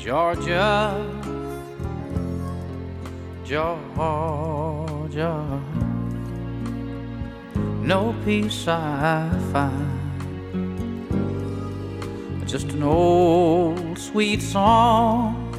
Georgia, 0.00 0.96
Georgia, 3.44 3.84
no 7.82 8.14
peace 8.24 8.66
I 8.66 9.28
find. 9.52 10.00
Just 12.48 12.68
an 12.70 12.82
old 12.82 13.98
sweet 13.98 14.40
song 14.40 15.52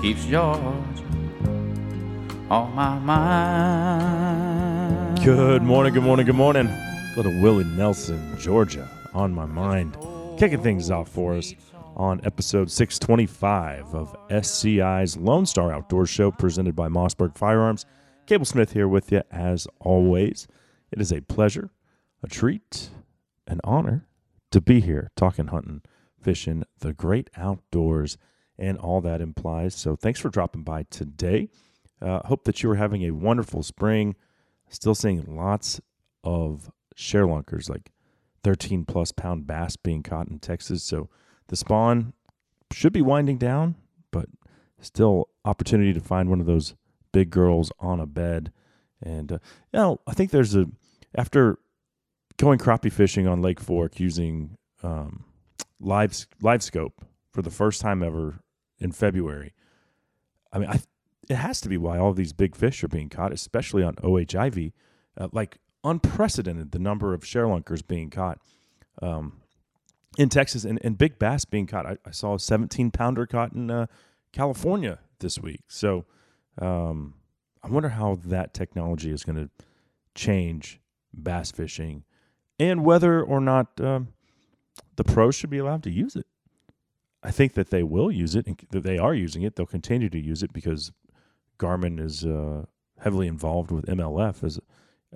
keeps 0.00 0.24
Georgia 0.26 0.80
on 2.48 2.72
my 2.76 2.96
mind. 3.00 4.44
Good 5.24 5.64
morning, 5.64 5.94
good 5.94 6.04
morning, 6.04 6.26
good 6.26 6.36
morning. 6.36 6.70
Little 7.16 7.36
Willie 7.42 7.64
Nelson, 7.64 8.38
Georgia, 8.38 8.88
on 9.14 9.34
my 9.34 9.46
mind. 9.46 9.96
Kicking 10.38 10.62
things 10.62 10.92
off 10.92 11.08
for 11.08 11.34
us 11.34 11.56
on 11.96 12.20
episode 12.24 12.70
625 12.70 13.94
of 13.94 14.14
SCI's 14.30 15.16
Lone 15.16 15.46
Star 15.46 15.72
Outdoor 15.72 16.06
Show 16.06 16.30
presented 16.30 16.76
by 16.76 16.88
Mossberg 16.88 17.36
Firearms. 17.36 17.86
Cable 18.26 18.44
Smith 18.44 18.72
here 18.72 18.86
with 18.86 19.10
you 19.10 19.22
as 19.30 19.66
always. 19.80 20.46
It 20.92 21.00
is 21.00 21.10
a 21.10 21.22
pleasure, 21.22 21.70
a 22.22 22.28
treat, 22.28 22.90
an 23.46 23.60
honor 23.64 24.06
to 24.50 24.60
be 24.60 24.80
here 24.80 25.10
talking 25.16 25.46
hunting, 25.46 25.82
fishing, 26.20 26.64
the 26.80 26.92
great 26.92 27.30
outdoors, 27.36 28.18
and 28.58 28.76
all 28.78 29.00
that 29.00 29.20
implies. 29.20 29.74
So 29.74 29.96
thanks 29.96 30.20
for 30.20 30.28
dropping 30.28 30.62
by 30.62 30.84
today. 30.84 31.48
Uh, 32.00 32.20
hope 32.26 32.44
that 32.44 32.62
you 32.62 32.70
are 32.70 32.76
having 32.76 33.02
a 33.04 33.12
wonderful 33.12 33.62
spring. 33.62 34.16
Still 34.68 34.94
seeing 34.94 35.24
lots 35.26 35.80
of 36.22 36.70
sharelunkers, 36.94 37.70
like 37.70 37.90
13 38.44 38.84
plus 38.84 39.12
pound 39.12 39.46
bass 39.46 39.76
being 39.76 40.02
caught 40.02 40.28
in 40.28 40.38
Texas. 40.38 40.82
So 40.82 41.08
the 41.48 41.56
spawn 41.56 42.12
should 42.72 42.92
be 42.92 43.02
winding 43.02 43.38
down, 43.38 43.76
but 44.10 44.26
still 44.80 45.28
opportunity 45.44 45.92
to 45.92 46.00
find 46.00 46.28
one 46.28 46.40
of 46.40 46.46
those 46.46 46.74
big 47.12 47.30
girls 47.30 47.70
on 47.78 48.00
a 48.00 48.06
bed. 48.06 48.52
And 49.02 49.32
uh, 49.32 49.38
you 49.72 49.78
know, 49.78 50.00
I 50.06 50.14
think 50.14 50.30
there's 50.30 50.54
a 50.54 50.66
after 51.14 51.58
going 52.36 52.58
crappie 52.58 52.92
fishing 52.92 53.26
on 53.26 53.42
Lake 53.42 53.60
Fork 53.60 54.00
using 54.00 54.56
um, 54.82 55.24
live 55.80 56.26
live 56.42 56.62
scope 56.62 57.04
for 57.30 57.42
the 57.42 57.50
first 57.50 57.80
time 57.80 58.02
ever 58.02 58.40
in 58.78 58.92
February. 58.92 59.52
I 60.52 60.58
mean, 60.58 60.68
I, 60.68 60.80
it 61.28 61.36
has 61.36 61.60
to 61.62 61.68
be 61.68 61.76
why 61.76 61.98
all 61.98 62.12
these 62.12 62.32
big 62.32 62.54
fish 62.56 62.82
are 62.84 62.88
being 62.88 63.08
caught, 63.08 63.32
especially 63.32 63.82
on 63.82 63.96
O.H. 64.02 64.34
Ivie. 64.34 64.72
Uh, 65.18 65.28
like 65.32 65.58
unprecedented 65.82 66.72
the 66.72 66.78
number 66.78 67.14
of 67.14 67.22
sharelunkers 67.22 67.86
being 67.86 68.10
caught 68.10 68.38
um, 69.00 69.40
in 70.16 70.28
Texas 70.28 70.64
and, 70.64 70.78
and 70.82 70.98
big 70.98 71.18
bass 71.18 71.44
being 71.44 71.66
caught. 71.66 71.86
I, 71.86 71.98
I 72.04 72.10
saw 72.10 72.34
a 72.34 72.40
17 72.40 72.90
pounder 72.90 73.26
caught 73.26 73.52
in 73.52 73.70
uh, 73.70 73.86
California 74.32 74.98
this 75.20 75.38
week. 75.38 75.62
So 75.68 76.04
um, 76.60 77.14
I 77.62 77.68
wonder 77.68 77.90
how 77.90 78.18
that 78.24 78.54
technology 78.54 79.10
is 79.10 79.24
going 79.24 79.36
to 79.36 79.50
change 80.14 80.80
bass 81.12 81.50
fishing 81.50 82.04
and 82.58 82.84
whether 82.84 83.22
or 83.22 83.40
not 83.40 83.80
um, 83.80 84.08
the 84.96 85.04
pros 85.04 85.34
should 85.34 85.50
be 85.50 85.58
allowed 85.58 85.82
to 85.84 85.90
use 85.90 86.16
it. 86.16 86.26
I 87.22 87.30
think 87.30 87.54
that 87.54 87.70
they 87.70 87.82
will 87.82 88.10
use 88.10 88.34
it 88.34 88.46
and 88.46 88.60
that 88.70 88.84
they 88.84 88.98
are 88.98 89.14
using 89.14 89.42
it. 89.42 89.56
They'll 89.56 89.66
continue 89.66 90.08
to 90.10 90.18
use 90.18 90.42
it 90.42 90.52
because 90.52 90.92
Garmin 91.58 91.98
is 92.00 92.24
uh, 92.24 92.66
heavily 93.00 93.26
involved 93.26 93.70
with 93.70 93.86
MLF 93.86 94.44
as 94.44 94.60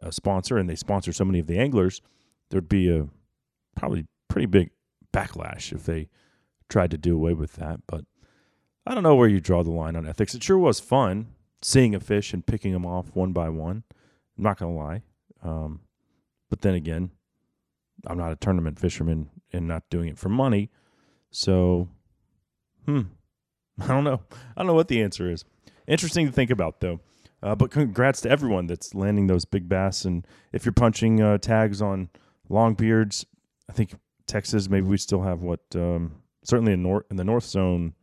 a 0.02 0.12
sponsor 0.12 0.58
and 0.58 0.68
they 0.68 0.74
sponsor 0.74 1.12
so 1.12 1.24
many 1.24 1.38
of 1.38 1.46
the 1.46 1.58
anglers. 1.58 2.02
There'd 2.50 2.68
be 2.68 2.90
a 2.90 3.06
probably 3.76 4.06
pretty 4.28 4.46
big 4.46 4.70
backlash 5.12 5.72
if 5.72 5.84
they 5.84 6.08
tried 6.69 6.91
to 6.91 6.98
do 6.98 7.14
away 7.14 7.34
with 7.34 7.55
that. 7.55 7.80
But 7.86 8.05
I 8.86 8.94
don't 8.94 9.03
know 9.03 9.14
where 9.14 9.28
you 9.28 9.41
draw 9.41 9.62
the 9.62 9.70
line 9.70 9.97
on 9.97 10.06
ethics. 10.06 10.34
It 10.34 10.42
sure 10.42 10.58
was 10.58 10.80
fun 10.80 11.28
seeing 11.62 11.94
a 11.94 12.00
fish 12.00 12.33
and 12.33 12.47
picking 12.47 12.72
them 12.72 12.86
off 12.86 13.14
one 13.14 13.33
by 13.33 13.48
one. 13.48 13.84
I'm 14.36 14.45
not 14.45 14.58
going 14.58 14.74
to 14.74 14.80
lie. 14.80 15.02
Um, 15.42 15.80
but 16.48 16.62
then 16.62 16.74
again, 16.74 17.11
I'm 18.07 18.18
not 18.18 18.33
a 18.33 18.36
tournament 18.36 18.79
fisherman 18.79 19.30
and 19.52 19.68
not 19.68 19.89
doing 19.90 20.08
it 20.08 20.18
for 20.18 20.29
money. 20.29 20.70
So, 21.30 21.89
hmm, 22.86 23.02
I 23.80 23.89
don't 23.89 24.05
know. 24.05 24.23
I 24.33 24.61
don't 24.61 24.67
know 24.67 24.74
what 24.74 24.89
the 24.89 25.02
answer 25.02 25.30
is. 25.30 25.45
Interesting 25.86 26.27
to 26.27 26.33
think 26.33 26.51
about, 26.51 26.80
though. 26.80 27.01
Uh, 27.42 27.55
but 27.55 27.70
congrats 27.70 28.20
to 28.20 28.30
everyone 28.30 28.67
that's 28.67 28.95
landing 28.95 29.27
those 29.27 29.45
big 29.45 29.68
bass. 29.68 30.05
And 30.05 30.27
if 30.52 30.64
you're 30.64 30.73
punching 30.73 31.23
uh, 31.23 31.39
tags 31.39 31.80
on 31.80 32.11
longbeards, 32.51 33.24
I 33.68 33.73
think 33.73 33.95
Texas, 34.30 34.70
maybe 34.70 34.86
we 34.86 34.96
still 34.96 35.23
have 35.23 35.42
what, 35.42 35.61
um, 35.74 36.23
certainly 36.45 36.73
in, 36.73 36.85
nor- 36.85 37.05
in 37.11 37.17
the 37.17 37.24
North 37.24 37.45
Zone, 37.45 37.95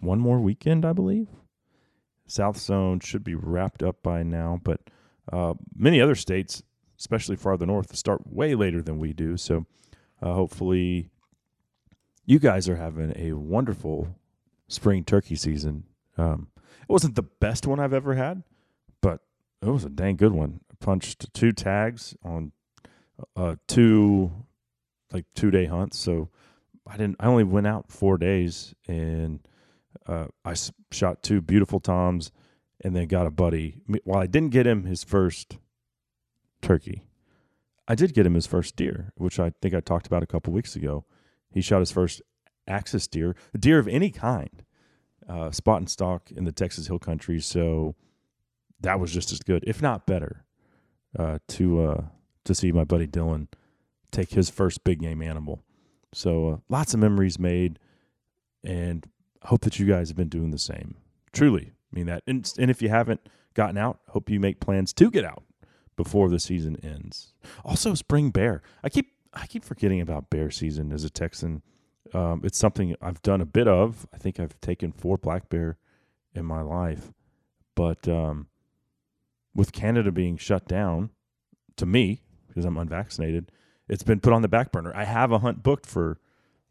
one 0.00 0.18
more 0.18 0.40
weekend, 0.40 0.86
I 0.86 0.94
believe. 0.94 1.28
South 2.26 2.56
Zone 2.56 2.98
should 3.00 3.22
be 3.22 3.34
wrapped 3.34 3.82
up 3.82 4.02
by 4.02 4.22
now, 4.22 4.58
but 4.64 4.80
uh, 5.30 5.52
many 5.76 6.00
other 6.00 6.14
states, 6.14 6.62
especially 6.98 7.36
farther 7.36 7.66
north, 7.66 7.94
start 7.94 8.26
way 8.26 8.54
later 8.54 8.80
than 8.80 8.98
we 8.98 9.12
do. 9.12 9.36
So 9.36 9.66
uh, 10.22 10.32
hopefully 10.32 11.10
you 12.24 12.38
guys 12.38 12.70
are 12.70 12.76
having 12.76 13.12
a 13.14 13.34
wonderful 13.34 14.08
spring 14.68 15.04
turkey 15.04 15.36
season. 15.36 15.84
Um, 16.16 16.48
it 16.56 16.88
wasn't 16.88 17.16
the 17.16 17.22
best 17.22 17.66
one 17.66 17.80
I've 17.80 17.92
ever 17.92 18.14
had, 18.14 18.42
but 19.02 19.20
it 19.60 19.68
was 19.68 19.84
a 19.84 19.90
dang 19.90 20.16
good 20.16 20.32
one. 20.32 20.60
I 20.70 20.74
punched 20.82 21.34
two 21.34 21.52
tags 21.52 22.16
on 22.24 22.52
uh, 23.36 23.56
two 23.66 24.45
like 25.12 25.24
two 25.34 25.50
day 25.50 25.66
hunts. 25.66 25.98
So 25.98 26.30
I 26.86 26.96
didn't. 26.96 27.16
I 27.20 27.26
only 27.26 27.44
went 27.44 27.66
out 27.66 27.90
four 27.90 28.18
days, 28.18 28.74
and 28.86 29.40
uh, 30.06 30.26
I 30.44 30.54
shot 30.92 31.22
two 31.22 31.40
beautiful 31.40 31.80
toms, 31.80 32.30
and 32.82 32.94
then 32.94 33.08
got 33.08 33.26
a 33.26 33.30
buddy. 33.30 33.80
While 34.04 34.20
I 34.20 34.26
didn't 34.26 34.50
get 34.50 34.66
him 34.66 34.84
his 34.84 35.02
first 35.02 35.58
turkey, 36.62 37.04
I 37.88 37.94
did 37.94 38.14
get 38.14 38.26
him 38.26 38.34
his 38.34 38.46
first 38.46 38.76
deer, 38.76 39.12
which 39.16 39.38
I 39.38 39.52
think 39.60 39.74
I 39.74 39.80
talked 39.80 40.06
about 40.06 40.22
a 40.22 40.26
couple 40.26 40.52
weeks 40.52 40.76
ago. 40.76 41.04
He 41.52 41.60
shot 41.60 41.80
his 41.80 41.92
first 41.92 42.22
axis 42.68 43.06
deer, 43.06 43.34
a 43.54 43.58
deer 43.58 43.78
of 43.78 43.88
any 43.88 44.10
kind, 44.10 44.64
uh, 45.28 45.50
spot 45.50 45.78
and 45.78 45.90
stock 45.90 46.30
in 46.30 46.44
the 46.44 46.52
Texas 46.52 46.86
Hill 46.88 46.98
Country. 46.98 47.40
So 47.40 47.94
that 48.80 49.00
was 49.00 49.12
just 49.12 49.32
as 49.32 49.40
good, 49.40 49.64
if 49.66 49.80
not 49.80 50.06
better, 50.06 50.44
uh, 51.18 51.38
to 51.48 51.82
uh, 51.82 52.04
to 52.44 52.54
see 52.54 52.70
my 52.72 52.84
buddy 52.84 53.06
Dylan 53.06 53.48
take 54.10 54.30
his 54.30 54.50
first 54.50 54.84
big 54.84 55.00
game 55.00 55.22
animal. 55.22 55.62
So 56.12 56.48
uh, 56.48 56.56
lots 56.68 56.94
of 56.94 57.00
memories 57.00 57.38
made, 57.38 57.78
and 58.64 59.06
hope 59.44 59.62
that 59.62 59.78
you 59.78 59.86
guys 59.86 60.08
have 60.08 60.16
been 60.16 60.28
doing 60.28 60.50
the 60.50 60.58
same. 60.58 60.96
Truly, 61.32 61.72
mean 61.92 62.06
that. 62.06 62.22
And, 62.26 62.50
and 62.58 62.70
if 62.70 62.80
you 62.80 62.88
haven't 62.88 63.20
gotten 63.54 63.76
out, 63.76 64.00
hope 64.08 64.30
you 64.30 64.40
make 64.40 64.60
plans 64.60 64.92
to 64.94 65.10
get 65.10 65.24
out 65.24 65.44
before 65.96 66.28
the 66.28 66.40
season 66.40 66.76
ends. 66.82 67.32
Also, 67.64 67.94
spring 67.94 68.30
bear. 68.30 68.62
I 68.82 68.88
keep 68.88 69.12
I 69.34 69.46
keep 69.46 69.64
forgetting 69.64 70.00
about 70.00 70.30
bear 70.30 70.50
season 70.50 70.92
as 70.92 71.04
a 71.04 71.10
Texan. 71.10 71.62
Um, 72.14 72.40
it's 72.44 72.56
something 72.56 72.94
I've 73.02 73.20
done 73.22 73.40
a 73.40 73.46
bit 73.46 73.68
of. 73.68 74.06
I 74.14 74.16
think 74.16 74.40
I've 74.40 74.58
taken 74.60 74.92
four 74.92 75.18
black 75.18 75.48
bear 75.48 75.76
in 76.34 76.44
my 76.46 76.62
life, 76.62 77.12
but 77.74 78.08
um, 78.08 78.46
with 79.54 79.72
Canada 79.72 80.12
being 80.12 80.36
shut 80.36 80.66
down, 80.66 81.10
to 81.76 81.86
me 81.86 82.22
because 82.48 82.64
I'm 82.64 82.78
unvaccinated, 82.78 83.52
it's 83.88 84.02
been 84.02 84.20
put 84.20 84.32
on 84.32 84.42
the 84.42 84.48
back 84.48 84.72
burner. 84.72 84.92
I 84.94 85.04
have 85.04 85.32
a 85.32 85.38
hunt 85.38 85.62
booked 85.62 85.86
for 85.86 86.18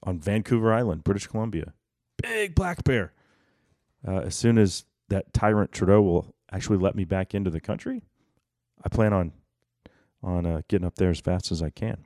on 0.04 0.20
Vancouver 0.20 0.74
Island, 0.74 1.04
British 1.04 1.28
Columbia. 1.28 1.74
Big 2.22 2.56
black 2.56 2.84
bear. 2.84 3.14
Uh, 4.08 4.20
as 4.20 4.36
soon 4.36 4.58
as 4.58 4.86
that 5.10 5.34
tyrant 5.34 5.72
Trudeau 5.72 6.02
will 6.02 6.36
actually 6.52 6.78
let 6.78 6.96
me 6.96 7.06
back 7.06 7.34
into 7.34 7.50
the 7.50 7.60
country, 7.60 8.04
I 8.84 8.90
plan 8.90 9.14
on 9.14 9.34
on 10.22 10.46
uh, 10.46 10.62
getting 10.68 10.88
up 10.88 10.96
there 10.96 11.12
as 11.12 11.20
fast 11.20 11.52
as 11.52 11.62
I 11.62 11.70
can. 11.70 12.06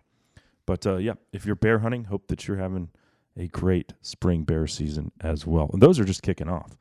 But 0.66 0.86
uh, 0.86 0.98
yeah, 0.98 1.14
if 1.32 1.46
you're 1.46 1.56
bear 1.56 1.80
hunting, 1.80 2.06
hope 2.06 2.28
that 2.28 2.48
you're 2.48 2.58
having 2.58 2.90
a 3.38 3.48
great 3.48 3.94
spring 4.02 4.44
bear 4.44 4.68
season 4.68 5.12
as 5.22 5.48
well. 5.48 5.70
And 5.72 5.82
those 5.82 6.00
are 6.00 6.06
just 6.06 6.22
kicking 6.22 6.50
off 6.50 6.78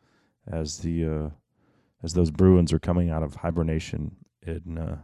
as 0.46 0.78
the 0.78 1.06
uh, 1.06 1.30
as 2.02 2.14
those 2.14 2.30
Bruins 2.30 2.72
are 2.72 2.78
coming 2.78 3.10
out 3.10 3.22
of 3.22 3.36
hibernation 3.36 4.16
in 4.46 4.78
uh, 4.78 4.98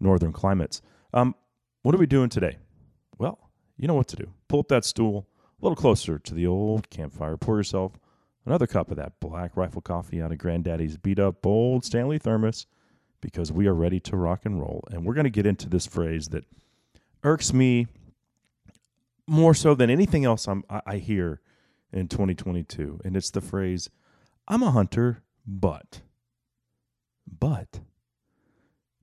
northern 0.00 0.32
climates. 0.32 0.82
Um, 1.12 1.34
what 1.82 1.94
are 1.94 1.98
we 1.98 2.06
doing 2.06 2.28
today? 2.28 2.58
Well, 3.18 3.50
you 3.76 3.86
know 3.88 3.94
what 3.94 4.08
to 4.08 4.16
do. 4.16 4.32
Pull 4.48 4.60
up 4.60 4.68
that 4.68 4.84
stool 4.84 5.26
a 5.60 5.64
little 5.64 5.76
closer 5.76 6.18
to 6.18 6.34
the 6.34 6.46
old 6.46 6.90
campfire. 6.90 7.36
Pour 7.36 7.56
yourself 7.56 7.98
another 8.46 8.66
cup 8.66 8.90
of 8.90 8.96
that 8.96 9.20
black 9.20 9.56
rifle 9.56 9.82
coffee 9.82 10.22
out 10.22 10.32
of 10.32 10.38
Granddaddy's 10.38 10.96
beat 10.96 11.18
up 11.18 11.44
old 11.44 11.84
Stanley 11.84 12.18
thermos 12.18 12.66
because 13.20 13.52
we 13.52 13.66
are 13.66 13.74
ready 13.74 14.00
to 14.00 14.16
rock 14.16 14.44
and 14.44 14.60
roll. 14.60 14.84
And 14.90 15.04
we're 15.04 15.14
going 15.14 15.24
to 15.24 15.30
get 15.30 15.46
into 15.46 15.68
this 15.68 15.86
phrase 15.86 16.28
that 16.28 16.44
irks 17.22 17.52
me 17.52 17.86
more 19.26 19.54
so 19.54 19.74
than 19.74 19.90
anything 19.90 20.24
else 20.24 20.46
I'm, 20.46 20.64
I, 20.70 20.80
I 20.86 20.96
hear 20.98 21.40
in 21.92 22.08
2022. 22.08 23.00
And 23.04 23.16
it's 23.16 23.30
the 23.30 23.40
phrase, 23.40 23.90
I'm 24.46 24.62
a 24.62 24.70
hunter, 24.70 25.22
but. 25.46 26.00
But. 27.26 27.80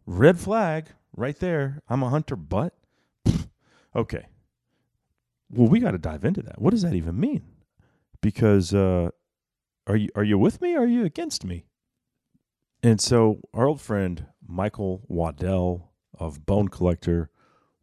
Red 0.05 0.39
flag 0.39 0.87
right 1.15 1.37
there. 1.39 1.81
I'm 1.89 2.03
a 2.03 2.09
hunter, 2.09 2.35
but. 2.35 2.73
Okay. 3.95 4.25
Well, 5.49 5.69
we 5.69 5.79
got 5.79 5.91
to 5.91 5.97
dive 5.97 6.25
into 6.25 6.41
that. 6.41 6.61
What 6.61 6.71
does 6.71 6.81
that 6.81 6.95
even 6.95 7.17
mean? 7.17 7.43
because 8.25 8.73
uh, 8.73 9.09
are 9.85 9.95
you 9.95 10.09
are 10.15 10.23
you 10.23 10.35
with 10.39 10.59
me? 10.59 10.75
Are 10.75 10.87
you 10.87 11.05
against 11.05 11.45
me? 11.45 11.65
And 12.81 12.99
so 12.99 13.39
our 13.53 13.67
old 13.67 13.81
friend 13.81 14.25
Michael 14.47 15.03
Waddell 15.07 15.91
of 16.17 16.43
Bone 16.43 16.69
Collector 16.69 17.29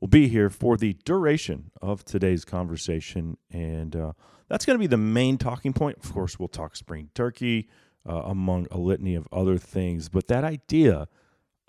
will 0.00 0.08
be 0.08 0.26
here 0.26 0.50
for 0.50 0.76
the 0.76 0.94
duration 1.04 1.70
of 1.80 2.04
today's 2.04 2.44
conversation, 2.44 3.36
and 3.52 3.94
uh, 3.94 4.12
that's 4.48 4.64
going 4.66 4.74
to 4.74 4.80
be 4.80 4.88
the 4.88 4.96
main 4.96 5.38
talking 5.38 5.72
point. 5.72 5.98
Of 6.02 6.12
course, 6.12 6.40
we'll 6.40 6.48
talk 6.48 6.74
spring 6.74 7.10
turkey 7.14 7.68
uh, 8.04 8.22
among 8.24 8.66
a 8.72 8.78
litany 8.78 9.14
of 9.14 9.28
other 9.30 9.58
things, 9.58 10.08
but 10.08 10.26
that 10.26 10.42
idea 10.42 11.06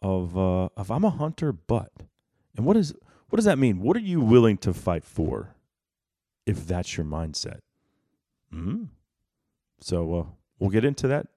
of 0.04 0.38
uh, 0.38 0.70
of 0.78 0.92
I'm 0.92 1.06
a 1.06 1.10
hunter, 1.10 1.52
but 1.52 1.92
and 2.56 2.66
what 2.66 2.78
is 2.78 2.94
what 3.30 3.38
does 3.38 3.46
that 3.46 3.58
mean? 3.58 3.80
What 3.80 3.98
are 3.98 4.02
you 4.02 4.22
willing 4.22 4.58
to 4.60 4.74
fight 4.74 5.04
for 5.04 5.56
if 6.46 6.68
that's 6.68 6.98
your 6.98 7.06
mindset? 7.06 7.62
Mm-hmm. 8.54 8.84
So 9.80 10.14
uh, 10.14 10.26
we'll 10.60 10.70
get 10.70 10.86
into 10.86 11.08
that 11.08 11.28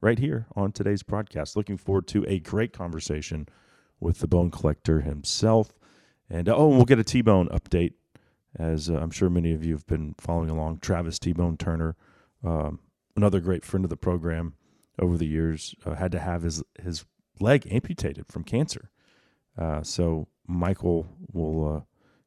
right 0.00 0.18
here 0.18 0.46
on 0.54 0.72
today's 0.72 1.02
broadcast. 1.02 1.56
Looking 1.56 1.78
forward 1.78 2.06
to 2.08 2.24
a 2.28 2.40
great 2.40 2.72
conversation 2.72 3.48
with 4.00 4.18
the 4.18 4.28
bone 4.28 4.50
collector 4.50 5.00
himself. 5.00 5.72
And 6.28 6.48
uh, 6.48 6.56
oh, 6.56 6.68
we'll 6.68 6.84
get 6.84 6.98
a 6.98 7.04
T 7.04 7.22
Bone 7.22 7.48
update, 7.48 7.94
as 8.58 8.90
uh, 8.90 8.96
I'm 8.96 9.10
sure 9.10 9.30
many 9.30 9.54
of 9.54 9.64
you 9.64 9.72
have 9.72 9.86
been 9.86 10.14
following 10.18 10.50
along. 10.50 10.80
Travis 10.80 11.18
T 11.18 11.32
Bone 11.32 11.56
Turner, 11.56 11.96
um, 12.44 12.80
another 13.16 13.40
great 13.40 13.64
friend 13.64 13.84
of 13.84 13.90
the 13.90 13.96
program 13.96 14.54
over 14.98 15.16
the 15.16 15.26
years, 15.26 15.74
uh, 15.86 15.94
had 15.94 16.12
to 16.12 16.18
have 16.18 16.42
his, 16.42 16.62
his 16.82 17.06
leg 17.40 17.66
amputated 17.70 18.26
from 18.26 18.44
cancer. 18.44 18.90
Uh, 19.56 19.82
so 19.82 20.28
Michael 20.46 21.08
will 21.32 21.76
uh, 21.76 21.80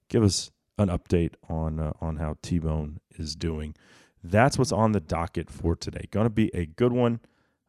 give 0.10 0.24
us 0.24 0.52
an 0.78 0.90
update 0.90 1.34
on 1.50 1.80
uh, 1.80 1.94
on 2.02 2.18
how 2.18 2.38
T 2.42 2.60
Bone 2.60 3.00
is 3.18 3.36
doing. 3.36 3.76
That's 4.24 4.58
what's 4.58 4.72
on 4.72 4.92
the 4.92 5.00
docket 5.00 5.50
for 5.50 5.76
today. 5.76 6.08
Going 6.12 6.26
to 6.26 6.30
be 6.30 6.52
a 6.54 6.66
good 6.66 6.92
one. 6.92 7.20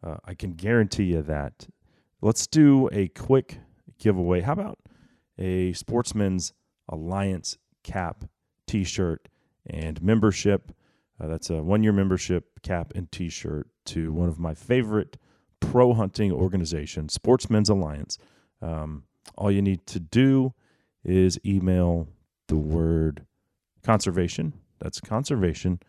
Uh, 0.03 0.17
I 0.25 0.35
can 0.35 0.53
guarantee 0.53 1.05
you 1.05 1.23
that. 1.23 1.69
Let's 2.21 2.47
do 2.47 2.89
a 2.93 3.09
quick 3.09 3.59
giveaway. 3.99 4.41
How 4.41 4.53
about 4.53 4.79
a 5.39 5.73
Sportsmen's 5.73 6.53
Alliance 6.89 7.57
cap, 7.83 8.25
t 8.67 8.85
shirt, 8.85 9.29
and 9.67 10.03
membership? 10.03 10.73
Uh, 11.21 11.29
that's 11.29 11.51
a 11.51 11.63
one 11.63 11.83
year 11.83 11.93
membership, 11.93 12.63
cap, 12.63 12.93
and 12.95 13.11
t 13.11 13.29
shirt 13.29 13.69
to 13.87 14.13
one 14.13 14.29
of 14.29 14.39
my 14.39 14.55
favorite 14.55 15.17
pro 15.63 15.95
hunting 15.95 16.33
organization, 16.33 17.09
Sportsmen's 17.09 17.71
Alliance. 17.71 18.19
Um, 18.61 19.05
all 19.37 19.51
you 19.51 19.63
need 19.63 19.87
to 19.87 20.01
do 20.01 20.53
is 21.05 21.39
email 21.47 22.09
the 22.49 22.57
word 22.57 23.27
conservation. 23.83 24.53
That's 24.79 25.01
conservation 25.01 25.81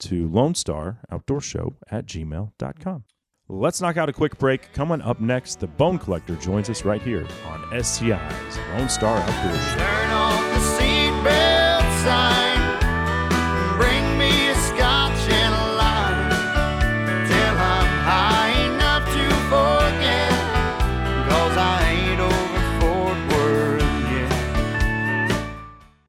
to 0.00 0.28
Lone 0.28 0.54
Star 0.54 1.00
Outdoor 1.10 1.40
Show 1.40 1.74
at 1.90 2.06
gmail.com. 2.06 3.04
Let's 3.48 3.80
knock 3.80 3.96
out 3.96 4.08
a 4.08 4.12
quick 4.12 4.38
break. 4.38 4.72
Coming 4.72 5.00
up 5.02 5.20
next, 5.20 5.58
the 5.58 5.66
Bone 5.66 5.98
Collector 5.98 6.36
joins 6.36 6.70
us 6.70 6.84
right 6.84 7.02
here 7.02 7.26
on 7.46 7.82
SCI's 7.82 8.58
Lone 8.74 8.88
Star 8.88 9.18
Outdoor 9.18 9.60
Show. 9.60 10.79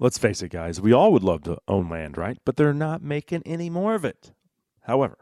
Let's 0.00 0.18
face 0.18 0.42
it, 0.42 0.50
guys, 0.50 0.80
we 0.80 0.92
all 0.92 1.12
would 1.12 1.24
love 1.24 1.42
to 1.42 1.58
own 1.66 1.88
land, 1.88 2.16
right? 2.16 2.38
But 2.44 2.56
they're 2.56 2.72
not 2.72 3.02
making 3.02 3.42
any 3.44 3.68
more 3.68 3.96
of 3.96 4.04
it. 4.04 4.30
However, 4.82 5.18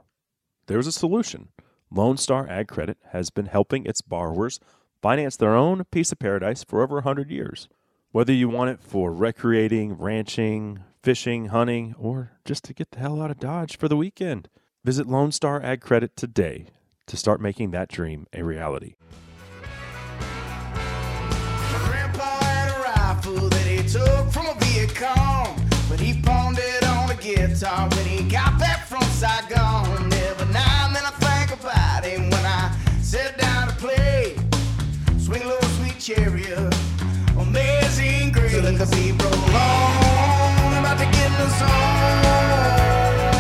there's 0.67 0.87
a 0.87 0.93
solution. 0.93 1.49
Lone 1.90 2.19
Star 2.19 2.46
Ag 2.46 2.69
Credit 2.69 2.99
has 3.12 3.31
been 3.31 3.46
helping 3.46 3.87
its 3.87 4.02
borrowers 4.02 4.61
finance 5.00 5.37
their 5.37 5.55
own 5.55 5.84
piece 5.84 6.12
of 6.12 6.19
paradise 6.19 6.62
for 6.62 6.82
over 6.82 6.96
100 6.96 7.31
years. 7.31 7.69
Whether 8.11 8.34
you 8.34 8.50
want 8.50 8.69
it 8.69 8.82
for 8.82 9.14
recreating, 9.14 9.94
ranching, 9.94 10.81
fishing, 11.02 11.46
hunting, 11.46 11.94
or 11.99 12.32
just 12.44 12.62
to 12.64 12.75
get 12.75 12.90
the 12.90 12.99
hell 12.99 13.23
out 13.23 13.31
of 13.31 13.40
Dodge 13.40 13.78
for 13.78 13.88
the 13.88 13.96
weekend, 13.96 14.50
visit 14.84 15.06
Lone 15.06 15.32
Star 15.32 15.62
Ag 15.62 15.81
Credit 15.81 16.14
today 16.17 16.67
to 17.06 17.17
start 17.17 17.40
making 17.40 17.70
that 17.70 17.88
dream 17.88 18.26
a 18.34 18.43
reality. 18.43 18.96
Guitar 27.58 27.88
when 27.88 28.05
he 28.05 28.23
got 28.29 28.58
back 28.58 28.87
from 28.87 29.03
Saigon. 29.03 30.12
Every 30.12 30.53
now 30.53 30.87
and 30.87 30.94
then 30.94 31.05
I 31.05 31.12
think 31.25 31.58
about 31.58 32.05
him 32.05 32.29
when 32.29 32.44
I 32.44 32.76
sit 33.00 33.38
down 33.38 33.69
to 33.69 33.75
play. 33.76 34.37
Swing 35.19 35.47
low, 35.47 35.58
sweet 35.79 35.99
chariot, 35.99 36.75
amazing 37.38 38.32
grace. 38.32 38.53
So 38.53 38.61
let 38.61 38.79
the 38.79 38.87
beat 38.94 39.23
roll 39.23 39.32
on, 39.32 40.76
about 40.81 40.99
to 40.99 41.05
get 41.05 41.26
in 41.26 41.38
the 41.41 41.49
zone. 41.56 41.70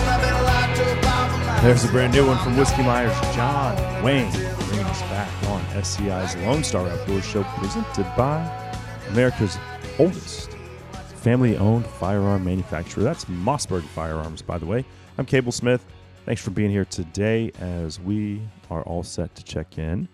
I've 0.08 0.22
been 0.22 0.38
locked 0.44 0.80
up 0.80 1.06
off 1.12 1.34
of 1.34 1.46
my 1.46 1.60
There's 1.60 1.84
a 1.84 1.88
brand 1.88 2.14
new 2.14 2.26
one 2.26 2.38
from 2.38 2.56
Whiskey 2.56 2.82
Myers, 2.82 3.18
John 3.34 3.76
Wayne, 4.02 4.32
bringing 4.32 4.86
us 4.86 5.02
back 5.12 5.30
on 5.50 5.60
SCI's 5.82 6.34
Lone 6.36 6.64
Star 6.64 6.88
Outdoor 6.88 7.20
Show, 7.20 7.44
presented 7.58 8.06
by 8.16 8.40
America's 9.10 9.58
oldest 9.98 10.55
family 11.26 11.56
owned 11.56 11.84
firearm 11.84 12.44
manufacturer. 12.44 13.02
That's 13.02 13.24
Mossberg 13.24 13.82
Firearms, 13.82 14.42
by 14.42 14.58
the 14.58 14.66
way. 14.66 14.84
I'm 15.18 15.26
Cable 15.26 15.50
Smith. 15.50 15.84
Thanks 16.24 16.40
for 16.40 16.52
being 16.52 16.70
here 16.70 16.84
today 16.84 17.50
as 17.58 17.98
we 17.98 18.40
are 18.70 18.84
all 18.84 19.02
set 19.02 19.34
to 19.34 19.42
check 19.42 19.76
in 19.76 20.06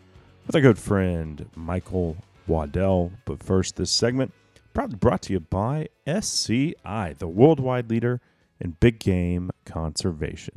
with 0.46 0.56
our 0.56 0.62
good 0.62 0.78
friend 0.78 1.50
Michael 1.54 2.16
Waddell. 2.46 3.12
But 3.26 3.42
first, 3.42 3.76
this 3.76 3.90
segment 3.90 4.32
proudly 4.72 4.96
brought 4.96 5.20
to 5.24 5.34
you 5.34 5.40
by 5.40 5.88
SCI, 6.06 7.16
the 7.18 7.28
worldwide 7.28 7.90
leader 7.90 8.22
in 8.58 8.78
big 8.80 8.98
game 8.98 9.50
conservation. 9.66 10.54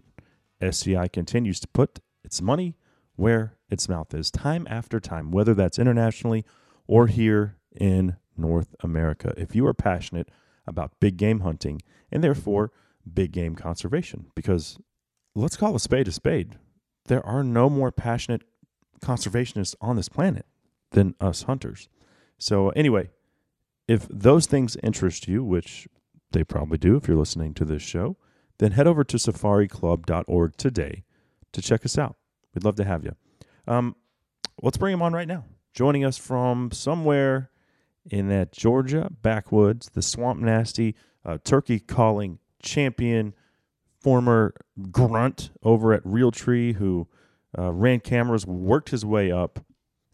SCI 0.61 1.09
continues 1.09 1.59
to 1.59 1.67
put 1.67 1.99
its 2.23 2.41
money 2.41 2.77
where 3.17 3.57
its 3.69 3.89
mouth 3.89 4.13
is, 4.13 4.31
time 4.31 4.65
after 4.69 5.01
time, 5.01 5.31
whether 5.31 5.53
that's 5.53 5.77
internationally 5.77 6.45
or 6.87 7.07
here 7.07 7.57
in 7.75 8.15
North 8.37 8.73
America. 8.79 9.33
If 9.35 9.53
you 9.53 9.67
are 9.67 9.73
passionate 9.73 10.29
about 10.67 10.99
big 10.99 11.17
game 11.17 11.41
hunting 11.41 11.81
and 12.11 12.23
therefore 12.23 12.71
big 13.11 13.31
game 13.31 13.55
conservation, 13.55 14.27
because 14.35 14.79
let's 15.35 15.57
call 15.57 15.75
a 15.75 15.79
spade 15.79 16.07
a 16.07 16.11
spade, 16.11 16.57
there 17.05 17.25
are 17.25 17.43
no 17.43 17.69
more 17.69 17.91
passionate 17.91 18.41
conservationists 19.01 19.75
on 19.81 19.95
this 19.95 20.09
planet 20.09 20.45
than 20.91 21.15
us 21.19 21.43
hunters. 21.43 21.89
So, 22.37 22.69
anyway, 22.69 23.09
if 23.87 24.07
those 24.09 24.45
things 24.47 24.77
interest 24.81 25.27
you, 25.27 25.43
which 25.43 25.87
they 26.31 26.43
probably 26.43 26.77
do 26.77 26.95
if 26.95 27.07
you're 27.07 27.17
listening 27.17 27.53
to 27.55 27.65
this 27.65 27.81
show, 27.81 28.17
then 28.57 28.71
head 28.71 28.87
over 28.87 29.03
to 29.03 29.17
safariclub.org 29.17 30.57
today 30.57 31.03
to 31.53 31.61
check 31.61 31.85
us 31.85 31.97
out. 31.97 32.15
We'd 32.53 32.63
love 32.63 32.75
to 32.75 32.83
have 32.83 33.03
you. 33.03 33.15
Um, 33.67 33.95
let's 34.61 34.77
bring 34.77 34.93
him 34.93 35.01
on 35.01 35.13
right 35.13 35.27
now. 35.27 35.45
Joining 35.73 36.05
us 36.05 36.17
from 36.17 36.71
somewhere 36.71 37.51
in 38.09 38.29
that 38.29 38.51
Georgia 38.51 39.09
backwoods, 39.21 39.89
the 39.89 40.01
Swamp 40.01 40.39
Nasty 40.41 40.95
uh, 41.23 41.37
turkey 41.43 41.79
calling 41.79 42.39
champion, 42.61 43.33
former 43.99 44.53
grunt 44.91 45.49
over 45.63 45.93
at 45.93 46.03
Realtree, 46.03 46.75
who 46.75 47.07
uh, 47.57 47.71
ran 47.71 47.99
cameras, 47.99 48.45
worked 48.45 48.89
his 48.89 49.05
way 49.05 49.31
up, 49.31 49.59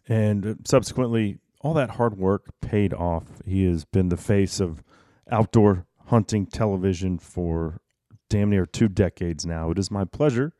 and 0.08 0.58
subsequently 0.64 1.38
all 1.60 1.74
that 1.74 1.90
hard 1.90 2.16
work 2.16 2.46
paid 2.60 2.92
off. 2.94 3.24
He 3.44 3.64
has 3.66 3.84
been 3.84 4.08
the 4.08 4.16
face 4.16 4.60
of 4.60 4.82
outdoor 5.30 5.86
hunting 6.06 6.46
television 6.46 7.18
for 7.18 7.80
damn 8.28 8.50
near 8.50 8.66
two 8.66 8.88
decades 8.88 9.44
now. 9.46 9.70
It 9.70 9.78
is 9.78 9.90
my 9.90 10.04
pleasure 10.04 10.52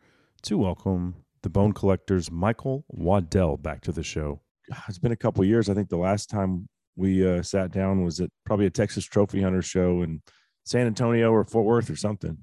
to 0.42 0.58
welcome 0.58 1.16
the 1.42 1.50
Bone 1.50 1.72
Collector's 1.72 2.30
Michael 2.30 2.84
Waddell 2.88 3.56
back 3.56 3.80
to 3.82 3.92
the 3.92 4.02
show. 4.02 4.40
It's 4.88 4.98
been 4.98 5.12
a 5.12 5.16
couple 5.16 5.44
years. 5.44 5.68
I 5.68 5.74
think 5.74 5.88
the 5.88 5.96
last 5.96 6.30
time 6.30 6.68
we 6.96 7.26
uh, 7.26 7.42
sat 7.42 7.72
down 7.72 8.04
was 8.04 8.20
at 8.20 8.30
probably 8.44 8.66
a 8.66 8.70
Texas 8.70 9.04
Trophy 9.04 9.40
Hunter 9.42 9.62
show 9.62 10.02
in 10.02 10.22
San 10.64 10.86
Antonio 10.86 11.32
or 11.32 11.44
Fort 11.44 11.64
Worth 11.64 11.90
or 11.90 11.96
something. 11.96 12.38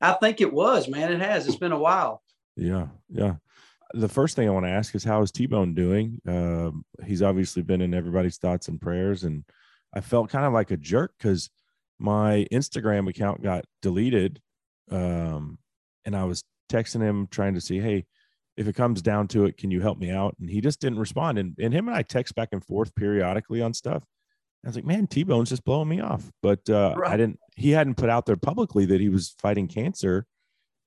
I 0.00 0.12
think 0.14 0.40
it 0.40 0.52
was, 0.52 0.88
man. 0.88 1.12
It 1.12 1.20
has. 1.20 1.46
It's 1.46 1.56
been 1.56 1.72
a 1.72 1.78
while. 1.78 2.22
Yeah, 2.56 2.88
yeah. 3.08 3.34
The 3.94 4.08
first 4.08 4.36
thing 4.36 4.48
I 4.48 4.52
want 4.52 4.66
to 4.66 4.70
ask 4.70 4.94
is 4.94 5.04
how 5.04 5.22
is 5.22 5.30
T 5.30 5.46
Bone 5.46 5.74
doing? 5.74 6.20
Um, 6.26 6.84
he's 7.04 7.22
obviously 7.22 7.62
been 7.62 7.80
in 7.80 7.94
everybody's 7.94 8.38
thoughts 8.38 8.68
and 8.68 8.80
prayers, 8.80 9.24
and 9.24 9.44
I 9.94 10.00
felt 10.00 10.30
kind 10.30 10.46
of 10.46 10.52
like 10.52 10.70
a 10.70 10.76
jerk 10.76 11.12
because 11.18 11.50
my 11.98 12.46
Instagram 12.50 13.08
account 13.08 13.42
got 13.42 13.64
deleted, 13.80 14.40
um, 14.90 15.58
and 16.04 16.16
I 16.16 16.24
was 16.24 16.42
texting 16.70 17.00
him 17.02 17.28
trying 17.30 17.54
to 17.54 17.60
see, 17.60 17.78
hey, 17.78 18.06
if 18.56 18.68
it 18.68 18.74
comes 18.74 19.02
down 19.02 19.28
to 19.28 19.44
it, 19.46 19.56
can 19.56 19.70
you 19.70 19.80
help 19.80 19.98
me 19.98 20.10
out? 20.10 20.36
And 20.38 20.50
he 20.50 20.60
just 20.60 20.80
didn't 20.80 20.98
respond. 20.98 21.38
And 21.38 21.56
and 21.58 21.72
him 21.72 21.88
and 21.88 21.96
I 21.96 22.02
text 22.02 22.34
back 22.34 22.50
and 22.52 22.64
forth 22.64 22.94
periodically 22.94 23.62
on 23.62 23.74
stuff. 23.74 24.04
I 24.64 24.68
was 24.68 24.76
like, 24.76 24.84
man, 24.84 25.06
T 25.08 25.24
Bone's 25.24 25.48
just 25.48 25.64
blowing 25.64 25.88
me 25.88 26.00
off. 26.00 26.30
But 26.40 26.68
uh, 26.70 26.94
Right. 26.96 27.12
I 27.12 27.16
didn't. 27.16 27.38
He 27.56 27.70
hadn't 27.70 27.96
put 27.96 28.10
out 28.10 28.26
there 28.26 28.36
publicly 28.36 28.86
that 28.86 29.00
he 29.00 29.08
was 29.08 29.34
fighting 29.40 29.68
cancer. 29.68 30.26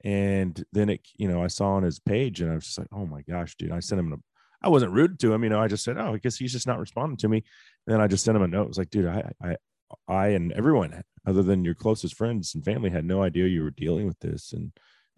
And 0.04 0.64
then 0.72 0.90
it, 0.90 1.02
you 1.18 1.28
know, 1.28 1.44
I 1.44 1.48
saw 1.48 1.72
on 1.72 1.84
his 1.84 2.00
page, 2.00 2.40
and 2.40 2.52
I 2.52 2.56
was 2.56 2.66
just 2.66 2.78
like, 2.78 2.88
oh 2.94 3.06
my 3.06 3.22
gosh, 3.24 3.56
dude. 3.58 3.72
I 3.72 3.80
sent 3.80 4.00
him. 4.00 4.14
A, 4.14 4.18
I 4.62 4.70
wasn't 4.70 4.94
rude 4.94 5.20
to 5.20 5.34
him, 5.34 5.44
you 5.44 5.50
know. 5.50 5.60
I 5.60 5.68
just 5.68 5.84
said, 5.84 5.98
oh, 5.98 6.14
I 6.14 6.18
guess 6.18 6.38
he's 6.38 6.52
just 6.52 6.68
not 6.68 6.80
responding 6.80 7.18
to 7.18 7.28
me. 7.28 7.44
And 7.86 7.94
then 7.94 8.02
I 8.02 8.08
just 8.08 8.24
sent 8.24 8.38
him 8.38 8.44
a 8.44 8.48
note. 8.48 8.64
It 8.64 8.68
was 8.68 8.78
like, 8.78 8.90
dude, 8.92 9.08
I, 9.08 9.32
I, 9.44 9.56
I, 10.08 10.28
and 10.28 10.52
everyone 10.54 11.04
other 11.28 11.44
than 11.44 11.66
your 11.66 11.76
closest 11.76 12.16
friends 12.16 12.56
and 12.56 12.64
family 12.64 12.90
had 12.92 13.06
no 13.06 13.24
idea 13.24 13.48
you 13.48 13.64
were 13.64 13.72
dealing 13.72 14.08
with 14.08 14.20
this. 14.20 14.54
And 14.54 14.72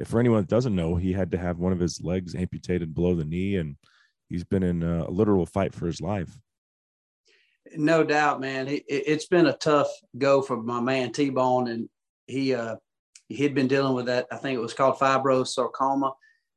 for 0.05 0.19
anyone 0.19 0.41
that 0.41 0.49
doesn't 0.49 0.75
know, 0.75 0.95
he 0.95 1.13
had 1.13 1.31
to 1.31 1.37
have 1.37 1.57
one 1.57 1.73
of 1.73 1.79
his 1.79 2.01
legs 2.01 2.35
amputated 2.35 2.93
below 2.93 3.15
the 3.15 3.25
knee, 3.25 3.55
and 3.55 3.75
he's 4.29 4.43
been 4.43 4.63
in 4.63 4.83
a 4.83 5.09
literal 5.09 5.45
fight 5.45 5.73
for 5.73 5.87
his 5.87 6.01
life. 6.01 6.37
No 7.75 8.03
doubt, 8.03 8.39
man. 8.39 8.67
It, 8.67 8.85
it's 8.87 9.25
been 9.27 9.47
a 9.47 9.53
tough 9.57 9.89
go 10.17 10.41
for 10.41 10.57
my 10.57 10.79
man 10.79 11.11
T 11.11 11.29
Bone, 11.29 11.67
and 11.67 11.89
he 12.27 12.53
uh, 12.53 12.75
he'd 13.27 13.55
been 13.55 13.67
dealing 13.67 13.93
with 13.93 14.05
that. 14.05 14.27
I 14.31 14.37
think 14.37 14.55
it 14.55 14.61
was 14.61 14.73
called 14.73 14.97
fibrosarcoma. 14.99 16.13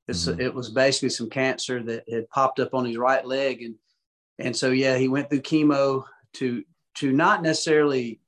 It's, 0.07 0.27
Mhm. 0.27 0.41
It 0.41 0.55
was 0.55 0.71
basically 0.71 1.11
some 1.11 1.31
cancer 1.31 1.83
that 1.83 2.05
had 2.09 2.29
popped 2.31 2.61
up 2.61 2.75
on 2.75 2.85
his 2.85 2.97
right 2.97 3.25
leg, 3.25 3.63
and 3.63 3.75
and 4.39 4.57
so 4.57 4.71
yeah, 4.71 4.97
he 4.97 5.09
went 5.09 5.31
through 5.31 5.43
chemo 5.43 6.05
to 6.35 6.63
to 6.97 7.13
not 7.13 7.43
necessarily 7.43 8.21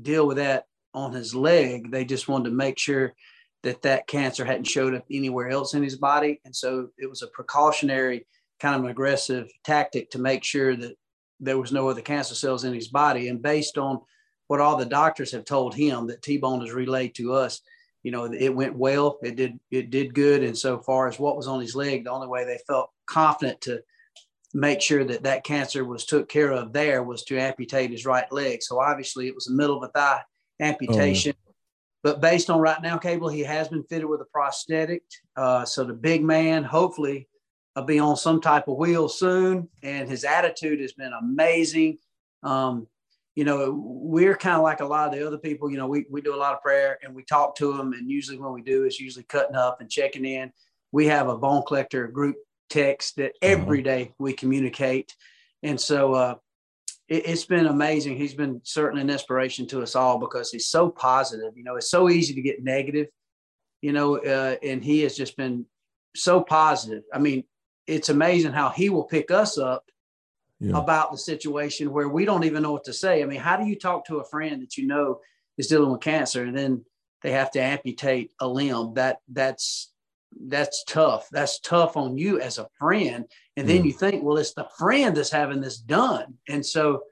deal 0.00 0.26
with 0.26 0.38
that 0.38 0.66
on 0.94 1.12
his 1.12 1.34
leg. 1.34 1.90
They 1.90 2.04
just 2.04 2.28
wanted 2.28 2.50
to 2.50 2.56
make 2.56 2.78
sure 2.78 3.14
that 3.62 3.82
that 3.82 4.06
cancer 4.06 4.44
hadn't 4.44 4.64
showed 4.64 4.94
up 4.94 5.04
anywhere 5.10 5.50
else 5.50 5.74
in 5.74 5.82
his 5.82 5.96
body, 5.96 6.40
and 6.44 6.54
so 6.54 6.88
it 6.98 7.08
was 7.08 7.22
a 7.22 7.28
precautionary 7.28 8.26
kind 8.60 8.76
of 8.76 8.84
an 8.84 8.90
aggressive 8.90 9.50
tactic 9.64 10.10
to 10.10 10.18
make 10.18 10.44
sure 10.44 10.76
that 10.76 10.94
there 11.40 11.58
was 11.58 11.72
no 11.72 11.88
other 11.88 12.02
cancer 12.02 12.34
cells 12.34 12.64
in 12.64 12.74
his 12.74 12.88
body. 12.88 13.28
And 13.28 13.42
based 13.42 13.78
on 13.78 14.00
what 14.46 14.60
all 14.60 14.76
the 14.76 14.84
doctors 14.84 15.32
have 15.32 15.46
told 15.46 15.74
him 15.74 16.06
that 16.06 16.22
T-bone 16.22 16.60
has 16.60 16.72
relayed 16.72 17.14
to 17.14 17.32
us, 17.32 17.62
you 18.02 18.10
know, 18.10 18.24
it 18.24 18.54
went 18.54 18.76
well. 18.76 19.18
It 19.22 19.36
did 19.36 19.58
it 19.70 19.90
did 19.90 20.14
good. 20.14 20.42
And 20.42 20.56
so 20.56 20.78
far 20.78 21.08
as 21.08 21.18
what 21.18 21.36
was 21.36 21.46
on 21.46 21.60
his 21.60 21.74
leg, 21.74 22.04
the 22.04 22.10
only 22.10 22.28
way 22.28 22.44
they 22.44 22.58
felt 22.66 22.90
confident 23.06 23.60
to 23.62 23.82
make 24.52 24.80
sure 24.80 25.04
that 25.04 25.22
that 25.22 25.44
cancer 25.44 25.84
was 25.84 26.04
took 26.04 26.28
care 26.28 26.50
of 26.50 26.72
there 26.72 27.02
was 27.02 27.24
to 27.24 27.38
amputate 27.38 27.90
his 27.90 28.06
right 28.06 28.30
leg. 28.32 28.62
So 28.62 28.80
obviously 28.80 29.26
it 29.26 29.34
was 29.34 29.48
a 29.48 29.52
middle 29.52 29.76
of 29.76 29.88
a 29.88 29.92
thigh 29.92 30.20
oh, 30.20 30.64
amputation. 30.64 31.34
But 32.02 32.20
based 32.20 32.48
on 32.48 32.60
right 32.60 32.80
now, 32.80 32.96
Cable, 32.96 33.28
he 33.28 33.40
has 33.40 33.68
been 33.68 33.84
fitted 33.84 34.08
with 34.08 34.20
a 34.20 34.26
prosthetic. 34.26 35.02
Uh, 35.36 35.64
so 35.64 35.84
the 35.84 35.92
big 35.92 36.24
man, 36.24 36.64
hopefully, 36.64 37.28
will 37.76 37.82
be 37.84 37.98
on 37.98 38.16
some 38.16 38.40
type 38.40 38.68
of 38.68 38.76
wheel 38.76 39.08
soon. 39.08 39.68
And 39.82 40.08
his 40.08 40.24
attitude 40.24 40.80
has 40.80 40.92
been 40.92 41.12
amazing. 41.12 41.98
Um, 42.42 42.86
you 43.36 43.44
know, 43.44 43.72
we're 43.72 44.36
kind 44.36 44.56
of 44.56 44.62
like 44.62 44.80
a 44.80 44.86
lot 44.86 45.08
of 45.08 45.18
the 45.18 45.26
other 45.26 45.38
people. 45.38 45.70
You 45.70 45.76
know, 45.76 45.86
we, 45.86 46.06
we 46.10 46.20
do 46.20 46.34
a 46.34 46.36
lot 46.36 46.54
of 46.54 46.62
prayer 46.62 46.98
and 47.02 47.14
we 47.14 47.22
talk 47.22 47.54
to 47.56 47.76
them. 47.76 47.92
And 47.92 48.10
usually 48.10 48.38
when 48.38 48.52
we 48.52 48.62
do, 48.62 48.84
it's 48.84 48.98
usually 48.98 49.24
cutting 49.24 49.56
up 49.56 49.80
and 49.80 49.90
checking 49.90 50.24
in. 50.24 50.52
We 50.92 51.06
have 51.06 51.28
a 51.28 51.38
bone 51.38 51.62
collector 51.66 52.08
group 52.08 52.36
text 52.70 53.16
that 53.16 53.32
every 53.42 53.82
day 53.82 54.14
we 54.18 54.32
communicate. 54.32 55.14
And 55.62 55.80
so 55.80 56.14
uh, 56.14 56.34
it, 57.10 57.26
it's 57.26 57.44
been 57.44 57.66
amazing. 57.66 58.16
He's 58.16 58.34
been 58.34 58.60
certainly 58.64 59.02
an 59.02 59.10
inspiration 59.10 59.66
to 59.68 59.82
us 59.82 59.94
all 59.94 60.18
because 60.18 60.50
he's 60.50 60.68
so 60.68 60.88
positive. 60.88 61.52
You 61.56 61.64
know, 61.64 61.76
it's 61.76 61.90
so 61.90 62.08
easy 62.08 62.32
to 62.34 62.40
get 62.42 62.64
negative, 62.64 63.08
you 63.82 63.92
know, 63.92 64.16
uh, 64.18 64.56
and 64.62 64.82
he 64.82 65.00
has 65.02 65.14
just 65.16 65.36
been 65.36 65.66
so 66.16 66.40
positive. 66.40 67.02
I 67.12 67.18
mean, 67.18 67.44
it's 67.86 68.08
amazing 68.08 68.52
how 68.52 68.70
he 68.70 68.88
will 68.88 69.04
pick 69.04 69.30
us 69.30 69.58
up 69.58 69.84
Yeah. 70.60 70.78
about 70.78 71.10
the 71.12 71.18
situation 71.18 71.92
where 71.92 72.08
we 72.08 72.24
don't 72.24 72.44
even 72.44 72.62
know 72.62 72.72
what 72.72 72.84
to 72.84 72.92
say. 72.92 73.22
I 73.22 73.26
mean, 73.26 73.40
how 73.40 73.56
do 73.56 73.66
you 73.66 73.76
talk 73.76 74.06
to 74.06 74.20
a 74.20 74.24
friend 74.24 74.62
that 74.62 74.76
you 74.76 74.86
know 74.86 75.20
is 75.58 75.66
dealing 75.68 75.90
with 75.90 76.00
cancer 76.00 76.44
and 76.44 76.56
then 76.56 76.84
they 77.22 77.32
have 77.32 77.50
to 77.52 77.60
amputate 77.62 78.32
a 78.40 78.46
limb? 78.46 78.94
That 78.94 79.18
that's 79.28 79.92
that's 80.46 80.84
tough. 80.84 81.28
That's 81.32 81.58
tough 81.60 81.96
on 81.96 82.16
you 82.16 82.40
as 82.40 82.58
a 82.58 82.68
friend. 82.78 83.24
And 83.60 83.68
then 83.68 83.78
Yeah. 83.78 83.82
you 83.84 83.92
think, 83.92 84.24
well, 84.24 84.38
it's 84.38 84.54
the 84.54 84.68
friend 84.78 85.14
that's 85.14 85.30
having 85.30 85.60
this 85.60 85.76
done. 85.78 86.34
And 86.48 86.64
so 86.64 87.02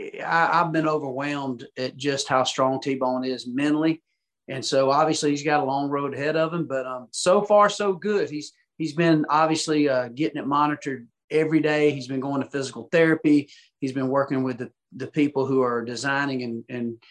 I, 0.00 0.60
I've 0.60 0.70
been 0.72 0.86
overwhelmed 0.86 1.66
at 1.76 1.96
just 1.96 2.28
how 2.28 2.44
strong 2.44 2.80
T-Bone 2.80 3.24
is 3.24 3.48
mentally. 3.48 4.00
And 4.46 4.64
so 4.64 4.90
obviously 4.90 5.30
he's 5.30 5.42
got 5.42 5.60
a 5.60 5.64
long 5.64 5.90
road 5.90 6.14
ahead 6.14 6.36
of 6.36 6.54
him, 6.54 6.66
but 6.66 6.86
um, 6.86 7.08
so 7.10 7.42
far 7.42 7.68
so 7.68 7.94
good. 7.94 8.30
He's 8.30 8.52
he's 8.78 8.92
been 8.94 9.24
obviously 9.28 9.88
uh, 9.88 10.08
getting 10.08 10.40
it 10.40 10.46
monitored 10.46 11.08
every 11.30 11.60
day. 11.60 11.90
He's 11.90 12.08
been 12.08 12.20
going 12.20 12.42
to 12.42 12.50
physical 12.50 12.88
therapy. 12.92 13.50
He's 13.80 13.92
been 13.92 14.08
working 14.08 14.44
with 14.44 14.58
the, 14.58 14.70
the 14.96 15.08
people 15.08 15.46
who 15.46 15.62
are 15.62 15.84
designing 15.84 16.42
and, 16.42 16.64
and 16.68 17.02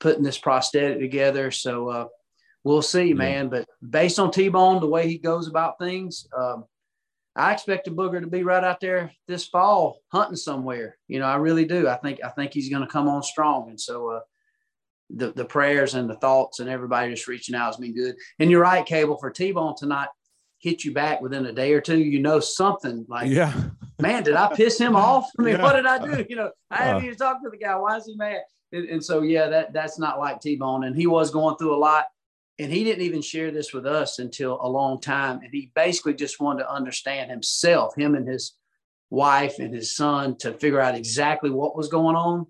putting 0.00 0.22
this 0.22 0.38
prosthetic 0.38 0.98
together. 1.00 1.50
So 1.50 1.88
uh, 1.88 2.06
we'll 2.64 2.82
see, 2.82 3.12
man. 3.12 3.48
But 3.48 3.68
based 3.86 4.18
on 4.18 4.30
T-Bone, 4.30 4.80
the 4.80 4.86
way 4.88 5.08
he 5.08 5.18
goes 5.18 5.48
about 5.48 5.78
things, 5.78 6.26
um, 6.36 6.64
I 7.38 7.52
expect 7.52 7.84
the 7.84 7.92
booger 7.92 8.20
to 8.20 8.26
be 8.26 8.42
right 8.42 8.64
out 8.64 8.80
there 8.80 9.12
this 9.28 9.46
fall 9.46 10.00
hunting 10.12 10.36
somewhere. 10.36 10.98
You 11.06 11.20
know, 11.20 11.26
I 11.26 11.36
really 11.36 11.64
do. 11.64 11.88
I 11.88 11.96
think 11.96 12.18
I 12.24 12.28
think 12.30 12.52
he's 12.52 12.68
going 12.68 12.82
to 12.82 12.88
come 12.88 13.08
on 13.08 13.22
strong. 13.22 13.70
And 13.70 13.80
so 13.80 14.10
uh, 14.10 14.20
the 15.10 15.32
the 15.32 15.44
prayers 15.44 15.94
and 15.94 16.10
the 16.10 16.16
thoughts 16.16 16.58
and 16.60 16.68
everybody 16.68 17.10
just 17.14 17.28
reaching 17.28 17.54
out 17.54 17.66
has 17.66 17.76
been 17.76 17.94
good. 17.94 18.16
And 18.38 18.50
you're 18.50 18.60
right, 18.62 18.84
Cable, 18.84 19.16
for 19.18 19.30
T-Bone 19.30 19.76
to 19.78 19.86
not 19.86 20.08
hit 20.58 20.84
you 20.84 20.92
back 20.92 21.20
within 21.20 21.46
a 21.46 21.52
day 21.52 21.72
or 21.72 21.80
two, 21.80 21.98
you 21.98 22.18
know 22.20 22.40
something 22.40 23.06
like 23.08 23.30
Yeah. 23.30 23.52
man, 24.00 24.24
did 24.24 24.34
I 24.34 24.52
piss 24.54 24.76
him 24.76 24.96
off? 24.96 25.30
I 25.38 25.42
mean, 25.42 25.54
Yeah. 25.54 25.62
what 25.62 25.76
did 25.76 25.86
I 25.86 25.98
do? 26.04 26.26
You 26.28 26.34
know, 26.36 26.50
I 26.70 26.76
haven't 26.78 27.02
Uh. 27.02 27.06
even 27.06 27.16
talked 27.18 27.44
to 27.44 27.50
the 27.50 27.56
guy. 27.56 27.76
Why 27.76 27.96
is 27.96 28.06
he 28.06 28.16
mad? 28.16 28.40
And, 28.72 28.88
and 28.88 29.04
so, 29.04 29.22
yeah, 29.22 29.46
that 29.48 29.72
that's 29.72 29.98
not 29.98 30.18
like 30.18 30.40
T-Bone. 30.40 30.84
And 30.84 30.96
he 30.96 31.06
was 31.06 31.30
going 31.30 31.56
through 31.56 31.74
a 31.74 31.78
lot. 31.78 32.06
And 32.58 32.72
he 32.72 32.82
didn't 32.82 33.04
even 33.04 33.22
share 33.22 33.50
this 33.50 33.72
with 33.72 33.86
us 33.86 34.18
until 34.18 34.58
a 34.60 34.68
long 34.68 35.00
time. 35.00 35.40
And 35.42 35.50
he 35.52 35.70
basically 35.74 36.14
just 36.14 36.40
wanted 36.40 36.64
to 36.64 36.72
understand 36.72 37.30
himself, 37.30 37.94
him 37.96 38.14
and 38.14 38.26
his 38.26 38.56
wife 39.10 39.58
and 39.58 39.72
his 39.72 39.94
son, 39.94 40.36
to 40.38 40.52
figure 40.54 40.80
out 40.80 40.96
exactly 40.96 41.50
what 41.50 41.76
was 41.76 41.88
going 41.88 42.16
on. 42.16 42.46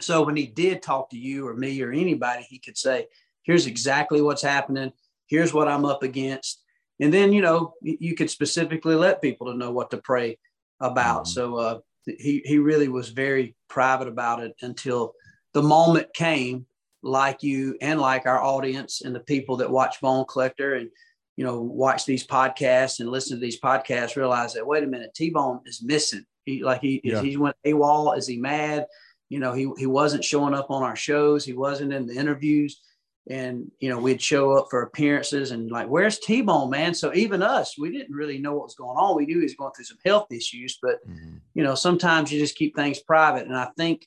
So 0.00 0.24
when 0.24 0.36
he 0.36 0.46
did 0.46 0.82
talk 0.82 1.10
to 1.10 1.18
you 1.18 1.46
or 1.46 1.54
me 1.54 1.80
or 1.82 1.92
anybody, 1.92 2.46
he 2.48 2.58
could 2.58 2.78
say, 2.78 3.06
here's 3.42 3.66
exactly 3.66 4.22
what's 4.22 4.42
happening. 4.42 4.92
Here's 5.26 5.52
what 5.52 5.68
I'm 5.68 5.84
up 5.84 6.02
against. 6.02 6.62
And 7.00 7.12
then, 7.12 7.32
you 7.32 7.42
know, 7.42 7.74
you 7.82 8.14
could 8.14 8.30
specifically 8.30 8.94
let 8.94 9.20
people 9.20 9.52
to 9.52 9.58
know 9.58 9.70
what 9.70 9.90
to 9.90 9.98
pray 9.98 10.38
about. 10.80 11.24
Mhm. 11.24 11.28
So 11.28 11.56
uh, 11.56 11.78
he, 12.06 12.42
he 12.44 12.58
really 12.58 12.88
was 12.88 13.10
very 13.10 13.54
private 13.68 14.08
about 14.08 14.42
it 14.42 14.54
until 14.62 15.12
the 15.52 15.62
moment 15.62 16.14
came, 16.14 16.66
like 17.06 17.42
you 17.42 17.76
and 17.80 18.00
like 18.00 18.26
our 18.26 18.42
audience 18.42 19.02
and 19.02 19.14
the 19.14 19.20
people 19.20 19.56
that 19.58 19.70
watch 19.70 20.00
Bone 20.00 20.24
Collector 20.28 20.74
and, 20.74 20.90
you 21.36 21.44
know, 21.44 21.60
watch 21.60 22.04
these 22.04 22.26
podcasts 22.26 23.00
and 23.00 23.08
listen 23.08 23.36
to 23.36 23.40
these 23.40 23.60
podcasts, 23.60 24.16
realize 24.16 24.54
that, 24.54 24.66
wait 24.66 24.84
a 24.84 24.86
minute, 24.86 25.14
T-Bone 25.14 25.60
is 25.66 25.82
missing. 25.82 26.24
He 26.44 26.62
like 26.62 26.80
he, 26.80 27.00
Yeah. 27.04 27.22
he 27.22 27.36
went 27.36 27.56
AWOL. 27.64 28.16
Is 28.16 28.26
he 28.26 28.36
mad? 28.38 28.86
You 29.28 29.38
know, 29.40 29.52
he, 29.52 29.70
he 29.78 29.86
wasn't 29.86 30.24
showing 30.24 30.54
up 30.54 30.70
on 30.70 30.82
our 30.82 30.96
shows. 30.96 31.44
He 31.44 31.52
wasn't 31.52 31.92
in 31.92 32.06
the 32.06 32.14
interviews 32.14 32.80
and 33.28 33.70
you 33.80 33.88
know 33.88 33.98
we'd 33.98 34.22
show 34.22 34.52
up 34.56 34.68
for 34.70 34.82
appearances 34.82 35.50
and 35.50 35.68
like 35.68 35.88
where's 35.88 36.20
t-bone 36.20 36.70
man 36.70 36.94
so 36.94 37.12
even 37.12 37.42
us 37.42 37.76
we 37.76 37.90
didn't 37.90 38.14
really 38.14 38.38
know 38.38 38.52
what 38.54 38.66
was 38.66 38.76
going 38.76 38.96
on 38.96 39.16
we 39.16 39.26
knew 39.26 39.38
he 39.38 39.42
was 39.42 39.56
going 39.56 39.72
through 39.72 39.84
some 39.84 39.98
health 40.04 40.28
issues 40.30 40.78
but 40.80 41.04
Mhm. 41.08 41.40
you 41.54 41.64
know 41.64 41.74
sometimes 41.74 42.30
you 42.30 42.38
just 42.38 42.54
keep 42.54 42.76
things 42.76 43.00
private 43.00 43.46
and 43.46 43.56
i 43.56 43.68
think 43.76 44.06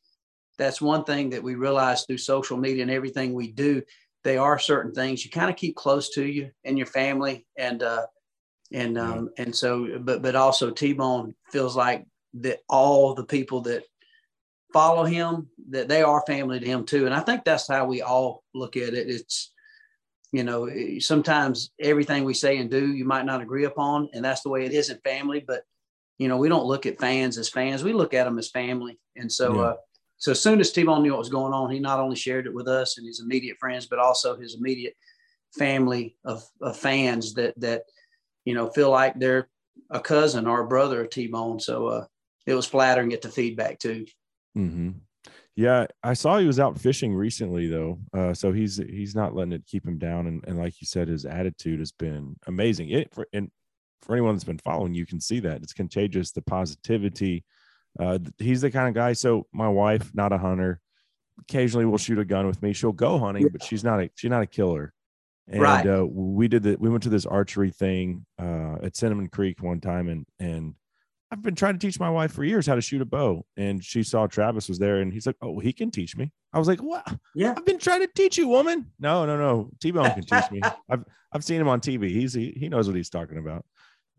that's 0.60 0.80
one 0.82 1.04
thing 1.04 1.32
that 1.32 1.42
we 1.42 1.56
realize 1.56 2.04
through 2.06 2.18
social 2.20 2.58
media 2.58 2.84
and 2.84 2.92
everything 2.92 3.34
we 3.34 3.52
do 3.52 3.82
they 4.24 4.38
are 4.38 4.60
certain 4.60 4.94
things. 4.94 5.24
You 5.24 5.32
kind 5.32 5.50
of 5.50 5.56
keep 5.56 5.76
close 5.76 6.10
to 6.10 6.26
you 6.26 6.52
and 6.66 6.78
your 6.78 6.88
family 6.88 7.46
and 7.58 7.82
uh 7.82 8.06
and 8.72 8.98
um 8.98 9.30
and 9.38 9.56
so 9.56 9.98
but 10.00 10.22
but 10.22 10.36
also 10.36 10.70
t-bone 10.72 11.34
feels 11.52 11.76
like 11.76 12.06
that 12.36 12.60
all 12.68 13.16
the 13.16 13.24
people 13.24 13.62
that 13.62 13.84
follow 14.74 15.04
him 15.06 15.48
that 15.70 15.88
they 15.88 16.04
are 16.04 16.24
family 16.28 16.60
to 16.60 16.66
him 16.66 16.86
too. 16.86 17.06
And 17.06 17.16
i 17.16 17.22
think 17.22 17.44
that's 17.44 17.68
how 17.68 17.86
we 17.86 18.02
all 18.02 18.44
look 18.54 18.76
at 18.76 18.94
it. 18.94 19.10
It's 19.10 19.54
you 20.32 20.44
know 20.44 20.66
eh, 20.66 21.00
sometimes 21.00 21.72
everything 21.80 22.24
we 22.26 22.34
say 22.34 22.58
and 22.58 22.70
do 22.70 22.94
you 22.94 23.06
might 23.06 23.26
not 23.26 23.42
agree 23.42 23.64
upon 23.66 24.10
and 24.14 24.24
that's 24.24 24.42
the 24.42 24.50
way 24.50 24.66
it 24.66 24.74
is 24.74 24.90
in 24.90 25.00
family 25.00 25.44
but 25.48 25.64
you 26.20 26.28
know 26.28 26.38
we 26.38 26.50
don't 26.50 26.66
look 26.66 26.86
at 26.86 27.00
fans 27.00 27.38
as 27.38 27.50
fans. 27.50 27.84
We 27.84 27.94
look 27.94 28.14
at 28.14 28.26
them 28.26 28.38
as 28.38 28.50
family. 28.52 29.00
And 29.16 29.32
so 29.32 29.56
Yeah. 29.56 29.62
uh 29.62 29.76
so 30.20 30.32
as 30.32 30.42
soon 30.42 30.60
as 30.60 30.72
T-Bone 30.72 31.02
knew 31.02 31.12
what 31.12 31.20
was 31.20 31.30
going 31.30 31.54
on 31.54 31.72
he 31.72 31.80
not 31.80 32.00
only 32.00 32.16
shared 32.16 32.46
it 32.46 32.54
with 32.54 32.68
us 32.68 32.98
and 32.98 33.08
his 33.08 33.20
immediate 33.20 33.58
friends 33.58 33.88
but 33.88 34.00
also 34.00 34.38
his 34.38 34.56
immediate 34.56 34.96
family 35.58 36.16
of, 36.26 36.44
of 36.62 36.78
fans 36.78 37.34
that 37.34 37.60
that 37.60 37.84
you 38.46 38.54
know 38.54 38.70
feel 38.70 38.92
like 38.92 39.20
they're 39.20 39.50
a 39.90 40.00
cousin 40.00 40.48
or 40.48 40.62
a 40.62 40.68
brother 40.68 41.02
of 41.02 41.10
T-Bone. 41.10 41.60
So 41.60 41.88
uh, 41.88 42.06
it 42.46 42.54
was 42.54 42.66
flattering 42.66 43.10
to 43.10 43.14
get 43.14 43.22
the 43.22 43.30
feedback 43.30 43.80
too. 43.80 44.06
Mm-hmm. 44.58 44.92
Yeah, 45.56 45.88
I 46.04 46.14
saw 46.14 46.38
he 46.38 46.48
was 46.48 46.60
out 46.60 46.80
fishing 46.80 47.14
recently 47.14 47.68
though, 47.68 48.00
uh, 48.14 48.34
so 48.34 48.54
he's 48.54 48.78
he's 48.78 49.14
not 49.14 49.36
letting 49.36 49.54
it 49.54 49.66
keep 49.66 49.86
him 49.86 49.98
down. 49.98 50.28
And, 50.28 50.44
and 50.48 50.58
like 50.58 50.80
you 50.80 50.88
said, 50.88 51.10
his 51.10 51.26
attitude 51.26 51.80
has 51.80 51.92
been 51.92 52.36
amazing. 52.48 52.90
It 52.90 53.14
for 53.14 53.28
and 53.34 53.52
for 54.02 54.14
anyone 54.14 54.36
that's 54.36 54.46
been 54.46 54.60
following, 54.60 54.94
you 54.94 55.06
can 55.06 55.20
see 55.20 55.42
that 55.42 55.62
it's 55.62 55.74
contagious. 55.74 56.32
The 56.32 56.42
positivity. 56.42 57.44
Uh, 58.00 58.18
he's 58.38 58.62
the 58.62 58.72
kind 58.72 58.88
of 58.88 58.94
guy. 58.94 59.14
So 59.14 59.46
my 59.52 59.68
wife, 59.68 60.10
not 60.14 60.32
a 60.32 60.38
hunter, 60.38 60.80
occasionally 61.42 61.86
will 61.86 61.98
shoot 61.98 62.18
a 62.20 62.26
gun 62.26 62.48
with 62.48 62.62
me. 62.62 62.74
She'll 62.74 62.92
go 62.92 63.20
hunting, 63.20 63.48
but 63.50 63.64
she's 63.64 63.84
not 63.84 64.00
a 64.02 64.10
she's 64.16 64.30
not 64.32 64.42
a 64.42 64.48
killer. 64.48 64.94
And 65.48 65.62
Right. 65.62 65.86
uh, 65.86 66.06
we 66.06 66.48
did 66.48 66.64
that. 66.64 66.80
We 66.80 66.90
went 66.90 67.04
to 67.04 67.10
this 67.10 67.26
archery 67.26 67.72
thing 67.72 68.26
uh, 68.40 68.76
at 68.84 68.96
Cinnamon 68.96 69.28
Creek 69.28 69.62
one 69.62 69.82
time, 69.82 70.08
and 70.08 70.26
and 70.40 70.76
I've 71.32 71.42
been 71.42 71.56
trying 71.56 71.74
to 71.74 71.80
teach 71.80 72.00
my 72.00 72.10
wife 72.10 72.32
for 72.32 72.44
years 72.44 72.66
how 72.66 72.76
to 72.76 72.82
shoot 72.82 73.02
a 73.02 73.06
bow. 73.06 73.46
And 73.58 73.84
she 73.84 74.02
saw 74.04 74.28
Travis 74.28 74.68
was 74.70 74.80
there, 74.80 75.02
and 75.02 75.12
he's 75.12 75.26
like, 75.28 75.36
"Oh, 75.42 75.60
he 75.60 75.74
can 75.74 75.92
teach 75.92 76.16
me." 76.16 76.32
I 76.54 76.60
was 76.60 76.68
like, 76.68 76.80
"What? 76.82 77.06
Yeah. 77.36 77.54
I've 77.58 77.66
been 77.66 77.80
trying 77.80 78.02
to 78.02 78.10
teach 78.16 78.38
you, 78.38 78.48
woman." 78.48 78.92
No, 79.00 79.26
no, 79.26 79.38
no. 79.38 79.70
T 79.82 79.92
Bone 79.92 80.12
can 80.12 80.24
teach 80.24 80.52
me. 80.52 80.62
I've 80.90 81.04
I've 81.34 81.44
seen 81.44 81.60
him 81.60 81.68
on 81.68 81.82
TV. 81.82 82.10
He's 82.10 82.34
he, 82.34 82.52
he 82.56 82.70
knows 82.70 82.88
what 82.88 82.96
he's 82.96 83.10
talking 83.10 83.38
about. 83.38 83.66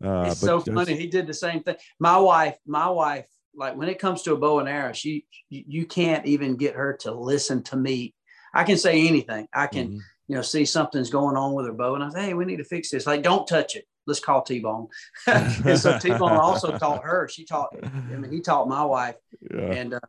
Uh, 0.03 0.25
it's 0.31 0.39
so 0.39 0.59
funny. 0.61 0.95
He 0.95 1.07
did 1.07 1.27
the 1.27 1.33
same 1.33 1.61
thing. 1.63 1.75
My 1.99 2.17
wife, 2.17 2.57
my 2.65 2.89
wife, 2.89 3.27
like 3.55 3.75
when 3.75 3.89
it 3.89 3.99
comes 3.99 4.21
to 4.23 4.33
a 4.33 4.37
bow 4.37 4.59
and 4.59 4.69
arrow, 4.69 4.93
she 4.93 5.25
you 5.49 5.85
can't 5.85 6.25
even 6.25 6.55
get 6.55 6.75
her 6.75 6.93
to 7.01 7.11
listen 7.11 7.63
to 7.63 7.75
me. 7.75 8.13
I 8.53 8.63
can 8.63 8.77
say 8.77 9.07
anything. 9.07 9.47
I 9.53 9.67
can, 9.67 9.87
Mhm. 9.89 9.99
you 10.27 10.35
know, 10.35 10.41
see 10.41 10.65
something's 10.65 11.09
going 11.09 11.35
on 11.37 11.53
with 11.53 11.65
her 11.65 11.73
bow, 11.73 11.95
and 11.95 12.03
I 12.03 12.09
say, 12.09 12.21
"Hey, 12.27 12.33
we 12.33 12.45
need 12.45 12.57
to 12.57 12.63
fix 12.65 12.89
this." 12.91 13.05
Like, 13.05 13.23
don't 13.23 13.47
touch 13.47 13.75
it. 13.75 13.85
Let's 14.07 14.19
call 14.19 14.41
T 14.41 14.59
Bone. 14.59 14.87
and 15.27 15.77
so 15.79 15.97
T 15.99 16.09
Bone 16.09 16.31
also 16.33 16.77
taught 16.77 17.03
her. 17.03 17.27
She 17.29 17.45
taught. 17.45 17.69
I 17.83 17.87
mean, 18.17 18.31
he 18.31 18.41
taught 18.41 18.67
my 18.67 18.83
wife, 18.83 19.15
yeah. 19.49 19.59
and 19.73 19.93
uh, 19.93 19.99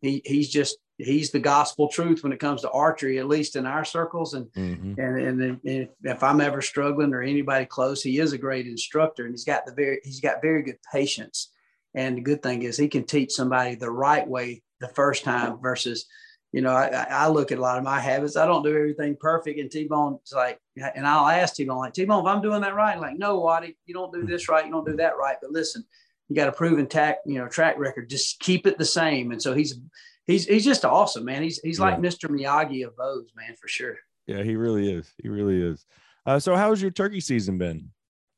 he 0.00 0.22
he's 0.24 0.48
just 0.50 0.78
he's 0.98 1.30
the 1.30 1.38
gospel 1.38 1.88
truth 1.88 2.24
when 2.24 2.32
it 2.32 2.40
comes 2.40 2.60
to 2.62 2.70
archery, 2.72 3.18
at 3.20 3.28
least 3.28 3.54
in 3.54 3.66
our 3.66 3.84
circles. 3.84 4.34
And 4.34 4.46
Mhm. 4.52 4.98
and 4.98 5.40
and 5.42 5.60
if, 5.64 5.88
if 6.02 6.22
I'm 6.24 6.40
ever 6.40 6.60
struggling 6.60 7.14
or 7.14 7.22
anybody 7.22 7.66
close, 7.66 8.02
he 8.02 8.18
is 8.18 8.32
a 8.32 8.38
great 8.38 8.66
instructor, 8.66 9.24
and 9.24 9.32
he's 9.32 9.44
got 9.44 9.64
the 9.66 9.72
very 9.72 10.00
he's 10.04 10.20
got 10.20 10.42
very 10.42 10.62
good 10.62 10.78
patience. 10.92 11.52
And 11.94 12.16
the 12.16 12.22
good 12.22 12.42
thing 12.42 12.62
is 12.62 12.76
he 12.76 12.88
can 12.88 13.04
teach 13.04 13.32
somebody 13.32 13.74
the 13.74 13.90
right 13.90 14.26
way 14.26 14.62
the 14.80 14.88
first 14.88 15.24
time 15.24 15.58
versus, 15.60 16.06
you 16.52 16.60
know, 16.60 16.70
I, 16.70 17.06
I 17.10 17.28
look 17.28 17.50
at 17.52 17.58
a 17.58 17.62
lot 17.62 17.78
of 17.78 17.84
my 17.84 17.98
habits. 18.00 18.36
I 18.36 18.46
don't 18.46 18.62
do 18.62 18.76
everything 18.76 19.16
perfect, 19.18 19.58
and 19.58 19.70
T-Bone's 19.70 20.32
like, 20.34 20.58
and 20.76 21.06
I'll 21.06 21.28
ask 21.28 21.54
T-Bone 21.54 21.78
like, 21.78 21.94
T-Bone, 21.94 22.24
if 22.24 22.26
I'm 22.26 22.42
doing 22.42 22.60
that 22.62 22.74
right, 22.74 22.98
like, 22.98 23.18
no, 23.18 23.40
Waddy, 23.40 23.76
you 23.86 23.94
don't 23.94 24.12
do 24.12 24.24
this 24.24 24.48
right, 24.48 24.64
you 24.64 24.70
don't 24.70 24.86
do 24.86 24.96
that 24.96 25.18
right. 25.18 25.36
But 25.40 25.50
listen, 25.50 25.84
you 26.28 26.36
got 26.36 26.48
a 26.48 26.52
proven 26.52 26.86
tack, 26.86 27.18
you 27.26 27.38
know, 27.38 27.48
track 27.48 27.78
record. 27.78 28.08
Just 28.08 28.40
keep 28.40 28.66
it 28.66 28.78
the 28.78 28.84
same. 28.84 29.32
And 29.32 29.42
so 29.42 29.54
he's 29.54 29.80
he's 30.26 30.46
he's 30.46 30.64
just 30.64 30.84
awesome, 30.84 31.24
man. 31.24 31.42
He's 31.42 31.58
he's 31.60 31.80
like 31.80 31.98
Mr. 31.98 32.28
Miyagi 32.28 32.86
of 32.86 32.96
bows, 32.96 33.32
man, 33.34 33.54
for 33.60 33.68
sure. 33.68 33.96
Yeah, 34.26 34.42
he 34.42 34.56
really 34.56 34.92
is. 34.92 35.10
He 35.22 35.28
really 35.28 35.60
is. 35.62 35.86
Uh, 36.26 36.38
so, 36.38 36.54
how's 36.54 36.82
your 36.82 36.90
turkey 36.90 37.20
season 37.20 37.56
been? 37.56 37.90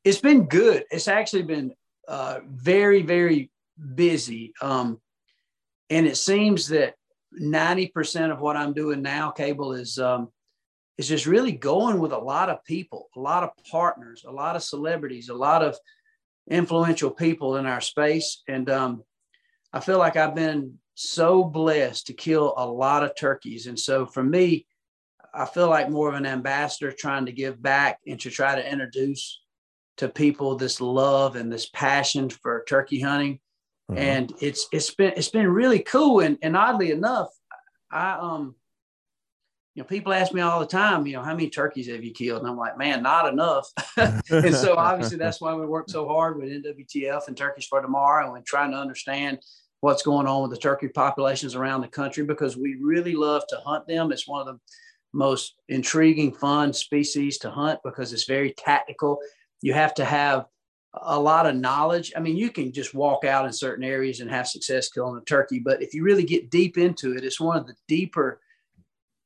it's 0.03 0.19
been 0.19 0.45
good. 0.45 0.85
It's 0.91 1.07
actually 1.07 1.43
been 1.43 1.73
uh, 2.11 2.41
very, 2.45 3.03
very 3.03 3.49
busy. 3.95 4.53
Um, 4.61 4.99
and 5.89 6.05
it 6.05 6.17
seems 6.17 6.67
that 6.67 6.95
90% 7.41 8.33
of 8.33 8.41
what 8.41 8.57
I'm 8.57 8.73
doing 8.73 9.01
now, 9.01 9.31
Cable, 9.31 9.71
is 9.71 9.97
um, 9.97 10.27
is 10.97 11.07
just 11.07 11.25
really 11.25 11.53
going 11.53 11.99
with 11.99 12.11
a 12.11 12.17
lot 12.17 12.49
of 12.49 12.65
people, 12.65 13.07
a 13.15 13.19
lot 13.19 13.43
of 13.43 13.51
partners, 13.71 14.25
a 14.27 14.31
lot 14.31 14.57
of 14.57 14.61
celebrities, 14.61 15.29
a 15.29 15.33
lot 15.33 15.63
of 15.63 15.77
influential 16.49 17.11
people 17.11 17.55
in 17.55 17.65
our 17.65 17.79
space. 17.79 18.43
And 18.45 18.69
um, 18.69 19.03
I 19.71 19.79
feel 19.79 19.97
like 19.97 20.17
I've 20.17 20.35
been 20.35 20.79
so 20.95 21.45
blessed 21.45 22.07
to 22.07 22.13
kill 22.13 22.53
a 22.57 22.67
lot 22.67 23.05
of 23.05 23.15
turkeys. 23.15 23.67
And 23.67 23.79
so 23.79 24.05
for 24.05 24.21
me, 24.21 24.65
I 25.33 25.45
feel 25.45 25.69
like 25.69 25.89
more 25.89 26.09
of 26.09 26.15
an 26.15 26.25
ambassador 26.25 26.91
trying 26.91 27.27
to 27.27 27.31
give 27.31 27.61
back 27.61 27.99
and 28.05 28.19
to 28.19 28.29
try 28.29 28.55
to 28.55 28.71
introduce 28.71 29.40
to 30.01 30.09
people 30.09 30.55
this 30.55 30.81
love 30.81 31.35
and 31.35 31.53
this 31.53 31.69
passion 31.69 32.27
for 32.27 32.63
turkey 32.67 32.99
hunting. 32.99 33.39
Uh-huh. 33.87 33.99
and 33.99 34.33
it's 34.39 34.67
it's 34.71 34.93
been 34.95 35.13
it's 35.15 35.29
been 35.29 35.47
really 35.47 35.79
cool. 35.79 36.21
And, 36.21 36.37
and 36.41 36.57
oddly 36.57 36.91
enough 36.91 37.29
i 37.91 38.13
um 38.13 38.55
you 39.75 39.83
know 39.83 39.87
people 39.87 40.13
ask 40.13 40.33
me 40.33 40.41
all 40.41 40.59
the 40.59 40.65
time 40.65 41.05
you 41.05 41.13
know 41.13 41.23
how 41.23 41.33
many 41.33 41.49
turkeys 41.49 41.87
have 41.87 42.03
you 42.03 42.13
killed? 42.13 42.41
And 42.41 42.49
i'm 42.49 42.57
like 42.57 42.77
man 42.77 43.03
not 43.03 43.31
enough. 43.31 43.67
And 43.97 44.55
so 44.55 44.75
obviously 44.75 45.17
that's 45.17 45.39
why 45.39 45.53
we 45.53 45.65
work 45.65 45.89
so 45.89 46.07
hard 46.07 46.37
with 46.37 46.49
nwtf 46.49 47.27
and 47.27 47.37
turkeys 47.37 47.65
for 47.65 47.81
tomorrow 47.81 48.25
and 48.25 48.33
we're 48.33 48.41
trying 48.41 48.71
to 48.71 48.77
understand 48.77 49.39
what's 49.81 50.03
going 50.03 50.27
on 50.27 50.41
with 50.41 50.51
the 50.51 50.57
turkey 50.57 50.87
populations 50.87 51.53
around 51.53 51.81
the 51.81 51.87
country 51.87 52.23
because 52.23 52.55
we 52.55 52.77
really 52.79 53.15
love 53.15 53.43
to 53.49 53.57
hunt 53.65 53.87
them. 53.87 54.11
It's 54.11 54.27
one 54.27 54.47
of 54.47 54.55
the 54.55 54.59
most 55.11 55.55
intriguing 55.69 56.31
fun 56.33 56.71
species 56.71 57.39
to 57.39 57.49
hunt 57.49 57.79
because 57.83 58.13
it's 58.13 58.25
very 58.25 58.53
tactical 58.53 59.19
you 59.61 59.73
have 59.73 59.93
to 59.95 60.05
have 60.05 60.45
a 60.93 61.19
lot 61.19 61.45
of 61.45 61.55
knowledge. 61.55 62.11
I 62.15 62.19
mean, 62.19 62.35
you 62.35 62.49
can 62.49 62.73
just 62.73 62.93
walk 62.93 63.23
out 63.23 63.45
in 63.45 63.53
certain 63.53 63.83
areas 63.83 64.19
and 64.19 64.29
have 64.29 64.47
success 64.47 64.89
killing 64.89 65.17
a 65.17 65.25
turkey, 65.25 65.59
but 65.59 65.81
if 65.81 65.93
you 65.93 66.03
really 66.03 66.23
get 66.23 66.49
deep 66.49 66.77
into 66.77 67.15
it, 67.15 67.23
it's 67.23 67.39
one 67.39 67.57
of 67.57 67.67
the 67.67 67.75
deeper 67.87 68.41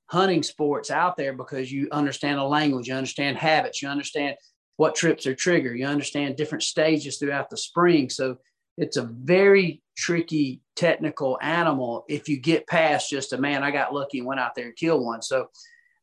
hunting 0.08 0.44
sports 0.44 0.92
out 0.92 1.18
there 1.18 1.34
because 1.34 1.72
you 1.72 1.88
understand 1.92 2.40
a 2.40 2.44
language, 2.44 2.88
you 2.88 2.94
understand 2.94 3.38
habits, 3.38 3.82
you 3.82 3.90
understand 3.90 4.36
what 4.78 4.94
trips 4.94 5.26
are 5.26 5.34
trigger, 5.34 5.74
you 5.74 5.86
understand 5.86 6.36
different 6.36 6.64
stages 6.64 7.18
throughout 7.18 7.50
the 7.50 7.58
spring. 7.58 8.10
So 8.10 8.38
it's 8.78 8.98
a 8.98 9.10
very 9.24 9.82
tricky 9.98 10.62
technical 10.76 11.40
animal 11.42 12.06
if 12.10 12.28
you 12.28 12.38
get 12.38 12.68
past 12.68 13.10
just 13.10 13.34
a 13.34 13.38
man, 13.38 13.64
I 13.64 13.72
got 13.72 13.94
lucky 13.94 14.20
and 14.20 14.28
went 14.28 14.42
out 14.42 14.54
there 14.54 14.66
and 14.66 14.76
killed 14.76 15.04
one. 15.04 15.22
So 15.22 15.48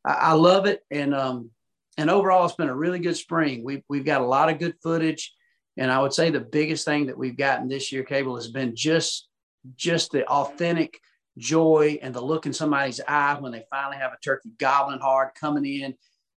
I, 0.03 0.13
I 0.13 0.31
love 0.33 0.65
it. 0.65 0.81
And 0.91 1.13
um 1.13 1.51
and 1.97 2.09
overall 2.09 2.45
it's 2.45 2.55
been 2.55 2.69
a 2.69 2.75
really 2.75 2.99
good 2.99 3.17
spring. 3.17 3.63
We've 3.63 3.83
we've 3.89 4.05
got 4.05 4.21
a 4.21 4.25
lot 4.25 4.49
of 4.49 4.59
good 4.59 4.75
footage. 4.81 5.33
And 5.77 5.91
I 5.91 5.99
would 5.99 6.13
say 6.13 6.29
the 6.29 6.39
biggest 6.39 6.85
thing 6.85 7.07
that 7.07 7.17
we've 7.17 7.37
gotten 7.37 7.67
this 7.67 7.91
year, 7.91 8.03
Cable, 8.03 8.35
has 8.35 8.49
been 8.49 8.75
just 8.75 9.27
just 9.75 10.11
the 10.11 10.25
authentic 10.27 10.99
joy 11.37 11.97
and 12.01 12.13
the 12.13 12.21
look 12.21 12.45
in 12.45 12.53
somebody's 12.53 13.01
eye 13.07 13.35
when 13.39 13.51
they 13.51 13.65
finally 13.69 13.97
have 13.97 14.11
a 14.13 14.17
turkey 14.23 14.49
gobbling 14.59 14.99
hard 14.99 15.29
coming 15.39 15.65
in 15.65 15.95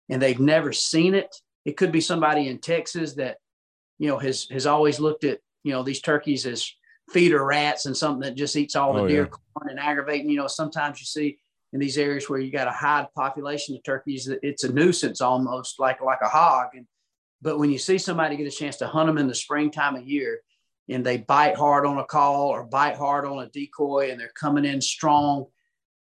and 0.10 0.22
they've 0.22 0.39
never 0.39 0.72
seen 0.72 1.13
it. 1.15 1.36
It 1.65 1.76
could 1.76 1.91
be 1.91 2.00
somebody 2.02 2.48
in 2.48 2.60
Texas 2.60 3.15
that, 3.15 3.38
you 3.98 4.08
know, 4.08 4.20
has 4.20 4.48
has 4.52 4.65
always 4.65 5.00
looked 5.00 5.24
at, 5.24 5.39
you 5.63 5.72
know, 5.72 5.84
these 5.84 6.02
turkeys 6.02 6.46
as 6.46 6.72
feeder 7.12 7.44
rats 7.44 7.86
and 7.86 7.96
something 7.98 8.22
that 8.22 8.36
just 8.36 8.56
eats 8.56 8.76
all 8.76 8.94
the 8.94 9.02
Oh, 9.02 9.08
deer 9.08 9.24
yeah. 9.24 9.28
corn 9.30 9.70
and 9.70 9.80
aggravating. 9.80 10.30
You 10.30 10.38
know, 10.38 10.48
sometimes 10.48 11.00
you 11.00 11.06
see 11.06 11.38
in 11.76 11.82
these 11.82 11.98
areas 11.98 12.30
where 12.30 12.40
you 12.40 12.54
got 12.54 12.70
a 12.70 12.72
high 12.72 13.06
population 13.16 13.76
of 13.76 13.84
turkeys, 13.84 14.30
it's 14.42 14.64
a 14.64 14.72
nuisance 14.72 15.20
almost 15.20 15.78
like 15.78 16.02
like 16.02 16.22
a 16.22 16.30
hog. 16.30 16.70
And 16.74 16.88
but 17.42 17.60
when 17.60 17.70
you 17.70 17.78
see 17.78 17.98
somebody 17.98 18.38
get 18.38 18.48
a 18.48 18.50
chance 18.52 18.78
to 18.78 18.88
hunt 18.88 19.08
them 19.08 19.18
in 19.18 19.28
the 19.28 19.36
springtime 19.36 19.98
of 19.98 20.08
year 20.08 20.40
and 20.88 21.06
they 21.06 21.18
bite 21.18 21.58
hard 21.58 21.86
on 21.86 21.98
a 21.98 22.06
call 22.06 22.48
or 22.48 22.64
bite 22.64 22.96
hard 22.96 23.26
on 23.26 23.40
a 23.40 23.50
decoy 23.50 24.10
and 24.10 24.18
they're 24.18 24.32
coming 24.40 24.64
in 24.64 24.80
strong, 24.80 25.48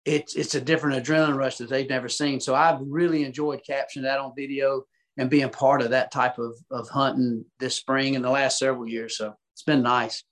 it's 0.06 0.38
it's 0.38 0.56
a 0.56 0.62
different 0.62 1.04
adrenaline 1.04 1.36
rush 1.36 1.58
that 1.58 1.68
they've 1.68 1.90
never 1.90 2.08
seen. 2.08 2.40
So 2.40 2.56
I've 2.56 2.80
really 2.80 3.26
enjoyed 3.26 3.60
capturing 3.68 4.06
that 4.06 4.20
on 4.20 4.32
video 4.38 4.84
and 5.18 5.30
being 5.30 5.50
part 5.50 5.82
of 5.82 5.90
that 5.90 6.12
type 6.12 6.40
of, 6.40 6.54
of 6.72 6.88
hunting 6.88 7.44
this 7.60 7.76
spring 7.76 8.16
and 8.16 8.24
the 8.24 8.30
last 8.30 8.58
several 8.58 8.88
years. 8.88 9.18
So 9.18 9.34
it's 9.54 9.64
been 9.64 9.84
nice. 9.84 10.24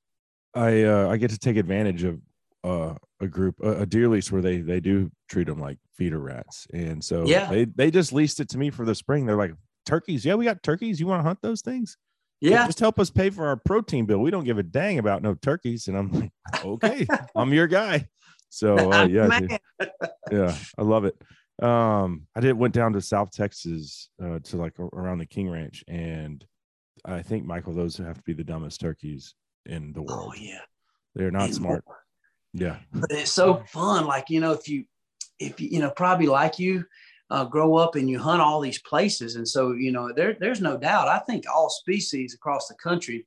I 0.54 0.84
uh, 0.84 1.10
I 1.10 1.17
get 1.17 1.32
to 1.32 1.38
take 1.38 1.58
advantage 1.58 2.06
of 2.06 2.21
uh, 2.63 2.93
a 3.19 3.28
group, 3.28 3.56
a, 3.62 3.82
a 3.82 3.86
deer 3.86 4.08
lease 4.08 4.32
where 4.32 4.41
they 4.41 4.60
they 4.62 4.80
do 4.80 5.12
treat 5.29 5.47
them 5.47 5.59
like 5.59 5.77
feeder 5.97 6.19
rats, 6.19 6.67
and 6.73 7.03
so 7.03 7.25
Yeah. 7.25 7.49
they 7.49 7.65
they 7.65 7.91
just 7.91 8.13
leased 8.13 8.39
it 8.39 8.49
to 8.49 8.57
me 8.57 8.69
for 8.69 8.85
the 8.85 8.95
spring. 8.95 9.25
They're 9.25 9.35
like 9.35 9.53
turkeys, 9.85 10.25
yeah, 10.25 10.35
we 10.35 10.45
got 10.45 10.63
turkeys. 10.63 10.99
You 10.99 11.07
want 11.07 11.19
to 11.19 11.23
hunt 11.27 11.39
those 11.41 11.61
things? 11.61 11.97
Yeah. 12.41 12.65
just 12.65 12.79
help 12.79 12.99
us 12.99 13.09
pay 13.09 13.29
for 13.29 13.47
our 13.47 13.55
protein 13.55 14.05
bill. 14.05 14.19
We 14.19 14.29
don't 14.31 14.43
give 14.43 14.57
a 14.57 14.63
dang 14.63 14.99
about 14.99 15.21
no 15.23 15.33
turkeys. 15.35 15.88
And 15.88 15.97
I'm 15.97 16.11
like, 16.11 16.31
okay, 16.63 17.07
I'm 17.35 17.53
your 17.53 17.67
guy. 17.67 18.07
So 18.49 18.75
uh, 18.91 19.05
yeah. 19.07 19.39
Yeah, 20.31 20.55
I 20.77 20.81
love 20.81 21.05
it. 21.05 21.15
Um, 21.63 22.27
I 22.35 22.39
did 22.41 22.53
went 22.57 22.73
down 22.73 22.93
to 22.93 23.01
South 23.01 23.31
Texas 23.31 24.09
uh, 24.21 24.39
to 24.39 24.57
like 24.57 24.77
around 24.79 25.19
the 25.19 25.25
King 25.25 25.49
Ranch, 25.49 25.83
and 25.88 26.43
I 27.05 27.21
think 27.21 27.45
Michael, 27.45 27.73
those 27.73 27.97
have 27.97 28.17
to 28.17 28.23
be 28.23 28.33
the 28.33 28.43
dumbest 28.43 28.81
turkeys 28.81 29.35
in 29.67 29.93
the 29.93 30.01
world. 30.01 30.33
Oh 30.35 30.39
yeah. 30.39 30.61
They're 31.13 31.31
not 31.31 31.51
smart. 31.53 31.83
Yeah. 32.53 32.77
but 32.93 33.11
it's 33.11 33.31
so 33.31 33.63
fun. 33.67 34.05
Like, 34.05 34.29
you 34.29 34.39
know, 34.41 34.51
if 34.51 34.67
you, 34.67 34.85
if 35.39 35.60
you, 35.60 35.80
know, 35.80 35.91
probably 35.91 36.28
like 36.28 36.60
you, 36.60 36.86
uh, 37.30 37.45
grow 37.45 37.76
up 37.76 37.95
and 37.95 38.10
you 38.10 38.19
hunt 38.19 38.41
all 38.41 38.62
these 38.62 38.82
places. 38.82 39.36
And 39.36 39.48
so, 39.48 39.74
you 39.74 39.91
know, 39.91 40.12
there, 40.13 40.38
there's 40.39 40.62
no 40.62 40.78
doubt. 40.78 41.08
I 41.08 41.19
think 41.19 41.45
all 41.50 41.69
species 41.69 42.34
across 42.34 42.67
the 42.67 42.76
country, 42.76 43.26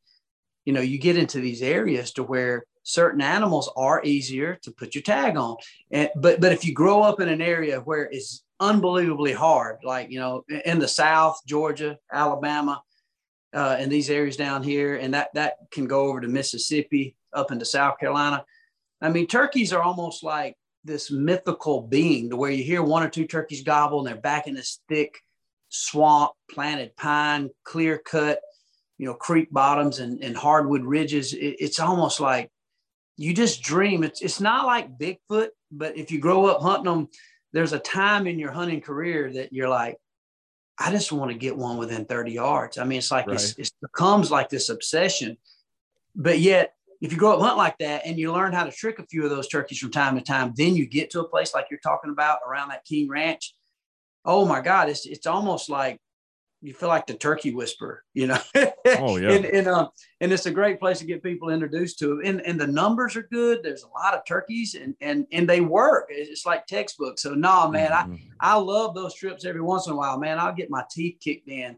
you 0.65 0.73
know, 0.73 0.81
you 0.81 0.99
get 0.99 1.17
into 1.17 1.41
these 1.41 1.63
areas 1.63 2.13
to 2.13 2.23
where 2.23 2.65
certain 2.85 3.21
animals 3.21 3.71
are 3.77 4.03
easier 4.05 4.59
to 4.63 4.71
put 4.71 4.95
your 4.95 5.03
tag 5.03 5.37
on. 5.37 5.57
And, 5.91 6.11
but, 6.17 6.41
but 6.41 6.53
if 6.53 6.65
you 6.65 6.73
grow 6.73 7.03
up 7.03 7.21
in 7.21 7.29
an 7.29 7.43
area 7.43 7.81
where 7.81 8.05
it's 8.05 8.45
unbelievably 8.61 9.33
hard. 9.33 9.79
Like 9.83 10.11
you 10.11 10.19
know, 10.19 10.45
in 10.65 10.79
the 10.79 10.89
South, 10.89 11.41
Georgia, 11.47 11.99
Alabama, 12.13 12.83
uh, 13.55 13.77
and 13.79 13.91
these 13.91 14.11
areas 14.11 14.37
down 14.37 14.63
here, 14.63 14.97
and 14.97 15.15
that 15.15 15.31
that 15.35 15.55
can 15.71 15.87
go 15.87 16.07
over 16.07 16.21
to 16.21 16.29
Mississippi, 16.29 17.17
up 17.33 17.51
into 17.51 17.65
South 17.65 17.99
Carolina. 17.99 18.45
I 19.01 19.11
mean, 19.11 19.27
turkeys 19.27 19.73
are 19.73 19.83
almost 19.83 20.23
like 20.23 20.57
this 20.89 21.11
mythical 21.11 21.83
being, 21.83 22.31
to 22.31 22.37
where 22.37 22.51
you 22.51 22.65
hear 22.65 22.83
one 22.83 23.05
or 23.05 23.09
two 23.09 23.27
turkeys 23.27 23.63
gobble, 23.63 23.99
and 24.01 24.09
they're 24.09 24.21
back 24.21 24.49
in 24.49 24.55
this 24.55 24.81
thick 24.89 25.19
swamp, 25.69 26.33
planted 26.51 26.97
pine, 26.97 27.51
clear 27.65 27.99
cut, 27.99 28.41
you 28.97 29.07
know, 29.07 29.15
creek 29.15 29.49
bottoms 29.53 30.01
and, 30.01 30.23
and 30.25 30.37
hardwood 30.37 30.83
ridges. 30.83 31.33
It, 31.33 31.57
it's 31.61 31.79
almost 31.79 32.19
like 32.19 32.51
you 33.17 33.35
just 33.35 33.63
dream. 33.63 34.03
It's 34.03 34.21
it's 34.21 34.41
not 34.41 34.67
like 34.67 34.99
Bigfoot, 34.99 35.49
but 35.71 35.97
if 35.97 36.11
you 36.11 36.19
grow 36.19 36.47
up 36.47 36.61
hunting 36.63 36.85
them, 36.85 37.09
there's 37.53 37.73
a 37.73 37.79
time 37.79 38.27
in 38.27 38.39
your 38.39 38.53
hunting 38.53 38.81
career 38.81 39.33
that 39.33 39.53
you're 39.53 39.69
like, 39.69 39.97
I 40.79 40.91
just 40.91 41.13
want 41.13 41.31
to 41.31 41.37
get 41.37 41.57
one 41.57 41.77
within 41.77 42.05
30 42.05 42.33
yards. 42.33 42.79
I 42.79 42.85
mean, 42.85 42.99
it's 42.99 43.11
like 43.11 43.27
right. 43.27 43.35
it's, 43.35 43.59
it 43.59 43.71
becomes 43.81 44.31
like 44.31 44.49
this 44.49 44.69
obsession. 44.69 45.37
But 46.15 46.39
yet, 46.39 46.75
if 47.01 47.13
you 47.13 47.19
grow 47.19 47.35
up 47.35 47.41
hunt 47.41 47.57
like 47.57 47.79
that 47.79 48.03
and 48.05 48.19
you 48.19 48.33
learn 48.33 48.53
how 48.53 48.65
to 48.65 48.73
trick 48.73 48.99
a 48.99 49.07
few 49.07 49.25
of 49.25 49.31
those 49.31 49.49
turkeys 49.49 49.79
from 49.79 49.91
time 49.91 50.17
to 50.17 50.23
time, 50.23 50.53
then 50.57 50.75
you 50.75 50.87
get 50.87 51.11
to 51.11 51.21
a 51.21 51.29
place 51.29 51.55
like 51.55 51.67
you're 51.71 51.81
talking 51.81 52.11
about 52.11 52.39
around 52.47 52.69
that 52.71 52.85
King 52.85 53.09
Ranch. 53.09 53.55
Oh 54.25 54.45
my 54.45 54.61
God, 54.61 54.89
it's 54.89 55.07
it's 55.07 55.27
almost 55.27 55.71
like 55.71 56.01
you 56.61 56.75
feel 56.75 56.89
like 56.89 57.07
the 57.07 57.15
turkey 57.15 57.55
whisperer, 57.55 58.03
you 58.15 58.27
know. 58.27 58.39
oh 58.99 59.17
yeah. 59.17 59.31
and 59.31 59.45
and, 59.45 59.69
um, 59.69 59.89
and 60.21 60.33
it's 60.33 60.47
a 60.47 60.51
great 60.51 60.81
place 60.81 60.99
to 60.99 61.05
get 61.05 61.23
people 61.23 61.51
introduced 61.51 62.01
to 62.01 62.19
it. 62.19 62.27
And 62.27 62.41
and 62.41 62.61
the 62.61 62.67
numbers 62.67 63.17
are 63.17 63.29
good. 63.31 63.61
There's 63.63 63.85
a 63.85 63.89
lot 63.89 64.15
of 64.15 64.25
turkeys 64.27 64.75
and 64.75 64.95
and 65.01 65.27
and 65.31 65.49
they 65.49 65.61
work. 65.61 66.07
It's 66.09 66.47
like 66.47 66.67
textbook. 66.67 67.19
So 67.19 67.31
no, 67.31 67.37
nah, 67.37 67.69
man, 67.69 67.91
mm-hmm. 67.91 68.15
I 68.41 68.53
I 68.53 68.57
love 68.57 68.95
those 68.95 69.15
trips 69.15 69.45
every 69.45 69.63
once 69.63 69.87
in 69.87 69.93
a 69.93 69.97
while, 69.97 70.19
man. 70.19 70.41
I'll 70.41 70.55
get 70.55 70.71
my 70.71 70.85
teeth 70.91 71.19
kicked 71.21 71.49
in, 71.49 71.77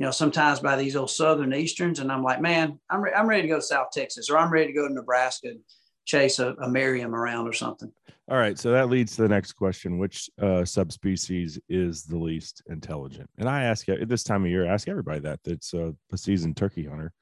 you 0.00 0.06
know, 0.06 0.12
sometimes 0.12 0.60
by 0.60 0.76
these 0.76 0.96
old 0.96 1.10
southern 1.10 1.52
easterns, 1.52 1.98
and 1.98 2.10
I'm 2.10 2.22
like, 2.22 2.40
man, 2.40 2.80
I'm 2.88 3.02
re- 3.02 3.12
I'm 3.14 3.26
ready 3.28 3.42
to 3.42 3.48
go 3.48 3.56
to 3.56 3.62
South 3.62 3.88
Texas 3.92 4.30
or 4.30 4.38
I'm 4.38 4.50
ready 4.50 4.68
to 4.68 4.72
go 4.72 4.88
to 4.88 4.94
Nebraska 4.94 5.48
and 5.48 5.60
chase 6.06 6.38
a, 6.38 6.54
a 6.54 6.70
Merriam 6.70 7.14
around 7.14 7.46
or 7.46 7.52
something. 7.52 7.92
All 8.30 8.38
right, 8.38 8.58
so 8.58 8.72
that 8.72 8.88
leads 8.88 9.14
to 9.16 9.22
the 9.22 9.28
next 9.28 9.52
question: 9.52 9.98
Which 9.98 10.30
uh, 10.40 10.64
subspecies 10.64 11.58
is 11.68 12.04
the 12.04 12.16
least 12.16 12.62
intelligent? 12.70 13.28
And 13.36 13.46
I 13.46 13.64
ask 13.64 13.90
at 13.90 14.08
this 14.08 14.24
time 14.24 14.44
of 14.44 14.50
year, 14.50 14.66
I 14.66 14.72
ask 14.72 14.88
everybody 14.88 15.20
that 15.20 15.40
that's 15.44 15.74
uh, 15.74 15.92
a 16.10 16.16
seasoned 16.16 16.56
turkey 16.56 16.86
hunter, 16.86 17.12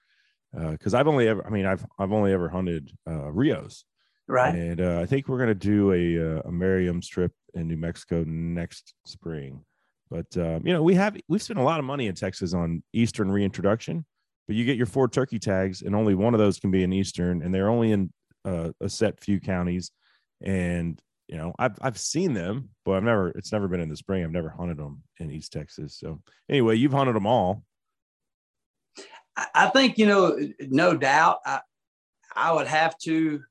because 0.71 0.95
uh, 0.95 0.99
I've 0.99 1.09
only 1.09 1.27
ever, 1.27 1.45
I 1.45 1.51
mean, 1.51 1.67
I've 1.67 1.85
I've 1.99 2.13
only 2.13 2.33
ever 2.33 2.49
hunted 2.49 2.93
uh, 3.11 3.33
Rios, 3.33 3.87
right? 4.29 4.55
And 4.55 4.81
uh, 4.81 5.01
I 5.01 5.07
think 5.07 5.27
we're 5.27 5.41
gonna 5.41 5.53
do 5.53 5.93
a 5.95 6.37
uh, 6.39 6.43
a 6.45 6.53
Merriam 6.53 7.03
strip 7.03 7.33
in 7.55 7.67
New 7.67 7.77
Mexico 7.77 8.23
next 8.25 8.95
spring. 9.05 9.65
But 10.11 10.27
um, 10.37 10.67
you 10.67 10.73
know, 10.73 10.83
we 10.83 10.95
have 10.95 11.17
we've 11.29 11.43
spent 11.43 11.59
a 11.59 11.63
lot 11.63 11.79
of 11.79 11.85
money 11.85 12.07
in 12.07 12.15
Texas 12.15 12.55
on 12.55 12.83
Eastern 12.93 13.31
reintroduction, 13.31 14.05
but 14.47 14.57
you 14.57 14.65
get 14.65 14.77
your 14.77 14.87
four 14.87 15.09
turkey 15.09 15.39
tags, 15.39 15.83
and 15.83 15.95
only 15.95 16.15
one 16.15 16.35
of 16.35 16.41
those 16.41 16.59
can 16.59 16.71
be 16.71 16.83
in 16.83 16.93
Eastern, 16.93 17.43
and 17.43 17.55
they're 17.55 17.69
only 17.69 17.93
in 17.93 18.13
uh, 18.45 18.71
a 18.81 18.89
set 18.89 19.21
few 19.21 19.41
counties 19.41 19.93
and 20.41 21.01
you 21.27 21.37
know 21.37 21.53
I've 21.59 21.77
I've 21.81 21.99
seen 21.99 22.33
them, 22.33 22.71
but 22.85 22.93
I've 22.93 23.03
never 23.03 23.29
it's 23.31 23.53
never 23.53 23.69
been 23.69 23.81
in 23.81 23.89
the 23.89 23.97
spring. 23.97 24.25
I've 24.25 24.31
never 24.31 24.49
hunted 24.49 24.79
them 24.79 25.03
in 25.19 25.31
East 25.31 25.53
Texas. 25.53 25.99
So 25.99 26.21
anyway, 26.49 26.77
you've 26.77 26.93
hunted 26.93 27.15
them 27.15 27.27
all. 27.27 27.65
I 29.55 29.69
think 29.69 29.99
you 29.99 30.07
know, 30.07 30.39
no 30.61 30.97
doubt. 30.97 31.39
I 31.45 31.61
I 32.35 32.53
would 32.53 32.67
have 32.67 32.97
to 32.99 33.43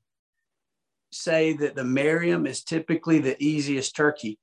say 1.12 1.54
that 1.54 1.74
the 1.74 1.84
Merriam 1.84 2.46
is 2.46 2.64
typically 2.64 3.18
the 3.18 3.42
easiest 3.42 3.96
turkey. 3.96 4.38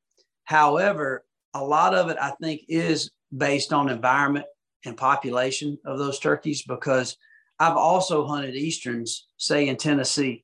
However, 0.45 1.23
a 1.55 1.63
lot 1.63 1.95
of 1.95 2.09
it 2.09 2.17
I 2.21 2.31
think 2.41 2.61
is 2.67 3.09
based 3.35 3.73
on 3.73 3.89
environment 3.89 4.45
and 4.85 4.95
population 4.95 5.79
of 5.85 5.97
those 5.97 6.19
turkeys 6.19 6.61
because 6.61 7.17
I've 7.59 7.77
also 7.77 8.27
hunted 8.27 8.55
easterns, 8.55 9.27
say 9.37 9.67
in 9.69 9.77
Tennessee, 9.77 10.43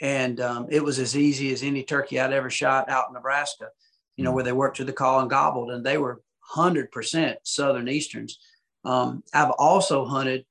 and 0.00 0.40
um, 0.40 0.66
it 0.70 0.84
was 0.84 0.98
as 0.98 1.16
easy 1.16 1.52
as 1.52 1.62
any 1.62 1.82
turkey 1.82 2.20
I'd 2.20 2.32
ever 2.32 2.50
shot 2.50 2.88
out 2.90 3.06
in 3.08 3.14
Nebraska. 3.14 3.68
You 4.16 4.24
know, 4.24 4.30
mm. 4.30 4.34
where 4.34 4.44
they 4.44 4.52
worked 4.52 4.76
to 4.76 4.84
the 4.84 4.92
call 4.92 5.20
and 5.20 5.30
gobbled, 5.30 5.70
and 5.70 5.84
they 5.84 5.96
were 5.96 6.20
hundred 6.40 6.92
percent 6.92 7.38
Southern 7.44 7.88
Easterns. 7.88 8.38
Um, 8.84 9.22
I've 9.32 9.52
also 9.52 10.04
hunted 10.04 10.44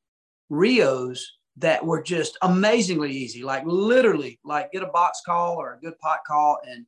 Rios 0.50 1.38
that 1.58 1.86
were 1.86 2.02
just 2.02 2.38
amazingly 2.42 3.12
easy, 3.12 3.44
like 3.44 3.64
literally, 3.66 4.40
like 4.44 4.72
get 4.72 4.84
a 4.84 4.88
box 4.88 5.22
call 5.24 5.58
or 5.58 5.76
a 5.76 5.80
good 5.80 6.00
pot 6.00 6.22
call, 6.26 6.58
and 6.68 6.88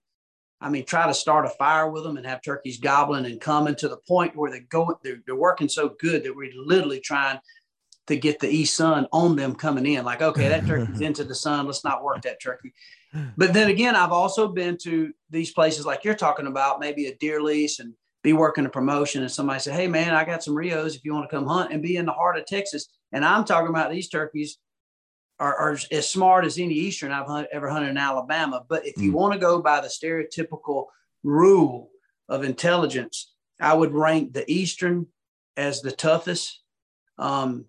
I 0.64 0.70
mean, 0.70 0.86
try 0.86 1.06
to 1.06 1.14
start 1.14 1.46
a 1.46 1.50
fire 1.50 1.90
with 1.90 2.04
them 2.04 2.16
and 2.16 2.26
have 2.26 2.42
turkeys 2.42 2.80
gobbling 2.80 3.26
and 3.26 3.42
coming 3.42 3.76
to 3.76 3.90
the 3.90 3.98
point 3.98 4.36
where 4.36 4.50
they 4.50 4.62
go, 4.62 4.98
they're, 5.04 5.22
they're 5.26 5.36
working 5.36 5.68
so 5.68 5.90
good 6.00 6.24
that 6.24 6.34
we're 6.34 6.54
literally 6.56 7.02
trying 7.02 7.40
to 8.08 8.16
get 8.16 8.40
the 8.40 8.48
east 8.48 8.76
sun 8.76 9.06
on 9.12 9.36
them 9.36 9.56
coming 9.56 9.86
in. 9.86 10.06
Like, 10.06 10.22
okay, 10.22 10.48
that 10.48 10.66
turkey's 10.66 11.02
into 11.02 11.26
the 11.26 11.36
sun. 11.36 11.66
Let's 11.66 11.84
not 11.84 12.02
work 12.02 12.22
that 12.22 12.42
turkey. 12.42 12.74
But 13.38 13.54
then 13.54 13.70
again, 13.70 13.96
I've 13.96 14.12
also 14.12 14.48
been 14.48 14.78
to 14.84 15.14
these 15.30 15.52
places 15.52 15.86
like 15.86 16.04
you're 16.04 16.16
talking 16.16 16.48
about, 16.48 16.80
maybe 16.80 17.08
a 17.08 17.16
deer 17.16 17.42
lease 17.42 17.80
and 17.80 17.94
be 18.24 18.34
working 18.34 18.66
a 18.66 18.70
promotion. 18.70 19.22
And 19.22 19.32
somebody 19.32 19.60
say, 19.60 19.72
Hey 19.72 19.88
man, 19.88 20.16
I 20.16 20.26
got 20.26 20.44
some 20.44 20.56
Rios 20.56 20.96
if 20.96 21.06
you 21.06 21.14
want 21.14 21.30
to 21.30 21.36
come 21.36 21.46
hunt 21.46 21.72
and 21.72 21.84
be 21.84 21.98
in 21.98 22.06
the 22.06 22.12
heart 22.12 22.38
of 22.38 22.46
Texas. 22.46 22.88
And 23.12 23.24
I'm 23.24 23.46
talking 23.46 23.70
about 23.70 23.92
these 23.92 24.10
turkeys 24.10 24.58
are, 25.40 25.56
are 25.56 25.78
as 25.92 26.10
smart 26.10 26.46
as 26.46 26.58
any 26.58 26.74
Eastern 26.74 27.12
I've 27.12 27.28
hunt, 27.28 27.48
ever 27.52 27.70
hunted 27.70 27.90
in 27.90 27.98
Alabama. 27.98 28.64
But 28.68 28.86
if 28.86 29.02
you 29.02 29.12
mm. 29.12 29.16
want 29.16 29.34
to 29.34 29.40
go 29.40 29.62
by 29.62 29.82
the 29.82 29.88
stereotypical 29.88 30.86
rule 31.24 31.90
of 32.30 32.44
intelligence, 32.44 33.34
I 33.60 33.74
would 33.74 33.94
rank 33.94 34.34
the 34.34 34.50
Eastern 34.52 35.08
as 35.58 35.82
the 35.82 35.92
toughest. 35.92 36.62
Um, 37.18 37.66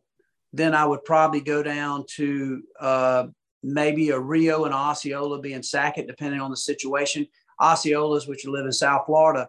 then 0.53 0.75
I 0.75 0.85
would 0.85 1.05
probably 1.05 1.41
go 1.41 1.63
down 1.63 2.05
to 2.17 2.63
uh, 2.81 3.27
maybe 3.63 4.11
a 4.11 4.19
Rio 4.19 4.65
and 4.65 4.75
Osceola 4.75 5.41
being 5.41 5.63
Sackett, 5.63 6.07
depending 6.07 6.41
on 6.41 6.51
the 6.51 6.57
situation. 6.57 7.27
Osceolas, 7.61 8.29
which 8.29 8.47
live 8.47 8.67
in 8.67 8.73
South 8.73 9.07
Florida, 9.07 9.49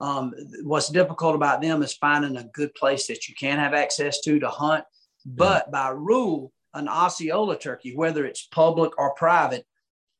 um, 0.00 0.32
what's 0.62 0.88
difficult 0.88 1.34
about 1.34 1.62
them 1.62 1.82
is 1.82 1.94
finding 1.94 2.36
a 2.36 2.44
good 2.44 2.74
place 2.74 3.06
that 3.06 3.28
you 3.28 3.34
can 3.34 3.58
have 3.58 3.74
access 3.74 4.20
to 4.22 4.38
to 4.38 4.48
hunt. 4.48 4.84
But 5.24 5.70
by 5.70 5.88
rule, 5.88 6.52
an 6.76 6.88
Osceola 6.88 7.58
turkey, 7.58 7.96
whether 7.96 8.24
it's 8.24 8.46
public 8.46 8.92
or 8.98 9.14
private, 9.14 9.66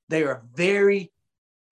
they 0.09 0.25
are 0.25 0.43
very 0.55 1.13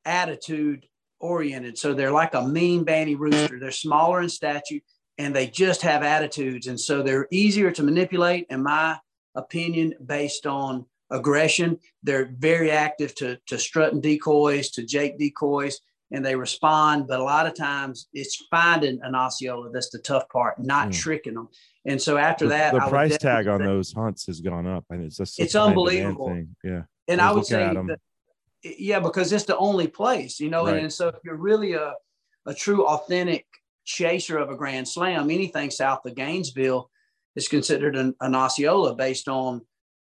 attitude 0.04 0.86
oriented. 1.20 1.78
So 1.78 1.94
they're 1.94 2.10
like 2.12 2.34
a 2.34 2.46
mean 2.46 2.84
banty 2.84 3.14
rooster. 3.14 3.58
They're 3.58 3.70
smaller 3.70 4.20
in 4.20 4.28
stature 4.28 4.80
and 5.18 5.34
they 5.34 5.46
just 5.46 5.82
have 5.82 6.02
attitudes. 6.02 6.66
And 6.66 6.78
so 6.78 7.02
they're 7.02 7.28
easier 7.30 7.70
to 7.72 7.82
manipulate, 7.82 8.46
in 8.50 8.62
my 8.62 8.98
opinion, 9.34 9.94
based 10.04 10.46
on 10.46 10.84
aggression. 11.10 11.78
They're 12.02 12.30
very 12.38 12.70
active 12.70 13.14
to, 13.16 13.38
to 13.46 13.58
strut 13.58 13.92
and 13.92 14.02
decoys, 14.02 14.70
to 14.72 14.84
Jake 14.84 15.18
decoys, 15.18 15.80
and 16.10 16.24
they 16.24 16.36
respond. 16.36 17.06
But 17.08 17.20
a 17.20 17.24
lot 17.24 17.46
of 17.46 17.54
times 17.54 18.08
it's 18.12 18.44
finding 18.50 19.00
an 19.02 19.14
Osceola 19.14 19.70
that's 19.72 19.90
the 19.90 20.00
tough 20.00 20.28
part, 20.28 20.58
not 20.58 20.88
mm. 20.88 21.00
tricking 21.00 21.34
them. 21.34 21.48
And 21.86 22.00
so 22.00 22.16
after 22.16 22.46
the, 22.46 22.50
that, 22.50 22.72
the 22.72 22.80
price 22.80 23.18
tag 23.18 23.46
on 23.46 23.62
those 23.62 23.92
hunts 23.92 24.26
has 24.26 24.40
gone 24.40 24.66
up. 24.66 24.84
and 24.90 25.04
it's 25.04 25.16
just 25.16 25.38
it's 25.38 25.54
unbelievable. 25.54 26.44
Yeah. 26.62 26.82
And 27.08 27.20
I, 27.20 27.30
I 27.30 27.32
would 27.32 27.44
say, 27.44 27.58
that, 27.58 28.00
yeah, 28.62 29.00
because 29.00 29.32
it's 29.32 29.44
the 29.44 29.56
only 29.58 29.86
place, 29.86 30.40
you 30.40 30.48
know. 30.48 30.64
Right. 30.64 30.82
And 30.82 30.92
so 30.92 31.08
if 31.08 31.16
you're 31.24 31.36
really 31.36 31.74
a, 31.74 31.94
a 32.46 32.54
true 32.54 32.86
authentic 32.86 33.46
chaser 33.84 34.38
of 34.38 34.48
a 34.48 34.56
grand 34.56 34.88
slam, 34.88 35.30
anything 35.30 35.70
south 35.70 36.06
of 36.06 36.14
Gainesville 36.14 36.90
is 37.36 37.48
considered 37.48 37.96
an, 37.96 38.14
an 38.20 38.34
Osceola 38.34 38.94
based 38.94 39.28
on, 39.28 39.60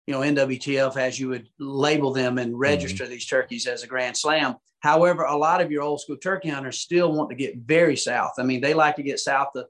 you 0.07 0.13
know, 0.13 0.21
NWTF 0.21 0.97
as 0.99 1.19
you 1.19 1.29
would 1.29 1.49
label 1.59 2.13
them 2.13 2.37
and 2.37 2.59
register 2.59 3.05
mm-hmm. 3.05 3.13
these 3.13 3.27
turkeys 3.27 3.67
as 3.67 3.83
a 3.83 3.87
grand 3.87 4.17
slam. 4.17 4.57
However, 4.81 5.23
a 5.23 5.37
lot 5.37 5.61
of 5.63 5.71
your 5.71 5.83
old 5.83 6.01
school 6.01 6.17
turkey 6.17 6.49
hunters 6.49 6.81
still 6.81 7.13
want 7.13 7.31
to 7.31 7.37
get 7.37 7.57
very 7.57 7.97
south. 7.97 8.33
I 8.39 8.43
mean, 8.43 8.61
they 8.61 8.75
like 8.75 8.97
to 8.97 9.03
get 9.03 9.21
south 9.21 9.51
of 9.55 9.67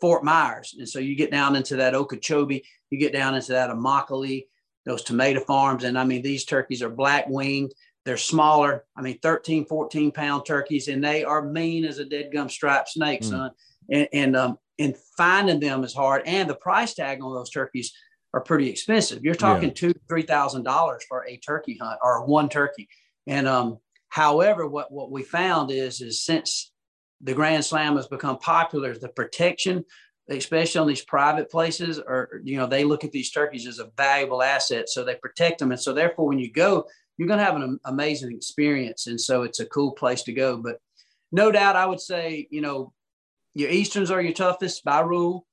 Fort 0.00 0.24
Myers. 0.24 0.74
And 0.78 0.88
so 0.88 0.98
you 0.98 1.14
get 1.14 1.30
down 1.30 1.56
into 1.56 1.76
that 1.76 1.94
Okeechobee, 1.94 2.64
you 2.90 2.98
get 2.98 3.12
down 3.12 3.34
into 3.34 3.52
that 3.52 3.70
Immokalee, 3.70 4.46
those 4.84 5.02
tomato 5.02 5.40
farms. 5.40 5.84
And 5.84 5.98
I 5.98 6.04
mean, 6.04 6.22
these 6.22 6.44
turkeys 6.44 6.82
are 6.82 6.90
black 6.90 7.28
winged. 7.28 7.72
They're 8.04 8.16
smaller. 8.16 8.84
I 8.96 9.02
mean, 9.02 9.18
13, 9.20 9.66
14 9.66 10.10
pound 10.10 10.46
turkeys, 10.46 10.88
and 10.88 11.04
they 11.04 11.22
are 11.22 11.42
mean 11.42 11.84
as 11.84 11.98
a 11.98 12.04
dead 12.04 12.30
gum 12.32 12.48
striped 12.48 12.88
snake, 12.88 13.20
mm. 13.20 13.28
son. 13.28 13.50
And, 13.90 14.08
and, 14.12 14.36
um, 14.36 14.58
and 14.78 14.96
finding 15.16 15.60
them 15.60 15.84
is 15.84 15.92
hard. 15.92 16.22
And 16.24 16.48
the 16.48 16.54
price 16.54 16.94
tag 16.94 17.22
on 17.22 17.34
those 17.34 17.50
turkeys 17.50 17.92
are 18.32 18.40
pretty 18.40 18.68
expensive. 18.68 19.22
You're 19.22 19.34
talking 19.34 19.68
yeah. 19.68 19.74
two, 19.74 19.94
three 20.08 20.22
thousand 20.22 20.62
dollars 20.62 21.04
for 21.08 21.26
a 21.26 21.36
turkey 21.36 21.78
hunt 21.80 21.98
or 22.02 22.24
one 22.24 22.48
turkey. 22.48 22.88
And 23.26 23.46
um, 23.46 23.78
however, 24.08 24.66
what 24.66 24.90
what 24.92 25.10
we 25.10 25.22
found 25.22 25.70
is 25.70 26.00
is 26.00 26.24
since 26.24 26.72
the 27.20 27.34
Grand 27.34 27.64
Slam 27.64 27.96
has 27.96 28.06
become 28.06 28.38
popular, 28.38 28.96
the 28.96 29.08
protection, 29.08 29.84
especially 30.28 30.80
on 30.80 30.86
these 30.86 31.04
private 31.04 31.50
places, 31.50 31.98
or 31.98 32.40
you 32.44 32.56
know, 32.56 32.66
they 32.66 32.84
look 32.84 33.04
at 33.04 33.12
these 33.12 33.30
turkeys 33.30 33.66
as 33.66 33.78
a 33.78 33.90
valuable 33.96 34.42
asset, 34.42 34.88
so 34.88 35.04
they 35.04 35.16
protect 35.16 35.58
them. 35.58 35.72
And 35.72 35.80
so 35.80 35.92
therefore, 35.92 36.26
when 36.26 36.38
you 36.38 36.50
go, 36.50 36.86
you're 37.16 37.28
going 37.28 37.38
to 37.38 37.44
have 37.44 37.56
an 37.56 37.78
amazing 37.84 38.34
experience. 38.34 39.06
And 39.06 39.20
so 39.20 39.42
it's 39.42 39.60
a 39.60 39.66
cool 39.66 39.92
place 39.92 40.22
to 40.22 40.32
go. 40.32 40.56
But 40.56 40.80
no 41.32 41.52
doubt, 41.52 41.76
I 41.76 41.86
would 41.86 42.00
say 42.00 42.46
you 42.50 42.60
know 42.60 42.92
your 43.54 43.70
easterns 43.70 44.10
are 44.10 44.22
your 44.22 44.32
toughest 44.32 44.84
by 44.84 45.00
rule. 45.00 45.46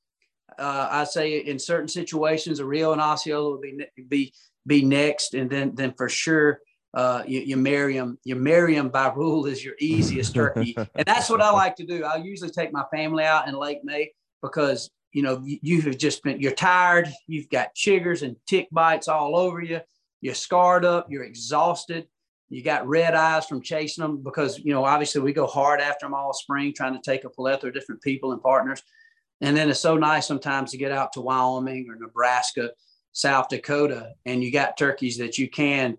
Uh, 0.58 0.88
I 0.89 1.03
say 1.03 1.38
in 1.38 1.60
certain 1.60 1.88
situations, 1.88 2.60
a 2.60 2.65
Rio 2.65 2.93
and 2.93 3.01
Osceola 3.01 3.51
will 3.51 3.62
be 3.62 3.86
be 4.08 4.34
be 4.65 4.86
next, 4.86 5.34
and 5.34 5.49
then 5.49 5.75
then 5.75 5.93
for 5.97 6.08
sure 6.08 6.62
uh, 6.98 7.22
you, 7.28 7.42
you 7.42 7.58
marry 7.58 7.96
them. 7.96 8.18
You 8.24 8.36
marry 8.36 8.74
them 8.74 8.90
by 8.90 9.14
rule 9.14 9.46
is 9.46 9.64
your 9.64 9.76
easiest 9.80 10.34
turkey, 10.34 10.76
and 10.96 11.06
that's 11.06 11.30
what 11.30 11.42
I 11.42 11.52
like 11.52 11.76
to 11.76 11.86
do. 11.86 12.04
I 12.04 12.16
usually 12.16 12.50
take 12.50 12.74
my 12.74 12.86
family 12.92 13.24
out 13.24 13.48
in 13.48 13.54
late 13.54 13.84
May 13.84 14.14
because 14.42 14.90
you 15.12 15.22
know 15.22 15.40
you, 15.46 15.60
you 15.62 15.82
have 15.84 16.00
just 16.00 16.24
been 16.24 16.42
you're 16.42 16.54
tired, 16.54 17.08
you've 17.28 17.50
got 17.50 17.76
chiggers 17.76 18.24
and 18.24 18.36
tick 18.48 18.68
bites 18.72 19.08
all 19.08 19.38
over 19.38 19.62
you, 19.62 19.80
you're 20.22 20.34
scarred 20.34 20.86
up, 20.86 21.06
you're 21.08 21.24
exhausted, 21.24 22.08
you 22.50 22.64
got 22.64 22.88
red 22.88 23.14
eyes 23.14 23.46
from 23.46 23.62
chasing 23.62 24.02
them 24.02 24.24
because 24.24 24.58
you 24.58 24.74
know 24.74 24.84
obviously 24.84 25.22
we 25.22 25.34
go 25.34 25.46
hard 25.46 25.80
after 25.80 26.08
them 26.08 26.16
all 26.16 26.34
spring 26.34 26.74
trying 26.76 27.00
to 27.00 27.02
take 27.08 27.26
a 27.26 27.30
plethora 27.30 27.68
of 27.68 27.76
different 27.76 28.02
people 28.02 28.32
and 28.32 28.42
partners, 28.42 28.82
and 29.42 29.56
then 29.56 29.70
it's 29.70 29.80
so 29.80 29.98
nice 29.98 30.26
sometimes 30.26 30.72
to 30.72 30.78
get 30.78 30.92
out 30.92 31.14
to 31.14 31.22
Wyoming 31.22 31.86
or 31.92 31.96
Nebraska, 31.96 32.72
South 33.12 33.50
Dakota, 33.50 34.14
and 34.26 34.44
you 34.44 34.52
got 34.52 34.78
turkeys 34.78 35.20
that 35.20 35.38
you 35.38 35.48
can 35.48 35.96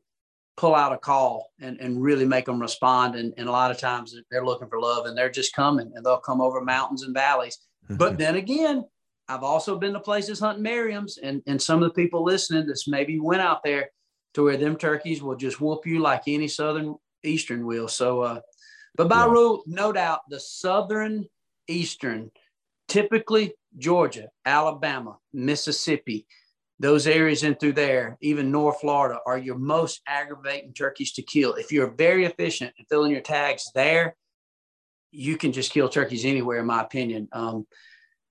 pull 0.58 0.74
out 0.74 0.92
a 0.92 0.98
call 0.98 1.52
and, 1.60 1.80
and 1.80 2.02
really 2.02 2.26
make 2.26 2.44
them 2.44 2.60
respond. 2.60 3.14
And, 3.14 3.32
and 3.38 3.48
a 3.48 3.52
lot 3.52 3.70
of 3.70 3.78
times 3.78 4.14
they're 4.30 4.44
looking 4.44 4.68
for 4.68 4.80
love 4.80 5.06
and 5.06 5.16
they're 5.16 5.30
just 5.30 5.54
coming 5.54 5.90
and 5.94 6.04
they'll 6.04 6.18
come 6.18 6.40
over 6.40 6.60
mountains 6.60 7.04
and 7.04 7.14
valleys. 7.14 7.58
But 7.88 8.18
then 8.18 8.34
again, 8.34 8.84
I've 9.28 9.44
also 9.44 9.78
been 9.78 9.92
to 9.92 10.00
places 10.00 10.40
hunting 10.40 10.64
Merriam's 10.64 11.18
and, 11.18 11.42
and 11.46 11.62
some 11.62 11.82
of 11.82 11.88
the 11.88 11.94
people 11.94 12.24
listening 12.24 12.66
that's 12.66 12.88
maybe 12.88 13.20
went 13.20 13.40
out 13.40 13.62
there 13.62 13.90
to 14.34 14.44
where 14.44 14.56
them 14.56 14.76
turkeys 14.76 15.22
will 15.22 15.36
just 15.36 15.60
whoop 15.60 15.86
you 15.86 16.00
like 16.00 16.22
any 16.26 16.48
Southern 16.48 16.96
Eastern 17.22 17.64
will. 17.64 17.88
So, 17.88 18.22
uh, 18.22 18.40
but 18.96 19.08
by 19.08 19.20
Yeah. 19.20 19.30
rule, 19.30 19.62
no 19.66 19.92
doubt 19.92 20.20
the 20.28 20.40
Southern 20.40 21.26
Eastern, 21.68 22.30
typically 22.88 23.54
Georgia, 23.78 24.28
Alabama, 24.44 25.18
Mississippi, 25.32 26.26
those 26.80 27.06
areas 27.06 27.42
in 27.42 27.56
through 27.56 27.72
there, 27.72 28.16
even 28.20 28.52
North 28.52 28.80
Florida, 28.80 29.18
are 29.26 29.38
your 29.38 29.58
most 29.58 30.00
aggravating 30.06 30.72
turkeys 30.72 31.12
to 31.12 31.22
kill. 31.22 31.54
If 31.54 31.72
you're 31.72 31.90
very 31.90 32.24
efficient 32.24 32.72
and 32.78 32.86
filling 32.88 33.10
your 33.10 33.20
tags 33.20 33.70
there, 33.74 34.14
you 35.10 35.36
can 35.36 35.52
just 35.52 35.72
kill 35.72 35.88
turkeys 35.88 36.24
anywhere, 36.24 36.58
in 36.58 36.66
my 36.66 36.82
opinion. 36.82 37.28
Um, 37.32 37.66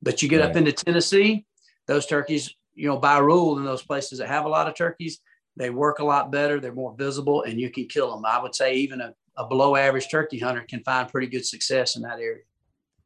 but 0.01 0.21
you 0.21 0.29
get 0.29 0.41
up 0.41 0.55
into 0.55 0.71
Tennessee, 0.71 1.45
those 1.87 2.05
turkeys, 2.05 2.53
you 2.73 2.87
know, 2.87 2.97
by 2.97 3.17
rule 3.17 3.57
in 3.57 3.65
those 3.65 3.83
places 3.83 4.19
that 4.19 4.27
have 4.27 4.45
a 4.45 4.49
lot 4.49 4.67
of 4.67 4.75
turkeys, 4.75 5.19
they 5.57 5.71
work 5.71 5.99
a 5.99 6.05
lot 6.05 6.31
better. 6.31 6.59
They're 6.59 6.73
more 6.73 6.95
visible 6.95 7.43
and 7.43 7.59
you 7.59 7.71
can 7.71 7.87
kill 7.87 8.11
them. 8.11 8.25
I 8.25 8.41
would 8.41 8.53
say 8.53 8.75
even 8.75 9.01
a, 9.01 9.13
a 9.35 9.47
below 9.47 9.75
average 9.75 10.09
turkey 10.09 10.37
hunter 10.37 10.63
can 10.69 10.83
find 10.83 11.09
pretty 11.09 11.27
good 11.27 11.45
success 11.45 11.95
in 11.95 12.03
that 12.03 12.19
area. 12.19 12.43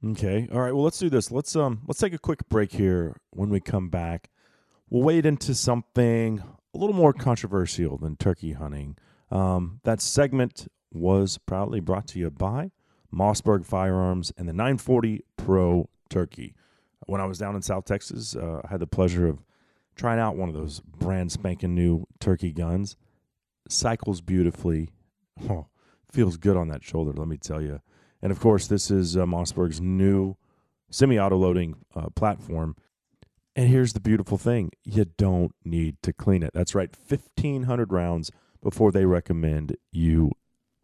Okay. 0.05 0.49
All 0.51 0.59
right. 0.59 0.73
Well, 0.73 0.83
let's 0.83 0.99
do 0.99 1.09
this. 1.09 1.31
Let's 1.31 1.55
um 1.55 1.81
let's 1.87 1.99
take 1.99 2.13
a 2.13 2.19
quick 2.19 2.47
break 2.49 2.73
here. 2.73 3.15
When 3.29 3.49
we 3.49 3.59
come 3.59 3.89
back, 3.89 4.29
we'll 4.91 5.01
wade 5.01 5.25
into 5.25 5.55
something 5.55 6.43
a 6.75 6.77
little 6.77 6.95
more 6.95 7.13
controversial 7.13 7.97
than 7.97 8.15
turkey 8.15 8.53
hunting. 8.53 8.97
Um, 9.31 9.79
that 9.83 10.01
segment 10.01 10.67
was 10.93 11.39
proudly 11.39 11.79
brought 11.79 12.05
to 12.09 12.19
you 12.19 12.29
by 12.29 12.71
Mossberg 13.13 13.65
Firearms 13.65 14.31
and 14.37 14.47
the 14.47 14.53
940 14.53 15.23
Pro 15.37 15.89
Turkey. 16.09 16.53
When 17.07 17.21
I 17.21 17.25
was 17.25 17.39
down 17.39 17.55
in 17.55 17.61
South 17.61 17.85
Texas, 17.85 18.35
uh, 18.35 18.61
I 18.63 18.67
had 18.69 18.81
the 18.81 18.87
pleasure 18.87 19.27
of 19.27 19.39
trying 19.95 20.19
out 20.19 20.35
one 20.35 20.49
of 20.49 20.55
those 20.55 20.81
brand 20.81 21.31
spanking 21.31 21.73
new 21.73 22.05
turkey 22.19 22.51
guns. 22.51 22.95
Cycles 23.67 24.21
beautifully. 24.21 24.89
Oh, 25.49 25.67
feels 26.11 26.37
good 26.37 26.57
on 26.57 26.67
that 26.67 26.83
shoulder, 26.83 27.13
let 27.13 27.27
me 27.27 27.37
tell 27.37 27.61
you. 27.61 27.81
And 28.21 28.31
of 28.31 28.39
course, 28.39 28.67
this 28.67 28.91
is 28.91 29.17
uh, 29.17 29.25
Mossberg's 29.25 29.81
new 29.81 30.35
semi 30.89 31.17
auto 31.17 31.37
loading 31.37 31.75
uh, 31.95 32.09
platform. 32.09 32.75
And 33.55 33.67
here's 33.67 33.93
the 33.93 33.99
beautiful 33.99 34.37
thing 34.37 34.71
you 34.83 35.05
don't 35.05 35.53
need 35.65 35.97
to 36.03 36.13
clean 36.13 36.43
it. 36.43 36.51
That's 36.53 36.73
right, 36.73 36.89
1,500 37.07 37.91
rounds 37.91 38.31
before 38.63 38.91
they 38.91 39.05
recommend 39.05 39.75
you 39.91 40.31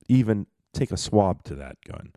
even 0.10 0.47
take 0.73 0.91
a 0.91 0.97
swab 0.97 1.43
to 1.43 1.56
that 1.56 1.77
gun. 1.88 2.12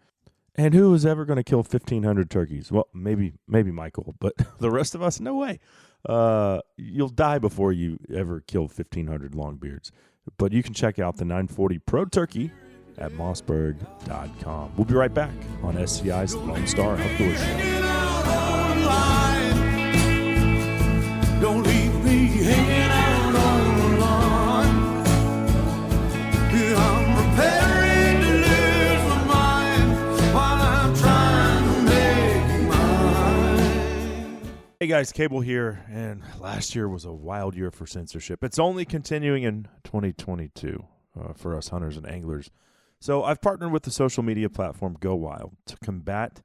And 0.57 0.75
who 0.75 0.93
is 0.95 1.07
ever 1.07 1.25
going 1.25 1.37
to 1.37 1.45
kill 1.45 1.61
1,500 1.61 2.31
turkeys? 2.31 2.73
Well, 2.73 2.89
maybe 2.93 3.35
maybe 3.47 3.71
Michael, 3.71 4.15
but 4.19 4.35
the 4.59 4.71
rest 4.71 4.95
of 4.95 5.03
us, 5.03 5.21
no 5.21 5.37
way. 5.37 5.61
Uh, 6.07 6.61
you'll 6.77 7.09
die 7.09 7.39
before 7.39 7.73
you 7.73 7.99
ever 8.15 8.41
kill 8.41 8.63
1,500 8.63 9.33
longbeards. 9.33 9.91
But 10.39 10.53
you 10.53 10.63
can 10.63 10.75
check 10.75 10.99
out 10.99 11.17
the 11.17 11.25
940 11.25 11.79
Pro 11.79 12.05
Turkey 12.05 12.51
at 12.99 13.13
mossberg.com. 13.13 14.73
We'll 14.77 14.85
be 14.85 14.95
right 14.95 15.13
back 15.13 15.33
on 15.63 15.77
SCI's 15.87 16.35
Lone 16.35 16.67
Star 16.67 16.97
Outdoor 16.97 17.35
Show. 17.35 19.20
Don't 21.41 21.63
leave 21.63 22.05
me 22.05 22.27
hanging 22.27 22.91
out 22.91 23.35
on 23.35 23.65
the. 23.75 23.97
Yeah, 26.53 26.77
I'm 26.77 27.17
preparing 27.17 28.21
to 28.21 28.33
lose 28.47 29.05
my 29.09 29.25
mind 29.25 29.91
while 30.35 30.61
I'm 30.61 30.95
trying 30.95 31.65
to 31.65 31.81
make 31.89 32.69
mine. 32.69 34.51
Hey 34.81 34.87
guys, 34.87 35.13
Cable 35.13 35.41
here, 35.41 35.83
and 35.89 36.23
last 36.39 36.75
year 36.75 36.87
was 36.91 37.07
a 37.07 37.13
wild 37.13 37.57
year 37.57 37.71
for 37.71 37.87
censorship. 37.87 38.45
It's 38.45 38.59
only 38.59 38.85
continuing 38.85 39.45
in 39.45 39.67
2022 39.85 40.85
uh, 41.19 41.33
for 41.33 41.57
us 41.57 41.69
hunters 41.69 41.97
and 41.97 42.07
anglers. 42.07 42.51
So 42.99 43.25
I've 43.25 43.41
partnered 43.41 43.73
with 43.73 43.85
the 43.85 43.91
social 43.91 44.23
media 44.23 44.51
platform 44.51 44.99
Go 45.01 45.15
Wild 45.15 45.57
to 45.69 45.79
combat 45.79 46.43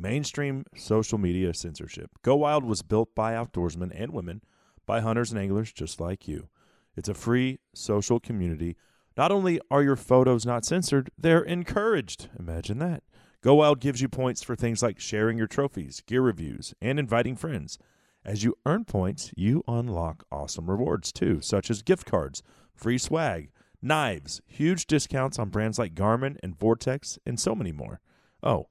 mainstream 0.00 0.64
social 0.76 1.18
media 1.18 1.52
censorship. 1.54 2.10
Go 2.22 2.36
Wild 2.36 2.64
was 2.64 2.82
built 2.82 3.14
by 3.14 3.32
outdoorsmen 3.32 3.92
and 3.94 4.12
women, 4.12 4.42
by 4.86 5.00
hunters 5.00 5.30
and 5.30 5.40
anglers 5.40 5.72
just 5.72 6.00
like 6.00 6.26
you. 6.26 6.48
It's 6.96 7.08
a 7.08 7.14
free 7.14 7.58
social 7.74 8.18
community. 8.18 8.76
Not 9.16 9.30
only 9.30 9.60
are 9.70 9.82
your 9.82 9.96
photos 9.96 10.46
not 10.46 10.64
censored, 10.64 11.10
they're 11.18 11.42
encouraged. 11.42 12.28
Imagine 12.38 12.78
that. 12.78 13.02
Go 13.40 13.54
Wild 13.54 13.80
gives 13.80 14.00
you 14.00 14.08
points 14.08 14.42
for 14.42 14.56
things 14.56 14.82
like 14.82 14.98
sharing 14.98 15.38
your 15.38 15.46
trophies, 15.46 16.02
gear 16.06 16.22
reviews, 16.22 16.74
and 16.80 16.98
inviting 16.98 17.36
friends. 17.36 17.78
As 18.24 18.42
you 18.42 18.56
earn 18.66 18.84
points, 18.84 19.30
you 19.36 19.62
unlock 19.68 20.24
awesome 20.32 20.68
rewards 20.68 21.12
too, 21.12 21.40
such 21.40 21.70
as 21.70 21.82
gift 21.82 22.04
cards, 22.04 22.42
free 22.74 22.98
swag, 22.98 23.50
knives, 23.80 24.40
huge 24.46 24.86
discounts 24.86 25.38
on 25.38 25.50
brands 25.50 25.78
like 25.78 25.94
Garmin 25.94 26.36
and 26.42 26.58
Vortex, 26.58 27.18
and 27.24 27.38
so 27.38 27.54
many 27.54 27.70
more. 27.70 28.00
Oh, 28.42 28.68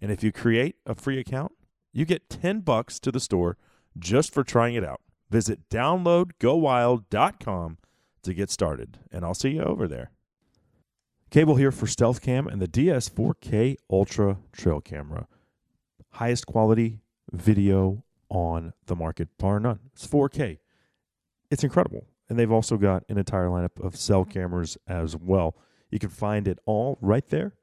and 0.00 0.10
if 0.10 0.22
you 0.22 0.32
create 0.32 0.76
a 0.86 0.94
free 0.94 1.18
account, 1.18 1.52
you 1.92 2.04
get 2.04 2.30
10 2.30 2.60
bucks 2.60 2.98
to 3.00 3.12
the 3.12 3.20
store 3.20 3.56
just 3.98 4.32
for 4.32 4.44
trying 4.44 4.74
it 4.74 4.84
out. 4.84 5.00
Visit 5.30 5.68
downloadgowild.com 5.68 7.78
to 8.22 8.34
get 8.34 8.50
started, 8.50 8.98
and 9.10 9.24
I'll 9.24 9.34
see 9.34 9.50
you 9.50 9.62
over 9.62 9.88
there. 9.88 10.10
Cable 11.30 11.56
here 11.56 11.70
for 11.70 11.86
Stealth 11.86 12.20
Cam 12.20 12.48
and 12.48 12.60
the 12.60 12.68
DS4K 12.68 13.76
Ultra 13.88 14.38
Trail 14.52 14.80
Camera. 14.80 15.28
Highest 16.14 16.46
quality 16.46 16.98
video 17.30 18.02
on 18.28 18.72
the 18.86 18.96
market, 18.96 19.28
bar 19.38 19.60
none. 19.60 19.78
It's 19.92 20.06
4K. 20.06 20.58
It's 21.50 21.62
incredible. 21.62 22.06
And 22.28 22.38
they've 22.38 22.50
also 22.50 22.76
got 22.76 23.04
an 23.08 23.18
entire 23.18 23.46
lineup 23.46 23.84
of 23.84 23.96
cell 23.96 24.24
cameras 24.24 24.76
as 24.86 25.16
well. 25.16 25.56
You 25.90 25.98
can 25.98 26.10
find 26.10 26.46
it 26.46 26.58
all 26.66 26.98
right 27.00 27.26
there 27.28 27.54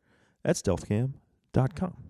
at 0.43 0.55
stealthcam.com. 0.55 2.06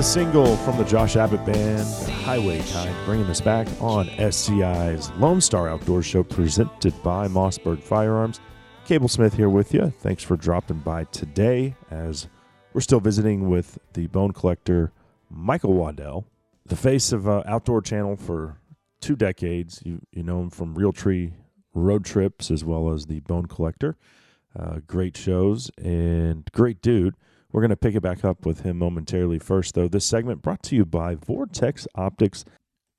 the 0.00 0.04
single 0.04 0.56
from 0.56 0.78
the 0.78 0.84
Josh 0.84 1.14
Abbott 1.16 1.44
Band, 1.44 1.86
Highway 2.24 2.62
Kind, 2.72 2.96
bringing 3.04 3.26
us 3.26 3.42
back 3.42 3.68
on 3.82 4.08
SCI's 4.18 5.10
Lone 5.18 5.42
Star 5.42 5.68
Outdoor 5.68 6.02
Show 6.02 6.22
presented 6.22 6.94
by 7.02 7.28
Mossberg 7.28 7.82
Firearms. 7.82 8.40
Cable 8.86 9.08
Smith 9.08 9.34
here 9.34 9.50
with 9.50 9.74
you. 9.74 9.92
Thanks 9.98 10.22
for 10.22 10.38
dropping 10.38 10.78
by 10.78 11.04
today 11.04 11.74
as 11.90 12.28
we're 12.72 12.80
still 12.80 13.00
visiting 13.00 13.50
with 13.50 13.78
the 13.92 14.06
bone 14.06 14.32
collector 14.32 14.90
Michael 15.28 15.74
Waddell, 15.74 16.24
the 16.64 16.76
face 16.76 17.12
of 17.12 17.28
uh, 17.28 17.42
Outdoor 17.44 17.82
Channel 17.82 18.16
for 18.16 18.56
two 19.02 19.16
decades. 19.16 19.82
You, 19.84 20.00
you 20.12 20.22
know 20.22 20.40
him 20.40 20.48
from 20.48 20.76
Realtree 20.76 21.34
Road 21.74 22.06
Trips 22.06 22.50
as 22.50 22.64
well 22.64 22.90
as 22.90 23.04
the 23.04 23.20
Bone 23.20 23.44
Collector. 23.44 23.98
Uh, 24.58 24.78
great 24.86 25.18
shows 25.18 25.70
and 25.76 26.50
great 26.52 26.80
dude. 26.80 27.16
We're 27.52 27.62
going 27.62 27.70
to 27.70 27.76
pick 27.76 27.94
it 27.94 28.00
back 28.00 28.24
up 28.24 28.46
with 28.46 28.60
him 28.60 28.78
momentarily. 28.78 29.38
First, 29.38 29.74
though, 29.74 29.88
this 29.88 30.04
segment 30.04 30.42
brought 30.42 30.62
to 30.64 30.76
you 30.76 30.84
by 30.84 31.16
Vortex 31.16 31.86
Optics 31.94 32.44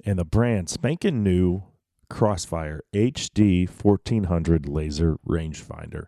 and 0.06 0.20
the 0.20 0.26
brand 0.26 0.70
spanking 0.70 1.24
new 1.24 1.64
Crossfire 2.10 2.82
HD 2.94 3.70
1400 3.70 4.68
laser 4.68 5.18
rangefinder. 5.26 6.08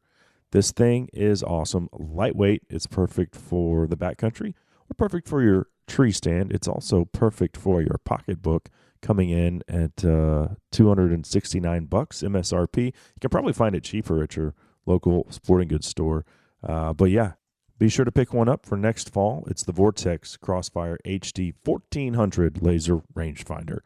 This 0.51 0.71
thing 0.71 1.09
is 1.13 1.41
awesome, 1.41 1.87
lightweight. 1.93 2.63
It's 2.69 2.85
perfect 2.85 3.35
for 3.35 3.87
the 3.87 3.95
backcountry 3.95 4.53
or 4.89 4.93
perfect 4.97 5.29
for 5.29 5.41
your 5.41 5.67
tree 5.87 6.11
stand. 6.11 6.51
It's 6.51 6.67
also 6.67 7.05
perfect 7.05 7.55
for 7.55 7.81
your 7.81 7.97
pocketbook 8.03 8.69
coming 9.01 9.29
in 9.29 9.63
at 9.67 10.03
uh, 10.03 10.49
269 10.71 11.85
bucks 11.85 12.21
MSRP. 12.21 12.85
You 12.85 12.91
can 13.21 13.29
probably 13.29 13.53
find 13.53 13.73
it 13.73 13.83
cheaper 13.83 14.21
at 14.21 14.35
your 14.35 14.53
local 14.85 15.27
sporting 15.29 15.69
goods 15.69 15.87
store. 15.87 16.25
Uh, 16.61 16.93
but 16.93 17.05
yeah, 17.05 17.33
be 17.77 17.89
sure 17.89 18.05
to 18.05 18.11
pick 18.11 18.33
one 18.33 18.49
up 18.49 18.65
for 18.65 18.77
next 18.77 19.11
fall. 19.11 19.45
It's 19.47 19.63
the 19.63 19.71
Vortex 19.71 20.37
Crossfire 20.37 20.97
HD 21.05 21.53
1400 21.63 22.61
laser 22.61 22.97
rangefinder. 23.15 23.79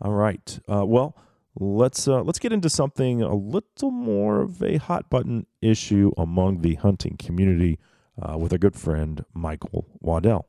All 0.00 0.12
right. 0.12 0.58
Uh, 0.70 0.86
well, 0.86 1.16
let's 1.56 2.08
uh, 2.08 2.22
let's 2.22 2.38
get 2.38 2.52
into 2.52 2.70
something 2.70 3.22
a 3.22 3.34
little 3.34 3.90
more 3.90 4.40
of 4.40 4.62
a 4.62 4.78
hot 4.78 5.10
button 5.10 5.46
issue 5.60 6.12
among 6.16 6.62
the 6.62 6.76
hunting 6.76 7.16
community 7.16 7.78
uh, 8.20 8.38
with 8.38 8.52
our 8.52 8.58
good 8.58 8.76
friend 8.76 9.24
Michael 9.34 9.86
Waddell. 10.00 10.46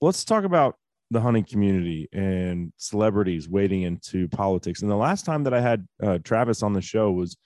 Let's 0.00 0.24
talk 0.24 0.44
about 0.44 0.76
the 1.10 1.20
hunting 1.20 1.44
community 1.44 2.08
and 2.12 2.72
celebrities 2.76 3.48
wading 3.48 3.82
into 3.82 4.28
politics. 4.28 4.82
And 4.82 4.90
the 4.90 4.96
last 4.96 5.24
time 5.24 5.44
that 5.44 5.54
I 5.54 5.60
had 5.60 5.86
uh, 6.02 6.18
Travis 6.18 6.62
on 6.62 6.72
the 6.72 6.82
show 6.82 7.12
was 7.12 7.36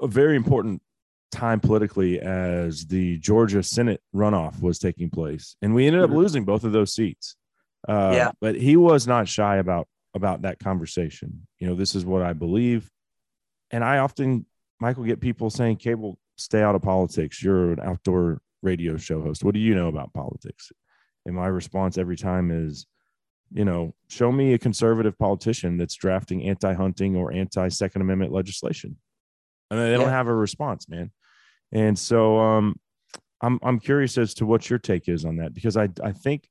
a 0.00 0.06
very 0.06 0.36
important 0.36 0.82
time 1.32 1.58
politically 1.58 2.20
as 2.20 2.86
the 2.86 3.18
Georgia 3.18 3.62
Senate 3.62 4.00
runoff 4.14 4.60
was 4.60 4.78
taking 4.78 5.10
place, 5.10 5.56
and 5.62 5.74
we 5.74 5.86
ended 5.86 6.02
up 6.02 6.10
mm-hmm. 6.10 6.18
losing 6.18 6.44
both 6.44 6.62
of 6.62 6.72
those 6.72 6.94
seats. 6.94 7.36
Uh, 7.88 8.12
yeah, 8.14 8.30
but 8.40 8.54
he 8.54 8.76
was 8.76 9.06
not 9.08 9.26
shy 9.26 9.56
about 9.56 9.88
about 10.14 10.42
that 10.42 10.60
conversation. 10.60 11.46
You 11.58 11.66
know, 11.66 11.74
this 11.74 11.94
is 11.94 12.04
what 12.04 12.22
I 12.22 12.34
believe, 12.34 12.88
and 13.70 13.82
I 13.82 13.98
often, 13.98 14.46
Michael, 14.78 15.04
get 15.04 15.20
people 15.20 15.50
saying, 15.50 15.76
"Cable, 15.76 16.18
stay 16.36 16.62
out 16.62 16.76
of 16.76 16.82
politics. 16.82 17.42
You're 17.42 17.72
an 17.72 17.80
outdoor 17.80 18.40
radio 18.62 18.96
show 18.96 19.22
host. 19.22 19.42
What 19.42 19.54
do 19.54 19.60
you 19.60 19.74
know 19.74 19.88
about 19.88 20.12
politics?" 20.12 20.70
And 21.26 21.34
my 21.34 21.46
response 21.46 21.98
every 21.98 22.16
time 22.16 22.50
is, 22.50 22.86
you 23.52 23.64
know, 23.64 23.94
show 24.08 24.30
me 24.30 24.52
a 24.52 24.58
conservative 24.58 25.18
politician 25.18 25.78
that's 25.78 25.94
drafting 25.94 26.44
anti-hunting 26.44 27.16
or 27.16 27.32
anti-Second 27.32 28.02
Amendment 28.02 28.32
legislation. 28.32 28.96
And 29.70 29.80
they 29.80 29.96
don't 29.96 30.10
have 30.10 30.26
a 30.26 30.34
response, 30.34 30.88
man. 30.88 31.10
And 31.72 31.98
so 31.98 32.38
um, 32.38 32.78
I'm 33.40 33.58
I'm 33.62 33.80
curious 33.80 34.18
as 34.18 34.34
to 34.34 34.46
what 34.46 34.68
your 34.68 34.78
take 34.78 35.08
is 35.08 35.24
on 35.24 35.36
that 35.36 35.54
because 35.54 35.76
I 35.76 35.88
I 36.02 36.12
think 36.12 36.48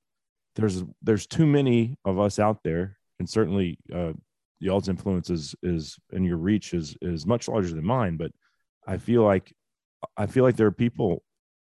there's 0.56 0.84
there's 1.02 1.28
too 1.28 1.46
many 1.46 1.98
of 2.06 2.20
us 2.20 2.40
out 2.40 2.64
there, 2.64 2.98
and 3.20 3.30
certainly 3.30 3.80
uh, 3.94 4.14
y'all's 4.60 4.90
influence 4.90 5.30
is 5.30 5.56
is 5.64 5.98
and 6.12 6.26
your 6.26 6.38
reach 6.38 6.74
is 6.74 6.96
is 7.02 7.26
much 7.26 7.48
larger 7.48 7.74
than 7.74 7.86
mine. 7.86 8.18
But 8.18 8.32
I 8.88 8.98
feel 8.98 9.24
like 9.24 9.54
I 10.18 10.26
feel 10.26 10.44
like 10.44 10.56
there 10.56 10.68
are 10.68 10.72
people 10.72 11.24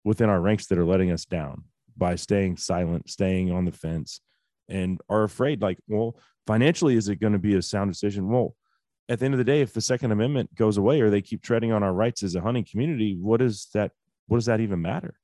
within 0.04 0.30
our 0.30 0.40
ranks 0.40 0.68
that 0.68 0.78
are 0.78 0.86
letting 0.86 1.12
us 1.12 1.26
down 1.26 1.64
by 1.96 2.16
staying 2.16 2.58
silent, 2.58 3.10
staying 3.10 3.52
on 3.52 3.66
the 3.66 3.72
fence, 3.72 4.22
and 4.70 5.02
are 5.10 5.24
afraid. 5.24 5.62
Like, 5.62 5.80
well, 5.88 6.18
financially, 6.46 6.96
is 6.96 7.10
it 7.10 7.20
going 7.20 7.34
to 7.34 7.40
be 7.40 7.56
a 7.56 7.62
sound 7.62 7.92
decision? 7.92 8.30
Well, 8.30 8.56
at 9.10 9.20
the 9.20 9.26
end 9.26 9.34
of 9.34 9.38
the 9.38 9.43
day, 9.43 9.62
if 9.62 9.74
the 9.74 9.82
Second 9.82 10.12
Amendment 10.12 10.54
goes 10.56 10.78
away 10.78 11.02
or 11.02 11.10
they 11.10 11.22
keep 11.22 11.41
treading 11.41 11.72
on 11.72 11.84
our 11.84 11.93
rights 11.93 12.24
as 12.24 12.36
a 12.36 12.41
hunting 12.41 12.65
community, 12.65 13.15
what 13.20 13.39
does 13.39 13.67
that 13.74 13.91
what 14.28 14.38
does 14.38 14.46
that 14.46 14.60
even 14.60 14.82
matter? 14.82 15.17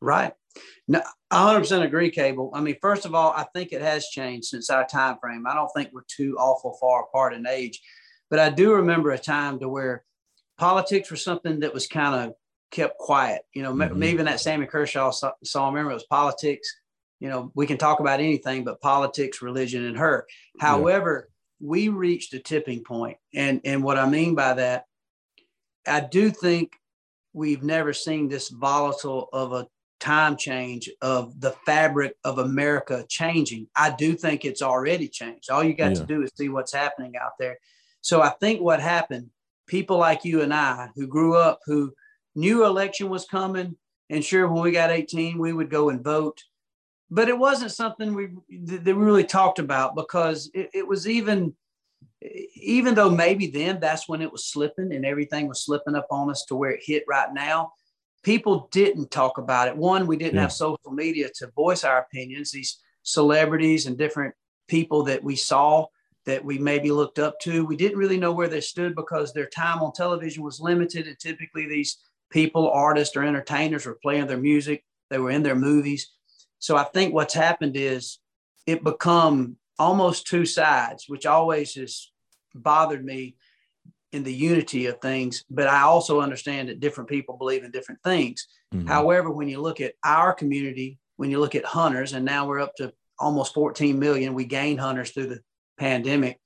Right. 0.00 0.32
No, 0.88 1.02
I 1.30 1.54
100% 1.54 1.82
agree, 1.82 2.10
Cable. 2.10 2.50
I 2.54 2.60
mean, 2.60 2.76
first 2.80 3.04
of 3.04 3.14
all, 3.14 3.32
I 3.32 3.44
think 3.54 3.72
it 3.72 3.82
has 3.82 4.08
changed 4.08 4.48
since 4.48 4.70
our 4.70 4.86
time 4.86 5.16
frame. 5.20 5.46
I 5.46 5.54
don't 5.54 5.70
think 5.76 5.90
we're 5.92 6.02
too 6.08 6.36
awful 6.38 6.78
far 6.80 7.04
apart 7.04 7.34
in 7.34 7.46
age, 7.46 7.80
but 8.30 8.38
I 8.38 8.48
do 8.50 8.74
remember 8.74 9.10
a 9.10 9.18
time 9.18 9.58
to 9.60 9.68
where 9.68 10.04
politics 10.58 11.10
was 11.10 11.22
something 11.22 11.60
that 11.60 11.74
was 11.74 11.86
kind 11.86 12.14
of 12.14 12.34
kept 12.70 12.98
quiet. 12.98 13.42
You 13.52 13.62
know, 13.62 13.74
mm-hmm. 13.74 14.24
that 14.24 14.40
Sammy 14.40 14.66
Kershaw 14.66 15.10
song, 15.10 15.74
remember 15.74 15.90
it 15.90 15.94
was 15.94 16.04
politics. 16.04 16.68
You 17.20 17.28
know, 17.28 17.50
we 17.54 17.66
can 17.66 17.78
talk 17.78 18.00
about 18.00 18.20
anything, 18.20 18.64
but 18.64 18.80
politics, 18.80 19.42
religion, 19.42 19.84
and 19.84 19.98
her. 19.98 20.26
However, 20.60 21.28
we 21.60 21.88
reached 21.88 22.34
a 22.34 22.38
tipping 22.38 22.82
point. 22.82 23.16
And, 23.34 23.60
and 23.64 23.82
what 23.82 23.98
I 23.98 24.08
mean 24.08 24.34
by 24.34 24.54
that, 24.54 24.84
I 25.86 26.00
do 26.00 26.30
think 26.30 26.72
we've 27.32 27.62
never 27.62 27.92
seen 27.92 28.28
this 28.28 28.48
volatile 28.48 29.28
of 29.32 29.52
a 29.52 29.66
time 30.00 30.36
change 30.36 30.90
of 31.00 31.40
the 31.40 31.52
fabric 31.64 32.14
of 32.24 32.38
America 32.38 33.04
changing. 33.08 33.66
I 33.74 33.90
do 33.90 34.14
think 34.14 34.44
it's 34.44 34.62
already 34.62 35.08
changed. 35.08 35.50
All 35.50 35.64
you 35.64 35.74
got 35.74 35.92
yeah. 35.92 36.00
to 36.00 36.06
do 36.06 36.22
is 36.22 36.30
see 36.34 36.48
what's 36.48 36.72
happening 36.72 37.14
out 37.16 37.32
there. 37.38 37.58
So 38.02 38.20
I 38.22 38.30
think 38.30 38.60
what 38.60 38.80
happened, 38.80 39.30
people 39.66 39.98
like 39.98 40.24
you 40.24 40.42
and 40.42 40.52
I 40.52 40.90
who 40.94 41.06
grew 41.06 41.36
up, 41.36 41.60
who 41.66 41.92
knew 42.34 42.64
election 42.64 43.08
was 43.08 43.24
coming, 43.24 43.76
and 44.10 44.24
sure, 44.24 44.48
when 44.48 44.62
we 44.62 44.70
got 44.70 44.90
18, 44.90 45.38
we 45.38 45.52
would 45.52 45.70
go 45.70 45.88
and 45.88 46.04
vote 46.04 46.42
but 47.10 47.28
it 47.28 47.38
wasn't 47.38 47.72
something 47.72 48.14
we 48.14 48.28
that 48.64 48.84
we 48.84 48.92
really 48.92 49.24
talked 49.24 49.58
about 49.58 49.94
because 49.94 50.50
it, 50.54 50.70
it, 50.74 50.86
was 50.86 51.08
even 51.08 51.54
even 52.54 52.94
though 52.94 53.10
maybe 53.10 53.46
then 53.46 53.78
that's 53.78 54.08
when 54.08 54.22
it 54.22 54.32
was 54.32 54.46
slipping 54.46 54.92
and 54.92 55.06
everything 55.06 55.46
was 55.46 55.64
slipping 55.64 55.94
up 55.94 56.06
on 56.10 56.30
us 56.30 56.44
to 56.44 56.56
where 56.56 56.70
it 56.70 56.82
hit 56.84 57.04
right 57.06 57.32
now 57.32 57.70
people 58.26 58.68
didn't 58.72 59.08
talk 59.12 59.38
about 59.38 59.68
it. 59.68 59.76
One 59.76 60.04
we 60.08 60.16
didn't 60.16 60.34
yeah. 60.34 60.42
have 60.42 60.52
social 60.52 60.90
media 60.90 61.28
to 61.36 61.46
voice 61.52 61.84
our 61.84 61.98
opinions. 61.98 62.50
These 62.50 62.80
celebrities 63.04 63.86
and 63.86 63.96
different 63.96 64.34
people 64.66 65.04
that 65.04 65.22
we 65.22 65.36
saw 65.36 65.86
that 66.24 66.44
we 66.44 66.58
maybe 66.58 66.90
looked 66.90 67.20
up 67.20 67.38
to 67.38 67.64
we 67.64 67.76
didn't 67.76 67.98
really 67.98 68.18
know 68.18 68.32
where 68.32 68.48
they 68.48 68.60
stood 68.60 68.96
because 68.96 69.32
their 69.32 69.46
time 69.46 69.80
on 69.80 69.92
television 69.92 70.42
was 70.42 70.58
limited 70.58 71.06
and 71.06 71.16
typically 71.20 71.68
these 71.68 71.98
people 72.30 72.68
artists 72.68 73.16
or 73.16 73.22
entertainers 73.22 73.86
were 73.86 74.00
playing 74.02 74.26
their 74.26 74.36
music 74.36 74.84
they 75.08 75.18
were 75.18 75.30
in 75.30 75.44
their 75.44 75.54
movies 75.54 76.14
so 76.58 76.76
I 76.76 76.84
think 76.84 77.14
what's 77.14 77.34
happened 77.34 77.76
is 77.76 78.18
it 78.66 78.84
become 78.84 79.56
almost 79.78 80.26
two 80.26 80.46
sides, 80.46 81.04
which 81.08 81.26
always 81.26 81.74
has 81.74 82.10
bothered 82.54 83.04
me 83.04 83.36
in 84.12 84.22
the 84.22 84.32
unity 84.32 84.86
of 84.86 85.00
things. 85.00 85.44
But 85.50 85.68
I 85.68 85.82
also 85.82 86.20
understand 86.20 86.68
that 86.68 86.80
different 86.80 87.10
people 87.10 87.36
believe 87.36 87.64
in 87.64 87.70
different 87.70 88.02
things. 88.02 88.46
Mm-hmm. 88.74 88.86
However, 88.86 89.30
when 89.30 89.48
you 89.48 89.60
look 89.60 89.80
at 89.80 89.94
our 90.04 90.32
community, 90.32 90.98
when 91.16 91.30
you 91.30 91.38
look 91.38 91.54
at 91.54 91.64
hunters, 91.64 92.12
and 92.12 92.24
now 92.24 92.46
we're 92.46 92.60
up 92.60 92.74
to 92.76 92.92
almost 93.18 93.54
14 93.54 93.98
million, 93.98 94.34
we 94.34 94.44
gained 94.44 94.80
hunters 94.80 95.10
through 95.10 95.28
the 95.28 95.40
pandemic. 95.78 96.38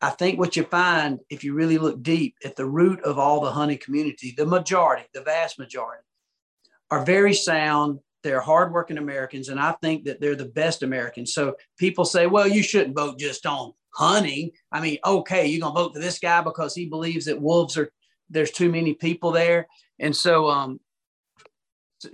I 0.00 0.10
think 0.10 0.38
what 0.38 0.56
you 0.56 0.64
find, 0.64 1.20
if 1.30 1.44
you 1.44 1.54
really 1.54 1.78
look 1.78 2.02
deep 2.02 2.34
at 2.44 2.56
the 2.56 2.66
root 2.66 3.00
of 3.02 3.18
all 3.18 3.40
the 3.40 3.52
hunting 3.52 3.78
community, 3.78 4.34
the 4.36 4.46
majority, 4.46 5.04
the 5.14 5.22
vast 5.22 5.58
majority, 5.58 6.02
are 6.90 7.04
very 7.04 7.34
sound, 7.34 8.00
they're 8.22 8.40
hardworking 8.40 8.98
Americans, 8.98 9.48
and 9.48 9.60
I 9.60 9.72
think 9.82 10.04
that 10.04 10.20
they're 10.20 10.36
the 10.36 10.46
best 10.46 10.82
Americans. 10.82 11.34
So 11.34 11.56
people 11.78 12.04
say, 12.04 12.26
well, 12.26 12.46
you 12.46 12.62
shouldn't 12.62 12.96
vote 12.96 13.18
just 13.18 13.46
on 13.46 13.72
hunting. 13.94 14.50
I 14.70 14.80
mean, 14.80 14.98
okay, 15.04 15.46
you're 15.46 15.60
gonna 15.60 15.74
vote 15.74 15.94
for 15.94 16.00
this 16.00 16.18
guy 16.18 16.40
because 16.42 16.74
he 16.74 16.86
believes 16.86 17.26
that 17.26 17.40
wolves 17.40 17.76
are 17.76 17.90
there's 18.30 18.50
too 18.50 18.70
many 18.70 18.94
people 18.94 19.30
there. 19.32 19.66
And 19.98 20.16
so 20.16 20.48
um 20.48 20.80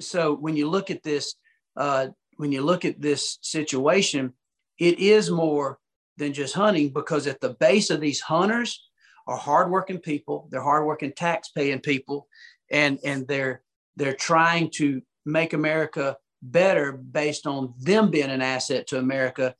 so 0.00 0.34
when 0.34 0.56
you 0.56 0.68
look 0.68 0.90
at 0.90 1.02
this, 1.02 1.34
uh, 1.76 2.08
when 2.36 2.52
you 2.52 2.62
look 2.62 2.84
at 2.84 3.00
this 3.00 3.38
situation, 3.42 4.34
it 4.78 4.98
is 4.98 5.30
more 5.30 5.78
than 6.16 6.32
just 6.32 6.54
hunting 6.54 6.92
because 6.92 7.26
at 7.26 7.40
the 7.40 7.54
base 7.54 7.90
of 7.90 8.00
these 8.00 8.20
hunters 8.20 8.84
are 9.26 9.36
hardworking 9.36 9.98
people, 9.98 10.48
they're 10.50 10.62
hardworking 10.62 11.12
tax 11.12 11.50
paying 11.50 11.80
people, 11.80 12.28
and 12.70 12.98
and 13.04 13.26
they're 13.28 13.62
they're 13.96 14.14
trying 14.14 14.70
to 14.70 15.02
make 15.28 15.52
America 15.52 16.16
better 16.42 16.92
based 16.92 17.46
on 17.46 17.74
them 17.78 18.10
being 18.10 18.30
an 18.30 18.42
asset 18.42 18.86
to 18.88 18.98
America, 18.98 19.54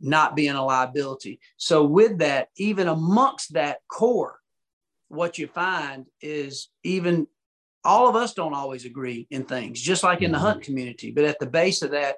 not 0.00 0.36
being 0.36 0.54
a 0.54 0.64
liability. 0.64 1.40
So, 1.56 1.84
with 1.84 2.18
that, 2.18 2.48
even 2.56 2.88
amongst 2.88 3.54
that 3.54 3.78
core, 3.88 4.38
what 5.08 5.38
you 5.38 5.46
find 5.46 6.06
is 6.20 6.68
even 6.82 7.26
all 7.84 8.08
of 8.08 8.16
us 8.16 8.32
don't 8.34 8.54
always 8.54 8.84
agree 8.84 9.26
in 9.30 9.44
things, 9.44 9.80
just 9.80 10.02
like 10.02 10.22
in 10.22 10.32
the 10.32 10.38
hunt 10.38 10.60
mm-hmm. 10.60 10.64
community. 10.64 11.10
But 11.10 11.24
at 11.24 11.38
the 11.38 11.46
base 11.46 11.82
of 11.82 11.90
that, 11.90 12.16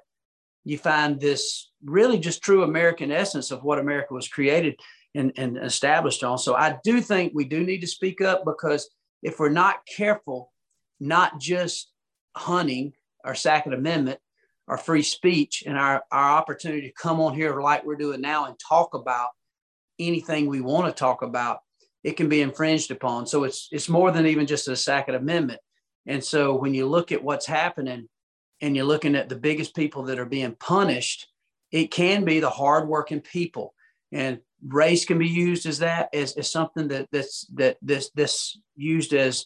you 0.63 0.77
find 0.77 1.19
this 1.19 1.71
really 1.83 2.19
just 2.19 2.41
true 2.41 2.63
American 2.63 3.11
essence 3.11 3.51
of 3.51 3.63
what 3.63 3.79
America 3.79 4.13
was 4.13 4.27
created 4.27 4.79
and, 5.15 5.31
and 5.37 5.57
established 5.57 6.23
on. 6.23 6.37
So 6.37 6.55
I 6.55 6.77
do 6.83 7.01
think 7.01 7.33
we 7.33 7.45
do 7.45 7.63
need 7.63 7.81
to 7.81 7.87
speak 7.87 8.21
up 8.21 8.43
because 8.45 8.89
if 9.23 9.39
we're 9.39 9.49
not 9.49 9.77
careful, 9.85 10.51
not 10.99 11.39
just 11.39 11.91
hunting, 12.37 12.93
our 13.23 13.35
Second 13.35 13.73
Amendment, 13.73 14.19
our 14.67 14.77
free 14.77 15.03
speech, 15.03 15.63
and 15.65 15.77
our, 15.77 16.03
our 16.11 16.37
opportunity 16.37 16.87
to 16.87 16.93
come 16.93 17.19
on 17.19 17.33
here 17.33 17.59
like 17.61 17.85
we're 17.85 17.95
doing 17.95 18.21
now 18.21 18.45
and 18.45 18.55
talk 18.59 18.93
about 18.93 19.29
anything 19.99 20.47
we 20.47 20.61
want 20.61 20.87
to 20.87 20.97
talk 20.97 21.21
about, 21.21 21.59
it 22.03 22.17
can 22.17 22.29
be 22.29 22.41
infringed 22.41 22.91
upon. 22.91 23.25
So 23.25 23.43
it's 23.43 23.69
it's 23.71 23.89
more 23.89 24.11
than 24.11 24.27
even 24.27 24.45
just 24.45 24.67
a 24.67 24.75
Second 24.75 25.15
Amendment. 25.15 25.59
And 26.05 26.23
so 26.23 26.55
when 26.55 26.73
you 26.73 26.85
look 26.85 27.11
at 27.11 27.23
what's 27.23 27.45
happening, 27.45 28.07
and 28.61 28.75
you're 28.75 28.85
looking 28.85 29.15
at 29.15 29.29
the 29.29 29.35
biggest 29.35 29.75
people 29.75 30.03
that 30.03 30.19
are 30.19 30.25
being 30.25 30.55
punished, 30.55 31.27
it 31.71 31.91
can 31.91 32.25
be 32.25 32.39
the 32.39 32.49
hardworking 32.49 33.21
people. 33.21 33.73
And 34.11 34.39
race 34.65 35.05
can 35.05 35.19
be 35.19 35.27
used 35.27 35.65
as 35.65 35.79
that 35.79 36.09
as, 36.13 36.33
as 36.33 36.49
something 36.49 36.87
that 36.87 37.07
that's 37.11 37.45
that 37.53 37.77
this 37.81 38.09
this 38.11 38.57
used 38.75 39.13
as 39.13 39.45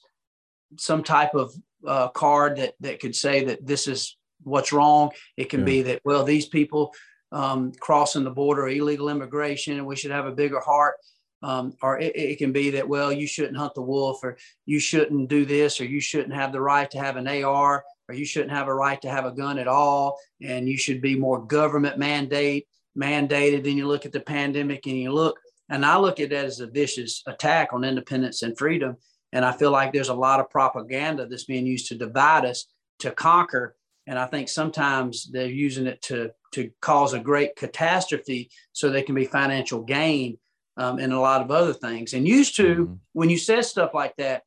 some 0.78 1.04
type 1.04 1.34
of 1.34 1.54
uh, 1.86 2.10
card 2.10 2.58
that 2.58 2.74
that 2.80 3.00
could 3.00 3.16
say 3.16 3.46
that 3.46 3.66
this 3.66 3.88
is 3.88 4.18
what's 4.44 4.74
wrong. 4.74 5.12
It 5.38 5.50
can 5.50 5.62
yeah. 5.62 5.66
be 5.66 5.82
that 5.84 6.02
well 6.04 6.24
these 6.24 6.48
people 6.48 6.94
um, 7.32 7.72
crossing 7.80 8.24
the 8.24 8.32
border, 8.32 8.68
illegal 8.68 9.10
immigration, 9.10 9.78
and 9.78 9.86
we 9.86 9.96
should 9.96 10.12
have 10.12 10.26
a 10.26 10.32
bigger 10.32 10.60
heart. 10.60 10.96
Um, 11.44 11.74
or 11.82 12.00
it, 12.00 12.16
it, 12.16 12.38
can 12.38 12.52
be 12.52 12.70
that 12.72 12.88
well 12.88 13.12
you 13.12 13.26
shouldn't 13.26 13.58
hunt 13.58 13.74
the 13.74 13.82
wolf, 13.82 14.20
or 14.24 14.38
you 14.66 14.80
shouldn't 14.80 15.28
do 15.28 15.44
this, 15.44 15.82
or 15.82 15.86
you 15.86 16.00
shouldn't 16.00 16.36
have 16.36 16.52
the 16.52 16.62
right 16.62 16.90
to 16.92 17.00
have 17.00 17.16
an 17.16 17.28
AR, 17.28 17.84
or 18.08 18.16
you 18.16 18.26
shouldn't 18.26 18.52
have 18.52 18.68
a 18.68 18.74
right 18.74 19.02
to 19.02 19.10
have 19.10 19.26
a 19.26 19.32
gun 19.32 19.58
at 19.58 19.68
all, 19.68 20.20
and 20.40 20.70
you 20.70 20.78
should 20.78 21.02
be 21.02 21.16
more 21.18 21.44
government 21.44 21.98
mandate 21.98 22.68
mandated. 22.96 23.64
Then 23.64 23.78
you 23.78 23.88
look 23.88 24.06
at 24.06 24.12
the 24.12 24.20
pandemic, 24.20 24.86
and 24.86 24.98
you 24.98 25.12
look, 25.12 25.40
and 25.70 25.84
I 25.84 25.98
look 25.98 26.20
at 26.20 26.30
that 26.30 26.46
as 26.46 26.60
a 26.60 26.68
vicious 26.68 27.24
attack 27.26 27.70
on 27.74 27.84
independence 27.84 28.44
and 28.44 28.56
freedom. 28.56 28.98
And 29.34 29.46
I 29.46 29.52
feel 29.52 29.72
like 29.72 29.94
there's 29.94 30.10
a 30.10 30.14
lot 30.14 30.40
of 30.40 30.50
propaganda 30.50 31.26
that's 31.26 31.46
being 31.46 31.66
used 31.66 31.88
to 31.88 31.96
divide 31.96 32.46
us, 32.46 32.66
to 33.00 33.12
conquer. 33.12 33.76
And 34.08 34.20
I 34.20 34.26
think 34.26 34.50
sometimes 34.50 35.30
they're 35.32 35.48
using 35.48 35.88
it 35.88 36.02
to 36.04 36.32
to 36.54 36.70
cause 36.82 37.14
a 37.14 37.20
great 37.20 37.56
catastrophe 37.56 38.50
so 38.74 38.90
they 38.90 39.04
can 39.04 39.16
be 39.16 39.24
financial 39.24 39.82
gain 39.82 40.38
um, 40.76 41.00
and 41.00 41.14
a 41.14 41.20
lot 41.20 41.42
of 41.42 41.50
other 41.50 41.74
things. 41.74 42.14
And 42.14 42.28
used 42.28 42.58
to, 42.58 42.76
mm-hmm. 42.76 42.94
when 43.14 43.30
you 43.30 43.38
said 43.38 43.64
stuff 43.64 43.94
like 43.94 44.16
that, 44.18 44.44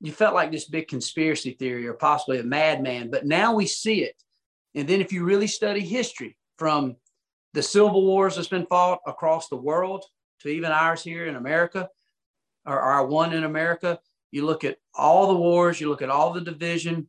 you 0.00 0.12
felt 0.12 0.34
like 0.34 0.52
this 0.52 0.68
big 0.68 0.88
conspiracy 0.88 1.52
theory 1.52 1.86
or 1.86 1.94
possibly 1.94 2.38
a 2.38 2.44
madman. 2.44 3.10
But 3.10 3.26
now 3.26 3.54
we 3.54 3.66
see 3.66 4.02
it. 4.02 4.14
And 4.74 4.88
then 4.88 5.00
if 5.00 5.12
you 5.12 5.24
really 5.24 5.46
study 5.46 5.80
history 5.80 6.36
from 6.58 6.96
the 7.54 7.62
civil 7.62 8.06
wars 8.06 8.36
that's 8.36 8.48
been 8.48 8.66
fought 8.66 9.00
across 9.06 9.48
the 9.48 9.56
world 9.56 10.04
to 10.40 10.48
even 10.48 10.72
ours 10.72 11.02
here 11.02 11.26
in 11.26 11.36
America, 11.36 11.88
or 12.64 12.78
our 12.78 13.06
one 13.06 13.32
in 13.32 13.44
America, 13.44 13.98
you 14.32 14.44
look 14.44 14.64
at 14.64 14.78
all 14.94 15.28
the 15.28 15.38
wars, 15.38 15.80
you 15.80 15.88
look 15.88 16.02
at 16.02 16.10
all 16.10 16.32
the 16.32 16.40
division, 16.40 17.08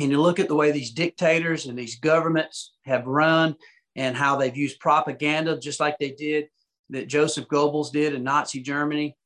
and 0.00 0.10
you 0.10 0.20
look 0.20 0.40
at 0.40 0.48
the 0.48 0.54
way 0.54 0.70
these 0.70 0.90
dictators 0.90 1.66
and 1.66 1.78
these 1.78 1.98
governments 2.00 2.74
have 2.84 3.06
run 3.06 3.54
and 3.96 4.16
how 4.16 4.36
they've 4.36 4.56
used 4.56 4.80
propaganda 4.80 5.58
just 5.58 5.78
like 5.78 5.98
they 5.98 6.10
did 6.10 6.48
that 6.90 7.08
Joseph 7.08 7.48
Goebbels 7.48 7.92
did 7.92 8.14
in 8.14 8.24
Nazi 8.24 8.60
Germany. 8.60 9.16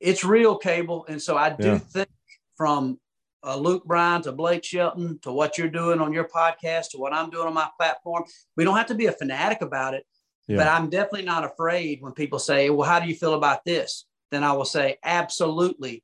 It's 0.00 0.24
real 0.24 0.56
cable. 0.56 1.04
And 1.08 1.20
so 1.20 1.36
I 1.36 1.50
do 1.50 1.68
yeah. 1.68 1.78
think 1.78 2.08
from 2.56 2.98
uh, 3.44 3.56
Luke 3.56 3.84
Bryan 3.84 4.22
to 4.22 4.32
Blake 4.32 4.64
Shelton 4.64 5.18
to 5.22 5.32
what 5.32 5.58
you're 5.58 5.68
doing 5.68 6.00
on 6.00 6.12
your 6.12 6.28
podcast 6.28 6.90
to 6.90 6.98
what 6.98 7.12
I'm 7.12 7.30
doing 7.30 7.46
on 7.46 7.54
my 7.54 7.68
platform, 7.78 8.24
we 8.56 8.64
don't 8.64 8.76
have 8.76 8.86
to 8.86 8.94
be 8.94 9.06
a 9.06 9.12
fanatic 9.12 9.60
about 9.62 9.94
it. 9.94 10.04
Yeah. 10.48 10.56
But 10.56 10.68
I'm 10.68 10.90
definitely 10.90 11.26
not 11.26 11.44
afraid 11.44 12.02
when 12.02 12.12
people 12.12 12.38
say, 12.38 12.70
Well, 12.70 12.88
how 12.88 13.00
do 13.00 13.08
you 13.08 13.14
feel 13.14 13.34
about 13.34 13.64
this? 13.64 14.06
Then 14.30 14.42
I 14.42 14.52
will 14.52 14.64
say, 14.64 14.96
Absolutely. 15.04 16.02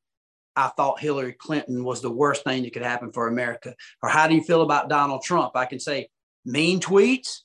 I 0.56 0.68
thought 0.68 1.00
Hillary 1.00 1.34
Clinton 1.34 1.84
was 1.84 2.00
the 2.00 2.10
worst 2.10 2.44
thing 2.44 2.62
that 2.62 2.72
could 2.72 2.82
happen 2.82 3.12
for 3.12 3.28
America. 3.28 3.74
Or 4.02 4.08
how 4.08 4.26
do 4.26 4.34
you 4.34 4.42
feel 4.42 4.62
about 4.62 4.88
Donald 4.88 5.22
Trump? 5.22 5.54
I 5.54 5.66
can 5.66 5.78
say 5.78 6.08
mean 6.44 6.80
tweets. 6.80 7.40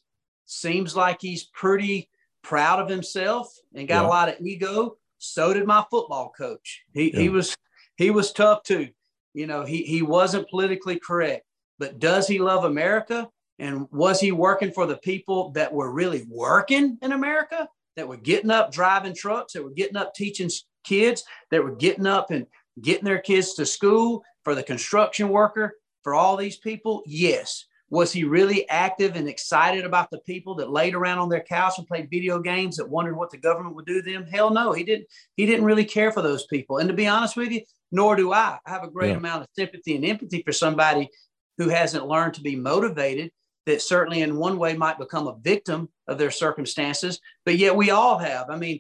Seems 0.46 0.96
like 0.96 1.20
he's 1.22 1.44
pretty 1.44 2.10
proud 2.42 2.80
of 2.80 2.90
himself 2.90 3.54
and 3.76 3.88
got 3.88 4.04
yeah. 4.04 4.08
a 4.08 4.10
lot 4.10 4.30
of 4.30 4.40
ego. 4.42 4.98
So 5.18 5.54
did 5.54 5.68
my 5.68 5.86
football 5.92 6.32
coach. 6.36 6.82
He 6.94 7.12
yeah. 7.14 7.20
he 7.20 7.30
was 7.30 7.56
he 7.98 8.10
was 8.10 8.32
tough 8.32 8.64
too. 8.64 8.90
You 9.34 9.48
know, 9.48 9.64
he 9.64 9.84
he 9.84 10.02
wasn't 10.02 10.50
politically 10.50 11.00
correct. 11.00 11.46
But 11.80 12.00
does 12.00 12.28
he 12.28 12.40
love 12.40 12.64
America? 12.64 13.30
And 13.60 13.88
was 13.92 14.20
he 14.20 14.32
working 14.32 14.72
for 14.72 14.86
the 14.86 14.98
people 14.98 15.52
that 15.52 15.72
were 15.72 15.92
really 15.92 16.26
working 16.30 16.98
in 17.02 17.12
America? 17.12 17.68
That 17.98 18.08
were 18.08 18.18
getting 18.18 18.52
up, 18.52 18.72
driving 18.72 19.14
trucks, 19.14 19.54
that 19.54 19.64
were 19.64 19.70
getting 19.72 19.98
up, 19.98 20.14
teaching 20.16 20.50
kids, 20.84 21.24
that 21.52 21.64
were 21.64 21.76
getting 21.76 22.08
up 22.08 22.32
and 22.32 22.48
getting 22.80 23.06
their 23.06 23.20
kids 23.20 23.54
to 23.56 23.66
school, 23.66 24.24
for 24.44 24.56
the 24.56 24.64
construction 24.64 25.30
worker, 25.30 25.76
for 26.04 26.14
all 26.14 26.38
these 26.38 26.58
people? 26.58 27.04
Yes. 27.06 27.66
Was 27.90 28.14
he 28.14 28.24
really 28.24 28.68
active 28.70 29.18
and 29.18 29.28
excited 29.28 29.84
about 29.84 30.10
the 30.12 30.20
people 30.20 30.56
that 30.56 30.72
laid 30.72 30.96
around 30.96 31.20
on 31.20 31.28
their 31.28 31.44
couch 31.44 31.78
and 31.78 31.86
played 31.86 32.10
video 32.10 32.40
games 32.40 32.78
that 32.78 32.90
wondered 32.90 33.18
what 33.18 33.30
the 33.30 33.38
government 33.38 33.76
would 33.76 33.86
do 33.86 34.02
to 34.02 34.12
them? 34.12 34.26
Hell 34.26 34.50
no, 34.50 34.72
he 34.72 34.86
didn't. 34.86 35.08
He 35.36 35.46
didn't 35.46 35.66
really 35.66 35.84
care 35.84 36.10
for 36.12 36.22
those 36.22 36.46
people. 36.48 36.78
And 36.78 36.88
to 36.88 36.96
be 36.96 37.08
honest 37.08 37.36
with 37.36 37.52
you, 37.52 37.62
nor 37.92 38.16
do 38.16 38.32
I. 38.32 38.60
I 38.66 38.70
have 38.70 38.84
a 38.84 38.90
great 38.90 39.12
yeah. 39.12 39.18
amount 39.18 39.44
of 39.44 39.50
sympathy 39.58 39.98
and 39.98 40.06
empathy 40.06 40.42
for 40.42 40.54
somebody 40.54 41.10
who 41.58 41.68
hasn't 41.68 42.08
learned 42.08 42.36
to 42.36 42.42
be 42.42 42.56
motivated. 42.56 43.32
That 43.68 43.82
certainly, 43.82 44.22
in 44.22 44.38
one 44.38 44.58
way, 44.58 44.76
might 44.76 44.98
become 44.98 45.28
a 45.28 45.38
victim 45.40 45.88
of 46.08 46.18
their 46.18 46.32
circumstances. 46.32 47.20
But 47.46 47.58
yet, 47.58 47.76
we 47.76 47.92
all 47.92 48.18
have. 48.18 48.50
I 48.50 48.56
mean, 48.56 48.80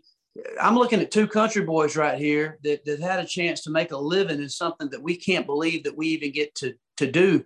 I'm 0.61 0.75
looking 0.75 1.01
at 1.01 1.11
two 1.11 1.27
country 1.27 1.63
boys 1.63 1.97
right 1.97 2.17
here 2.17 2.57
that, 2.63 2.85
that 2.85 2.99
had 2.99 3.19
a 3.19 3.25
chance 3.25 3.61
to 3.61 3.69
make 3.69 3.91
a 3.91 3.97
living 3.97 4.41
in 4.41 4.49
something 4.49 4.89
that 4.89 5.01
we 5.01 5.15
can't 5.15 5.45
believe 5.45 5.83
that 5.83 5.97
we 5.97 6.07
even 6.07 6.31
get 6.31 6.55
to, 6.55 6.73
to 6.97 7.11
do. 7.11 7.43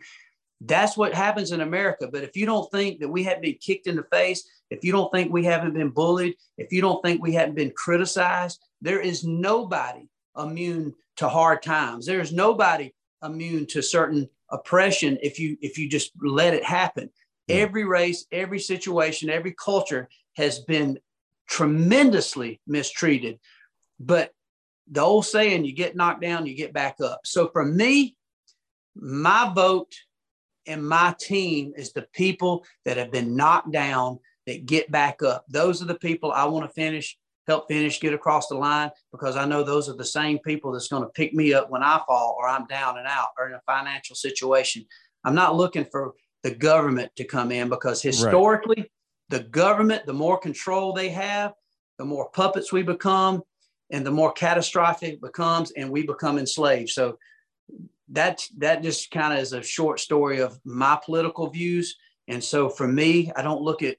That's 0.62 0.96
what 0.96 1.14
happens 1.14 1.52
in 1.52 1.62
America. 1.62 2.08
But 2.12 2.24
if 2.24 2.36
you 2.36 2.46
don't 2.46 2.70
think 2.72 3.00
that 3.00 3.10
we 3.10 3.24
haven't 3.24 3.42
been 3.42 3.58
kicked 3.60 3.88
in 3.88 3.96
the 3.96 4.06
face, 4.12 4.48
if 4.70 4.84
you 4.84 4.92
don't 4.92 5.12
think 5.12 5.32
we 5.32 5.44
haven't 5.46 5.74
been 5.74 5.90
bullied, 5.90 6.36
if 6.58 6.72
you 6.72 6.82
don't 6.82 7.04
think 7.04 7.22
we 7.22 7.34
haven't 7.34 7.56
been 7.56 7.74
criticized, 7.76 8.64
there 8.82 9.00
is 9.00 9.24
nobody 9.24 10.08
immune 10.38 10.94
to 11.18 11.30
hard 11.30 11.62
times. 11.62 12.06
There 12.06 12.22
is 12.22 12.32
nobody 12.32 12.94
immune 13.24 13.66
to 13.68 13.82
certain 13.82 14.30
oppression 14.52 15.18
if 15.22 15.40
you 15.40 15.58
if 15.62 15.78
you 15.78 15.90
just 15.90 16.12
let 16.22 16.54
it 16.54 16.64
happen. 16.64 17.10
Every 17.48 17.84
race, 17.84 18.26
every 18.32 18.60
situation, 18.60 19.30
every 19.30 19.54
culture 19.54 20.10
has 20.36 20.60
been 20.60 21.00
tremendously 21.48 22.62
mistreated. 22.68 23.40
But 24.00 24.32
the 24.90 25.02
old 25.02 25.26
saying, 25.26 25.66
you 25.66 25.74
get 25.74 25.96
knocked 25.96 26.22
down, 26.22 26.46
you 26.46 26.56
get 26.56 26.74
back 26.74 26.98
up. 27.02 27.22
So 27.26 27.50
for 27.50 27.66
me, 27.66 28.16
my 28.96 29.52
vote 29.54 29.94
and 30.68 30.88
my 30.88 31.16
team 31.20 31.74
is 31.76 31.94
the 31.94 32.08
people 32.14 32.66
that 32.86 32.98
have 32.98 33.12
been 33.12 33.36
knocked 33.36 33.72
down 33.72 34.20
that 34.46 34.66
get 34.66 34.92
back 34.92 35.24
up. 35.24 35.46
Those 35.50 35.82
are 35.82 35.86
the 35.86 36.00
people 36.00 36.32
I 36.32 36.46
want 36.46 36.68
to 36.68 36.74
finish, 36.74 37.18
help 37.48 37.68
finish, 37.68 38.00
get 38.00 38.14
across 38.14 38.48
the 38.48 38.56
line 38.56 38.92
because 39.12 39.36
I 39.36 39.46
know 39.46 39.64
those 39.64 39.90
are 39.90 39.96
the 39.96 40.06
same 40.06 40.40
people 40.40 40.72
that's 40.72 40.88
going 40.88 41.04
to 41.04 41.10
pick 41.10 41.34
me 41.34 41.54
up 41.54 41.70
when 41.70 41.84
I 41.84 42.02
fall 42.08 42.36
or 42.40 42.48
I'm 42.48 42.68
down 42.68 42.98
and 42.98 43.08
out 43.08 43.30
or 43.38 43.48
in 43.48 43.54
a 43.54 43.62
financial 43.66 44.16
situation. 44.16 44.86
I'm 45.24 45.36
not 45.36 45.56
looking 45.56 45.86
for 45.86 46.14
the 46.44 46.54
government 46.54 47.12
to 47.16 47.24
come 47.24 47.52
in 47.52 47.70
because 47.70 48.02
historically, 48.02 48.78
right 48.78 48.92
the 49.30 49.42
government, 49.42 50.06
the 50.06 50.14
more 50.14 50.38
control 50.38 50.94
they 50.94 51.10
have, 51.10 51.54
the 51.98 52.06
more 52.06 52.30
puppets 52.30 52.72
we 52.72 52.84
become, 52.84 53.42
and 53.92 54.06
the 54.06 54.12
more 54.12 54.32
catastrophic 54.32 55.14
it 55.14 55.22
becomes, 55.22 55.72
and 55.72 55.90
we 55.90 56.06
become 56.06 56.38
enslaved. 56.38 56.90
So 56.90 57.18
that 58.10 58.48
that 58.58 58.84
just 58.84 59.12
kind 59.12 59.34
of 59.34 59.40
is 59.40 59.54
a 59.54 59.64
short 59.64 60.00
story 60.00 60.40
of 60.40 60.60
my 60.64 61.00
political 61.04 61.50
views. 61.50 61.96
And 62.28 62.44
so 62.44 62.70
for 62.70 62.88
me, 62.88 63.32
I 63.36 63.42
don't 63.42 63.62
look 63.62 63.84
at 63.84 63.98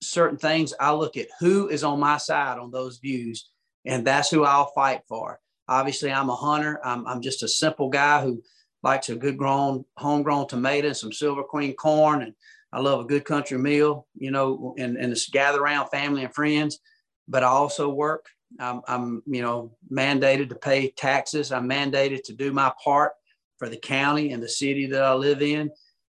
certain 0.00 0.38
things. 0.38 0.74
I 0.78 0.92
look 0.92 1.16
at 1.16 1.28
who 1.40 1.68
is 1.68 1.84
on 1.84 2.00
my 2.00 2.18
side 2.18 2.58
on 2.58 2.70
those 2.70 2.98
views, 2.98 3.50
and 3.84 4.06
that's 4.06 4.30
who 4.30 4.44
I'll 4.44 4.72
fight 4.72 5.02
for. 5.08 5.40
Obviously, 5.68 6.10
I'm 6.10 6.30
a 6.30 6.36
hunter. 6.36 6.80
I'm, 6.84 7.06
I'm 7.06 7.20
just 7.20 7.42
a 7.42 7.48
simple 7.48 7.88
guy 7.88 8.22
who 8.22 8.42
likes 8.82 9.08
a 9.08 9.16
good 9.16 9.36
grown, 9.36 9.84
homegrown 9.96 10.48
tomato 10.48 10.88
and 10.88 10.96
some 10.96 11.12
silver 11.12 11.42
queen 11.42 11.74
corn 11.74 12.22
and 12.22 12.34
I 12.72 12.80
love 12.80 13.00
a 13.00 13.04
good 13.04 13.24
country 13.24 13.58
meal, 13.58 14.06
you 14.14 14.30
know, 14.30 14.74
and, 14.78 14.96
and 14.96 15.14
just 15.14 15.32
gather 15.32 15.60
around 15.60 15.88
family 15.88 16.24
and 16.24 16.34
friends. 16.34 16.80
But 17.26 17.42
I 17.42 17.48
also 17.48 17.88
work. 17.88 18.26
I'm, 18.58 18.82
I'm, 18.86 19.22
you 19.26 19.42
know, 19.42 19.76
mandated 19.90 20.48
to 20.50 20.54
pay 20.54 20.90
taxes. 20.90 21.52
I'm 21.52 21.68
mandated 21.68 22.24
to 22.24 22.32
do 22.34 22.52
my 22.52 22.72
part 22.82 23.12
for 23.58 23.68
the 23.68 23.76
county 23.76 24.32
and 24.32 24.42
the 24.42 24.48
city 24.48 24.86
that 24.86 25.02
I 25.02 25.14
live 25.14 25.42
in. 25.42 25.70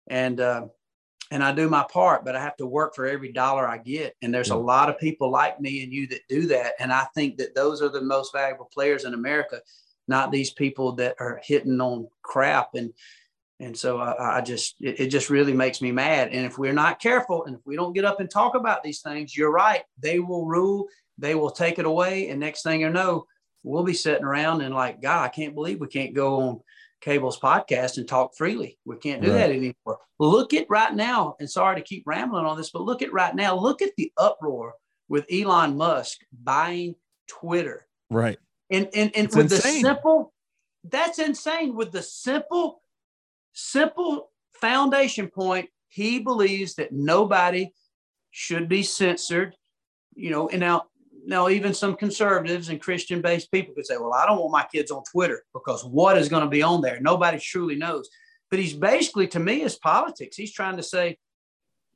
And, 0.09 0.41
uh, 0.41 0.67
and 1.31 1.43
I 1.43 1.53
do 1.53 1.69
my 1.69 1.85
part, 1.91 2.25
but 2.25 2.37
I 2.37 2.43
have 2.43 2.57
to 2.59 2.67
work 2.67 2.95
for 2.95 3.07
every 3.07 3.33
dollar 3.33 3.67
I 3.67 3.79
get. 3.79 4.15
And 4.23 4.33
there's 4.33 4.51
a 4.51 4.57
lot 4.57 4.89
of 4.89 4.99
people 4.99 5.31
like 5.31 5.61
me 5.61 5.83
and 5.83 5.93
you 5.93 6.07
that 6.09 6.21
do 6.29 6.47
that. 6.49 6.75
And 6.79 6.93
I 6.93 7.07
think 7.15 7.39
that 7.39 7.55
those 7.55 7.83
are 7.83 7.89
the 7.89 8.03
most 8.03 8.33
valuable 8.33 8.71
players 8.73 9.05
in 9.05 9.15
America, 9.15 9.61
not 10.07 10.31
these 10.31 10.53
people 10.53 10.93
that 10.97 11.17
are 11.19 11.41
hitting 11.43 11.81
on 11.81 12.09
crap. 12.23 12.75
And, 12.75 12.93
and 13.61 13.77
so 13.77 13.99
I, 13.99 14.39
I 14.39 14.41
just, 14.41 14.75
it, 14.81 15.01
it, 15.01 15.07
just 15.09 15.31
really 15.31 15.53
makes 15.53 15.81
me 15.81 15.93
mad. 15.93 16.31
And 16.33 16.45
if 16.45 16.59
we're 16.59 16.73
not 16.73 17.01
careful 17.01 17.45
and 17.45 17.55
if 17.55 17.63
we 17.65 17.77
don't 17.77 17.93
get 17.93 18.05
up 18.05 18.21
and 18.21 18.29
talk 18.29 18.55
about 18.55 18.83
these 18.83 19.01
things, 19.01 19.37
you're 19.37 19.53
right. 19.53 19.83
They 19.99 20.19
will 20.19 20.47
rule, 20.47 20.89
they 21.19 21.35
will 21.35 21.51
take 21.51 21.79
it 21.79 21.87
away. 21.87 22.29
And 22.29 22.41
next 22.41 22.63
thing 22.63 22.81
you 22.81 22.91
know, 22.91 23.27
we'll 23.63 23.85
be 23.85 23.95
sitting 23.95 24.25
around 24.25 24.61
and 24.61 24.75
like, 24.75 25.01
God, 25.01 25.25
I 25.25 25.29
can't 25.29 25.55
believe 25.55 25.81
we 25.81 25.87
can't 25.87 26.15
go 26.15 26.41
on 26.41 26.61
Cable's 27.01 27.39
podcast 27.39 27.99
and 27.99 28.09
talk 28.09 28.35
freely. 28.35 28.79
We 28.85 28.97
can't 28.97 29.23
do 29.23 29.31
right. 29.31 29.39
that 29.39 29.51
anymore. 29.51 29.99
Look 30.19 30.55
at 30.55 30.67
right 30.71 30.95
now, 30.95 31.37
and 31.39 31.51
sorry 31.51 31.77
to 31.77 31.83
keep 31.83 32.05
rambling 32.07 32.47
on 32.47 32.57
this, 32.57 32.71
but 32.71 32.83
look 32.83 33.03
at 33.03 33.13
right 33.13 33.35
now. 33.35 33.57
Look 33.57 33.83
at 33.83 33.91
the 33.97 34.11
uproar 34.17 34.75
with 35.09 35.27
Elon 35.31 35.77
Musk 35.77 36.21
buying 36.33 36.95
Twitter. 37.29 37.87
Right. 38.11 38.39
And 38.71 38.89
and, 38.95 39.15
and 39.15 39.29
with 39.29 39.53
insane. 39.53 39.83
the 39.83 39.89
simple, 39.89 40.33
that's 40.85 41.19
insane. 41.19 41.75
With 41.75 41.93
the 41.93 42.03
simple 42.03 42.81
simple 43.55 44.31
foundation 44.61 45.29
point 45.29 45.71
he 45.89 46.19
believes 46.19 46.75
that 46.75 46.93
nobody 46.93 47.71
should 48.31 48.69
be 48.69 48.83
censored. 48.83 49.57
You 50.15 50.31
know, 50.31 50.49
and 50.49 50.61
now 50.61 50.85
now 51.27 51.49
even 51.49 51.73
some 51.73 51.97
conservatives 51.97 52.69
and 52.69 52.81
Christian 52.81 53.21
based 53.21 53.51
people 53.51 53.75
could 53.75 53.87
say, 53.87 53.97
well, 53.97 54.13
I 54.13 54.27
don't 54.27 54.39
want 54.39 54.53
my 54.53 54.67
kids 54.73 54.91
on 54.91 55.03
Twitter 55.11 55.45
because 55.55 55.85
what 55.85 56.19
is 56.19 56.29
going 56.29 56.45
to 56.45 56.51
be 56.51 56.63
on 56.63 56.83
there? 56.83 57.01
Nobody 57.01 57.39
truly 57.39 57.77
knows. 57.77 58.09
But 58.51 58.59
he's 58.59 58.75
basically, 58.75 59.27
to 59.29 59.41
me, 59.41 59.63
is 59.63 59.77
politics. 59.77 60.37
He's 60.37 60.53
trying 60.53 60.77
to 60.77 60.83
say, 60.83 61.19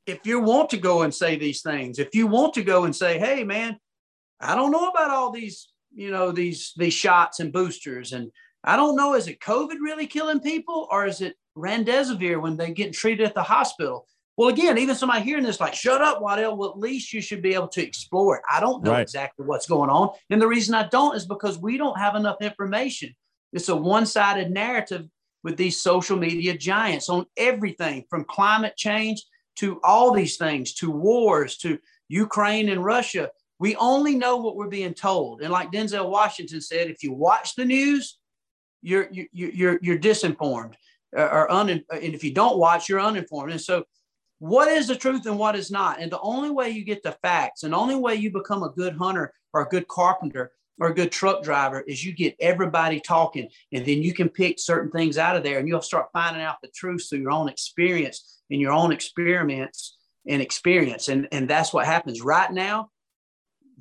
if 0.05 0.25
you 0.25 0.39
want 0.39 0.69
to 0.71 0.77
go 0.77 1.03
and 1.03 1.13
say 1.13 1.37
these 1.37 1.61
things, 1.61 1.99
if 1.99 2.15
you 2.15 2.27
want 2.27 2.53
to 2.55 2.63
go 2.63 2.85
and 2.85 2.95
say, 2.95 3.19
hey, 3.19 3.43
man, 3.43 3.77
I 4.41 4.55
don't 4.55 4.71
know 4.71 4.89
about 4.89 5.11
all 5.11 5.31
these, 5.31 5.69
you 5.93 6.11
know, 6.11 6.31
these 6.31 6.73
these 6.77 6.93
shots 6.93 7.39
and 7.39 7.53
boosters, 7.53 8.13
and 8.13 8.31
I 8.63 8.75
don't 8.75 8.95
know, 8.95 9.13
is 9.13 9.27
it 9.27 9.39
COVID 9.39 9.77
really 9.79 10.07
killing 10.07 10.39
people, 10.39 10.87
or 10.91 11.05
is 11.05 11.21
it 11.21 11.35
remdesivir 11.59 12.41
when 12.41 12.57
they 12.57 12.71
get 12.71 12.93
treated 12.93 13.25
at 13.27 13.35
the 13.35 13.43
hospital? 13.43 14.07
Well, 14.37 14.49
again, 14.49 14.77
even 14.77 14.95
somebody 14.95 15.21
hearing 15.23 15.43
this, 15.43 15.59
like, 15.59 15.73
shut 15.73 16.01
up, 16.01 16.21
Waddell. 16.21 16.55
Well, 16.55 16.69
at 16.69 16.79
least 16.79 17.11
you 17.11 17.19
should 17.21 17.41
be 17.41 17.53
able 17.53 17.67
to 17.69 17.85
explore 17.85 18.37
it. 18.37 18.43
I 18.49 18.61
don't 18.61 18.83
know 18.83 18.91
Right. 18.91 19.01
exactly 19.01 19.45
what's 19.45 19.67
going 19.67 19.89
on. 19.89 20.11
And 20.29 20.41
the 20.41 20.47
reason 20.47 20.73
I 20.75 20.87
don't 20.87 21.15
is 21.15 21.25
because 21.25 21.59
we 21.59 21.77
don't 21.77 21.99
have 21.99 22.15
enough 22.15 22.37
information. 22.41 23.13
It's 23.51 23.67
a 23.67 23.75
one 23.75 24.05
sided 24.05 24.49
narrative 24.51 25.05
with 25.43 25.57
these 25.57 25.81
social 25.81 26.17
media 26.17 26.57
giants 26.57 27.09
on 27.09 27.25
everything 27.35 28.05
from 28.09 28.23
climate 28.25 28.77
change 28.77 29.23
to 29.57 29.81
all 29.83 30.13
these 30.13 30.37
things, 30.37 30.73
to 30.75 30.89
wars, 30.89 31.57
to 31.57 31.77
Ukraine 32.07 32.69
and 32.69 32.83
Russia. 32.83 33.29
We 33.59 33.75
only 33.75 34.15
know 34.15 34.37
what 34.37 34.55
we're 34.55 34.69
being 34.69 34.93
told. 34.93 35.41
And 35.41 35.51
like 35.51 35.69
Denzel 35.71 36.09
Washington 36.09 36.61
said, 36.61 36.89
if 36.89 37.03
you 37.03 37.11
watch 37.11 37.55
the 37.55 37.65
news, 37.65 38.17
you're, 38.81 39.09
you- 39.11 39.27
you- 39.33 39.51
you're, 39.53 39.79
you're 39.81 39.99
disinformed 39.99 40.75
or, 41.13 41.29
or 41.29 41.51
un, 41.51 41.69
and 41.69 41.83
if 41.89 42.23
you 42.23 42.33
don't 42.33 42.57
watch, 42.57 42.89
you're 42.89 42.99
uninformed. 42.99 43.51
And 43.51 43.61
so 43.61 43.85
what 44.39 44.69
is 44.69 44.87
the 44.87 44.95
truth 44.95 45.25
and 45.25 45.37
what 45.37 45.55
is 45.55 45.69
not. 45.69 46.01
And 46.01 46.11
the 46.11 46.19
only 46.21 46.49
way 46.49 46.69
you 46.69 46.83
get 46.83 47.03
the 47.03 47.17
facts 47.21 47.63
and 47.63 47.73
the 47.73 47.77
only 47.77 47.95
way 47.95 48.15
you 48.15 48.31
become 48.31 48.63
a 48.63 48.69
good 48.69 48.95
hunter 48.95 49.33
or 49.53 49.61
a 49.61 49.69
good 49.69 49.87
carpenter 49.87 50.51
or 50.79 50.87
a 50.87 50.95
good 50.95 51.11
truck 51.11 51.43
driver 51.43 51.81
is 51.81 52.05
you 52.05 52.13
get 52.13 52.35
everybody 52.39 53.01
talking 53.01 53.49
and 53.73 53.85
then 53.85 54.01
you 54.01 54.13
can 54.13 54.29
pick 54.29 54.57
certain 54.57 54.89
things 54.91 55.17
out 55.17 55.35
of 55.35 55.43
there 55.43 55.59
and 55.59 55.67
you'll 55.67 55.81
start 55.81 56.07
finding 56.13 56.41
out 56.41 56.55
the 56.61 56.69
truth 56.69 57.05
through 57.09 57.19
your 57.19 57.31
own 57.31 57.49
experience 57.49 58.41
and 58.49 58.61
your 58.61 58.71
own 58.71 58.93
experiments 58.93 59.97
and 60.25 60.41
experience. 60.41 61.09
And, 61.09 61.27
and 61.33 61.49
that's 61.49 61.73
what 61.73 61.85
happens 61.85 62.21
right 62.21 62.51
now. 62.51 62.89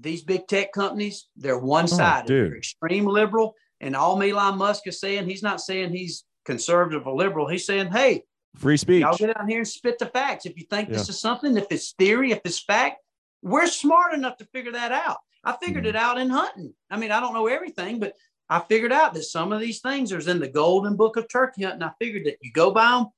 These 0.00 0.22
big 0.22 0.48
tech 0.48 0.72
companies, 0.72 1.28
they're 1.36 1.54
oh, 1.54 1.64
one 1.64 1.86
sided, 1.86 2.26
dude. 2.26 2.50
they're 2.50 2.58
extreme 2.58 3.06
liberal. 3.06 3.54
And 3.80 3.94
all 3.94 4.20
Elon 4.20 4.58
Musk 4.58 4.88
is 4.88 4.98
saying, 4.98 5.28
he's 5.28 5.42
not 5.42 5.60
saying 5.60 5.92
he's 5.92 6.24
conservative 6.48 7.06
or 7.06 7.14
liberal. 7.14 7.46
He's 7.46 7.66
saying, 7.66 7.92
hey, 7.92 8.24
Free 8.56 8.78
speech. 8.78 9.02
Y'all 9.02 9.16
get 9.16 9.36
out 9.38 9.48
here 9.48 9.58
and 9.58 9.68
spit 9.68 9.98
the 9.98 10.06
facts. 10.06 10.46
If 10.46 10.56
you 10.56 10.64
think 10.64 10.88
this 10.88 11.08
is 11.08 11.20
something, 11.20 11.56
if 11.56 11.66
it's 11.70 11.92
theory, 11.92 12.32
if 12.32 12.40
it's 12.44 12.58
fact, 12.58 12.96
we're 13.42 13.66
smart 13.68 14.14
enough 14.14 14.38
to 14.38 14.46
figure 14.46 14.72
that 14.72 14.90
out. 14.90 15.18
I 15.44 15.54
figured 15.62 15.84
Mhm. 15.84 15.90
it 15.90 15.96
out 15.96 16.18
in 16.18 16.30
hunting. 16.30 16.74
I 16.90 16.96
mean, 16.96 17.12
I 17.12 17.20
don't 17.20 17.34
know 17.34 17.46
everything, 17.46 18.00
but 18.00 18.14
I 18.48 18.58
figured 18.60 18.90
out 18.90 19.12
that 19.14 19.24
some 19.24 19.52
of 19.52 19.60
these 19.60 19.80
things 19.80 20.12
are 20.12 20.30
in 20.30 20.40
the 20.40 20.48
golden 20.48 20.96
book 20.96 21.16
of 21.18 21.28
turkey 21.28 21.62
hunting. 21.62 21.82
I 21.82 21.92
figured 22.00 22.24
that 22.24 22.38
you 22.40 22.50
go 22.50 22.70
by 22.72 22.90
them, 22.90 23.08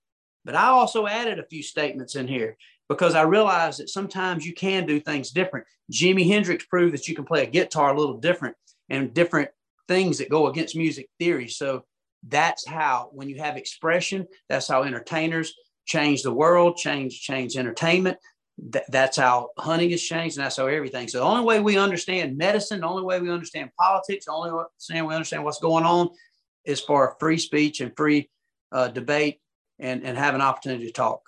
but 0.45 0.57
I 0.57 0.67
also 0.67 1.07
added 1.07 1.39
a 1.39 1.47
few 1.47 1.63
statements 1.63 2.17
in 2.17 2.27
here 2.27 2.59
because 2.89 3.15
I 3.15 3.23
realized 3.23 3.79
that 3.79 3.89
sometimes 3.89 4.45
you 4.45 4.53
can 4.53 4.85
do 4.85 4.99
things 5.01 5.31
different. 5.31 5.65
Jimi 5.91 6.27
Hendrix 6.27 6.67
proved 6.67 6.93
that 6.93 7.07
you 7.09 7.15
can 7.15 7.25
play 7.25 7.45
a 7.45 7.51
guitar 7.51 7.95
a 7.95 7.99
little 7.99 8.19
different 8.19 8.57
and 8.91 9.15
different 9.15 9.49
things 9.89 10.19
that 10.19 10.29
go 10.29 10.49
against 10.49 10.77
music 10.77 11.09
theory. 11.21 11.49
So 11.49 11.85
that's 12.29 12.67
how 12.67 13.09
when 13.13 13.29
you 13.29 13.39
have 13.39 13.57
expression 13.57 14.27
that's 14.49 14.69
how 14.69 14.83
entertainers 14.83 15.55
change 15.91 16.23
the 16.23 16.33
world 16.33 16.77
change 16.77 17.21
change 17.21 17.57
entertainment. 17.57 18.17
Th- 18.73 18.85
that's 18.91 19.17
how 19.17 19.51
hunting 19.59 19.91
has 19.91 20.03
changed 20.03 20.37
and 20.37 20.45
that's 20.45 20.57
how 20.57 20.67
everything. 20.67 21.09
So 21.09 21.19
the 21.19 21.25
only 21.25 21.45
way 21.45 21.61
we 21.61 21.77
understand 21.79 22.37
medicine 22.37 22.81
the 22.81 22.87
only 22.87 23.03
way 23.03 23.21
we 23.21 23.31
understand 23.31 23.71
politics 23.79 24.27
the 24.27 24.33
only 24.33 24.53
way 24.53 25.03
we 25.03 25.15
understand 25.15 25.45
what's 25.45 25.59
going 25.59 25.85
on 25.85 26.11
is 26.65 26.81
for 26.81 27.17
free 27.19 27.39
speech 27.39 27.81
and 27.81 27.93
free 27.97 28.31
uh, 28.71 28.89
debate 28.89 29.41
and 29.79 30.05
and 30.05 30.17
have 30.17 30.35
an 30.35 30.41
opportunity 30.43 30.87
to 30.87 30.93
talk. 30.93 31.23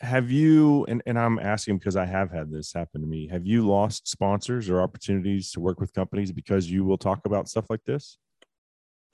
Have 0.00 0.30
you 0.30 0.84
and, 0.86 1.02
and 1.04 1.18
i'm 1.18 1.38
asking 1.38 1.78
because 1.78 1.96
i 1.96 2.06
have 2.06 2.30
had 2.30 2.50
this 2.50 2.72
happen 2.72 3.00
to 3.00 3.06
me. 3.06 3.26
Have 3.28 3.44
you 3.44 3.66
lost 3.66 4.06
sponsors 4.06 4.70
or 4.70 4.80
opportunities 4.80 5.50
to 5.52 5.60
work 5.60 5.80
with 5.80 5.92
companies 5.92 6.30
because 6.30 6.70
you 6.70 6.84
will 6.84 6.98
talk 6.98 7.26
about 7.26 7.48
stuff 7.48 7.66
like 7.68 7.84
this 7.84 8.18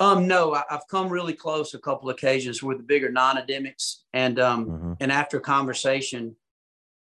um 0.01 0.27
no 0.27 0.55
I, 0.55 0.63
i've 0.71 0.87
come 0.89 1.09
really 1.09 1.33
close 1.33 1.75
a 1.75 1.79
couple 1.79 2.09
of 2.11 2.15
occasions 2.15 2.63
with 2.63 2.79
the 2.79 2.85
bigger 2.85 3.11
non-endemics 3.11 4.03
and 4.13 4.39
um 4.39 4.71
Uh-huh. 4.71 4.95
and 5.01 5.13
after 5.13 5.41
conversation 5.41 6.37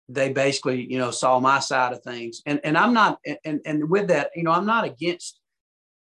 they 0.09 0.33
basically 0.33 0.91
you 0.91 0.99
know 0.99 1.11
saw 1.11 1.39
my 1.39 1.59
side 1.61 1.93
of 1.93 2.03
things 2.03 2.43
and 2.47 2.61
and 2.65 2.77
i'm 2.77 2.93
not 2.93 3.19
and 3.45 3.61
and 3.65 3.89
with 3.89 4.09
that 4.09 4.31
you 4.35 4.43
know 4.43 4.51
i'm 4.53 4.67
not 4.67 4.85
against 4.85 5.41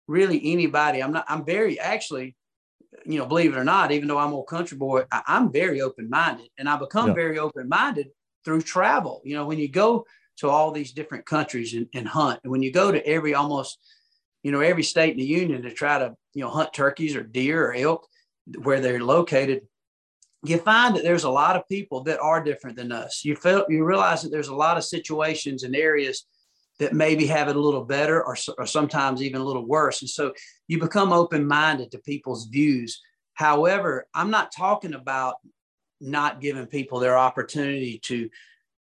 really 0.08 0.40
anybody 0.52 1.02
i'm 1.02 1.12
not 1.12 1.24
i'm 1.28 1.44
very 1.44 1.78
actually 1.78 2.34
you 3.06 3.18
know 3.18 3.26
believe 3.26 3.52
it 3.54 3.58
or 3.58 3.64
not 3.64 3.92
even 3.92 4.08
though 4.08 4.18
i'm 4.18 4.32
old 4.32 4.46
country 4.48 4.76
boy 4.76 5.02
I, 5.12 5.22
i'm 5.26 5.52
very 5.52 5.80
open-minded 5.80 6.48
and 6.58 6.68
i 6.68 6.76
become 6.76 7.08
Yeah. 7.08 7.14
very 7.14 7.38
open-minded 7.38 8.08
through 8.44 8.62
travel 8.62 9.22
you 9.24 9.34
know 9.36 9.46
when 9.46 9.58
you 9.58 9.68
go 9.68 10.04
to 10.38 10.48
all 10.48 10.72
these 10.72 10.92
different 10.92 11.24
countries 11.24 11.74
and, 11.74 11.86
and 11.94 12.08
hunt 12.08 12.40
and 12.42 12.50
when 12.50 12.62
you 12.62 12.72
go 12.72 12.90
to 12.90 13.04
every 13.06 13.34
almost 13.34 13.78
you 14.44 14.52
know 14.52 14.60
every 14.60 14.84
state 14.84 15.12
in 15.12 15.18
the 15.18 15.26
union 15.26 15.62
to 15.62 15.72
try 15.72 15.98
to 15.98 16.14
you 16.34 16.42
know 16.42 16.50
hunt 16.50 16.72
turkeys 16.72 17.16
or 17.16 17.24
deer 17.24 17.66
or 17.66 17.74
elk 17.74 18.06
where 18.62 18.80
they're 18.80 19.02
located 19.02 19.62
you 20.44 20.58
find 20.58 20.94
that 20.94 21.02
there's 21.02 21.24
a 21.24 21.30
lot 21.30 21.56
of 21.56 21.68
people 21.68 22.02
that 22.02 22.20
are 22.20 22.44
different 22.44 22.76
than 22.76 22.92
us. 22.92 23.24
You 23.24 23.34
feel 23.34 23.64
you 23.68 23.84
realize 23.84 24.22
that 24.22 24.30
there's 24.30 24.48
a 24.48 24.54
lot 24.54 24.76
of 24.76 24.84
situations 24.84 25.62
and 25.62 25.74
areas 25.74 26.26
that 26.78 26.92
maybe 26.92 27.26
have 27.26 27.48
it 27.48 27.56
a 27.56 27.60
little 27.60 27.84
better 27.84 28.22
or, 28.22 28.36
or 28.58 28.66
sometimes 28.66 29.22
even 29.22 29.40
a 29.40 29.44
little 29.44 29.66
worse. 29.66 30.02
And 30.02 30.10
so 30.10 30.34
you 30.68 30.78
become 30.78 31.12
open-minded 31.12 31.90
to 31.92 31.98
people's 31.98 32.46
views. 32.46 33.00
However, 33.34 34.06
I'm 34.12 34.30
not 34.30 34.52
talking 34.52 34.94
about 34.94 35.36
not 36.00 36.40
giving 36.40 36.66
people 36.66 36.98
their 36.98 37.16
opportunity 37.16 37.98
to 38.04 38.28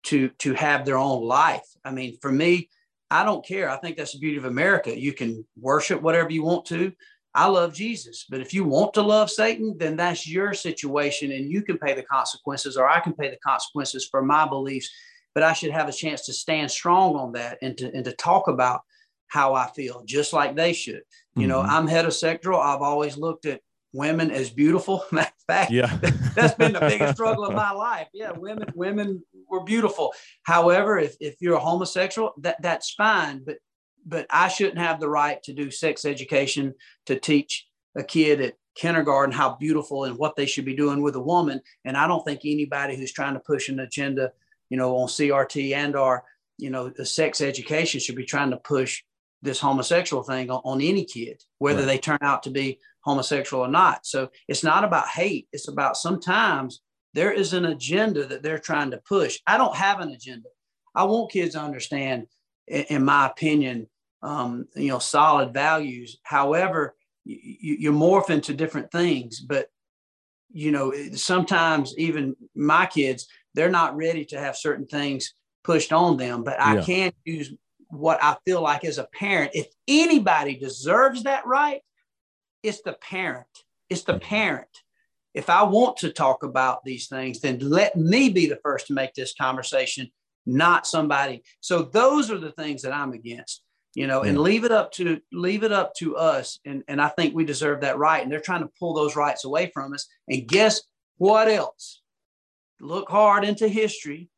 to 0.04 0.30
to 0.40 0.54
have 0.54 0.86
their 0.86 0.98
own 0.98 1.24
life. 1.24 1.68
I 1.84 1.92
mean, 1.92 2.18
for 2.22 2.32
me, 2.32 2.70
I 3.12 3.24
don't 3.24 3.46
care. 3.46 3.70
I 3.70 3.78
think 3.78 3.98
that's 3.98 4.14
the 4.14 4.20
beauty 4.20 4.38
of 4.38 4.46
America. 4.46 4.98
You 4.98 5.14
can 5.14 5.46
worship 5.60 6.02
whatever 6.02 6.30
you 6.30 6.44
want 6.44 6.66
to. 6.68 6.92
I 7.36 7.48
love 7.48 7.74
Jesus, 7.74 8.26
but 8.30 8.42
if 8.42 8.54
you 8.56 8.64
want 8.64 8.94
to 8.96 9.04
love 9.04 9.30
Satan, 9.30 9.76
then 9.78 9.96
that's 9.96 10.28
your 10.28 10.54
situation 10.54 11.32
and 11.32 11.50
you 11.50 11.62
can 11.62 11.78
pay 11.78 11.94
the 11.94 12.02
consequences, 12.04 12.76
or 12.76 12.90
I 12.90 13.00
can 13.00 13.14
pay 13.14 13.30
the 13.30 13.38
consequences 13.46 14.08
for 14.10 14.24
my 14.24 14.48
beliefs. 14.48 14.90
But 15.36 15.44
I 15.44 15.54
should 15.54 15.70
have 15.72 15.88
a 15.88 15.94
chance 15.94 16.26
to 16.26 16.34
stand 16.34 16.72
strong 16.72 17.16
on 17.16 17.34
that 17.34 17.60
and 17.62 17.78
to, 17.78 17.94
and 17.94 18.04
to 18.06 18.14
talk 18.14 18.48
about 18.48 18.82
how 19.28 19.54
I 19.54 19.68
feel, 19.68 20.02
just 20.06 20.34
like 20.34 20.56
they 20.56 20.74
should. 20.74 21.04
You 21.36 21.46
know, 21.46 21.62
Mhm. 21.62 21.70
I'm 21.70 21.88
heterosexual. 21.88 22.60
I've 22.60 22.82
always 22.82 23.16
looked 23.16 23.46
at 23.46 23.62
women 23.94 24.32
as 24.32 24.50
beautiful. 24.50 25.06
Matter 25.12 25.28
of 25.30 25.44
fact, 25.46 25.72
yeah 25.72 25.98
that's 26.36 26.56
been 26.56 26.74
the 26.74 26.80
biggest 26.80 27.14
struggle 27.16 27.46
of 27.46 27.54
my 27.54 27.72
life. 27.72 28.08
Yeah, 28.12 28.32
women 28.32 28.72
women 28.74 29.24
were 29.50 29.64
beautiful. 29.64 30.14
However, 30.44 30.98
if, 31.00 31.16
if 31.20 31.36
you're 31.40 31.56
a 31.56 31.60
homosexual, 31.60 32.34
that 32.40 32.62
that's 32.62 32.92
fine, 32.92 33.44
but 33.46 33.58
but 34.06 34.26
I 34.30 34.48
shouldn't 34.48 34.80
have 34.80 35.00
the 35.00 35.10
right 35.10 35.42
to 35.44 35.54
do 35.54 35.70
sex 35.70 36.06
education 36.06 36.74
to 37.06 37.20
teach 37.20 37.68
a 37.96 38.04
kid 38.04 38.42
at 38.42 38.54
kindergarten 38.76 39.34
how 39.34 39.56
beautiful 39.60 40.06
and 40.06 40.18
what 40.18 40.36
they 40.36 40.46
should 40.46 40.66
be 40.66 40.76
doing 40.76 41.02
with 41.02 41.16
a 41.16 41.22
woman. 41.22 41.62
And 41.84 41.98
I 41.98 42.08
don't 42.08 42.24
think 42.24 42.42
anybody 42.46 42.96
who's 42.96 43.12
trying 43.12 43.34
to 43.34 43.42
push 43.42 43.68
an 43.68 43.80
agenda, 43.80 44.32
you 44.70 44.78
know, 44.78 44.96
on 44.96 45.08
CRT 45.08 45.74
and 45.74 45.96
or 45.96 46.24
you 46.60 46.70
know, 46.70 46.90
the 46.90 47.06
sex 47.06 47.40
education 47.42 48.00
should 48.00 48.18
be 48.18 48.26
trying 48.26 48.52
to 48.52 48.58
push 48.58 49.02
this 49.42 49.60
homosexual 49.60 50.24
thing 50.24 50.50
on, 50.52 50.62
on 50.66 50.82
any 50.82 51.06
kid, 51.06 51.42
whether 51.58 51.80
Right. 51.80 51.86
they 51.86 51.98
turn 51.98 52.18
out 52.22 52.44
to 52.44 52.50
be 52.50 52.80
homosexual 53.02 53.64
or 53.64 53.70
not. 53.70 54.06
So 54.06 54.30
it's 54.48 54.64
not 54.64 54.84
about 54.84 55.08
hate. 55.08 55.48
It's 55.54 55.70
about 55.70 55.96
sometimes 55.96 56.82
there 57.14 57.32
is 57.32 57.54
an 57.54 57.66
agenda 57.66 58.26
that 58.28 58.44
they're 58.44 58.60
trying 58.60 58.92
to 58.92 58.98
push. 58.98 59.40
I 59.48 59.58
don't 59.58 59.76
have 59.76 60.00
an 60.00 60.10
agenda. 60.10 60.50
I 60.96 61.04
want 61.04 61.32
kids 61.32 61.56
to 61.56 61.62
understand, 61.62 62.28
in, 62.68 63.04
my 63.04 63.28
opinion, 63.28 63.88
um, 64.22 64.66
you 64.76 64.90
know, 64.90 65.00
solid 65.00 65.54
values. 65.54 66.18
However, 66.24 66.96
you, 67.26 67.78
you 67.80 67.92
morph 67.92 68.30
into 68.30 68.54
different 68.54 68.92
things, 68.92 69.40
but 69.40 69.70
you 70.52 70.72
know, 70.72 70.92
sometimes 71.14 71.96
even 71.98 72.36
my 72.56 72.86
kids, 72.88 73.28
they're 73.54 73.70
not 73.70 73.96
ready 73.96 74.26
to 74.26 74.40
have 74.40 74.58
certain 74.58 74.88
things 74.88 75.34
pushed 75.64 75.94
on 75.94 76.18
them. 76.18 76.44
But 76.44 76.60
I 76.60 76.76
Yeah. 76.76 76.82
can 76.82 77.12
use 77.24 77.54
what 77.90 78.24
I 78.24 78.36
feel 78.46 78.62
like 78.62 78.84
as 78.84 78.98
a 78.98 79.08
parent. 79.14 79.52
If 79.54 79.68
anybody 79.88 80.56
deserves 80.56 81.24
that 81.24 81.46
right, 81.46 81.82
it's 82.64 82.82
the 82.82 82.94
parent. 82.94 83.48
It's 83.90 84.04
the 84.04 84.14
Mhm. 84.14 84.22
parent. 84.22 84.84
If 85.40 85.50
I 85.50 85.64
want 85.64 85.96
to 85.98 86.12
talk 86.12 86.44
about 86.44 86.84
these 86.84 87.08
things, 87.08 87.40
then 87.40 87.60
let 87.60 87.96
me 87.96 88.30
be 88.30 88.46
the 88.46 88.60
first 88.62 88.88
to 88.88 88.94
make 88.94 89.14
this 89.14 89.34
conversation, 89.34 90.12
not 90.46 90.86
somebody. 90.86 91.44
So 91.62 91.84
those 91.84 92.30
are 92.30 92.38
the 92.38 92.52
things 92.52 92.82
that 92.82 92.92
I'm 92.94 93.14
against, 93.14 93.62
you 93.96 94.06
know, 94.06 94.24
and 94.24 94.38
leave 94.38 94.66
it 94.66 94.72
up 94.74 94.92
to 94.94 95.22
leave 95.32 95.64
it 95.64 95.72
up 95.72 95.94
to 95.96 96.18
us. 96.18 96.60
And, 96.66 96.84
and 96.90 97.02
I 97.02 97.08
think 97.08 97.34
we 97.34 97.46
deserve 97.46 97.82
that 97.82 97.98
right. 97.98 98.22
And 98.22 98.30
they're 98.30 98.42
trying 98.42 98.64
to 98.64 98.72
pull 98.78 98.94
those 98.94 99.16
rights 99.16 99.46
away 99.46 99.72
from 99.74 99.94
us. 99.94 100.08
And 100.28 100.46
guess 100.46 100.82
what 101.18 101.48
else? 101.48 102.02
look 102.82 103.10
hard 103.10 103.44
into 103.44 103.68
history. 103.68 104.30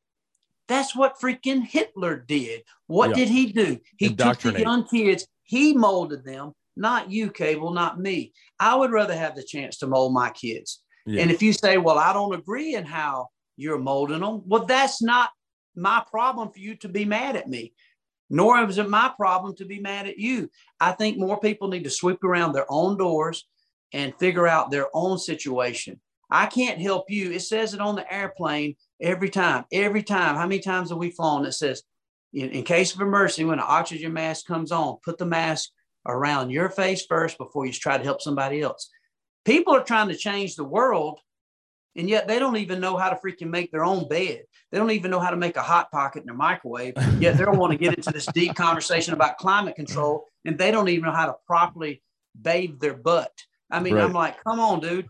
That's 0.68 0.96
what 0.96 1.20
freaking 1.20 1.64
Hitler 1.64 2.18
did. 2.18 2.64
What 2.88 3.10
Yeah. 3.10 3.16
did 3.16 3.30
he 3.30 3.52
do? 3.52 3.80
He 3.98 4.16
took 4.16 4.40
the 4.40 4.60
young 4.60 4.88
kids, 4.88 5.28
he 5.44 5.74
molded 5.74 6.24
them, 6.24 6.54
not 6.76 7.12
you, 7.12 7.30
Cable, 7.30 7.72
not 7.72 8.00
me. 8.00 8.34
I 8.60 8.76
would 8.76 8.92
rather 8.92 9.16
have 9.16 9.36
the 9.36 9.44
chance 9.44 9.78
to 9.78 9.88
mold 9.88 10.14
my 10.14 10.30
kids. 10.30 10.82
Yeah. 11.06 11.22
And 11.22 11.32
if 11.32 11.42
you 11.42 11.54
say, 11.54 11.78
well, 11.78 11.98
I 11.98 12.14
don't 12.14 12.36
agree 12.36 12.76
in 12.76 12.86
how 12.86 13.28
you're 13.58 13.80
molding 13.80 14.22
them, 14.22 14.42
well, 14.46 14.66
that's 14.66 15.02
not 15.02 15.30
my 15.76 16.04
problem 16.10 16.52
for 16.52 16.60
you 16.60 16.76
to 16.76 16.90
be 16.90 17.06
mad 17.06 17.36
at 17.36 17.48
me, 17.48 17.74
nor 18.30 18.64
is 18.64 18.78
it 18.78 18.90
my 18.90 19.12
problem 19.18 19.56
to 19.56 19.66
be 19.66 19.80
mad 19.80 20.08
at 20.08 20.18
you. 20.18 20.50
I 20.80 20.92
think 20.92 21.18
more 21.18 21.40
people 21.40 21.68
need 21.68 21.84
to 21.86 21.90
sweep 21.90 22.24
around 22.24 22.54
their 22.54 22.66
own 22.70 22.98
doors 22.98 23.48
and 23.94 24.16
figure 24.20 24.48
out 24.48 24.72
their 24.72 24.88
own 24.94 25.18
situation. 25.18 26.00
I 26.30 26.46
can't 26.46 26.80
help 26.80 27.10
you. 27.10 27.32
It 27.32 27.42
says 27.42 27.74
it 27.74 27.82
on 27.82 27.96
the 27.96 28.14
airplane 28.14 28.76
every 29.02 29.30
time, 29.30 29.66
every 29.72 30.02
time. 30.02 30.36
How 30.36 30.48
many 30.48 30.62
times 30.62 30.90
have 30.90 30.98
we 30.98 31.12
flown? 31.12 31.46
It 31.46 31.52
says, 31.52 31.84
in, 32.34 32.50
in 32.52 32.64
case 32.64 32.96
of 32.96 33.02
emergency, 33.02 33.44
when 33.44 33.60
an 33.60 33.66
oxygen 33.68 34.14
mask 34.14 34.46
comes 34.46 34.72
on, 34.72 34.98
put 35.04 35.18
the 35.18 35.26
mask 35.26 35.70
around 36.08 36.50
your 36.50 36.70
face 36.70 37.06
first 37.06 37.38
before 37.38 37.66
you 37.66 37.74
try 37.74 37.98
to 37.98 38.04
help 38.04 38.22
somebody 38.22 38.62
else. 38.62 38.90
People 39.46 39.76
are 39.76 39.84
trying 39.84 40.08
to 40.10 40.16
change 40.16 40.56
the 40.56 40.64
world, 40.64 41.20
and 41.96 42.10
yet 42.10 42.28
they 42.28 42.40
don't 42.40 42.58
even 42.58 42.80
know 42.80 42.96
how 42.96 43.10
to 43.10 43.16
freaking 43.16 43.50
make 43.50 43.72
their 43.72 43.84
own 43.84 44.08
bed. 44.08 44.44
They 44.72 44.78
don't 44.78 44.92
even 44.92 45.12
know 45.12 45.20
how 45.20 45.32
to 45.32 45.38
make 45.38 45.58
a 45.58 45.62
hot 45.62 45.92
pocket 45.92 46.20
in 46.22 46.26
their 46.28 46.36
microwave. 46.36 46.94
Yet 47.20 47.38
they 47.38 47.44
don't 47.44 47.58
want 47.58 47.72
to 47.72 47.78
get 47.78 47.96
into 47.96 48.12
this 48.12 48.28
deep 48.28 48.56
conversation 48.56 49.14
about 49.14 49.38
climate 49.38 49.76
control, 49.76 50.26
and 50.46 50.58
they 50.58 50.72
don't 50.72 50.90
even 50.90 51.06
know 51.06 51.12
how 51.12 51.26
to 51.26 51.36
properly 51.46 52.02
bathe 52.40 52.80
their 52.80 52.94
butt. 52.94 53.32
I 53.70 53.80
mean, 53.80 53.96
Right. 53.96 54.04
I'm 54.04 54.14
like, 54.14 54.42
come 54.44 54.60
on, 54.60 54.80
dude, 54.80 55.10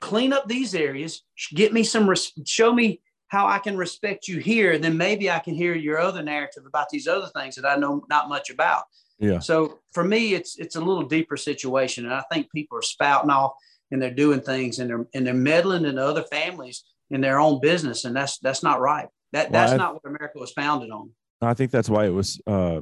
clean 0.00 0.32
up 0.32 0.48
these 0.48 0.74
areas. 0.74 1.22
Get 1.54 1.72
me 1.72 1.82
some. 1.84 2.08
Res- 2.08 2.32
show 2.46 2.72
me 2.72 3.00
how 3.28 3.46
I 3.46 3.58
can 3.58 3.76
respect 3.76 4.26
you 4.26 4.38
here. 4.38 4.78
Then 4.78 4.96
maybe 4.96 5.30
I 5.30 5.38
can 5.38 5.54
hear 5.54 5.74
your 5.74 5.98
other 5.98 6.22
narrative 6.22 6.64
about 6.66 6.88
these 6.90 7.06
other 7.06 7.28
things 7.28 7.54
that 7.56 7.66
I 7.66 7.76
know 7.76 8.04
not 8.08 8.28
much 8.28 8.50
about. 8.50 8.84
Yeah. 9.20 9.38
So 9.38 9.78
for 9.92 10.02
me, 10.02 10.34
it's 10.34 10.58
it's 10.58 10.76
a 10.76 10.80
little 10.80 11.02
deeper 11.04 11.36
situation, 11.36 12.06
and 12.06 12.14
I 12.14 12.24
think 12.32 12.50
people 12.52 12.78
are 12.78 12.82
spouting 12.82 13.30
off 13.30 13.52
and 13.92 14.00
they're 14.00 14.10
doing 14.14 14.40
things 14.40 14.78
and 14.78 14.88
they're 14.88 15.06
and 15.14 15.26
they're 15.26 15.34
meddling 15.34 15.84
in 15.84 15.98
other 15.98 16.22
families 16.24 16.84
in 17.10 17.20
their 17.20 17.38
own 17.38 17.60
business, 17.60 18.04
and 18.04 18.16
that's 18.16 18.38
that's 18.38 18.62
not 18.62 18.80
right. 18.80 19.08
That 19.32 19.50
Well, 19.50 19.60
that's 19.60 19.72
I- 19.72 19.76
not 19.76 19.94
what 19.94 20.02
America 20.06 20.38
was 20.38 20.52
founded 20.52 20.90
on. 20.90 21.10
I 21.42 21.54
think 21.54 21.70
that's 21.70 21.88
why 21.88 22.04
it 22.06 22.10
was 22.10 22.40
uh, 22.46 22.80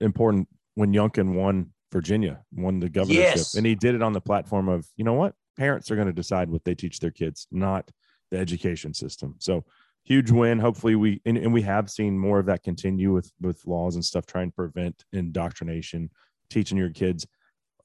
important 0.00 0.48
when 0.74 0.92
Youngkin 0.92 1.34
won 1.34 1.72
Virginia, 1.92 2.40
won 2.52 2.80
the 2.80 2.88
governorship, 2.88 3.36
Yes. 3.36 3.54
and 3.54 3.64
he 3.66 3.74
did 3.74 3.94
it 3.94 4.02
on 4.02 4.12
the 4.12 4.20
platform 4.20 4.68
of 4.68 4.86
you 4.96 5.04
know 5.04 5.14
what 5.14 5.34
parents 5.56 5.90
are 5.90 5.96
going 5.96 6.06
to 6.06 6.12
decide 6.12 6.50
what 6.50 6.64
they 6.64 6.74
teach 6.74 7.00
their 7.00 7.10
kids, 7.10 7.46
not 7.50 7.90
the 8.30 8.38
education 8.38 8.94
system. 8.94 9.34
So 9.38 9.64
huge 10.04 10.30
win. 10.30 10.58
Hopefully 10.58 10.94
we 10.96 11.20
and, 11.24 11.36
and 11.36 11.52
we 11.52 11.62
have 11.62 11.90
seen 11.90 12.18
more 12.18 12.38
of 12.38 12.46
that 12.46 12.62
continue 12.62 13.12
with 13.12 13.30
with 13.40 13.64
laws 13.66 13.94
and 13.94 14.04
stuff 14.04 14.26
trying 14.26 14.50
to 14.50 14.54
prevent 14.54 15.04
indoctrination, 15.12 16.10
teaching 16.48 16.78
your 16.78 16.90
kids 16.90 17.26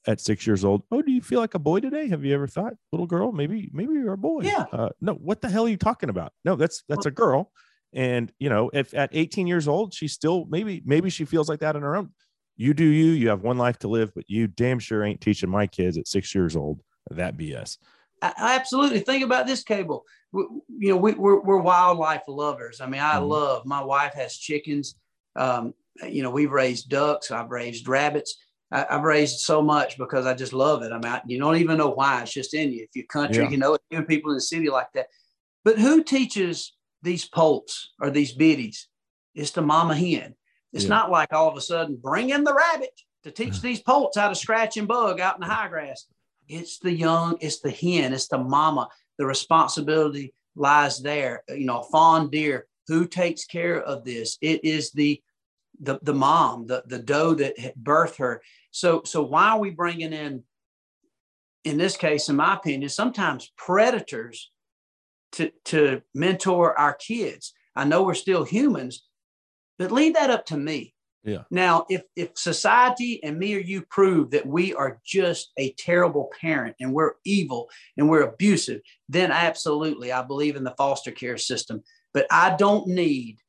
at 0.06 0.20
six 0.20 0.46
years 0.46 0.64
old. 0.64 0.82
Oh, 0.90 1.02
do 1.02 1.10
you 1.10 1.20
feel 1.20 1.40
like 1.40 1.54
a 1.54 1.58
boy 1.58 1.80
today? 1.80 2.08
Have 2.08 2.24
you 2.24 2.34
ever 2.34 2.46
thought, 2.46 2.74
little 2.92 3.06
girl, 3.06 3.32
maybe 3.32 3.70
maybe 3.72 3.94
you're 3.94 4.12
a 4.12 4.18
boy? 4.18 4.42
Yeah. 4.42 4.64
Uh, 4.72 4.90
no, 5.00 5.14
what 5.14 5.40
the 5.40 5.48
hell 5.48 5.66
are 5.66 5.68
you 5.68 5.76
talking 5.76 6.10
about? 6.10 6.32
No, 6.44 6.56
that's 6.56 6.82
that's 6.88 7.06
a 7.06 7.10
girl. 7.10 7.52
And 7.92 8.32
you 8.38 8.48
know, 8.48 8.70
if 8.72 8.94
at 8.94 9.10
18 9.12 9.46
years 9.46 9.68
old, 9.68 9.94
she 9.94 10.08
still 10.08 10.46
maybe 10.48 10.82
maybe 10.84 11.10
she 11.10 11.24
feels 11.24 11.48
like 11.48 11.60
that 11.60 11.76
on 11.76 11.82
her 11.82 11.96
own. 11.96 12.12
You 12.56 12.72
do 12.72 12.84
you. 12.84 13.12
You 13.12 13.28
have 13.28 13.42
one 13.42 13.58
life 13.58 13.78
to 13.80 13.88
live, 13.88 14.12
but 14.14 14.24
you 14.28 14.46
damn 14.46 14.78
sure 14.78 15.04
ain't 15.04 15.20
teaching 15.20 15.50
my 15.50 15.66
kids 15.66 15.98
at 15.98 16.08
six 16.08 16.34
years 16.34 16.56
old 16.56 16.80
that 17.10 17.36
BS. 17.36 17.78
Absolutely 18.22 19.00
think 19.00 19.24
about 19.24 19.46
this 19.46 19.62
cable. 19.62 20.04
We, 20.32 20.42
you 20.78 20.88
know, 20.90 20.96
we, 20.96 21.12
we're, 21.12 21.40
we're 21.40 21.58
wildlife 21.58 22.22
lovers. 22.28 22.80
I 22.80 22.86
mean, 22.86 23.00
I 23.00 23.16
Mhm. 23.16 23.28
love. 23.28 23.66
My 23.66 23.82
wife 23.82 24.14
has 24.14 24.36
chickens. 24.36 24.96
Um, 25.36 25.74
you 26.06 26.22
know, 26.22 26.30
we've 26.30 26.50
raised 26.50 26.88
ducks. 26.88 27.30
I've 27.30 27.50
raised 27.50 27.88
rabbits. 27.88 28.36
I, 28.72 28.86
I've 28.90 29.02
raised 29.04 29.40
so 29.40 29.62
much 29.62 29.96
because 29.98 30.26
I 30.26 30.34
just 30.34 30.52
love 30.52 30.82
it. 30.82 30.92
i'm 30.92 31.04
out 31.04 31.28
you 31.28 31.38
don't 31.38 31.56
even 31.56 31.78
know 31.78 31.90
why. 31.90 32.22
It's 32.22 32.32
just 32.32 32.54
in 32.54 32.72
you. 32.72 32.84
If 32.84 32.90
you're 32.94 33.06
country, 33.06 33.44
Yeah. 33.44 33.50
you 33.50 33.56
know. 33.58 33.76
Even 33.90 34.06
people 34.06 34.30
in 34.30 34.36
the 34.36 34.40
city 34.42 34.68
like 34.68 34.92
that. 34.94 35.06
But 35.64 35.78
who 35.78 36.02
teaches 36.02 36.74
these 37.02 37.24
poults 37.26 37.92
or 38.00 38.10
these 38.10 38.32
biddies? 38.32 38.88
It's 39.34 39.50
the 39.52 39.62
mama 39.62 39.94
hen. 39.94 40.34
It's 40.72 40.84
Yeah. 40.84 40.88
not 40.90 41.10
like 41.10 41.32
all 41.32 41.48
of 41.48 41.56
a 41.56 41.60
sudden 41.60 41.96
bring 41.96 42.30
in 42.30 42.44
the 42.44 42.54
rabbit 42.54 42.90
to 43.24 43.30
teach 43.30 43.60
these 43.62 43.80
poults 43.80 44.16
how 44.18 44.28
to 44.28 44.34
scratch 44.34 44.76
and 44.76 44.88
bug 44.88 45.20
out 45.20 45.36
in 45.36 45.40
the 45.40 45.46
high 45.46 45.68
grass. 45.68 46.06
It's 46.48 46.78
the 46.78 46.92
young, 46.92 47.36
it's 47.40 47.60
the 47.60 47.70
hen, 47.70 48.12
it's 48.12 48.28
the 48.28 48.38
mama. 48.38 48.88
The 49.18 49.26
responsibility 49.26 50.34
lies 50.54 51.00
there. 51.00 51.42
You 51.48 51.66
know, 51.66 51.82
fawn 51.82 52.30
deer, 52.30 52.66
who 52.88 53.06
takes 53.06 53.44
care 53.44 53.80
of 53.82 54.04
this? 54.04 54.38
It 54.40 54.64
is 54.64 54.92
the 54.92 55.20
the 55.80 55.98
the 56.02 56.14
mom, 56.14 56.66
the 56.66 56.82
the 56.86 56.98
doe 56.98 57.34
that 57.34 57.74
birthed 57.82 58.16
her. 58.16 58.42
So 58.70 59.02
so 59.04 59.22
why 59.22 59.50
are 59.50 59.58
we 59.58 59.70
bringing 59.70 60.12
in? 60.12 60.42
In 61.64 61.78
this 61.78 61.96
case, 61.96 62.28
in 62.28 62.36
my 62.36 62.54
opinion, 62.54 62.88
sometimes 62.88 63.52
predators 63.56 64.50
to 65.32 65.50
to 65.66 66.02
mentor 66.14 66.78
our 66.78 66.94
kids. 66.94 67.52
I 67.74 67.84
know 67.84 68.02
we're 68.02 68.14
still 68.14 68.44
humans, 68.44 69.04
but 69.78 69.92
leave 69.92 70.14
that 70.14 70.30
up 70.30 70.46
to 70.46 70.56
me. 70.56 70.94
Yeah. 71.26 71.42
Now, 71.50 71.86
if 71.90 72.02
if 72.14 72.30
society 72.38 73.22
and 73.24 73.36
me 73.36 73.56
or 73.56 73.58
you 73.58 73.82
prove 73.82 74.30
that 74.30 74.46
we 74.46 74.72
are 74.74 75.00
just 75.04 75.50
a 75.58 75.72
terrible 75.72 76.30
parent 76.40 76.76
and 76.78 76.92
we're 76.92 77.14
evil 77.24 77.68
and 77.96 78.08
we're 78.08 78.22
abusive, 78.22 78.80
then 79.08 79.32
absolutely 79.32 80.12
I 80.12 80.22
believe 80.22 80.54
in 80.54 80.62
the 80.62 80.74
foster 80.78 81.10
care 81.10 81.36
system. 81.36 81.82
But 82.14 82.28
I 82.30 82.56
don't 82.56 82.86
need 82.86 83.40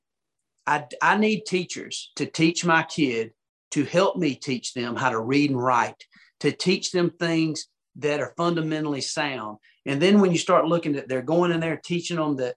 I, 0.65 0.86
I 1.01 1.17
need 1.17 1.45
teachers 1.45 2.11
to 2.15 2.25
teach 2.25 2.65
my 2.65 2.82
kid 2.84 3.32
to 3.71 3.86
help 3.86 4.17
me 4.17 4.34
teach 4.34 4.73
them 4.73 4.95
how 4.95 5.11
to 5.11 5.19
read 5.19 5.51
and 5.51 5.63
write, 5.63 6.03
to 6.39 6.51
teach 6.51 6.91
them 6.91 7.11
things 7.11 7.67
that 7.97 8.19
are 8.19 8.34
fundamentally 8.38 9.01
sound. 9.01 9.59
And 9.86 10.01
then 10.01 10.19
when 10.19 10.32
you 10.32 10.39
start 10.39 10.65
looking 10.65 10.95
at 10.95 11.07
they're 11.07 11.21
going 11.21 11.51
in 11.51 11.59
there 11.59 11.80
teaching 11.84 12.17
them 12.17 12.38
that 12.38 12.55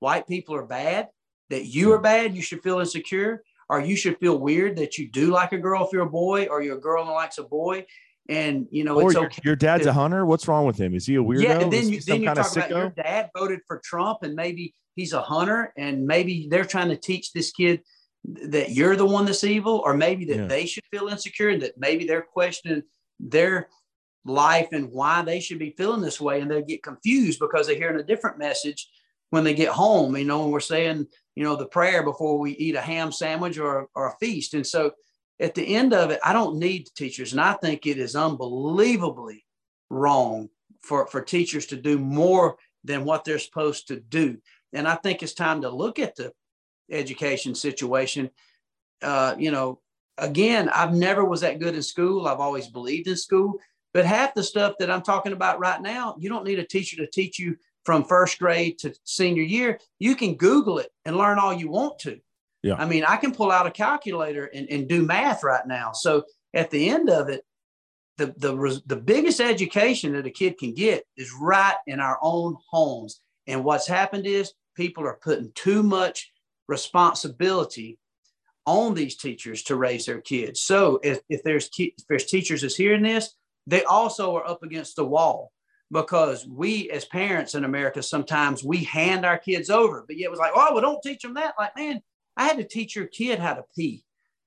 white 0.00 0.28
people 0.28 0.54
are 0.54 0.66
bad, 0.66 1.08
that 1.50 1.66
you 1.66 1.92
are 1.92 1.98
mm. 1.98 2.02
bad, 2.02 2.36
you 2.36 2.42
should 2.42 2.62
feel 2.62 2.80
insecure, 2.80 3.42
or 3.68 3.80
you 3.80 3.96
should 3.96 4.18
feel 4.18 4.38
weird 4.38 4.76
that 4.76 4.98
you 4.98 5.10
do 5.10 5.30
like 5.30 5.52
a 5.52 5.58
girl 5.58 5.84
if 5.84 5.92
you're 5.92 6.02
a 6.02 6.10
boy, 6.10 6.46
or 6.46 6.62
you're 6.62 6.78
a 6.78 6.80
girl 6.80 7.02
and 7.02 7.10
likes 7.12 7.38
a 7.38 7.42
boy. 7.44 7.84
And 8.30 8.66
you 8.70 8.84
know, 8.84 9.00
Or 9.00 9.06
it's 9.10 9.14
your, 9.14 9.24
okay. 9.26 9.40
your 9.44 9.56
dad's 9.56 9.84
to- 9.84 9.90
a 9.90 9.92
hunter. 9.92 10.26
What's 10.26 10.46
wrong 10.48 10.66
with 10.66 10.78
him? 10.78 10.94
Is 10.94 11.06
he 11.06 11.14
a 11.14 11.18
weirdo? 11.22 11.42
Yeah, 11.42 11.60
and 11.60 11.72
then 11.72 11.88
you 11.88 12.00
then 12.00 12.20
you 12.22 12.26
talk 12.34 12.52
about 12.56 12.70
your 12.70 12.90
dad 12.90 13.30
voted 13.36 13.60
for 13.66 13.80
Trump, 13.82 14.18
and 14.22 14.34
maybe 14.34 14.74
he's 14.96 15.12
a 15.14 15.22
hunter, 15.22 15.72
and 15.78 16.06
maybe 16.06 16.46
they're 16.50 16.64
trying 16.66 16.88
to 16.90 16.96
teach 16.96 17.32
this 17.32 17.50
kid 17.52 17.80
that 18.24 18.70
you're 18.72 18.96
the 18.96 19.06
one 19.06 19.24
that's 19.24 19.44
evil, 19.44 19.80
or 19.84 19.94
maybe 19.96 20.26
that 20.26 20.36
Yeah. 20.36 20.46
they 20.46 20.66
should 20.66 20.84
feel 20.90 21.08
insecure, 21.08 21.48
and 21.48 21.62
that 21.62 21.78
maybe 21.78 22.06
they're 22.06 22.20
questioning 22.20 22.82
their 23.18 23.68
life 24.26 24.68
and 24.72 24.90
why 24.92 25.22
they 25.22 25.40
should 25.40 25.58
be 25.58 25.70
feeling 25.78 26.02
this 26.02 26.20
way, 26.20 26.40
and 26.42 26.50
they 26.50 26.60
get 26.62 26.82
confused 26.82 27.38
because 27.40 27.66
they're 27.66 27.76
hearing 27.76 27.98
a 27.98 28.02
different 28.02 28.36
message 28.38 28.90
when 29.30 29.42
they 29.44 29.54
get 29.54 29.68
home. 29.70 30.14
You 30.16 30.24
know, 30.24 30.40
when 30.42 30.50
we're 30.50 30.60
saying 30.60 31.06
you 31.38 31.44
know 31.44 31.54
the 31.54 31.66
prayer 31.66 32.02
before 32.02 32.36
we 32.36 32.50
eat 32.56 32.74
a 32.74 32.80
ham 32.80 33.12
sandwich 33.12 33.60
or 33.60 33.88
or 33.94 34.08
a 34.08 34.16
feast, 34.18 34.54
and 34.54 34.66
so 34.66 34.90
at 35.38 35.54
the 35.54 35.76
end 35.76 35.94
of 35.94 36.10
it, 36.10 36.18
I 36.24 36.32
don't 36.32 36.58
need 36.58 36.88
teachers, 36.96 37.30
and 37.30 37.40
I 37.40 37.52
think 37.52 37.86
it 37.86 37.96
is 37.96 38.16
unbelievably 38.16 39.46
wrong 39.88 40.48
for 40.82 41.06
for 41.06 41.20
teachers 41.20 41.66
to 41.66 41.76
do 41.76 41.96
more 41.96 42.56
than 42.82 43.04
what 43.04 43.24
they're 43.24 43.38
supposed 43.38 43.86
to 43.86 44.00
do. 44.00 44.38
And 44.72 44.88
I 44.88 44.96
think 44.96 45.22
it's 45.22 45.32
time 45.32 45.62
to 45.62 45.70
look 45.70 46.00
at 46.00 46.16
the 46.16 46.32
education 46.90 47.54
situation. 47.54 48.30
Uh, 49.00 49.36
you 49.38 49.52
know, 49.52 49.80
again, 50.18 50.68
I've 50.70 50.92
never 50.92 51.24
was 51.24 51.42
that 51.42 51.60
good 51.60 51.76
in 51.76 51.82
school. 51.82 52.26
I've 52.26 52.40
always 52.40 52.66
believed 52.66 53.06
in 53.06 53.16
school, 53.16 53.60
but 53.94 54.04
half 54.04 54.34
the 54.34 54.42
stuff 54.42 54.74
that 54.80 54.90
I'm 54.90 55.02
talking 55.02 55.32
about 55.32 55.60
right 55.60 55.80
now, 55.80 56.16
you 56.18 56.28
don't 56.28 56.44
need 56.44 56.58
a 56.58 56.66
teacher 56.66 56.96
to 56.96 57.06
teach 57.06 57.38
you 57.38 57.56
from 57.88 58.04
first 58.04 58.38
grade 58.38 58.78
to 58.78 58.92
senior 59.04 59.42
year. 59.42 59.80
You 59.98 60.14
can 60.14 60.34
Google 60.34 60.78
it 60.78 60.90
and 61.06 61.16
learn 61.16 61.38
all 61.38 61.54
you 61.54 61.70
want 61.70 61.98
to. 62.00 62.20
Yeah. 62.62 62.74
I 62.74 62.84
mean, 62.84 63.02
I 63.02 63.16
can 63.16 63.32
pull 63.32 63.50
out 63.50 63.66
a 63.66 63.70
calculator 63.70 64.44
and, 64.44 64.68
and 64.68 64.86
do 64.86 65.06
math 65.06 65.42
right 65.42 65.66
now. 65.66 65.92
So 65.92 66.24
at 66.52 66.70
the 66.70 66.90
end 66.90 67.08
of 67.08 67.30
it, 67.30 67.46
the, 68.18 68.34
the, 68.36 68.82
the 68.84 68.96
biggest 68.96 69.40
education 69.40 70.12
that 70.12 70.26
a 70.26 70.30
kid 70.30 70.58
can 70.58 70.74
get 70.74 71.04
is 71.16 71.32
right 71.40 71.76
in 71.86 71.98
our 71.98 72.18
own 72.20 72.58
homes. 72.70 73.22
And 73.46 73.64
what's 73.64 73.88
happened 73.88 74.26
is 74.26 74.52
people 74.76 75.04
are 75.06 75.18
putting 75.22 75.50
too 75.54 75.82
much 75.82 76.30
responsibility 76.68 77.98
on 78.66 78.92
these 78.92 79.16
teachers 79.16 79.62
to 79.62 79.76
raise 79.76 80.04
their 80.04 80.20
kids. 80.20 80.60
So 80.60 81.00
if, 81.02 81.20
if 81.30 81.42
there's 81.42 81.70
if 81.78 82.06
there's 82.06 82.26
teachers 82.26 82.60
that's 82.60 82.76
hearing 82.76 83.02
this, 83.02 83.34
they 83.66 83.82
also 83.84 84.36
are 84.36 84.46
up 84.46 84.62
against 84.62 84.96
the 84.96 85.06
wall 85.06 85.52
because 85.90 86.46
we 86.46 86.90
as 86.90 87.04
parents 87.04 87.54
in 87.54 87.64
America 87.64 88.02
sometimes 88.02 88.62
we 88.62 88.84
hand 88.84 89.24
our 89.24 89.38
kids 89.38 89.70
over, 89.70 90.04
but 90.06 90.16
yet 90.16 90.26
it 90.26 90.30
was 90.30 90.40
like, 90.40 90.52
oh, 90.54 90.72
well, 90.72 90.82
don't 90.82 91.02
teach 91.02 91.22
them 91.22 91.34
that. 91.34 91.54
Like, 91.58 91.76
man, 91.76 92.00
I 92.36 92.44
had 92.44 92.58
to 92.58 92.64
teach 92.64 92.94
your 92.94 93.06
kid 93.06 93.38
how 93.38 93.54
to 93.54 93.64
pee 93.74 94.04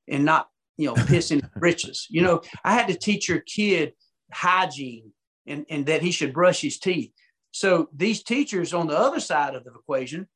and 0.07 0.23
not, 0.23 0.49
you 0.77 0.87
know, 0.87 0.95
piss 1.05 1.31
in 1.31 1.41
britches. 1.57 2.07
You 2.09 2.21
know, 2.21 2.41
I 2.63 2.73
had 2.73 2.87
to 2.87 2.95
teach 2.95 3.27
your 3.27 3.39
kid 3.39 3.93
hygiene 4.31 5.11
and, 5.47 5.65
and 5.69 5.85
that 5.87 6.01
he 6.01 6.11
should 6.11 6.33
brush 6.33 6.61
his 6.61 6.77
teeth. 6.77 7.11
So 7.51 7.89
these 7.93 8.23
teachers 8.23 8.73
on 8.73 8.87
the 8.87 8.97
other 8.97 9.19
side 9.19 9.55
of 9.55 9.63
the 9.63 9.71
equation, 9.71 10.27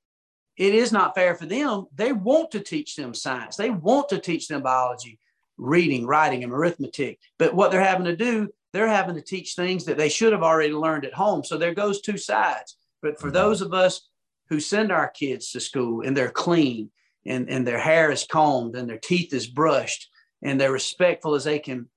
it 0.58 0.74
is 0.74 0.92
not 0.92 1.16
fair 1.16 1.36
for 1.36 1.46
them. 1.46 1.86
They 1.94 2.12
want 2.12 2.52
to 2.52 2.60
teach 2.60 2.96
them 2.96 3.14
science. 3.14 3.56
They 3.56 3.70
want 3.70 4.10
to 4.10 4.20
teach 4.20 4.48
them 4.48 4.62
biology, 4.62 5.20
reading, 5.58 6.06
writing, 6.06 6.44
and 6.44 6.52
arithmetic. 6.52 7.20
But 7.38 7.54
what 7.54 7.72
they're 7.72 7.84
having 7.84 8.06
to 8.06 8.16
do, 8.16 8.50
they're 8.76 8.88
having 8.90 9.16
to 9.16 9.22
teach 9.22 9.54
things 9.54 9.86
that 9.86 9.98
they 9.98 10.10
should 10.10 10.34
have 10.34 10.44
already 10.44 10.74
learned 10.74 11.06
at 11.06 11.14
home. 11.14 11.46
So 11.46 11.58
there 11.58 11.74
goes 11.74 12.02
two 12.02 12.18
sides. 12.18 12.78
But 13.02 13.18
for 13.20 13.28
mm-hmm. 13.28 13.36
those 13.36 13.62
of 13.62 13.74
us 13.74 14.10
who 14.50 14.60
send 14.60 14.92
our 14.92 15.10
kids 15.10 15.52
to 15.52 15.62
school 15.62 16.02
and 16.06 16.16
they're 16.16 16.30
clean 16.30 16.92
and, 17.26 17.50
and 17.50 17.66
their 17.66 17.80
hair 17.80 18.12
is 18.12 18.28
combed 18.30 18.76
and 18.76 18.90
their 18.90 19.00
teeth 19.00 19.34
is 19.34 19.48
brushed 19.48 20.10
and 20.44 20.60
they're 20.60 20.74
respectful 20.74 21.36
as 21.36 21.46
they 21.46 21.60
can 21.60 21.88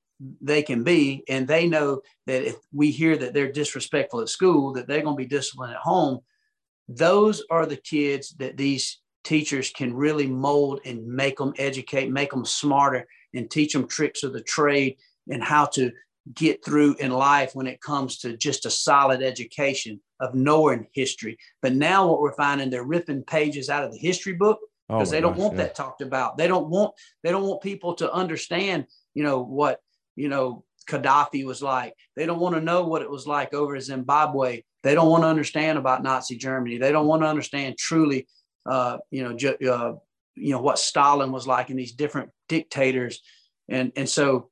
they 0.40 0.62
can 0.62 0.82
be 0.82 1.22
and 1.28 1.46
they 1.46 1.68
know 1.68 2.00
that 2.26 2.42
if 2.42 2.56
we 2.72 2.90
hear 2.90 3.16
that 3.16 3.34
they're 3.34 3.52
disrespectful 3.52 4.20
at 4.20 4.28
school 4.28 4.72
that 4.72 4.88
they're 4.88 5.02
going 5.02 5.16
to 5.16 5.22
be 5.22 5.28
disciplined 5.28 5.72
at 5.72 5.78
home 5.78 6.18
those 6.88 7.40
are 7.50 7.66
the 7.66 7.76
kids 7.76 8.34
that 8.38 8.56
these 8.56 9.00
teachers 9.22 9.70
can 9.70 9.94
really 9.94 10.26
mold 10.26 10.80
and 10.84 11.06
make 11.06 11.36
them 11.36 11.52
educate 11.56 12.10
make 12.10 12.32
them 12.32 12.44
smarter 12.44 13.06
and 13.32 13.48
teach 13.48 13.72
them 13.72 13.86
tricks 13.86 14.24
of 14.24 14.32
the 14.32 14.42
trade 14.42 14.96
and 15.28 15.44
how 15.44 15.64
to 15.64 15.92
get 16.34 16.64
through 16.64 16.94
in 16.96 17.10
life 17.10 17.54
when 17.54 17.66
it 17.66 17.80
comes 17.80 18.18
to 18.18 18.36
just 18.36 18.66
a 18.66 18.70
solid 18.70 19.22
education 19.22 20.00
of 20.20 20.34
knowing 20.34 20.86
history 20.92 21.36
but 21.62 21.74
now 21.74 22.08
what 22.08 22.20
we're 22.20 22.32
finding 22.34 22.70
they're 22.70 22.82
ripping 22.82 23.22
pages 23.22 23.70
out 23.70 23.84
of 23.84 23.92
the 23.92 23.98
history 23.98 24.34
book 24.34 24.58
Oh 24.90 24.98
because 24.98 25.10
my 25.10 25.16
they 25.16 25.20
don't 25.20 25.32
gosh, 25.32 25.40
want 25.40 25.56
yeah. 25.56 25.62
that 25.64 25.74
talked 25.74 26.00
about. 26.00 26.36
They 26.36 26.48
don't 26.48 26.68
want 26.68 26.94
they 27.22 27.30
don't 27.30 27.46
want 27.46 27.60
people 27.60 27.94
to 27.96 28.10
understand, 28.12 28.86
you 29.14 29.22
know, 29.22 29.42
what 29.42 29.80
you 30.16 30.28
know 30.28 30.64
Gaddafi 30.88 31.44
was 31.44 31.62
like. 31.62 31.94
They 32.16 32.24
don't 32.24 32.40
want 32.40 32.54
to 32.54 32.60
know 32.60 32.84
what 32.84 33.02
it 33.02 33.10
was 33.10 33.26
like 33.26 33.52
over 33.52 33.76
in 33.76 33.82
Zimbabwe. 33.82 34.62
They 34.82 34.94
don't 34.94 35.10
want 35.10 35.24
to 35.24 35.28
understand 35.28 35.76
about 35.76 36.02
Nazi 36.02 36.36
Germany. 36.36 36.78
They 36.78 36.92
don't 36.92 37.06
want 37.06 37.22
to 37.22 37.28
understand 37.28 37.76
truly, 37.76 38.26
uh, 38.64 38.98
you 39.10 39.24
know, 39.24 39.34
ju- 39.34 39.58
uh, 39.70 39.94
you 40.36 40.52
know 40.52 40.62
what 40.62 40.78
Stalin 40.78 41.32
was 41.32 41.46
like 41.46 41.68
and 41.68 41.78
these 41.78 41.92
different 41.92 42.30
dictators, 42.48 43.20
and 43.68 43.92
and 43.94 44.08
so 44.08 44.48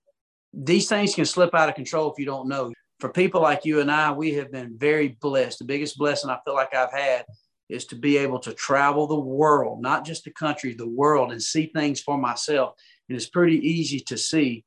these 0.56 0.88
things 0.88 1.14
can 1.14 1.26
slip 1.26 1.54
out 1.54 1.68
of 1.68 1.74
control 1.74 2.10
if 2.10 2.18
you 2.18 2.24
don't 2.24 2.48
know. 2.48 2.72
For 2.98 3.10
people 3.10 3.42
like 3.42 3.66
you 3.66 3.80
and 3.80 3.90
I, 3.90 4.10
we 4.12 4.32
have 4.34 4.50
been 4.50 4.78
very 4.78 5.08
blessed. 5.20 5.58
The 5.58 5.66
biggest 5.66 5.98
blessing 5.98 6.30
I 6.30 6.38
feel 6.44 6.54
like 6.54 6.74
I've 6.74 6.92
had 6.92 7.26
is 7.68 7.84
to 7.86 7.96
be 7.96 8.16
able 8.16 8.38
to 8.38 8.54
travel 8.54 9.06
the 9.06 9.20
world, 9.20 9.82
not 9.82 10.06
just 10.06 10.24
the 10.24 10.30
country, 10.30 10.72
the 10.72 10.88
world, 10.88 11.30
and 11.30 11.42
see 11.42 11.66
things 11.66 12.00
for 12.00 12.16
myself. 12.16 12.74
And 13.08 13.16
it's 13.16 13.28
pretty 13.28 13.58
easy 13.58 14.00
to 14.00 14.16
see 14.16 14.64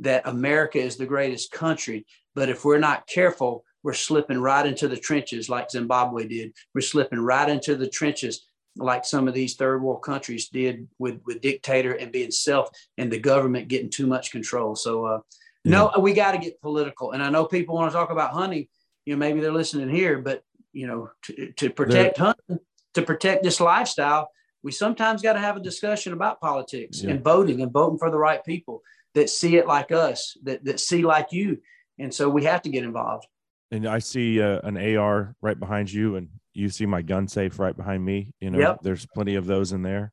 that 0.00 0.26
America 0.28 0.78
is 0.78 0.96
the 0.96 1.06
greatest 1.06 1.52
country. 1.52 2.06
But 2.34 2.50
if 2.50 2.64
we're 2.64 2.78
not 2.78 3.06
careful, 3.06 3.64
we're 3.82 3.94
slipping 3.94 4.38
right 4.38 4.66
into 4.66 4.88
the 4.88 4.96
trenches 4.96 5.48
like 5.48 5.70
Zimbabwe 5.70 6.26
did. 6.26 6.52
We're 6.74 6.82
slipping 6.82 7.20
right 7.20 7.48
into 7.48 7.76
the 7.76 7.88
trenches 7.88 8.46
like 8.76 9.04
some 9.04 9.28
of 9.28 9.34
these 9.34 9.56
third 9.56 9.82
world 9.82 10.02
countries 10.02 10.48
did 10.48 10.88
with, 10.98 11.20
with 11.26 11.40
dictator 11.40 11.92
and 11.92 12.12
being 12.12 12.30
self 12.30 12.70
and 12.98 13.10
the 13.10 13.18
government 13.18 13.68
getting 13.68 13.90
too 13.90 14.06
much 14.06 14.30
control. 14.30 14.76
So, 14.76 15.04
uh, 15.04 15.20
no, 15.64 15.92
we 15.98 16.12
got 16.14 16.32
to 16.32 16.38
get 16.38 16.60
political. 16.62 17.12
And 17.12 17.22
I 17.22 17.28
know 17.30 17.44
people 17.44 17.74
want 17.74 17.90
to 17.90 17.96
talk 17.96 18.10
about 18.10 18.32
hunting. 18.32 18.66
You 19.04 19.14
know, 19.14 19.18
maybe 19.18 19.40
they're 19.40 19.52
listening 19.52 19.88
here, 19.88 20.18
but 20.18 20.42
you 20.72 20.86
know, 20.86 21.10
to, 21.24 21.52
to 21.52 21.70
protect 21.70 22.18
hunting, 22.18 22.60
to 22.94 23.02
protect 23.02 23.42
this 23.42 23.60
lifestyle, 23.60 24.30
we 24.62 24.72
sometimes 24.72 25.20
got 25.22 25.34
to 25.34 25.40
have 25.40 25.56
a 25.56 25.60
discussion 25.60 26.12
about 26.12 26.40
politics 26.40 27.02
Yeah. 27.02 27.10
and 27.10 27.24
voting 27.24 27.60
and 27.62 27.72
voting 27.72 27.98
for 27.98 28.10
the 28.10 28.18
right 28.18 28.44
people 28.44 28.82
that 29.14 29.28
see 29.28 29.56
it 29.56 29.66
like 29.66 29.90
us, 29.90 30.36
that, 30.44 30.64
that 30.64 30.80
see 30.80 31.02
like 31.02 31.32
you. 31.32 31.58
And 31.98 32.14
so 32.14 32.28
we 32.28 32.44
have 32.44 32.62
to 32.62 32.68
get 32.70 32.84
involved. 32.84 33.26
And 33.70 33.86
I 33.86 33.98
see 33.98 34.40
uh, 34.40 34.60
an 34.64 34.76
AR 34.96 35.34
right 35.40 35.58
behind 35.58 35.92
you, 35.92 36.16
and 36.16 36.28
you 36.52 36.68
see 36.68 36.86
my 36.86 37.02
gun 37.02 37.28
safe 37.28 37.58
right 37.58 37.76
behind 37.76 38.04
me. 38.04 38.32
You 38.40 38.50
know, 38.50 38.58
Yep. 38.58 38.78
there's 38.82 39.06
plenty 39.06 39.34
of 39.36 39.46
those 39.46 39.72
in 39.72 39.82
there. 39.82 40.12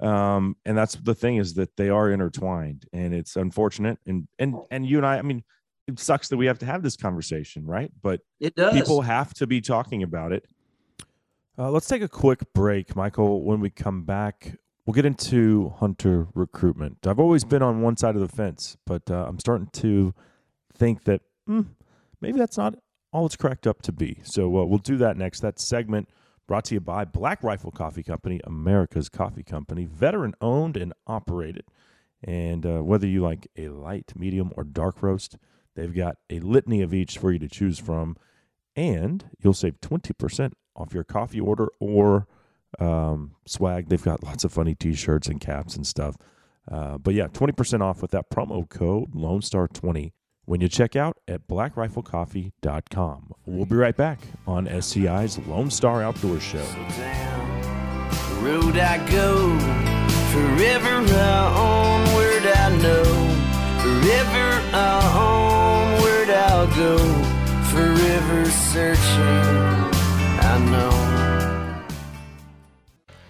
Um, 0.00 0.56
and 0.64 0.76
that's 0.78 0.94
the 0.94 1.14
thing 1.14 1.36
is 1.38 1.54
that 1.54 1.76
they 1.76 1.88
are 1.88 2.10
intertwined, 2.10 2.86
and 2.92 3.12
it's 3.14 3.34
unfortunate. 3.36 3.98
And 4.06 4.28
and 4.38 4.54
and 4.70 4.86
you 4.86 4.98
and 4.98 5.06
I, 5.06 5.18
I 5.18 5.22
mean, 5.22 5.42
it 5.88 5.98
sucks 5.98 6.28
that 6.28 6.36
we 6.36 6.46
have 6.46 6.58
to 6.60 6.66
have 6.66 6.82
this 6.82 6.96
conversation, 6.96 7.66
right? 7.66 7.90
But 8.00 8.20
It 8.38 8.54
does. 8.54 8.74
people 8.74 9.00
have 9.02 9.34
to 9.34 9.46
be 9.46 9.60
talking 9.60 10.02
about 10.04 10.32
it. 10.32 10.44
Uh, 11.58 11.70
let's 11.70 11.88
take 11.88 12.02
a 12.02 12.08
quick 12.08 12.52
break, 12.54 12.94
Michael. 12.94 13.42
When 13.42 13.58
we 13.58 13.70
come 13.70 14.04
back, 14.04 14.56
we'll 14.86 14.94
get 14.94 15.04
into 15.04 15.70
hunter 15.80 16.28
recruitment. 16.34 17.04
I've 17.06 17.18
always 17.18 17.42
been 17.42 17.62
on 17.62 17.80
one 17.82 17.96
side 17.96 18.14
of 18.14 18.20
the 18.20 18.28
fence, 18.28 18.76
but 18.86 19.10
uh, 19.10 19.24
I'm 19.28 19.40
starting 19.40 19.68
to 19.72 20.14
think 20.72 21.02
that 21.04 21.22
hmm, 21.46 21.62
maybe 22.20 22.38
that's 22.38 22.56
not 22.56 22.76
all 23.12 23.26
it's 23.26 23.36
cracked 23.36 23.66
up 23.66 23.82
to 23.82 23.92
be. 23.92 24.20
So 24.24 24.44
uh, 24.58 24.64
we'll 24.64 24.78
do 24.78 24.96
that 24.98 25.16
next. 25.16 25.40
That 25.40 25.58
segment 25.58 26.08
brought 26.46 26.64
to 26.66 26.74
you 26.74 26.80
by 26.80 27.04
Black 27.04 27.42
Rifle 27.42 27.70
Coffee 27.70 28.02
Company, 28.02 28.40
America's 28.44 29.08
coffee 29.08 29.42
company, 29.42 29.84
veteran 29.84 30.34
owned 30.40 30.76
and 30.76 30.92
operated. 31.06 31.64
And 32.22 32.66
uh, 32.66 32.80
whether 32.80 33.06
you 33.06 33.22
like 33.22 33.46
a 33.56 33.68
light, 33.68 34.12
medium, 34.16 34.52
or 34.56 34.64
dark 34.64 35.02
roast, 35.02 35.36
they've 35.76 35.94
got 35.94 36.16
a 36.30 36.40
litany 36.40 36.82
of 36.82 36.92
each 36.92 37.18
for 37.18 37.32
you 37.32 37.38
to 37.38 37.48
choose 37.48 37.78
from. 37.78 38.16
And 38.74 39.24
you'll 39.40 39.54
save 39.54 39.80
20% 39.80 40.52
off 40.74 40.94
your 40.94 41.04
coffee 41.04 41.40
order 41.40 41.68
or 41.80 42.26
um, 42.78 43.34
swag. 43.46 43.88
They've 43.88 44.02
got 44.02 44.22
lots 44.22 44.44
of 44.44 44.52
funny 44.52 44.74
t 44.74 44.94
shirts 44.94 45.28
and 45.28 45.40
caps 45.40 45.76
and 45.76 45.86
stuff. 45.86 46.16
Uh, 46.70 46.98
but 46.98 47.14
yeah, 47.14 47.28
20% 47.28 47.80
off 47.80 48.02
with 48.02 48.10
that 48.10 48.30
promo 48.30 48.68
code 48.68 49.14
Lone 49.14 49.42
Star 49.42 49.68
20 49.68 50.12
when 50.48 50.62
you 50.62 50.68
check 50.68 50.96
out 50.96 51.18
at 51.28 51.46
blackriflecoffee.com. 51.46 53.34
We'll 53.44 53.66
be 53.66 53.76
right 53.76 53.94
back 53.94 54.18
on 54.46 54.66
SCI's 54.66 55.38
Lone 55.46 55.70
Star 55.70 56.02
Outdoor 56.02 56.40
Show. 56.40 56.64
road 58.40 58.78
I 58.78 58.96
go, 59.10 59.58
forever 60.32 61.04
onward 61.14 62.46
I 62.46 62.76
know, 62.80 63.04
forever 63.82 64.62
uh, 64.72 65.18
onward 65.18 66.30
I'll 66.30 66.66
go, 66.74 66.96
forever 67.64 68.46
searching 68.50 69.67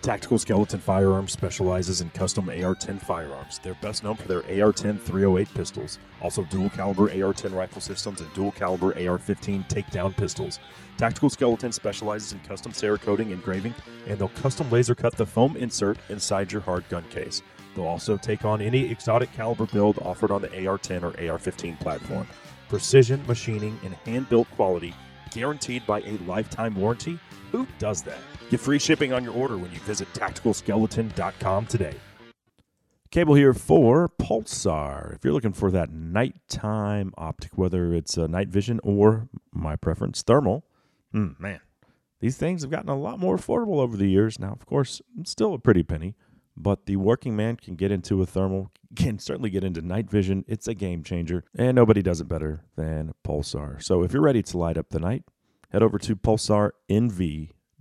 Tactical 0.00 0.38
Skeleton 0.38 0.78
Firearms 0.78 1.32
specializes 1.32 2.00
in 2.00 2.08
custom 2.10 2.48
AR 2.48 2.74
10 2.74 3.00
firearms. 3.00 3.58
They're 3.58 3.74
best 3.82 4.04
known 4.04 4.14
for 4.14 4.28
their 4.28 4.64
AR 4.64 4.72
10 4.72 4.96
308 4.96 5.52
pistols, 5.54 5.98
also 6.22 6.44
dual 6.44 6.70
caliber 6.70 7.10
AR 7.10 7.32
10 7.32 7.52
rifle 7.52 7.80
systems, 7.80 8.20
and 8.20 8.32
dual 8.32 8.52
caliber 8.52 8.96
AR 8.96 9.18
15 9.18 9.64
takedown 9.64 10.16
pistols. 10.16 10.60
Tactical 10.96 11.28
Skeleton 11.28 11.72
specializes 11.72 12.32
in 12.32 12.38
custom 12.40 12.72
Cerakoting 12.72 13.32
engraving, 13.32 13.74
and 14.06 14.18
they'll 14.18 14.28
custom 14.28 14.70
laser 14.70 14.94
cut 14.94 15.16
the 15.16 15.26
foam 15.26 15.56
insert 15.56 15.98
inside 16.08 16.52
your 16.52 16.62
hard 16.62 16.88
gun 16.88 17.04
case. 17.10 17.42
They'll 17.74 17.86
also 17.86 18.16
take 18.16 18.44
on 18.44 18.62
any 18.62 18.88
exotic 18.90 19.32
caliber 19.32 19.66
build 19.66 19.98
offered 19.98 20.30
on 20.30 20.42
the 20.42 20.66
AR 20.66 20.78
10 20.78 21.02
or 21.02 21.12
AR 21.20 21.38
15 21.38 21.76
platform. 21.78 22.26
Precision 22.68 23.22
machining 23.26 23.78
and 23.84 23.94
hand 23.94 24.28
built 24.28 24.48
quality, 24.52 24.94
guaranteed 25.32 25.84
by 25.86 26.00
a 26.02 26.18
lifetime 26.26 26.76
warranty. 26.76 27.18
Who 27.50 27.66
does 27.80 28.02
that? 28.02 28.18
Get 28.50 28.60
free 28.60 28.78
shipping 28.78 29.12
on 29.12 29.24
your 29.24 29.34
order 29.34 29.56
when 29.58 29.72
you 29.72 29.78
visit 29.80 30.12
tacticalskeleton.com 30.14 31.66
today. 31.66 31.94
Cable 33.10 33.34
here 33.34 33.54
for 33.54 34.10
Pulsar. 34.20 35.14
If 35.14 35.24
you're 35.24 35.32
looking 35.32 35.54
for 35.54 35.70
that 35.70 35.90
nighttime 35.90 37.14
optic, 37.16 37.56
whether 37.56 37.94
it's 37.94 38.18
uh, 38.18 38.26
night 38.26 38.48
vision 38.48 38.80
or 38.84 39.28
my 39.50 39.76
preference, 39.76 40.22
thermal, 40.22 40.66
hmm, 41.12 41.30
man, 41.38 41.60
these 42.20 42.36
things 42.36 42.60
have 42.62 42.70
gotten 42.70 42.90
a 42.90 42.98
lot 42.98 43.18
more 43.18 43.36
affordable 43.36 43.80
over 43.80 43.96
the 43.96 44.10
years. 44.10 44.38
Now, 44.38 44.52
of 44.52 44.66
course, 44.66 45.00
still 45.24 45.54
a 45.54 45.58
pretty 45.58 45.82
penny, 45.82 46.16
but 46.54 46.84
the 46.84 46.96
working 46.96 47.34
man 47.34 47.56
can 47.56 47.76
get 47.76 47.90
into 47.90 48.20
a 48.20 48.26
thermal, 48.26 48.70
can 48.94 49.18
certainly 49.18 49.48
get 49.48 49.64
into 49.64 49.80
night 49.80 50.10
vision. 50.10 50.44
It's 50.46 50.68
a 50.68 50.74
game 50.74 51.02
changer, 51.02 51.44
and 51.56 51.76
nobody 51.76 52.02
does 52.02 52.20
it 52.20 52.28
better 52.28 52.64
than 52.76 53.14
Pulsar. 53.26 53.82
So 53.82 54.02
if 54.02 54.12
you're 54.12 54.20
ready 54.20 54.42
to 54.42 54.58
light 54.58 54.76
up 54.76 54.90
the 54.90 55.00
night, 55.00 55.24
head 55.70 55.82
over 55.82 55.98
to 55.98 56.14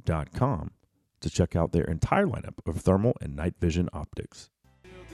pulsarnv.com 0.08 0.72
to 1.20 1.30
check 1.30 1.56
out 1.56 1.72
their 1.72 1.84
entire 1.86 2.26
lineup 2.26 2.66
of 2.66 2.82
thermal 2.82 3.14
and 3.22 3.36
night 3.36 3.56
vision 3.60 3.90
optics. 3.94 4.50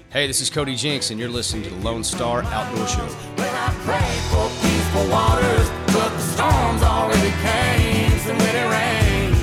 Hey, 0.10 0.28
this 0.28 0.42
is 0.42 0.50
Cody 0.50 0.76
Jinks, 0.76 1.10
and 1.10 1.20
you're 1.20 1.30
listening 1.30 1.64
to 1.64 1.70
the 1.70 1.78
Lone 1.78 2.04
Star 2.04 2.44
Outdoor 2.44 2.88
Show. 2.88 3.02
When 3.02 3.50
I 3.50 3.74
pray 3.84 4.20
for 4.30 4.48
peaceful 4.62 5.10
waters, 5.10 5.70
but 5.88 6.10
the 6.10 6.20
storms 6.20 6.84
already 6.84 7.32
came. 7.42 8.20
So 8.20 8.34
let 8.34 8.56
it 8.56 8.70
rain, 8.70 9.34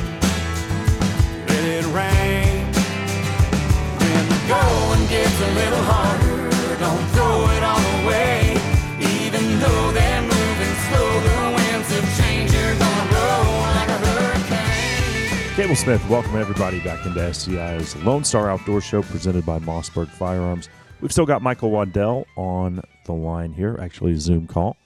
let 1.48 1.64
it 1.64 1.86
rain. 1.86 2.10
When 4.48 6.29
Cable 15.60 15.76
Smith, 15.76 16.08
welcome 16.08 16.36
everybody 16.36 16.80
back 16.80 17.04
into 17.04 17.20
SCI's 17.34 17.94
Lone 17.96 18.24
Star 18.24 18.48
Outdoor 18.48 18.80
Show 18.80 19.02
presented 19.02 19.44
by 19.44 19.58
Mossberg 19.58 20.08
Firearms. 20.08 20.70
We've 21.02 21.12
still 21.12 21.26
got 21.26 21.42
Michael 21.42 21.70
Waddell 21.70 22.26
on 22.34 22.80
the 23.04 23.12
line 23.12 23.52
here, 23.52 23.76
actually 23.78 24.14
Zoom 24.14 24.46
call. 24.46 24.78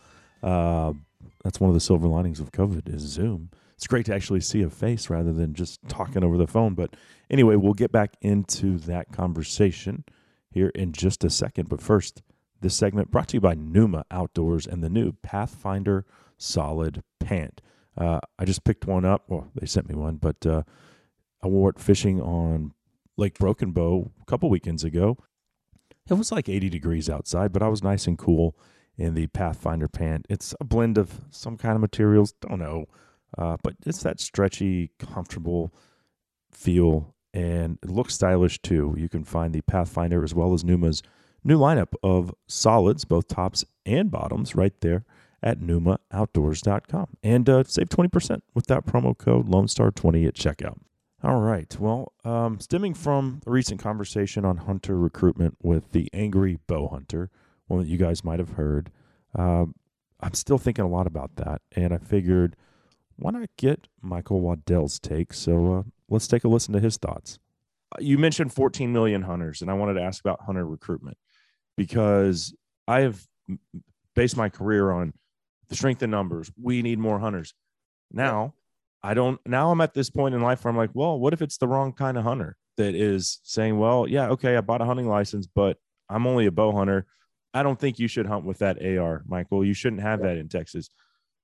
Uh, 0.42 0.94
that's 1.44 1.60
one 1.60 1.70
of 1.70 1.74
the 1.74 1.80
silver 1.80 2.08
linings 2.08 2.40
of 2.40 2.50
COVID 2.50 2.92
is 2.92 3.02
Zoom. 3.02 3.50
it's 3.76 3.86
great 3.86 4.04
to 4.06 4.14
actually 4.16 4.40
see 4.40 4.62
a 4.62 4.68
face 4.68 5.08
rather 5.08 5.32
than 5.32 5.54
just 5.54 5.78
talking 5.86 6.24
over 6.24 6.36
the 6.36 6.48
phone. 6.48 6.74
But 6.74 6.96
anyway, 7.30 7.54
we'll 7.54 7.74
get 7.74 7.92
back 7.92 8.16
into 8.20 8.76
that 8.78 9.12
conversation 9.12 10.02
here 10.50 10.72
in 10.74 10.90
just 10.90 11.22
a 11.22 11.30
second. 11.30 11.68
But 11.68 11.82
first, 11.82 12.20
this 12.62 12.74
segment 12.74 13.12
brought 13.12 13.28
to 13.28 13.36
you 13.36 13.40
by 13.40 13.54
Numa 13.54 14.06
Outdoors 14.10 14.66
and 14.66 14.82
the 14.82 14.90
new 14.90 15.12
Pathfinder 15.22 16.04
Solid 16.36 17.04
Pant. 17.20 17.60
Uh, 17.96 18.20
I 18.38 18.44
just 18.44 18.64
picked 18.64 18.86
one 18.86 19.04
up. 19.04 19.24
Well, 19.28 19.48
they 19.54 19.66
sent 19.66 19.88
me 19.88 19.94
one, 19.94 20.16
but 20.16 20.44
uh, 20.46 20.62
I 21.42 21.48
wore 21.48 21.70
it 21.70 21.78
fishing 21.78 22.20
on 22.20 22.72
Lake 23.16 23.38
Broken 23.38 23.72
Bow 23.72 24.10
a 24.20 24.24
couple 24.24 24.50
weekends 24.50 24.84
ago. 24.84 25.16
It 26.08 26.14
was 26.14 26.32
like 26.32 26.48
80 26.48 26.68
degrees 26.68 27.08
outside, 27.08 27.52
but 27.52 27.62
I 27.62 27.68
was 27.68 27.82
nice 27.82 28.06
and 28.06 28.18
cool 28.18 28.56
in 28.96 29.14
the 29.14 29.26
Pathfinder 29.28 29.88
pant. 29.88 30.26
It's 30.28 30.54
a 30.60 30.64
blend 30.64 30.98
of 30.98 31.20
some 31.30 31.56
kind 31.56 31.74
of 31.74 31.80
materials, 31.80 32.32
don't 32.40 32.58
know, 32.58 32.86
uh, 33.38 33.56
but 33.62 33.74
it's 33.86 34.02
that 34.02 34.20
stretchy, 34.20 34.90
comfortable 34.98 35.72
feel, 36.50 37.14
and 37.32 37.78
it 37.82 37.90
looks 37.90 38.14
stylish 38.14 38.60
too. 38.60 38.94
You 38.98 39.08
can 39.08 39.24
find 39.24 39.54
the 39.54 39.62
Pathfinder 39.62 40.22
as 40.22 40.34
well 40.34 40.52
as 40.52 40.62
Numa's 40.62 41.02
new 41.42 41.58
lineup 41.58 41.94
of 42.02 42.34
solids, 42.48 43.04
both 43.04 43.28
tops 43.28 43.64
and 43.86 44.10
bottoms, 44.10 44.54
right 44.54 44.78
there 44.80 45.04
at 45.44 45.60
NumaOutdoors.com. 45.60 47.06
And 47.22 47.48
uh, 47.48 47.62
save 47.64 47.90
20% 47.90 48.40
with 48.54 48.66
that 48.66 48.86
promo 48.86 49.16
code 49.16 49.46
LoneStar20 49.46 50.26
at 50.26 50.34
checkout. 50.34 50.78
All 51.22 51.40
right. 51.40 51.74
Well, 51.78 52.12
um, 52.24 52.58
stemming 52.60 52.94
from 52.94 53.40
a 53.46 53.50
recent 53.50 53.80
conversation 53.80 54.44
on 54.44 54.56
hunter 54.58 54.98
recruitment 54.98 55.56
with 55.62 55.92
the 55.92 56.08
Angry 56.12 56.58
Bow 56.66 56.88
Hunter, 56.88 57.30
one 57.66 57.80
that 57.80 57.88
you 57.88 57.98
guys 57.98 58.24
might 58.24 58.38
have 58.38 58.50
heard, 58.50 58.90
um, 59.34 59.74
I'm 60.20 60.34
still 60.34 60.58
thinking 60.58 60.84
a 60.84 60.88
lot 60.88 61.06
about 61.06 61.36
that. 61.36 61.60
And 61.76 61.92
I 61.92 61.98
figured, 61.98 62.56
why 63.16 63.30
not 63.30 63.48
get 63.58 63.88
Michael 64.00 64.40
Waddell's 64.40 64.98
take? 64.98 65.34
So 65.34 65.74
uh, 65.74 65.82
let's 66.08 66.26
take 66.26 66.44
a 66.44 66.48
listen 66.48 66.72
to 66.72 66.80
his 66.80 66.96
thoughts. 66.96 67.38
Uh, 67.92 68.00
You 68.00 68.16
mentioned 68.16 68.52
14 68.52 68.92
million 68.92 69.22
hunters, 69.22 69.60
and 69.60 69.70
I 69.70 69.74
wanted 69.74 69.94
to 69.94 70.02
ask 70.02 70.22
about 70.24 70.42
hunter 70.42 70.66
recruitment 70.66 71.18
because 71.76 72.54
I 72.88 73.00
have 73.00 73.26
based 74.14 74.36
my 74.36 74.48
career 74.48 74.90
on 74.90 75.12
the 75.68 75.76
strength 75.76 76.02
in 76.02 76.10
numbers. 76.10 76.50
We 76.60 76.82
need 76.82 76.98
more 76.98 77.18
hunters. 77.18 77.54
Now, 78.12 78.54
I 79.02 79.14
don't, 79.14 79.40
now 79.46 79.70
I'm 79.70 79.80
at 79.80 79.94
this 79.94 80.10
point 80.10 80.34
in 80.34 80.40
life 80.40 80.64
where 80.64 80.70
I'm 80.70 80.76
like, 80.76 80.90
well, 80.94 81.18
what 81.18 81.32
if 81.32 81.42
it's 81.42 81.58
the 81.58 81.68
wrong 81.68 81.92
kind 81.92 82.16
of 82.16 82.24
hunter 82.24 82.56
that 82.76 82.94
is 82.94 83.40
saying, 83.42 83.78
well, 83.78 84.08
yeah, 84.08 84.28
okay, 84.30 84.56
I 84.56 84.60
bought 84.60 84.82
a 84.82 84.86
hunting 84.86 85.08
license, 85.08 85.46
but 85.46 85.76
I'm 86.08 86.26
only 86.26 86.46
a 86.46 86.52
bow 86.52 86.72
hunter. 86.72 87.06
I 87.52 87.62
don't 87.62 87.78
think 87.78 87.98
you 87.98 88.08
should 88.08 88.26
hunt 88.26 88.44
with 88.44 88.58
that 88.58 88.84
AR, 88.84 89.22
Michael. 89.26 89.64
You 89.64 89.74
shouldn't 89.74 90.02
have 90.02 90.22
that 90.22 90.36
in 90.36 90.48
Texas. 90.48 90.88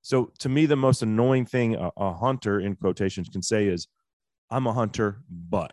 So 0.02 0.32
to 0.38 0.48
me, 0.48 0.66
the 0.66 0.76
most 0.76 1.02
annoying 1.02 1.46
thing 1.46 1.76
a, 1.76 1.90
a 1.96 2.14
hunter 2.14 2.60
in 2.60 2.76
quotations 2.76 3.28
can 3.28 3.42
say 3.42 3.66
is, 3.66 3.86
I'm 4.50 4.66
a 4.66 4.72
hunter, 4.72 5.20
but 5.30 5.72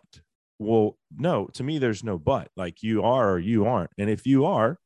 well, 0.58 0.98
no, 1.16 1.46
to 1.54 1.62
me, 1.62 1.78
there's 1.78 2.04
no 2.04 2.18
but. 2.18 2.50
Like 2.56 2.82
you 2.82 3.02
are 3.02 3.32
or 3.32 3.38
you 3.38 3.66
aren't. 3.66 3.90
And 3.98 4.10
if 4.10 4.26
you 4.26 4.44
are, 4.44 4.78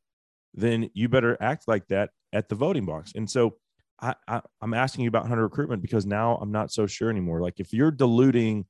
then 0.54 0.90
you 0.94 1.08
better 1.08 1.36
act 1.40 1.66
like 1.66 1.88
that 1.88 2.10
at 2.32 2.48
the 2.48 2.54
voting 2.54 2.84
box. 2.86 3.12
And 3.14 3.30
so 3.30 3.56
I, 4.00 4.14
I 4.26 4.40
I'm 4.60 4.74
asking 4.74 5.04
you 5.04 5.08
about 5.08 5.26
hunter 5.28 5.42
recruitment 5.44 5.82
because 5.82 6.06
now 6.06 6.36
I'm 6.36 6.50
not 6.52 6.72
so 6.72 6.86
sure 6.86 7.10
anymore. 7.10 7.40
Like 7.40 7.60
if 7.60 7.72
you're 7.72 7.90
diluting 7.90 8.66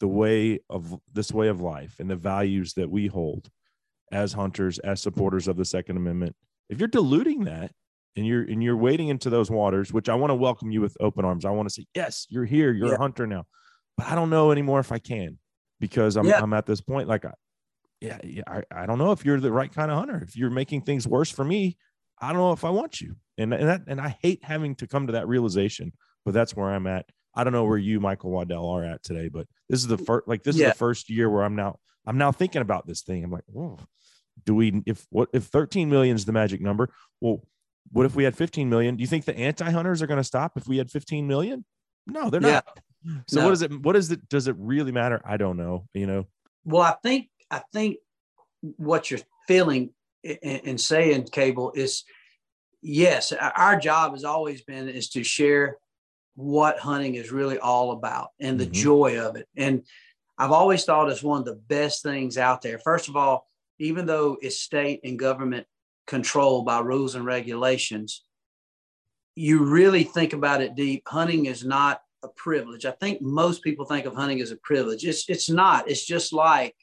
the 0.00 0.08
way 0.08 0.60
of 0.68 0.94
this 1.12 1.32
way 1.32 1.48
of 1.48 1.60
life 1.60 1.96
and 1.98 2.10
the 2.10 2.16
values 2.16 2.74
that 2.74 2.90
we 2.90 3.06
hold 3.06 3.48
as 4.12 4.32
hunters, 4.34 4.78
as 4.80 5.00
supporters 5.00 5.48
of 5.48 5.56
the 5.56 5.64
Second 5.64 5.96
Amendment, 5.96 6.36
if 6.68 6.78
you're 6.78 6.88
diluting 6.88 7.44
that 7.44 7.72
and 8.16 8.26
you're 8.26 8.42
and 8.42 8.62
you're 8.62 8.76
wading 8.76 9.08
into 9.08 9.30
those 9.30 9.50
waters, 9.50 9.92
which 9.92 10.08
I 10.08 10.14
want 10.14 10.30
to 10.30 10.34
welcome 10.34 10.70
you 10.70 10.80
with 10.80 10.96
open 11.00 11.24
arms. 11.24 11.44
I 11.44 11.50
want 11.50 11.68
to 11.68 11.72
say, 11.74 11.86
yes, 11.94 12.26
you're 12.28 12.44
here, 12.44 12.72
you're 12.72 12.88
Yeah. 12.88 12.94
a 12.94 12.98
hunter 12.98 13.26
now. 13.26 13.44
But 13.96 14.08
I 14.08 14.14
don't 14.14 14.30
know 14.30 14.50
anymore 14.50 14.80
if 14.80 14.92
I 14.92 14.98
can 14.98 15.38
because 15.80 16.16
I'm 16.16 16.26
Yeah. 16.26 16.40
I'm 16.42 16.52
at 16.52 16.66
this 16.66 16.80
point. 16.82 17.08
Like 17.08 17.24
I 17.24 17.32
yeah, 18.00 18.18
yeah 18.22 18.42
I, 18.46 18.62
I 18.70 18.84
don't 18.86 18.98
know 18.98 19.12
if 19.12 19.24
you're 19.24 19.40
the 19.40 19.50
right 19.52 19.72
kind 19.72 19.90
of 19.90 19.96
hunter. 19.98 20.22
If 20.22 20.36
you're 20.36 20.50
making 20.50 20.82
things 20.82 21.08
worse 21.08 21.30
for 21.30 21.44
me, 21.44 21.78
I 22.20 22.28
don't 22.32 22.38
know 22.40 22.52
if 22.52 22.64
I 22.64 22.70
want 22.70 23.00
you. 23.00 23.16
And 23.38 23.52
and 23.52 23.68
that 23.68 23.82
and 23.86 24.00
I 24.00 24.16
hate 24.22 24.42
having 24.42 24.74
to 24.76 24.86
come 24.86 25.06
to 25.06 25.12
that 25.14 25.28
realization, 25.28 25.92
but 26.24 26.32
that's 26.34 26.56
where 26.56 26.70
I'm 26.70 26.86
at. 26.86 27.06
I 27.34 27.44
don't 27.44 27.52
know 27.52 27.64
where 27.64 27.76
you, 27.78 28.00
Michael 28.00 28.30
Waddell, 28.30 28.66
are 28.70 28.84
at 28.84 29.02
today, 29.02 29.28
but 29.28 29.46
this 29.68 29.80
is 29.80 29.86
the 29.86 29.98
first 29.98 30.26
like 30.26 30.42
this 30.42 30.56
Yeah. 30.56 30.68
is 30.68 30.72
the 30.72 30.78
first 30.78 31.10
year 31.10 31.28
where 31.28 31.42
I'm 31.44 31.54
now 31.56 31.78
I'm 32.06 32.16
now 32.18 32.32
thinking 32.32 32.62
about 32.62 32.86
this 32.86 33.02
thing. 33.02 33.22
I'm 33.24 33.30
like, 33.30 33.44
whoa, 33.46 33.78
do 34.44 34.54
we 34.54 34.82
if 34.86 35.06
what 35.10 35.28
if 35.34 35.44
13 35.44 35.90
million 35.90 36.16
is 36.16 36.24
the 36.24 36.32
magic 36.32 36.60
number? 36.62 36.88
Well, 37.20 37.46
what 37.92 38.06
if 38.06 38.16
we 38.16 38.24
had 38.24 38.34
15 38.36 38.68
million? 38.70 38.96
Do 38.96 39.02
you 39.02 39.06
think 39.06 39.26
the 39.26 39.36
anti-hunters 39.36 40.00
are 40.02 40.06
going 40.06 40.16
to 40.20 40.24
stop 40.24 40.56
if 40.56 40.66
we 40.66 40.78
had 40.78 40.90
15 40.90 41.26
million? 41.26 41.64
No, 42.06 42.30
they're 42.30 42.40
Yeah. 42.42 42.60
not. 43.06 43.24
So 43.28 43.40
No. 43.40 43.44
what 43.46 43.52
is 43.52 43.62
it? 43.62 43.80
What 43.82 43.96
is 43.96 44.10
it? 44.10 44.28
Does 44.28 44.48
it 44.48 44.56
really 44.58 44.92
matter? 44.92 45.20
I 45.24 45.36
don't 45.36 45.56
know. 45.58 45.86
You 45.92 46.06
know, 46.06 46.26
Well, 46.64 46.82
I 46.82 46.94
think 47.02 47.28
I 47.50 47.62
think 47.72 47.98
what 48.62 49.10
you're 49.10 49.20
feeling 49.46 49.90
and, 50.42 50.80
saying, 50.80 51.28
Cable, 51.32 51.72
is 51.74 52.04
yes, 52.82 53.32
our- 53.32 53.78
job 53.78 54.12
has 54.12 54.24
always 54.24 54.62
been 54.62 54.88
is 54.88 55.08
to 55.10 55.24
share 55.24 55.78
what 56.34 56.78
hunting 56.78 57.14
is 57.14 57.32
really 57.32 57.58
all 57.58 57.92
about 57.92 58.30
and 58.40 58.60
the 58.60 58.66
Mhm. 58.66 58.72
joy 58.72 59.18
of 59.18 59.36
it. 59.36 59.48
And 59.56 59.84
I've 60.38 60.52
always 60.52 60.84
thought 60.84 61.10
it's 61.10 61.22
one 61.22 61.40
of 61.40 61.46
the 61.46 61.54
best 61.54 62.02
things 62.02 62.36
out 62.36 62.60
there. 62.60 62.78
First 62.78 63.08
of 63.08 63.16
all, 63.16 63.48
even 63.78 64.06
though 64.06 64.36
it's 64.42 64.58
state 64.58 65.00
and 65.02 65.18
government 65.18 65.66
controlled 66.06 66.66
by 66.66 66.80
rules 66.80 67.14
and 67.14 67.24
regulations, 67.24 68.22
you 69.34 69.64
really 69.64 70.04
think 70.04 70.32
about 70.32 70.62
it 70.62 70.74
deep. 70.74 71.02
Hunting 71.08 71.46
is 71.46 71.64
not 71.64 72.02
a 72.22 72.28
privilege. 72.28 72.84
I 72.86 72.92
think 72.92 73.20
most 73.20 73.62
people 73.62 73.84
think 73.84 74.06
of 74.06 74.14
hunting 74.14 74.40
as 74.40 74.50
a 74.50 74.56
privilege. 74.56 75.04
It's 75.06 75.28
it's 75.28 75.48
not. 75.48 75.88
It's 75.90 76.04
just 76.04 76.32
like 76.32 76.74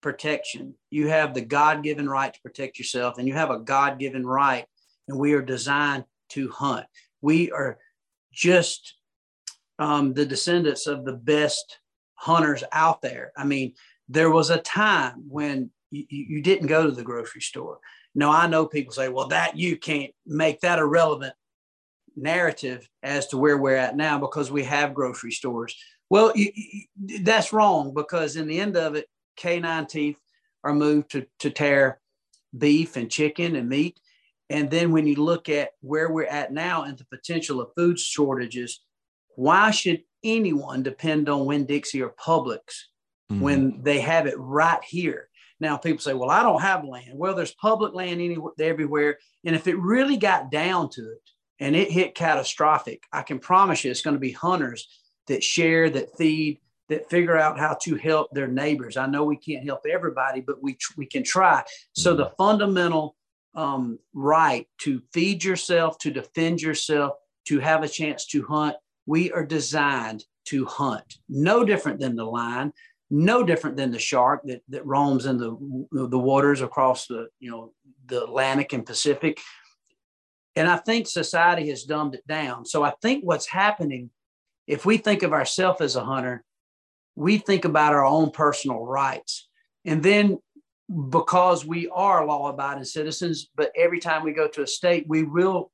protection. 0.00 0.74
You 0.90 1.08
have 1.08 1.34
the 1.34 1.40
God-given 1.40 2.08
right 2.08 2.32
to 2.32 2.40
protect 2.42 2.78
yourself, 2.78 3.18
and 3.18 3.26
you 3.28 3.34
have 3.34 3.50
a 3.50 3.58
God-given 3.58 4.26
right, 4.26 4.64
and 5.08 5.18
we 5.18 5.32
are 5.34 5.42
designed 5.42 6.04
to 6.30 6.48
hunt. 6.50 6.86
We 7.20 7.50
are 7.50 7.78
just 8.32 8.94
um, 9.78 10.14
the 10.14 10.26
descendants 10.26 10.86
of 10.86 11.04
the 11.04 11.14
best 11.14 11.78
hunters 12.14 12.62
out 12.72 13.02
there. 13.02 13.32
I 13.36 13.44
mean, 13.44 13.74
there 14.08 14.30
was 14.30 14.50
a 14.50 14.58
time 14.58 15.24
when 15.28 15.70
you, 15.90 16.04
you 16.08 16.26
you 16.36 16.42
didn't 16.42 16.68
go 16.68 16.84
to 16.84 16.92
the 16.92 17.02
grocery 17.02 17.40
store. 17.40 17.78
Now 18.14 18.30
I 18.30 18.46
know 18.46 18.66
people 18.66 18.92
say, 18.92 19.08
"Well, 19.08 19.28
that 19.28 19.56
you 19.56 19.76
can't 19.76 20.12
make 20.26 20.60
that 20.60 20.78
a 20.78 20.86
relevant 20.86 21.34
narrative 22.16 22.88
as 23.02 23.28
to 23.28 23.38
where 23.38 23.56
we're 23.56 23.76
at 23.76 23.96
now 23.96 24.18
because 24.18 24.50
we 24.50 24.64
have 24.64 24.94
grocery 24.94 25.32
stores." 25.32 25.74
Well, 26.10 26.32
you, 26.34 26.50
you- 26.54 27.22
that's 27.24 27.52
wrong 27.52 27.94
because 27.94 28.36
in 28.36 28.46
the 28.48 28.60
end 28.60 28.76
of 28.76 28.96
it, 28.96 29.06
canine 29.40 29.86
teeth 29.86 30.18
are 30.62 30.74
moved 30.74 31.10
to, 31.12 31.26
to 31.40 31.50
tear 31.50 32.00
beef 32.56 32.96
and 32.96 33.10
chicken 33.10 33.56
and 33.56 33.68
meat. 33.68 33.98
And 34.48 34.70
then 34.70 34.92
when 34.92 35.06
you 35.06 35.16
look 35.16 35.48
at 35.48 35.70
where 35.80 36.10
we're 36.10 36.26
at 36.26 36.52
now 36.52 36.82
and 36.82 36.98
the 36.98 37.04
potential 37.06 37.60
of 37.60 37.70
food 37.76 37.98
shortages, 37.98 38.80
why 39.36 39.70
should 39.70 40.02
anyone 40.22 40.82
depend 40.82 41.28
on 41.28 41.46
Winn 41.46 41.66
Dixie 41.66 42.02
or 42.02 42.10
Publix 42.10 42.60
Mm-hmm. 43.30 43.42
when 43.42 43.82
they 43.84 44.00
have 44.00 44.26
it 44.26 44.34
right 44.38 44.82
here? 44.82 45.28
Now 45.60 45.76
people 45.76 46.00
say, 46.00 46.14
"Well, 46.14 46.30
I 46.30 46.42
don't 46.42 46.62
have 46.62 46.84
land." 46.84 47.12
Well, 47.14 47.36
there's 47.36 47.54
public 47.54 47.94
land 47.94 48.20
anywhere, 48.20 48.52
everywhere, 48.58 49.18
and 49.44 49.54
if 49.54 49.68
it 49.68 49.78
really 49.78 50.16
got 50.16 50.50
down 50.50 50.90
to 50.90 51.02
it 51.02 51.22
and 51.60 51.76
it 51.76 51.92
hit 51.92 52.16
catastrophic, 52.16 53.04
I 53.12 53.22
can 53.22 53.38
promise 53.38 53.84
you, 53.84 53.90
it's 53.92 54.02
going 54.02 54.16
to 54.16 54.20
be 54.20 54.32
hunters 54.32 54.88
that 55.28 55.44
share, 55.44 55.88
that 55.90 56.16
feed, 56.18 56.60
that 56.90 57.08
figure 57.08 57.38
out 57.38 57.58
how 57.58 57.74
to 57.82 57.94
help 57.94 58.30
their 58.32 58.48
neighbors. 58.48 58.96
I 58.96 59.06
know 59.06 59.24
we 59.24 59.36
can't 59.36 59.64
help 59.64 59.86
everybody, 59.90 60.40
but 60.40 60.62
we 60.62 60.76
we 60.96 61.06
can 61.06 61.22
try. 61.22 61.62
So 61.92 62.14
the 62.14 62.32
fundamental 62.36 63.16
um, 63.54 63.98
right 64.12 64.66
to 64.78 65.00
feed 65.12 65.42
yourself, 65.42 65.98
to 65.98 66.10
defend 66.10 66.60
yourself, 66.60 67.14
to 67.46 67.60
have 67.60 67.82
a 67.82 67.88
chance 67.88 68.26
to 68.26 68.44
hunt, 68.44 68.76
we 69.06 69.32
are 69.32 69.46
designed 69.46 70.24
to 70.46 70.64
hunt. 70.66 71.18
No 71.28 71.64
different 71.64 72.00
than 72.00 72.16
the 72.16 72.24
lion, 72.24 72.72
no 73.08 73.42
different 73.42 73.76
than 73.76 73.92
the 73.92 73.98
shark 73.98 74.42
that, 74.44 74.62
that 74.68 74.84
roams 74.84 75.26
in 75.26 75.38
the 75.38 75.56
the 75.92 76.18
waters 76.18 76.60
across 76.60 77.06
the 77.06 77.28
you 77.38 77.50
know 77.50 77.72
the 78.06 78.24
Atlantic 78.24 78.72
and 78.72 78.84
Pacific. 78.84 79.40
And 80.56 80.68
I 80.68 80.76
think 80.78 81.06
society 81.06 81.68
has 81.70 81.84
dumbed 81.84 82.16
it 82.16 82.26
down. 82.26 82.66
So 82.66 82.82
I 82.82 82.92
think 83.00 83.22
what's 83.24 83.46
happening, 83.46 84.10
if 84.66 84.84
we 84.84 84.96
think 84.96 85.22
of 85.22 85.32
ourselves 85.32 85.80
as 85.80 85.94
a 85.94 86.04
hunter, 86.04 86.44
we 87.20 87.36
think 87.36 87.66
about 87.66 87.92
our 87.92 88.04
own 88.04 88.30
personal 88.30 88.82
rights. 88.82 89.46
And 89.84 90.02
then 90.02 90.38
because 91.10 91.66
we 91.66 91.86
are 91.88 92.24
law 92.24 92.48
abiding 92.48 92.84
citizens, 92.84 93.50
but 93.54 93.70
every 93.76 94.00
time 94.00 94.24
we 94.24 94.32
go 94.32 94.48
to 94.48 94.62
a 94.62 94.66
state, 94.66 95.04
we 95.06 95.24
will 95.24 95.70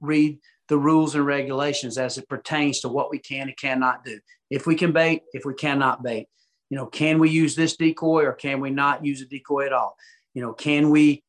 read 0.00 0.38
the 0.68 0.78
rules 0.78 1.14
and 1.14 1.26
regulations 1.26 1.98
as 1.98 2.16
it 2.16 2.26
pertains 2.30 2.80
to 2.80 2.88
what 2.88 3.10
we 3.10 3.18
can 3.18 3.48
and 3.48 3.56
cannot 3.58 4.06
do. 4.06 4.18
If 4.48 4.66
we 4.66 4.74
can 4.74 4.92
bait, 4.92 5.22
if 5.34 5.44
we 5.44 5.52
cannot 5.52 6.02
bait, 6.02 6.28
you 6.70 6.78
know, 6.78 6.86
can 6.86 7.18
we 7.18 7.28
use 7.28 7.54
this 7.54 7.76
decoy 7.76 8.24
or 8.24 8.32
can 8.32 8.60
we 8.60 8.70
not 8.70 9.04
use 9.04 9.20
a 9.20 9.26
decoy 9.26 9.66
at 9.66 9.74
all? 9.74 9.98
You 10.32 10.40
know, 10.40 10.54
can 10.54 10.88
we 10.88 11.22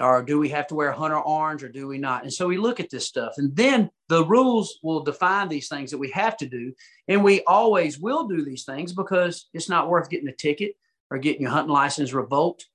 or 0.00 0.22
do 0.22 0.38
we 0.38 0.48
have 0.48 0.66
to 0.68 0.74
wear 0.74 0.92
hunter 0.92 1.18
orange 1.18 1.62
or 1.62 1.68
do 1.68 1.86
we 1.86 1.98
not? 1.98 2.22
And 2.22 2.32
so 2.32 2.48
we 2.48 2.56
look 2.56 2.80
at 2.80 2.90
this 2.90 3.06
stuff 3.06 3.34
and 3.36 3.54
then 3.54 3.90
the 4.08 4.24
rules 4.24 4.78
will 4.82 5.02
define 5.02 5.48
these 5.48 5.68
things 5.68 5.90
that 5.90 5.98
we 5.98 6.10
have 6.10 6.36
to 6.38 6.46
do. 6.46 6.72
And 7.08 7.22
we 7.22 7.42
always 7.44 7.98
will 7.98 8.26
do 8.26 8.44
these 8.44 8.64
things 8.64 8.92
because 8.92 9.48
it's 9.52 9.68
not 9.68 9.88
worth 9.88 10.10
getting 10.10 10.28
a 10.28 10.34
ticket 10.34 10.72
or 11.10 11.18
getting 11.18 11.42
your 11.42 11.50
hunting 11.50 11.72
license 11.72 12.12
revoked. 12.12 12.66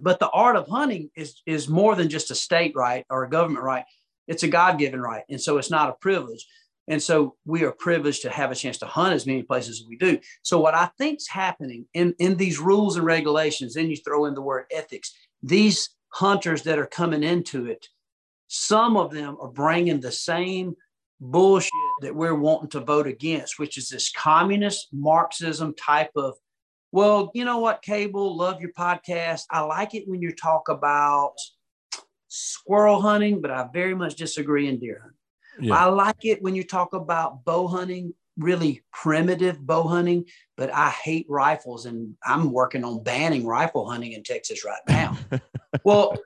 But 0.00 0.18
the 0.18 0.30
art 0.30 0.56
of 0.56 0.66
hunting 0.66 1.10
is, 1.14 1.42
is 1.46 1.68
more 1.68 1.94
than 1.94 2.08
just 2.08 2.30
a 2.30 2.34
state 2.34 2.72
right 2.74 3.04
or 3.10 3.24
a 3.24 3.30
government 3.30 3.64
right. 3.64 3.84
It's 4.26 4.42
a 4.42 4.48
God 4.48 4.78
given 4.78 5.00
right. 5.00 5.24
And 5.28 5.40
so 5.40 5.58
it's 5.58 5.70
not 5.70 5.90
a 5.90 5.94
privilege. 5.94 6.46
And 6.88 7.02
so 7.02 7.36
we 7.46 7.64
are 7.64 7.72
privileged 7.72 8.22
to 8.22 8.30
have 8.30 8.50
a 8.50 8.54
chance 8.54 8.78
to 8.78 8.86
hunt 8.86 9.14
as 9.14 9.26
many 9.26 9.42
places 9.42 9.80
as 9.80 9.88
we 9.88 9.96
do. 9.96 10.18
So 10.42 10.60
what 10.60 10.74
I 10.74 10.90
think's 10.98 11.26
happening 11.26 11.86
in, 11.94 12.14
in 12.18 12.36
these 12.36 12.58
rules 12.58 12.96
and 12.96 13.06
regulations, 13.06 13.74
then 13.74 13.88
you 13.88 13.96
throw 13.96 14.26
in 14.26 14.34
the 14.34 14.42
word 14.42 14.66
ethics, 14.70 15.14
these 15.42 15.90
hunters 16.14 16.62
that 16.62 16.78
are 16.78 16.86
coming 16.86 17.22
into 17.22 17.66
it, 17.66 17.88
some 18.46 18.96
of 18.96 19.10
them 19.10 19.36
are 19.40 19.48
bringing 19.48 20.00
the 20.00 20.12
same 20.12 20.76
bullshit 21.20 21.72
that 22.02 22.14
we're 22.14 22.34
wanting 22.34 22.70
to 22.70 22.80
vote 22.80 23.06
against, 23.06 23.58
which 23.58 23.76
is 23.76 23.88
this 23.88 24.12
communist 24.12 24.88
Marxism 24.92 25.74
type 25.74 26.10
of, 26.16 26.34
well, 26.92 27.32
you 27.34 27.44
know 27.44 27.58
what, 27.58 27.82
Cable, 27.82 28.36
love 28.36 28.60
your 28.60 28.72
podcast. 28.72 29.42
I 29.50 29.60
like 29.60 29.94
it 29.94 30.06
when 30.06 30.22
you 30.22 30.32
talk 30.32 30.68
about 30.68 31.34
squirrel 32.28 33.00
hunting, 33.00 33.40
but 33.40 33.50
I 33.50 33.66
very 33.72 33.94
much 33.94 34.14
disagree 34.14 34.68
in 34.68 34.78
deer 34.78 35.00
hunting. 35.02 35.68
Yeah. 35.68 35.76
I 35.76 35.84
like 35.86 36.24
it 36.24 36.42
when 36.42 36.54
you 36.54 36.64
talk 36.64 36.94
about 36.94 37.44
bow 37.44 37.66
hunting, 37.66 38.14
really 38.36 38.82
primitive 38.92 39.64
bow 39.64 39.84
hunting, 39.84 40.26
but 40.56 40.72
I 40.72 40.90
hate 40.90 41.26
rifles 41.28 41.86
and 41.86 42.14
I'm 42.24 42.52
working 42.52 42.84
on 42.84 43.02
banning 43.02 43.46
rifle 43.46 43.88
hunting 43.88 44.12
in 44.12 44.22
Texas 44.22 44.64
right 44.64 44.82
now. 44.88 45.18
well, 45.84 46.16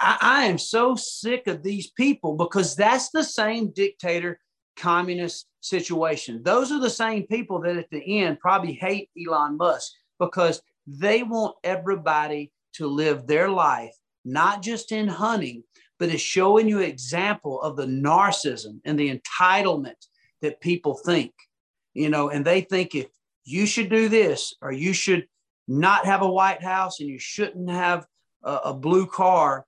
I, 0.00 0.18
I, 0.20 0.44
am 0.44 0.58
so 0.58 0.94
sick 0.94 1.46
of 1.46 1.62
these 1.62 1.90
people 1.90 2.36
because 2.36 2.76
that's 2.76 3.10
the 3.10 3.24
same 3.24 3.72
dictator 3.72 4.38
communist 4.76 5.46
situation. 5.60 6.42
Those 6.42 6.72
are 6.72 6.80
the 6.80 6.90
same 6.90 7.26
people 7.26 7.60
that 7.62 7.76
at 7.76 7.90
the 7.90 8.22
end 8.22 8.40
probably 8.40 8.72
hate 8.72 9.10
Elon 9.18 9.56
Musk 9.56 9.92
because 10.18 10.62
they 10.86 11.22
want 11.22 11.56
everybody 11.64 12.52
to 12.74 12.86
live 12.86 13.26
their 13.26 13.48
life, 13.48 13.94
not 14.24 14.62
just 14.62 14.92
in 14.92 15.08
hunting, 15.08 15.62
but 15.98 16.08
is 16.08 16.20
showing 16.20 16.68
you 16.68 16.78
an 16.78 16.88
example 16.88 17.60
of 17.60 17.76
the 17.76 17.86
narcissism 17.86 18.80
and 18.84 18.98
the 18.98 19.16
entitlement 19.16 20.06
that 20.40 20.60
people 20.60 20.94
think, 20.94 21.32
you 21.94 22.08
know, 22.08 22.30
and 22.30 22.44
they 22.44 22.62
think 22.62 22.94
if 22.94 23.06
you 23.44 23.66
should 23.66 23.88
do 23.88 24.08
this 24.08 24.54
or 24.60 24.72
you 24.72 24.92
should 24.92 25.26
not 25.68 26.04
have 26.04 26.22
a 26.22 26.30
White 26.30 26.62
House 26.62 27.00
and 27.00 27.08
you 27.08 27.18
shouldn't 27.18 27.70
have 27.70 28.06
a, 28.42 28.56
a 28.66 28.74
blue 28.74 29.06
car. 29.06 29.66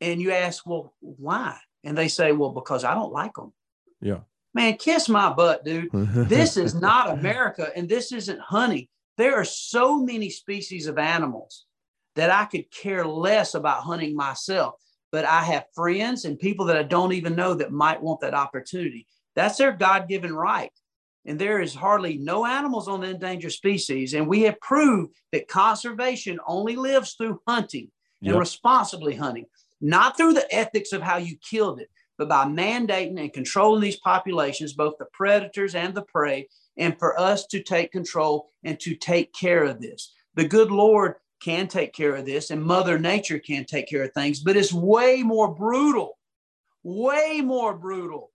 And 0.00 0.20
you 0.20 0.32
ask, 0.32 0.66
well, 0.66 0.94
why? 1.00 1.58
And 1.84 1.96
they 1.96 2.08
say, 2.08 2.32
well, 2.32 2.50
because 2.50 2.84
I 2.84 2.94
don't 2.94 3.12
like 3.12 3.34
them. 3.34 3.52
Yeah. 4.00 4.20
Man, 4.54 4.76
kiss 4.76 5.08
my 5.08 5.32
butt, 5.32 5.64
dude. 5.64 5.90
this 5.92 6.56
is 6.56 6.74
not 6.74 7.10
America 7.10 7.70
and 7.74 7.88
this 7.88 8.12
isn't 8.12 8.40
hunting. 8.40 8.88
There 9.16 9.36
are 9.36 9.44
so 9.44 10.02
many 10.02 10.28
species 10.30 10.86
of 10.86 10.98
animals 10.98 11.66
that 12.16 12.30
I 12.30 12.44
could 12.44 12.70
care 12.70 13.06
less 13.06 13.54
about 13.54 13.84
hunting 13.84 14.14
myself 14.14 14.74
but 15.12 15.26
I 15.26 15.44
have 15.44 15.66
friends 15.74 16.24
and 16.24 16.38
people 16.38 16.64
that 16.66 16.76
I 16.76 16.82
don't 16.82 17.12
even 17.12 17.36
know 17.36 17.54
that 17.54 17.70
might 17.70 18.02
want 18.02 18.20
that 18.22 18.34
opportunity. 18.34 19.06
That's 19.36 19.58
their 19.58 19.72
God 19.72 20.08
given 20.08 20.34
right. 20.34 20.72
And 21.24 21.38
there 21.38 21.60
is 21.60 21.74
hardly 21.74 22.18
no 22.18 22.44
animals 22.44 22.88
on 22.88 23.00
the 23.00 23.10
endangered 23.10 23.52
species. 23.52 24.14
And 24.14 24.26
we 24.26 24.42
have 24.42 24.60
proved 24.60 25.14
that 25.30 25.48
conservation 25.48 26.38
only 26.46 26.76
lives 26.76 27.14
through 27.14 27.40
hunting 27.46 27.90
and 28.20 28.30
yep. 28.30 28.38
responsibly 28.38 29.14
hunting, 29.14 29.46
not 29.80 30.16
through 30.16 30.32
the 30.34 30.52
ethics 30.54 30.92
of 30.92 31.02
how 31.02 31.18
you 31.18 31.36
killed 31.36 31.80
it, 31.80 31.88
but 32.18 32.28
by 32.28 32.44
mandating 32.44 33.20
and 33.20 33.32
controlling 33.32 33.80
these 33.80 34.00
populations, 34.00 34.72
both 34.72 34.94
the 34.98 35.06
predators 35.12 35.74
and 35.74 35.94
the 35.94 36.02
prey, 36.02 36.48
and 36.76 36.98
for 36.98 37.18
us 37.18 37.46
to 37.46 37.62
take 37.62 37.92
control 37.92 38.50
and 38.64 38.78
to 38.80 38.94
take 38.94 39.32
care 39.32 39.64
of 39.64 39.80
this. 39.80 40.12
The 40.34 40.48
good 40.48 40.70
Lord 40.70 41.16
can 41.40 41.66
take 41.66 41.92
care 41.92 42.14
of 42.14 42.24
this 42.24 42.50
and 42.50 42.62
Mother 42.62 42.98
Nature 42.98 43.38
can 43.38 43.64
take 43.64 43.88
care 43.88 44.04
of 44.04 44.12
things, 44.12 44.40
but 44.40 44.56
it's 44.56 44.72
way 44.72 45.22
more 45.22 45.52
brutal, 45.52 46.18
way 46.82 47.40
more 47.42 47.76
brutal 47.76 48.31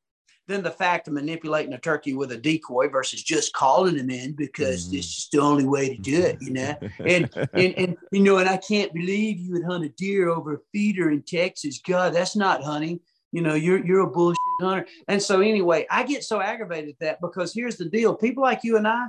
than 0.47 0.63
the 0.63 0.71
fact 0.71 1.07
of 1.07 1.13
manipulating 1.13 1.73
a 1.73 1.77
turkey 1.77 2.13
with 2.13 2.31
a 2.31 2.37
decoy 2.37 2.87
versus 2.87 3.21
just 3.21 3.53
calling 3.53 3.97
them 3.97 4.09
in 4.09 4.33
because 4.33 4.85
mm-hmm. 4.85 4.95
this 4.95 5.05
is 5.05 5.27
the 5.31 5.39
only 5.39 5.65
way 5.65 5.93
to 5.93 6.01
do 6.01 6.21
it, 6.21 6.37
you 6.41 6.51
know. 6.51 6.75
and, 6.99 7.29
and 7.53 7.73
and 7.77 7.97
you 8.11 8.21
know, 8.21 8.37
and 8.37 8.49
I 8.49 8.57
can't 8.57 8.93
believe 8.93 9.39
you 9.39 9.53
would 9.53 9.65
hunt 9.65 9.85
a 9.85 9.89
deer 9.89 10.29
over 10.29 10.55
a 10.55 10.59
feeder 10.71 11.11
in 11.11 11.21
Texas. 11.23 11.81
God, 11.85 12.13
that's 12.13 12.35
not 12.35 12.63
hunting. 12.63 12.99
You 13.33 13.41
know, 13.41 13.55
you're 13.55 13.85
you're 13.85 14.07
a 14.07 14.09
bullshit 14.09 14.37
hunter. 14.61 14.87
And 15.09 15.21
so 15.21 15.41
anyway, 15.41 15.85
I 15.91 16.03
get 16.03 16.23
so 16.23 16.39
aggravated 16.39 16.91
at 16.91 16.99
that 16.99 17.21
because 17.21 17.53
here's 17.53 17.77
the 17.77 17.89
deal: 17.89 18.15
people 18.15 18.43
like 18.43 18.63
you 18.63 18.77
and 18.77 18.87
I, 18.87 19.07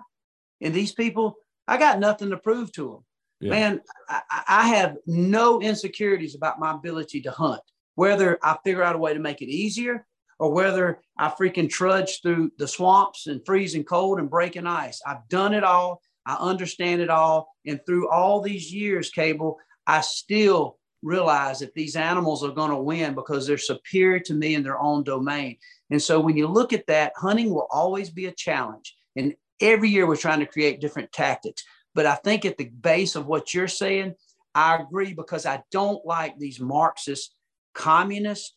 and 0.60 0.74
these 0.74 0.92
people, 0.92 1.36
I 1.68 1.78
got 1.78 2.00
nothing 2.00 2.30
to 2.30 2.36
prove 2.36 2.72
to 2.72 2.88
them. 2.90 3.04
Yeah. 3.40 3.50
Man, 3.50 3.80
I, 4.08 4.22
I 4.48 4.68
have 4.68 4.96
no 5.06 5.60
insecurities 5.60 6.34
about 6.34 6.58
my 6.58 6.72
ability 6.72 7.20
to 7.20 7.30
hunt, 7.30 7.62
whether 7.94 8.36
I 8.42 8.56
figure 8.64 8.82
out 8.82 8.96
a 8.96 8.98
way 8.98 9.14
to 9.14 9.20
make 9.20 9.40
it 9.40 9.48
easier 9.48 10.04
or 10.38 10.52
whether 10.52 11.00
I 11.18 11.28
freaking 11.28 11.68
trudge 11.68 12.20
through 12.22 12.52
the 12.58 12.68
swamps 12.68 13.26
and 13.26 13.44
freezing 13.44 13.84
cold 13.84 14.18
and 14.18 14.30
breaking 14.30 14.66
ice. 14.66 15.00
I've 15.06 15.28
done 15.28 15.54
it 15.54 15.64
all. 15.64 16.00
I 16.26 16.34
understand 16.34 17.00
it 17.00 17.10
all. 17.10 17.48
And 17.66 17.80
through 17.84 18.08
all 18.10 18.40
these 18.40 18.72
years, 18.72 19.10
Cable, 19.10 19.58
I 19.86 20.00
still 20.02 20.78
realize 21.02 21.60
that 21.60 21.74
these 21.74 21.96
animals 21.96 22.44
are 22.44 22.52
going 22.52 22.70
to 22.70 22.76
win 22.76 23.14
because 23.14 23.46
they're 23.46 23.58
superior 23.58 24.20
to 24.20 24.34
me 24.34 24.54
in 24.54 24.62
their 24.62 24.78
own 24.78 25.04
domain. 25.04 25.56
And 25.90 26.02
so 26.02 26.20
when 26.20 26.36
you 26.36 26.46
look 26.46 26.72
at 26.72 26.86
that, 26.86 27.12
hunting 27.16 27.50
will 27.50 27.66
always 27.70 28.10
be 28.10 28.26
a 28.26 28.32
challenge. 28.32 28.94
And 29.16 29.34
every 29.60 29.88
year 29.88 30.06
we're 30.06 30.16
trying 30.16 30.40
to 30.40 30.46
create 30.46 30.80
different 30.80 31.12
tactics. 31.12 31.64
But 31.94 32.06
I 32.06 32.16
think 32.16 32.44
at 32.44 32.58
the 32.58 32.66
base 32.66 33.16
of 33.16 33.26
what 33.26 33.54
you're 33.54 33.68
saying, 33.68 34.14
I 34.54 34.76
agree 34.76 35.14
because 35.14 35.46
I 35.46 35.62
don't 35.70 36.04
like 36.04 36.38
these 36.38 36.60
Marxist, 36.60 37.34
communist, 37.74 38.54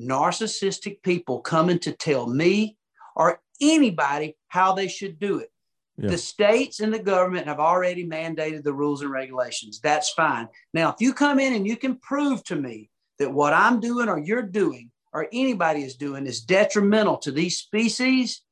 narcissistic 0.00 1.02
people 1.02 1.40
coming 1.40 1.78
to 1.80 1.92
tell 1.92 2.26
me 2.26 2.76
or 3.16 3.40
anybody 3.60 4.36
how 4.48 4.72
they 4.72 4.88
should 4.88 5.18
do 5.18 5.38
it. 5.38 5.50
Yeah. 5.96 6.10
The 6.10 6.18
states 6.18 6.80
and 6.80 6.92
the 6.92 6.98
government 6.98 7.46
have 7.46 7.60
already 7.60 8.04
mandated 8.04 8.64
the 8.64 8.72
rules 8.72 9.02
and 9.02 9.12
regulations. 9.12 9.80
That's 9.80 10.10
fine. 10.10 10.48
Now, 10.72 10.90
if 10.90 10.96
you 10.98 11.14
come 11.14 11.38
in 11.38 11.54
and 11.54 11.66
you 11.66 11.76
can 11.76 11.96
prove 11.98 12.42
to 12.44 12.56
me 12.56 12.90
that 13.18 13.32
what 13.32 13.52
I'm 13.52 13.78
doing 13.78 14.08
or 14.08 14.18
you're 14.18 14.42
doing 14.42 14.90
or 15.12 15.28
anybody 15.32 15.84
is 15.84 15.94
doing 15.94 16.26
is 16.26 16.40
detrimental 16.40 17.18
to 17.18 17.30
these 17.30 17.58
species 17.58 18.42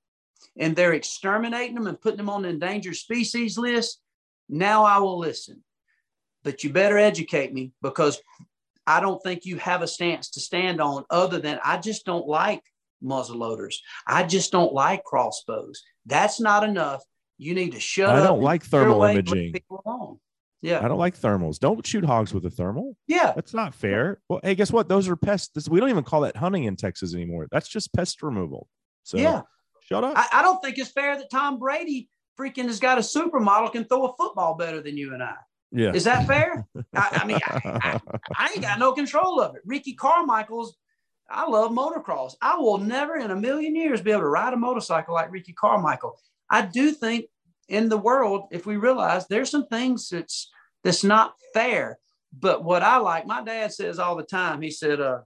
and 0.57 0.76
they're 0.76 0.93
exterminating 0.93 1.74
them 1.74 1.88
and 1.88 2.01
putting 2.01 2.18
them 2.18 2.30
on 2.30 2.43
the 2.43 2.49
endangered 2.49 2.97
species 2.97 3.59
list, 3.59 4.01
now 4.49 4.84
I 4.84 4.99
will 4.99 5.18
listen. 5.18 5.64
But 6.45 6.62
you 6.62 6.70
better 6.70 6.99
educate 6.99 7.53
me 7.53 7.72
because 7.82 8.20
I 8.86 9.00
don't 9.00 9.22
think 9.22 9.44
you 9.44 9.58
have 9.58 9.82
a 9.82 9.86
stance 9.86 10.30
to 10.30 10.40
stand 10.40 10.80
on 10.80 11.04
other 11.10 11.38
than 11.38 11.58
I 11.64 11.78
just 11.78 12.04
don't 12.04 12.26
like 12.26 12.62
muzzle 13.00 13.38
loaders. 13.38 13.80
I 14.06 14.24
just 14.24 14.52
don't 14.52 14.72
like 14.72 15.04
crossbows. 15.04 15.82
That's 16.06 16.40
not 16.40 16.64
enough. 16.64 17.02
You 17.38 17.54
need 17.54 17.72
to 17.72 17.80
shut 17.80 18.10
I 18.10 18.18
up. 18.18 18.24
I 18.24 18.26
don't 18.28 18.42
like 18.42 18.64
thermal 18.64 19.02
imaging. 19.04 19.54
Yeah. 20.62 20.84
I 20.84 20.86
don't 20.86 20.98
like 20.98 21.18
thermals. 21.18 21.58
Don't 21.58 21.84
shoot 21.84 22.04
hogs 22.04 22.32
with 22.32 22.46
a 22.46 22.50
thermal. 22.50 22.96
Yeah. 23.08 23.32
That's 23.34 23.52
not 23.52 23.74
fair. 23.74 24.20
Well, 24.28 24.40
hey, 24.44 24.54
guess 24.54 24.70
what? 24.70 24.88
Those 24.88 25.08
are 25.08 25.16
pests. 25.16 25.68
We 25.68 25.80
don't 25.80 25.90
even 25.90 26.04
call 26.04 26.20
that 26.20 26.36
hunting 26.36 26.64
in 26.64 26.76
Texas 26.76 27.14
anymore. 27.14 27.48
That's 27.50 27.68
just 27.68 27.92
pest 27.92 28.22
removal. 28.22 28.68
So 29.02 29.18
yeah. 29.18 29.42
Shut 29.80 30.04
up. 30.04 30.14
I, 30.16 30.28
I 30.34 30.42
don't 30.42 30.62
think 30.62 30.78
it's 30.78 30.92
fair 30.92 31.16
that 31.16 31.30
Tom 31.30 31.58
Brady 31.58 32.08
freaking 32.38 32.66
has 32.66 32.78
got 32.78 32.98
a 32.98 33.00
supermodel 33.00 33.72
can 33.72 33.84
throw 33.84 34.06
a 34.06 34.16
football 34.16 34.54
better 34.54 34.80
than 34.80 34.96
you 34.96 35.12
and 35.14 35.22
I. 35.22 35.34
Yeah. 35.72 35.92
Is 35.92 36.04
that 36.04 36.26
fair? 36.26 36.66
I, 36.94 37.20
I, 37.22 37.26
mean, 37.26 37.38
I, 37.46 37.60
I, 37.64 38.00
I, 38.36 38.50
ain't 38.50 38.62
got 38.62 38.78
no 38.78 38.92
control 38.92 39.40
of 39.40 39.56
it. 39.56 39.62
Ricky 39.64 39.94
Carmichael's, 39.94 40.76
I 41.30 41.48
love 41.48 41.70
motocross. 41.70 42.34
I 42.42 42.56
will 42.56 42.78
never 42.78 43.16
in 43.16 43.30
a 43.30 43.36
million 43.36 43.74
years 43.74 44.02
be 44.02 44.10
able 44.10 44.20
to 44.20 44.28
ride 44.28 44.52
a 44.52 44.56
motorcycle 44.56 45.14
like 45.14 45.32
Ricky 45.32 45.54
Carmichael. 45.54 46.18
I 46.50 46.62
do 46.62 46.92
think 46.92 47.26
in 47.68 47.88
the 47.88 47.96
world, 47.96 48.48
if 48.52 48.66
we 48.66 48.76
realize 48.76 49.26
there's 49.26 49.50
some 49.50 49.66
things 49.66 50.10
that's 50.10 50.50
that's 50.84 51.04
not 51.04 51.34
fair. 51.54 51.98
But 52.38 52.64
what 52.64 52.82
I 52.82 52.98
like, 52.98 53.26
my 53.26 53.42
dad 53.42 53.72
says 53.72 53.98
all 53.98 54.16
the 54.16 54.22
time, 54.22 54.62
he 54.62 54.70
said, 54.70 55.00
uh, 55.00 55.20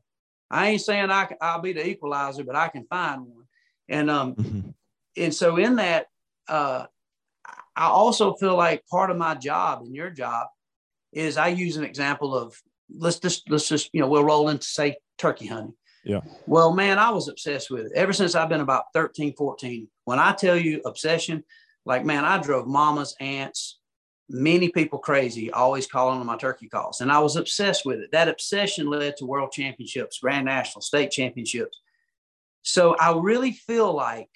I 0.51 0.69
ain't 0.69 0.81
saying 0.81 1.11
I, 1.11 1.29
I'll 1.41 1.61
be 1.61 1.73
the 1.73 1.87
equalizer, 1.87 2.45
but 2.45 2.57
I 2.57 2.69
can 2.69 2.85
find 2.85 3.23
one. 3.23 3.45
And 3.89 4.11
um, 4.11 4.35
mm-hmm. 4.35 4.71
and 5.17 5.35
so 5.35 5.57
in 5.57 5.77
that, 5.77 6.07
uh, 6.49 6.87
I 7.77 7.87
also 7.87 8.35
feel 8.35 8.57
like 8.57 8.87
part 8.87 9.11
of 9.11 9.17
my 9.17 9.35
job 9.35 9.83
and 9.83 9.95
your 9.95 10.11
job 10.11 10.49
is 11.13 11.37
I 11.37 11.49
use 11.49 11.77
an 11.77 11.85
example 11.85 12.35
of 12.35 12.61
let's 12.91 13.19
just 13.19 13.51
let's 13.51 13.69
just 13.69 13.91
you 13.93 14.01
know 14.01 14.09
we'll 14.09 14.25
roll 14.25 14.49
into 14.49 14.67
say 14.67 14.97
turkey 15.19 15.47
hunting. 15.47 15.75
Yeah. 16.05 16.21
Well, 16.47 16.73
man, 16.73 16.99
I 16.99 17.11
was 17.11 17.29
obsessed 17.29 17.71
with 17.71 17.87
it 17.87 17.93
ever 17.95 18.13
since 18.13 18.35
I've 18.35 18.49
been 18.49 18.61
about 18.61 18.85
13, 18.95 19.35
14. 19.35 19.89
When 20.05 20.21
I 20.21 20.33
tell 20.33 20.57
you 20.57 20.81
obsession, 20.85 21.45
like 21.85 22.05
man, 22.05 22.25
I 22.25 22.41
drove 22.41 22.67
mamas, 22.67 23.17
aunts, 23.21 23.79
many 24.29 24.69
people 24.69 24.99
crazy, 24.99 25.51
always 25.51 25.87
calling 25.87 26.21
on 26.21 26.27
my 26.27 26.37
turkey 26.37 26.69
calls. 26.69 27.01
And 27.01 27.11
I 27.11 27.19
was 27.19 27.37
obsessed 27.37 27.85
with 27.85 28.01
it. 28.01 28.13
That 28.13 28.29
obsession 28.29 28.89
led 28.89 29.17
to 29.17 29.27
world 29.27 29.53
championships, 29.53 30.21
grand 30.21 30.47
national, 30.47 30.83
state 30.83 31.11
championships. 31.11 31.81
So 32.63 32.97
I 32.97 33.17
really 33.19 33.53
feel 33.53 33.93
like, 33.93 34.31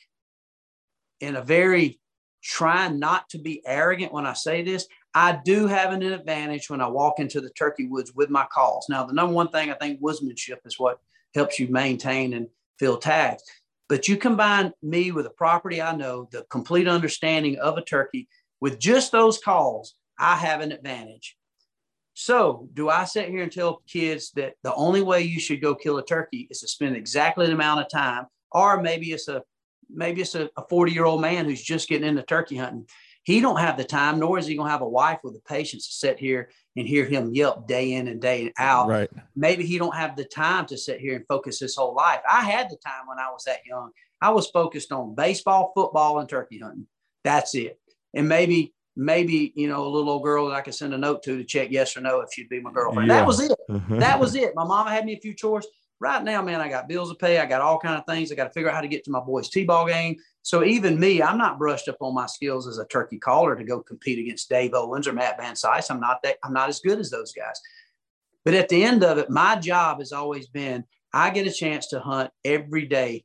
in 1.20 1.36
a 1.36 1.42
very 1.42 1.99
trying 2.42 2.98
not 2.98 3.28
to 3.30 3.38
be 3.38 3.62
arrogant 3.66 4.12
when 4.12 4.26
I 4.26 4.32
say 4.32 4.62
this, 4.62 4.86
I 5.14 5.40
do 5.44 5.66
have 5.66 5.92
an 5.92 6.02
advantage 6.02 6.70
when 6.70 6.80
I 6.80 6.88
walk 6.88 7.18
into 7.18 7.40
the 7.40 7.50
turkey 7.50 7.86
woods 7.86 8.12
with 8.14 8.30
my 8.30 8.46
calls. 8.52 8.86
Now, 8.88 9.04
the 9.04 9.12
number 9.12 9.34
one 9.34 9.48
thing 9.48 9.70
I 9.70 9.74
think 9.74 10.00
woodsmanship 10.00 10.58
is 10.64 10.78
what 10.78 11.00
helps 11.34 11.58
you 11.58 11.68
maintain 11.68 12.34
and 12.34 12.48
fill 12.78 12.98
tags. 12.98 13.42
But 13.88 14.06
you 14.06 14.16
combine 14.16 14.72
me 14.82 15.10
with 15.10 15.26
a 15.26 15.30
property 15.30 15.82
I 15.82 15.96
know, 15.96 16.28
the 16.30 16.46
complete 16.48 16.86
understanding 16.86 17.58
of 17.58 17.76
a 17.76 17.82
turkey, 17.82 18.28
with 18.60 18.78
just 18.78 19.10
those 19.10 19.38
calls, 19.38 19.94
I 20.18 20.36
have 20.36 20.60
an 20.60 20.70
advantage. 20.70 21.36
So, 22.14 22.68
do 22.74 22.88
I 22.88 23.04
sit 23.04 23.30
here 23.30 23.42
and 23.42 23.50
tell 23.50 23.82
kids 23.88 24.30
that 24.32 24.54
the 24.62 24.74
only 24.74 25.00
way 25.00 25.22
you 25.22 25.40
should 25.40 25.62
go 25.62 25.74
kill 25.74 25.98
a 25.98 26.04
turkey 26.04 26.46
is 26.50 26.60
to 26.60 26.68
spend 26.68 26.94
exactly 26.94 27.46
the 27.46 27.52
amount 27.52 27.80
of 27.80 27.90
time, 27.90 28.26
or 28.52 28.82
maybe 28.82 29.12
it's 29.12 29.28
a 29.28 29.42
maybe 29.92 30.20
it's 30.20 30.34
a 30.34 30.50
40 30.68 30.92
year 30.92 31.04
old 31.04 31.20
man 31.20 31.44
who's 31.44 31.62
just 31.62 31.88
getting 31.88 32.08
into 32.08 32.22
turkey 32.22 32.56
hunting. 32.56 32.86
He 33.22 33.40
don't 33.40 33.60
have 33.60 33.76
the 33.76 33.84
time, 33.84 34.18
nor 34.18 34.38
is 34.38 34.46
he 34.46 34.54
going 34.54 34.66
to 34.66 34.72
have 34.72 34.80
a 34.80 34.88
wife 34.88 35.18
with 35.22 35.34
the 35.34 35.40
patience 35.40 35.86
to 35.88 35.94
sit 35.94 36.18
here 36.18 36.50
and 36.76 36.88
hear 36.88 37.04
him 37.04 37.34
yelp 37.34 37.68
day 37.68 37.92
in 37.92 38.08
and 38.08 38.20
day 38.20 38.50
out. 38.58 38.88
Right. 38.88 39.10
Maybe 39.36 39.66
he 39.66 39.78
don't 39.78 39.94
have 39.94 40.16
the 40.16 40.24
time 40.24 40.64
to 40.66 40.78
sit 40.78 41.00
here 41.00 41.16
and 41.16 41.26
focus 41.28 41.60
his 41.60 41.76
whole 41.76 41.94
life. 41.94 42.20
I 42.28 42.42
had 42.42 42.70
the 42.70 42.78
time 42.84 43.06
when 43.06 43.18
I 43.18 43.30
was 43.30 43.44
that 43.44 43.60
young. 43.66 43.90
I 44.22 44.30
was 44.30 44.48
focused 44.48 44.90
on 44.90 45.14
baseball, 45.14 45.72
football, 45.74 46.18
and 46.18 46.28
turkey 46.28 46.60
hunting. 46.60 46.86
That's 47.22 47.54
it 47.54 47.78
and 48.14 48.28
maybe 48.28 48.74
maybe 48.96 49.52
you 49.56 49.68
know 49.68 49.86
a 49.86 49.88
little 49.88 50.10
old 50.10 50.22
girl 50.22 50.48
that 50.48 50.54
I 50.54 50.60
could 50.60 50.74
send 50.74 50.94
a 50.94 50.98
note 50.98 51.22
to 51.24 51.38
to 51.38 51.44
check 51.44 51.68
yes 51.70 51.96
or 51.96 52.00
no 52.00 52.20
if 52.20 52.30
she'd 52.32 52.48
be 52.48 52.60
my 52.60 52.72
girlfriend. 52.72 53.08
Yeah. 53.08 53.20
That 53.20 53.26
was 53.26 53.40
it. 53.40 53.52
Mm-hmm. 53.70 53.98
that 53.98 54.18
was 54.18 54.34
it. 54.34 54.52
My 54.54 54.64
mama 54.64 54.90
had 54.90 55.04
me 55.04 55.14
a 55.14 55.20
few 55.20 55.34
chores. 55.34 55.66
Right 56.00 56.24
now, 56.24 56.40
man, 56.40 56.60
I 56.62 56.68
got 56.70 56.88
bills 56.88 57.10
to 57.10 57.14
pay. 57.14 57.38
I 57.38 57.46
got 57.46 57.60
all 57.60 57.78
kind 57.78 57.98
of 57.98 58.06
things. 58.06 58.32
I 58.32 58.34
got 58.34 58.44
to 58.44 58.50
figure 58.50 58.70
out 58.70 58.74
how 58.74 58.80
to 58.80 58.88
get 58.88 59.04
to 59.04 59.10
my 59.10 59.20
boys' 59.20 59.50
t-ball 59.50 59.86
game. 59.86 60.16
So 60.42 60.64
even 60.64 60.98
me, 60.98 61.22
I'm 61.22 61.36
not 61.36 61.58
brushed 61.58 61.88
up 61.88 61.98
on 62.00 62.14
my 62.14 62.24
skills 62.24 62.66
as 62.66 62.78
a 62.78 62.86
turkey 62.86 63.18
caller 63.18 63.54
to 63.54 63.64
go 63.64 63.82
compete 63.82 64.18
against 64.18 64.48
Dave 64.48 64.72
Owens 64.72 65.06
or 65.06 65.12
Matt 65.12 65.36
Van 65.38 65.54
Cise. 65.54 65.90
I'm 65.90 66.00
not 66.00 66.22
that. 66.22 66.38
I'm 66.42 66.54
not 66.54 66.70
as 66.70 66.80
good 66.80 66.98
as 66.98 67.10
those 67.10 67.32
guys. 67.32 67.60
But 68.44 68.54
at 68.54 68.70
the 68.70 68.82
end 68.82 69.04
of 69.04 69.18
it, 69.18 69.28
my 69.28 69.56
job 69.56 69.98
has 69.98 70.12
always 70.12 70.46
been 70.48 70.84
I 71.12 71.30
get 71.30 71.46
a 71.46 71.52
chance 71.52 71.88
to 71.88 72.00
hunt 72.00 72.30
every 72.44 72.86
day 72.86 73.24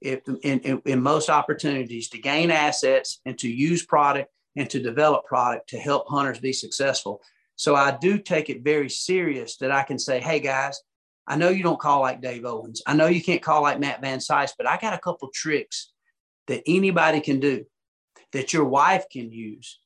in, 0.00 0.20
in, 0.42 0.82
in 0.84 1.02
most 1.02 1.28
opportunities 1.28 2.08
to 2.10 2.18
gain 2.18 2.50
assets 2.50 3.20
and 3.26 3.38
to 3.38 3.48
use 3.48 3.84
product 3.84 4.30
and 4.56 4.68
to 4.70 4.80
develop 4.80 5.24
product 5.24 5.68
to 5.70 5.78
help 5.78 6.08
hunters 6.08 6.38
be 6.38 6.52
successful. 6.52 7.20
So 7.56 7.74
I 7.74 7.96
do 8.00 8.18
take 8.18 8.50
it 8.50 8.62
very 8.62 8.88
serious 8.88 9.56
that 9.58 9.70
I 9.70 9.82
can 9.82 9.98
say, 9.98 10.20
hey 10.20 10.40
guys, 10.40 10.80
I 11.28 11.36
know 11.36 11.50
you 11.50 11.62
don't 11.62 11.78
call 11.78 12.00
like 12.00 12.22
Dave 12.22 12.46
Owens. 12.46 12.82
I 12.86 12.94
know 12.94 13.06
you 13.06 13.22
can't 13.22 13.42
call 13.42 13.62
like 13.62 13.78
Matt 13.78 14.00
Van 14.00 14.18
Cise, 14.18 14.52
but 14.56 14.66
I 14.66 14.78
got 14.78 14.94
a 14.94 14.98
couple 14.98 15.28
tricks 15.32 15.92
that 16.46 16.62
anybody 16.66 17.20
can 17.20 17.38
do 17.38 17.66
that 18.32 18.54
your 18.54 18.64
wife 18.64 19.04
can 19.12 19.30
use. 19.30 19.78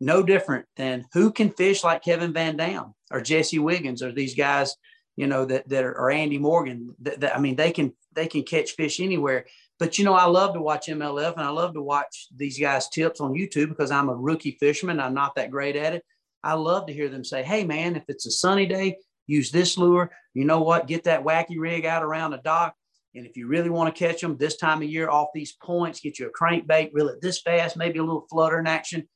No 0.00 0.22
different 0.22 0.64
than 0.76 1.06
who 1.12 1.30
can 1.30 1.50
fish 1.50 1.84
like 1.84 2.02
Kevin 2.02 2.32
Van 2.32 2.56
Dam 2.56 2.94
or 3.10 3.20
Jesse 3.20 3.58
Wiggins 3.58 4.02
or 4.02 4.12
these 4.12 4.34
guys, 4.34 4.74
you 5.16 5.26
know, 5.26 5.44
that, 5.44 5.68
that 5.68 5.84
are, 5.84 5.92
or 5.92 6.10
Andy 6.10 6.38
Morgan. 6.38 6.94
That, 7.00 7.20
that, 7.20 7.36
I 7.36 7.40
mean, 7.40 7.56
they 7.56 7.72
can 7.72 7.92
they 8.14 8.26
can 8.26 8.44
catch 8.44 8.72
fish 8.72 9.00
anywhere. 9.00 9.46
But 9.78 9.98
you 9.98 10.04
know, 10.04 10.14
I 10.14 10.24
love 10.24 10.54
to 10.54 10.60
watch 10.60 10.86
MLF 10.86 11.34
and 11.34 11.42
I 11.42 11.50
love 11.50 11.74
to 11.74 11.82
watch 11.82 12.28
these 12.34 12.58
guys' 12.58 12.88
tips 12.88 13.20
on 13.20 13.34
YouTube 13.34 13.68
because 13.68 13.90
I'm 13.90 14.08
a 14.08 14.14
rookie 14.14 14.56
fisherman. 14.58 15.00
I'm 15.00 15.14
not 15.14 15.34
that 15.34 15.50
great 15.50 15.76
at 15.76 15.92
it. 15.92 16.04
I 16.42 16.54
love 16.54 16.86
to 16.86 16.92
hear 16.92 17.08
them 17.08 17.24
say, 17.24 17.42
"Hey, 17.42 17.64
man, 17.64 17.96
if 17.96 18.04
it's 18.08 18.26
a 18.26 18.30
sunny 18.30 18.66
day, 18.66 18.98
use 19.28 19.52
this 19.52 19.78
lure. 19.78 20.10
You 20.34 20.44
know 20.44 20.62
what? 20.62 20.88
Get 20.88 21.04
that 21.04 21.22
wacky 21.22 21.56
rig 21.56 21.86
out 21.86 22.02
around 22.02 22.32
the 22.32 22.38
dock." 22.38 22.74
And 23.14 23.24
if 23.26 23.36
you 23.36 23.46
really 23.46 23.70
want 23.70 23.94
to 23.94 24.06
catch 24.06 24.20
them 24.20 24.36
this 24.36 24.56
time 24.56 24.82
of 24.82 24.88
year 24.88 25.08
off 25.08 25.28
these 25.32 25.52
points, 25.52 26.00
get 26.00 26.18
you 26.18 26.26
a 26.26 26.32
crankbait, 26.32 26.90
reel 26.92 27.08
it 27.08 27.20
this 27.20 27.40
fast, 27.40 27.76
maybe 27.76 28.00
a 28.00 28.04
little 28.04 28.26
flutter 28.28 28.58
in 28.58 28.66
action. 28.66 29.08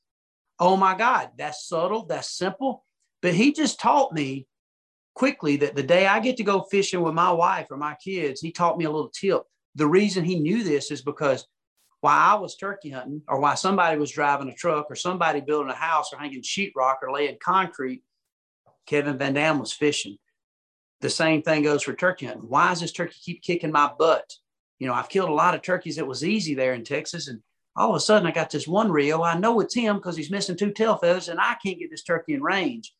Oh 0.61 0.77
my 0.77 0.97
God, 0.97 1.31
that's 1.37 1.67
subtle, 1.67 2.07
that's 2.07 2.31
simple. 2.31 2.85
But 3.21 3.35
he 3.35 3.53
just 3.53 3.81
taught 3.81 4.13
me 4.13 4.47
quickly 5.15 5.57
that 5.57 5.75
the 5.75 5.83
day 5.83 6.07
I 6.07 6.21
get 6.21 6.37
to 6.37 6.45
go 6.45 6.63
fishing 6.63 7.03
with 7.03 7.15
my 7.15 7.33
wife 7.33 7.67
or 7.71 7.77
my 7.77 7.97
kids, 8.03 8.41
he 8.41 8.53
taught 8.53 8.79
me 8.79 8.85
a 8.85 8.91
little 8.91 9.11
tip 9.11 9.43
the 9.75 9.87
reason 9.87 10.25
he 10.25 10.39
knew 10.39 10.63
this 10.63 10.91
is 10.91 11.03
because 11.03 11.47
while 12.01 12.37
I 12.37 12.41
was 12.41 12.57
turkey 12.57 12.91
hunting, 12.91 13.23
or 13.29 13.41
while 13.41 13.57
somebody 13.57 13.97
was 13.97 14.11
driving 14.11 14.49
a 14.49 14.55
truck, 14.55 14.91
or 14.91 14.97
somebody 14.97 15.41
building 15.41 15.71
a 15.71 15.75
house, 15.75 16.13
or 16.13 16.19
hanging 16.19 16.43
sheetrock, 16.43 16.97
or 17.03 17.13
laying 17.13 17.39
concrete, 17.43 18.03
Kevin 18.87 19.19
Van 19.19 19.35
Dam 19.35 19.59
was 19.59 19.73
fishing. 19.73 20.17
The 21.01 21.11
same 21.11 21.43
thing 21.43 21.63
goes 21.63 21.83
for 21.83 21.95
turkey 21.95 22.27
hunting. 22.27 22.49
Why 22.49 22.71
does 22.71 22.81
this 22.81 22.93
turkey 22.93 23.17
keep 23.21 23.43
kicking 23.43 23.73
my 23.73 23.91
butt? 23.99 24.35
You 24.79 24.87
know, 24.87 24.95
I've 24.95 25.09
killed 25.09 25.31
a 25.31 25.35
lot 25.35 25.55
of 25.55 25.63
turkeys. 25.63 25.99
It 25.99 26.07
was 26.07 26.25
easy 26.25 26.55
there 26.55 26.75
in 26.75 26.85
Texas, 26.85 27.29
and 27.29 27.41
all 27.77 27.91
of 27.91 27.97
a 27.97 28.01
sudden 28.01 28.27
I 28.27 28.33
got 28.33 28.51
this 28.51 28.69
one 28.69 28.91
reel. 28.91 29.23
I 29.23 29.39
know 29.39 29.61
it's 29.61 29.75
him 29.75 29.97
because 29.97 30.17
he's 30.17 30.31
missing 30.31 30.57
two 30.57 30.73
tail 30.73 30.97
feathers, 30.97 31.29
and 31.29 31.41
I 31.41 31.57
can't 31.65 31.79
get 31.79 31.91
this 31.91 32.03
turkey 32.03 32.35
in 32.35 32.43
range. 32.43 32.95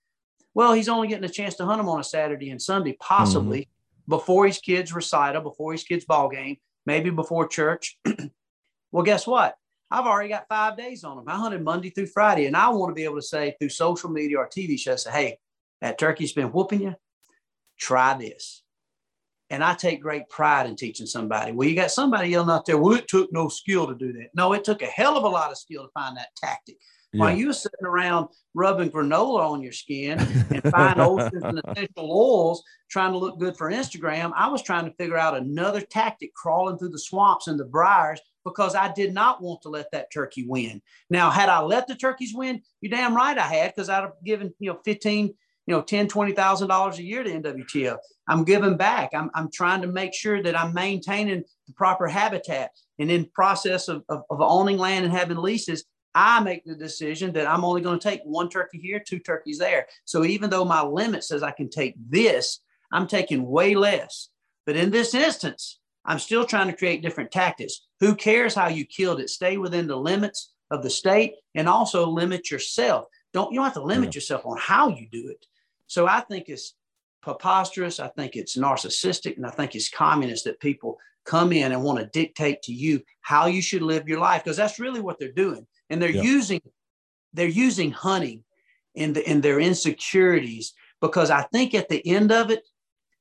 Well, 0.55 0.73
he's 0.73 0.89
only 0.89 1.09
getting 1.09 1.25
a 1.25 1.33
chance 1.33 1.55
to 1.57 1.65
hunt 1.65 1.81
him 1.81 1.89
on 1.89 2.01
a 2.01 2.05
Saturday 2.05 2.51
and 2.51 2.61
Sunday, 2.61 2.97
possibly. 3.01 3.61
Mm-hmm 3.63 3.73
before 4.09 4.47
his 4.47 4.59
kids' 4.59 4.93
recital, 4.93 5.43
before 5.43 5.73
his 5.73 5.85
kids' 5.85 6.05
ball 6.05 6.29
game, 6.29 6.57
maybe 6.87 7.11
before 7.11 7.47
church. 7.47 7.99
well, 8.93 9.05
guess 9.05 9.27
what? 9.27 9.57
I've 9.91 10.07
already 10.07 10.31
got 10.31 10.49
five 10.49 10.77
days 10.77 11.05
on 11.05 11.17
them. 11.17 11.29
I 11.29 11.37
hunted 11.37 11.63
Monday 11.63 11.91
through 11.91 12.07
Friday, 12.07 12.47
and 12.47 12.57
I 12.57 12.69
want 12.71 12.91
to 12.91 12.95
be 12.95 13.05
able 13.05 13.17
to 13.17 13.23
say 13.23 13.55
through 13.59 13.69
social 13.69 14.11
media 14.11 14.39
or 14.39 14.49
TV 14.49 14.79
shows, 14.79 15.05
say, 15.05 15.11
hey, 15.11 15.39
that 15.83 15.99
turkey's 15.99 16.33
been 16.33 16.53
whooping 16.53 16.81
you. 16.81 16.95
Try 17.79 18.17
this. 18.17 18.63
And 19.51 19.63
I 19.63 19.75
take 19.75 20.01
great 20.01 20.31
pride 20.31 20.67
in 20.67 20.77
teaching 20.77 21.07
somebody. 21.07 21.53
Well, 21.53 21.69
you 21.69 21.77
got 21.77 21.91
somebody 21.91 22.31
yelling 22.31 22.49
out 22.49 22.65
there, 22.65 22.79
well, 22.79 22.95
it 22.95 23.09
took 23.09 23.31
no 23.33 23.49
skill 23.49 23.87
to 23.89 23.95
do 23.95 24.15
that. 24.15 24.31
No, 24.35 24.55
it 24.55 24.65
took 24.65 24.81
a 24.81 24.87
hell 24.87 25.19
of 25.19 25.25
a 25.25 25.29
lot 25.29 25.51
of 25.51 25.59
skill 25.59 25.83
to 25.83 25.91
find 25.93 26.17
that 26.17 26.29
tactic. 26.37 26.77
Yeah. 27.13 27.21
While 27.21 27.37
you 27.37 27.49
were 27.49 27.53
sitting 27.53 27.85
around 27.85 28.29
rubbing 28.55 28.91
granola 28.91 29.51
on 29.51 29.61
your 29.61 29.73
skin 29.73 30.19
and 30.51 30.63
fine 30.71 30.99
oceans 30.99 31.43
and 31.43 31.61
essential 31.67 32.11
oils, 32.11 32.63
trying 32.89 33.13
to 33.13 33.19
look 33.19 33.39
good 33.39 33.57
for 33.59 33.71
Instagram, 33.71 34.33
I 34.35 34.49
was 34.49 34.63
trying 34.63 34.87
to 34.87 34.95
figure 34.95 35.19
out 35.19 35.37
another 35.37 35.83
tactic 35.83 36.33
crawling 36.35 36.79
through 36.79 36.91
the 36.91 36.99
swamps 36.99 37.49
and 37.49 37.61
the 37.61 37.67
briars 37.67 38.21
because 38.45 38.75
I 38.75 38.93
did 38.93 39.13
not 39.13 39.43
want 39.43 39.63
to 39.63 39.69
let 39.69 39.91
that 39.93 40.11
turkey 40.13 40.47
win. 40.47 40.81
Now, 41.11 41.31
had 41.31 41.49
I 41.49 41.61
let 41.61 41.87
the 41.87 41.95
turkeys 41.95 42.33
win, 42.35 42.63
you're 42.81 42.91
damn 42.91 43.15
right 43.15 43.37
I 43.37 43.43
had, 43.43 43.75
because 43.75 43.89
I'd 43.89 44.03
have 44.03 44.15
given, 44.25 44.53
you 44.59 44.73
know, 44.73 44.81
15, 44.85 45.35
you 45.67 45.75
know, 45.75 45.83
10, 45.83 46.09
$20,000 46.09 46.99
a 46.99 47.03
year 47.03 47.23
to 47.23 47.31
NWTF. 47.31 47.99
I'm 48.29 48.45
giving 48.45 48.77
back. 48.77 49.11
I'm, 49.15 49.31
I'm 49.35 49.51
trying 49.51 49.83
to 49.83 49.89
make 49.89 50.15
sure 50.15 50.43
that 50.43 50.59
I'm 50.59 50.73
maintaining 50.73 51.45
the 51.67 51.73
proper 51.75 52.07
habitat. 52.07 52.71
And 52.99 53.11
in 53.11 53.27
process 53.35 53.89
of, 53.89 54.05
of, 54.09 54.23
of 54.31 54.41
owning 54.41 54.79
land 54.79 55.05
and 55.05 55.15
having 55.15 55.37
leases, 55.37 55.85
I 56.15 56.41
make 56.41 56.65
the 56.65 56.75
decision 56.75 57.33
that 57.33 57.47
I'm 57.47 57.65
only 57.65 57.81
going 57.81 57.99
to 57.99 58.09
take 58.09 58.21
one 58.25 58.49
turkey 58.49 58.79
here, 58.79 59.01
two 59.01 59.19
turkeys 59.19 59.59
there. 59.59 59.87
So 60.05 60.25
even 60.25 60.51
though 60.51 60.65
my 60.65 60.83
limit 60.83 61.25
says 61.25 61.43
I 61.43 61.53
can 61.53 61.71
take 61.71 61.95
this, 61.99 62.61
I'm 62.93 63.07
taking 63.07 63.47
way 63.47 63.75
less. 63.75 64.29
But 64.67 64.77
in 64.77 64.91
this 64.91 65.15
instance, 65.15 65.81
I'm 66.05 66.19
still 66.19 66.45
trying 66.45 66.69
to 66.69 66.77
create 66.77 67.03
different 67.03 67.31
tactics. 67.31 67.87
Who 68.01 68.15
cares 68.15 68.55
how 68.55 68.69
you 68.69 68.85
killed 68.85 69.21
it? 69.21 69.31
Stay 69.31 69.57
within 69.57 69.87
the 69.87 69.97
limits 69.97 70.53
of 70.71 70.83
the 70.83 70.91
state 70.91 71.35
and 71.55 71.69
also 71.69 72.07
limit 72.09 72.51
yourself. 72.51 73.07
Don't 73.33 73.53
you 73.53 73.59
don't 73.59 73.65
have 73.65 73.75
to 73.75 73.83
limit 73.83 74.13
yeah. 74.13 74.19
yourself 74.19 74.45
on 74.45 74.59
how 74.59 74.89
you 74.89 75.09
do 75.11 75.29
it. 75.29 75.47
So 75.93 76.09
I 76.09 76.21
think 76.21 76.49
it's 76.49 76.73
preposterous. 77.21 78.01
I 78.01 78.09
think 78.09 78.35
it's 78.35 78.57
narcissistic, 78.57 79.37
and 79.37 79.45
I 79.45 79.51
think 79.51 79.75
it's 79.75 79.91
communist 79.91 80.45
that 80.45 80.59
people 80.59 80.97
come 81.27 81.53
in 81.53 81.71
and 81.71 81.83
want 81.83 81.99
to 81.99 82.07
dictate 82.07 82.63
to 82.63 82.73
you 82.73 83.03
how 83.21 83.45
you 83.45 83.61
should 83.61 83.83
live 83.83 84.09
your 84.09 84.19
life 84.19 84.43
because 84.43 84.57
that's 84.57 84.81
really 84.81 85.03
what 85.03 85.19
they're 85.19 85.33
doing 85.33 85.67
and 85.91 86.01
they're 86.01 86.09
yep. 86.09 86.25
using 86.25 86.63
they're 87.35 87.47
using 87.47 87.91
hunting 87.91 88.43
in 88.95 89.13
the 89.13 89.31
in 89.31 89.43
their 89.43 89.61
insecurities 89.61 90.73
because 91.03 91.31
I 91.31 91.43
think 91.53 91.75
at 91.75 91.91
the 91.91 92.05
end 92.07 92.33
of 92.33 92.51
it 92.51 92.67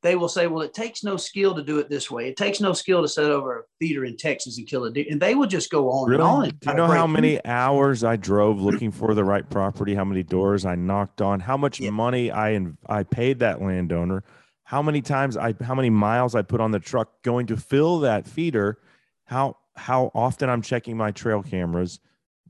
they 0.02 0.16
will 0.16 0.28
say, 0.28 0.48
well, 0.48 0.62
it 0.62 0.74
takes 0.74 1.04
no 1.04 1.18
skill 1.18 1.54
to 1.56 1.64
do 1.64 1.80
it 1.80 1.90
this 1.90 2.10
way. 2.10 2.28
It 2.28 2.38
takes 2.38 2.60
no 2.60 2.74
skill 2.74 3.02
to 3.02 3.08
set 3.08 3.26
over 3.26 3.60
a 3.60 3.64
feeder 3.80 4.06
in 4.06 4.18
Texas 4.18 4.58
and 4.58 4.68
kill 4.68 4.86
a 4.86 4.92
deer. 4.92 5.06
And 5.10 5.22
they 5.22 5.36
will 5.36 5.48
just 5.48 5.70
go 5.70 5.90
on 5.90 6.10
really? 6.10 6.22
and 6.22 6.30
on. 6.32 6.50
do 6.50 6.70
you 6.70 6.74
know 6.76 6.88
how 6.88 7.08
many 7.08 7.44
hours 7.46 8.04
I 8.04 8.16
drove 8.16 8.60
looking 8.60 8.92
for 8.92 9.14
the 9.14 9.24
right 9.24 9.48
property? 9.50 9.94
How 9.94 10.06
many 10.06 10.24
doors 10.24 10.66
I 10.66 10.76
knocked 10.76 11.22
on? 11.22 11.40
How 11.40 11.58
much 11.58 11.80
yeah. 11.80 11.92
money 11.92 12.32
I 12.32 12.60
I 12.88 13.04
paid 13.04 13.40
that 13.40 13.62
landowner? 13.62 14.24
How 14.64 14.82
many 14.82 15.02
times 15.02 15.38
I 15.38 15.54
how 15.62 15.76
many 15.76 15.90
miles 15.90 16.36
I 16.36 16.42
put 16.42 16.62
on 16.62 16.72
the 16.72 16.80
truck 16.80 17.22
going 17.24 17.48
to 17.48 17.58
fill 17.58 18.00
that 18.00 18.28
feeder? 18.28 18.80
How 19.26 19.58
how 19.76 20.12
often 20.16 20.50
I'm 20.50 20.62
checking 20.62 20.98
my 20.98 21.12
trail 21.12 21.44
cameras? 21.44 22.00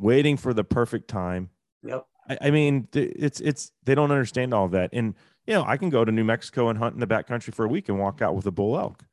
waiting 0.01 0.35
for 0.35 0.53
the 0.53 0.63
perfect 0.63 1.07
time. 1.07 1.49
Yep. 1.83 2.05
I, 2.29 2.37
I 2.41 2.51
mean, 2.51 2.87
it's 2.93 3.39
it's 3.39 3.71
they 3.85 3.95
don't 3.95 4.11
understand 4.11 4.53
all 4.53 4.67
that. 4.69 4.89
And 4.93 5.15
you 5.47 5.53
know, 5.53 5.63
I 5.65 5.77
can 5.77 5.89
go 5.89 6.05
to 6.05 6.11
New 6.11 6.23
Mexico 6.23 6.69
and 6.69 6.77
hunt 6.77 6.93
in 6.93 6.99
the 6.99 7.07
backcountry 7.07 7.53
for 7.53 7.65
a 7.65 7.67
week 7.67 7.89
and 7.89 7.99
walk 7.99 8.21
out 8.21 8.35
with 8.35 8.45
a 8.45 8.51
bull 8.51 8.77
elk. 8.77 9.03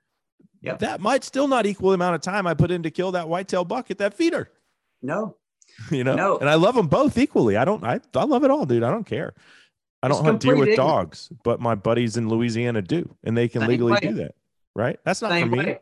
Yep. 0.60 0.80
That 0.80 1.00
might 1.00 1.24
still 1.24 1.48
not 1.48 1.66
equal 1.66 1.90
the 1.90 1.94
amount 1.94 2.16
of 2.16 2.20
time 2.20 2.46
I 2.46 2.54
put 2.54 2.70
in 2.70 2.82
to 2.82 2.90
kill 2.90 3.12
that 3.12 3.28
whitetail 3.28 3.64
buck 3.64 3.90
at 3.90 3.98
that 3.98 4.14
feeder. 4.14 4.50
No. 5.02 5.36
you 5.90 6.04
know. 6.04 6.14
No. 6.14 6.38
And 6.38 6.50
I 6.50 6.54
love 6.54 6.74
them 6.74 6.88
both 6.88 7.16
equally. 7.16 7.56
I 7.56 7.64
don't. 7.64 7.84
I 7.84 8.00
I 8.14 8.24
love 8.24 8.44
it 8.44 8.50
all, 8.50 8.66
dude. 8.66 8.82
I 8.82 8.90
don't 8.90 9.04
care. 9.04 9.34
I 10.02 10.08
don't 10.08 10.24
hunt 10.24 10.40
deer 10.40 10.56
with 10.56 10.68
ignorance. 10.68 10.76
dogs, 10.76 11.32
but 11.42 11.60
my 11.60 11.74
buddies 11.74 12.16
in 12.16 12.28
Louisiana 12.28 12.82
do, 12.82 13.16
and 13.24 13.36
they 13.36 13.48
can 13.48 13.62
Same 13.62 13.70
legally 13.70 13.92
way. 13.92 14.00
do 14.00 14.14
that. 14.14 14.34
Right? 14.74 14.98
That's 15.04 15.20
not 15.22 15.30
Same 15.32 15.50
for 15.50 15.56
me. 15.56 15.64
way. 15.64 15.78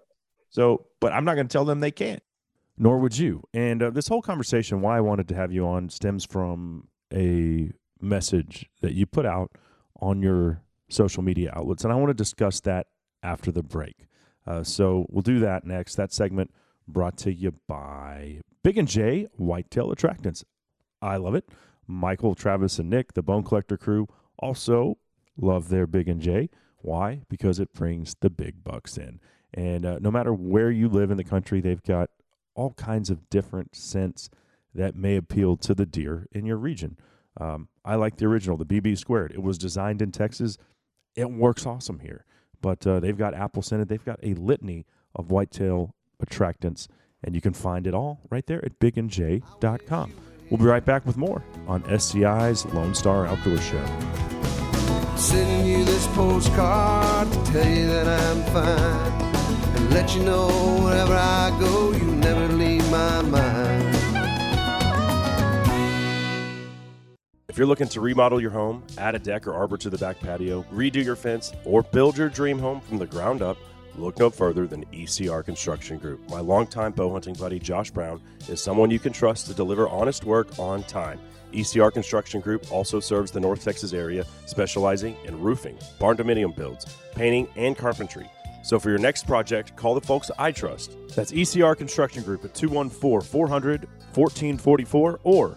So, 0.48 0.86
but 1.00 1.12
I'm 1.12 1.24
not 1.24 1.34
going 1.34 1.46
to 1.46 1.52
tell 1.52 1.66
them 1.66 1.80
they 1.80 1.90
can't. 1.90 2.22
Nor 2.78 2.98
would 2.98 3.16
you. 3.16 3.42
And 3.52 3.82
uh, 3.82 3.90
this 3.90 4.08
whole 4.08 4.22
conversation, 4.22 4.80
why 4.80 4.96
I 4.96 5.00
wanted 5.00 5.28
to 5.28 5.34
have 5.34 5.52
you 5.52 5.66
on, 5.66 5.90
stems 5.90 6.24
from 6.24 6.88
a 7.12 7.70
message 8.00 8.70
that 8.80 8.94
you 8.94 9.06
put 9.06 9.26
out 9.26 9.50
on 10.00 10.22
your 10.22 10.62
social 10.88 11.22
media 11.22 11.52
outlets, 11.54 11.84
and 11.84 11.92
I 11.92 11.96
want 11.96 12.10
to 12.10 12.14
discuss 12.14 12.60
that 12.60 12.86
after 13.22 13.50
the 13.50 13.62
break. 13.62 14.06
Uh, 14.46 14.62
so 14.62 15.06
we'll 15.08 15.22
do 15.22 15.40
that 15.40 15.64
next. 15.64 15.96
That 15.96 16.12
segment 16.12 16.52
brought 16.86 17.16
to 17.18 17.32
you 17.32 17.54
by 17.66 18.40
Big 18.62 18.78
and 18.78 18.88
J 18.88 19.28
Whitetail 19.36 19.92
Attractants. 19.94 20.44
I 21.02 21.16
love 21.16 21.34
it. 21.34 21.48
Michael, 21.86 22.34
Travis, 22.34 22.78
and 22.78 22.90
Nick, 22.90 23.14
the 23.14 23.22
Bone 23.22 23.42
Collector 23.42 23.76
crew, 23.76 24.08
also 24.38 24.98
love 25.36 25.68
their 25.68 25.86
Big 25.86 26.08
and 26.08 26.20
J. 26.20 26.50
Why? 26.78 27.22
Because 27.28 27.58
it 27.58 27.72
brings 27.72 28.16
the 28.20 28.30
big 28.30 28.62
bucks 28.62 28.96
in. 28.96 29.20
And 29.52 29.84
uh, 29.84 29.98
no 30.00 30.10
matter 30.10 30.32
where 30.32 30.70
you 30.70 30.88
live 30.88 31.10
in 31.10 31.16
the 31.16 31.24
country, 31.24 31.60
they've 31.60 31.82
got 31.82 32.10
all 32.54 32.72
kinds 32.74 33.10
of 33.10 33.28
different 33.28 33.74
scents 33.74 34.30
that 34.74 34.94
may 34.94 35.16
appeal 35.16 35.56
to 35.56 35.74
the 35.74 35.86
deer 35.86 36.26
in 36.32 36.46
your 36.46 36.56
region. 36.56 36.96
Um, 37.38 37.68
I 37.84 37.96
like 37.96 38.16
the 38.16 38.26
original, 38.26 38.56
the 38.56 38.64
BB 38.64 38.98
squared. 38.98 39.32
It 39.32 39.42
was 39.42 39.58
designed 39.58 40.02
in 40.02 40.12
Texas. 40.12 40.58
It 41.14 41.30
works 41.30 41.66
awesome 41.66 42.00
here. 42.00 42.24
But 42.60 42.86
uh, 42.86 43.00
they've 43.00 43.16
got 43.16 43.34
apple 43.34 43.62
scented. 43.62 43.88
They've 43.88 44.04
got 44.04 44.18
a 44.22 44.34
litany 44.34 44.86
of 45.14 45.30
whitetail 45.30 45.94
attractants, 46.24 46.88
and 47.22 47.34
you 47.34 47.40
can 47.40 47.52
find 47.52 47.86
it 47.86 47.94
all 47.94 48.20
right 48.30 48.46
there 48.46 48.64
at 48.64 48.78
bigandj.com. 48.78 50.12
We'll 50.50 50.58
be 50.58 50.64
right 50.64 50.84
back 50.84 51.04
with 51.04 51.16
more 51.16 51.42
on 51.66 51.82
SCI's 51.84 52.64
Lone 52.66 52.94
Star 52.94 53.26
Outdoor 53.26 53.58
Show. 53.58 53.84
Sending 55.16 55.66
you 55.66 55.84
this 55.84 56.06
postcard 56.08 57.32
to 57.32 57.44
tell 57.52 57.68
you 57.68 57.86
that 57.86 58.06
I'm 58.06 58.42
fine. 58.52 59.76
And 59.76 59.90
let 59.92 60.14
you 60.14 60.22
know 60.22 60.48
wherever 60.84 61.14
I 61.14 61.56
go, 61.58 61.92
you 61.92 62.15
If 67.48 67.56
you're 67.56 67.68
looking 67.68 67.86
to 67.88 68.00
remodel 68.00 68.40
your 68.40 68.50
home, 68.50 68.82
add 68.98 69.14
a 69.14 69.20
deck 69.20 69.46
or 69.46 69.54
arbor 69.54 69.76
to 69.78 69.88
the 69.88 69.96
back 69.98 70.18
patio, 70.18 70.64
redo 70.64 71.04
your 71.04 71.14
fence, 71.14 71.52
or 71.64 71.84
build 71.84 72.18
your 72.18 72.28
dream 72.28 72.58
home 72.58 72.80
from 72.80 72.98
the 72.98 73.06
ground 73.06 73.40
up, 73.40 73.56
look 73.94 74.18
no 74.18 74.30
further 74.30 74.66
than 74.66 74.84
ECR 74.86 75.44
Construction 75.44 75.96
Group. 75.96 76.28
My 76.28 76.40
longtime 76.40 76.90
bow 76.90 77.12
hunting 77.12 77.34
buddy 77.34 77.60
Josh 77.60 77.92
Brown 77.92 78.20
is 78.48 78.60
someone 78.60 78.90
you 78.90 78.98
can 78.98 79.12
trust 79.12 79.46
to 79.46 79.54
deliver 79.54 79.88
honest 79.88 80.24
work 80.24 80.58
on 80.58 80.82
time. 80.82 81.20
ECR 81.52 81.92
Construction 81.92 82.40
Group 82.40 82.70
also 82.72 82.98
serves 82.98 83.30
the 83.30 83.38
North 83.38 83.62
Texas 83.62 83.92
area, 83.92 84.26
specializing 84.46 85.16
in 85.24 85.40
roofing, 85.40 85.78
barn 86.00 86.16
dominium 86.16 86.54
builds, 86.54 86.84
painting, 87.14 87.46
and 87.54 87.78
carpentry. 87.78 88.28
So 88.64 88.80
for 88.80 88.90
your 88.90 88.98
next 88.98 89.24
project, 89.24 89.76
call 89.76 89.94
the 89.94 90.00
folks 90.00 90.32
I 90.36 90.50
trust. 90.50 90.96
That's 91.14 91.30
ECR 91.30 91.76
Construction 91.76 92.24
Group 92.24 92.44
at 92.44 92.54
214 92.54 93.20
400 93.30 93.88
1444 94.14 95.20
or 95.22 95.56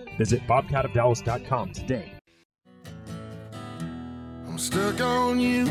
Visit 0.17 0.45
bobcatofdallas.com 0.47 1.71
today. 1.73 2.11
I'm 4.47 4.57
stuck 4.57 4.99
on 5.01 5.39
you. 5.39 5.65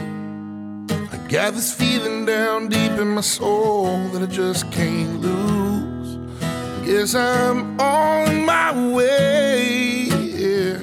I 1.12 1.16
got 1.28 1.54
this 1.54 1.72
feeling 1.72 2.24
down 2.24 2.68
deep 2.68 2.92
in 2.92 3.08
my 3.08 3.20
soul 3.20 4.08
that 4.08 4.22
I 4.22 4.26
just 4.26 4.70
can't 4.72 5.20
lose. 5.20 6.18
Guess 6.86 7.14
I'm 7.14 7.78
on 7.80 8.44
my 8.44 8.92
way. 8.92 10.04
Yeah. 10.04 10.78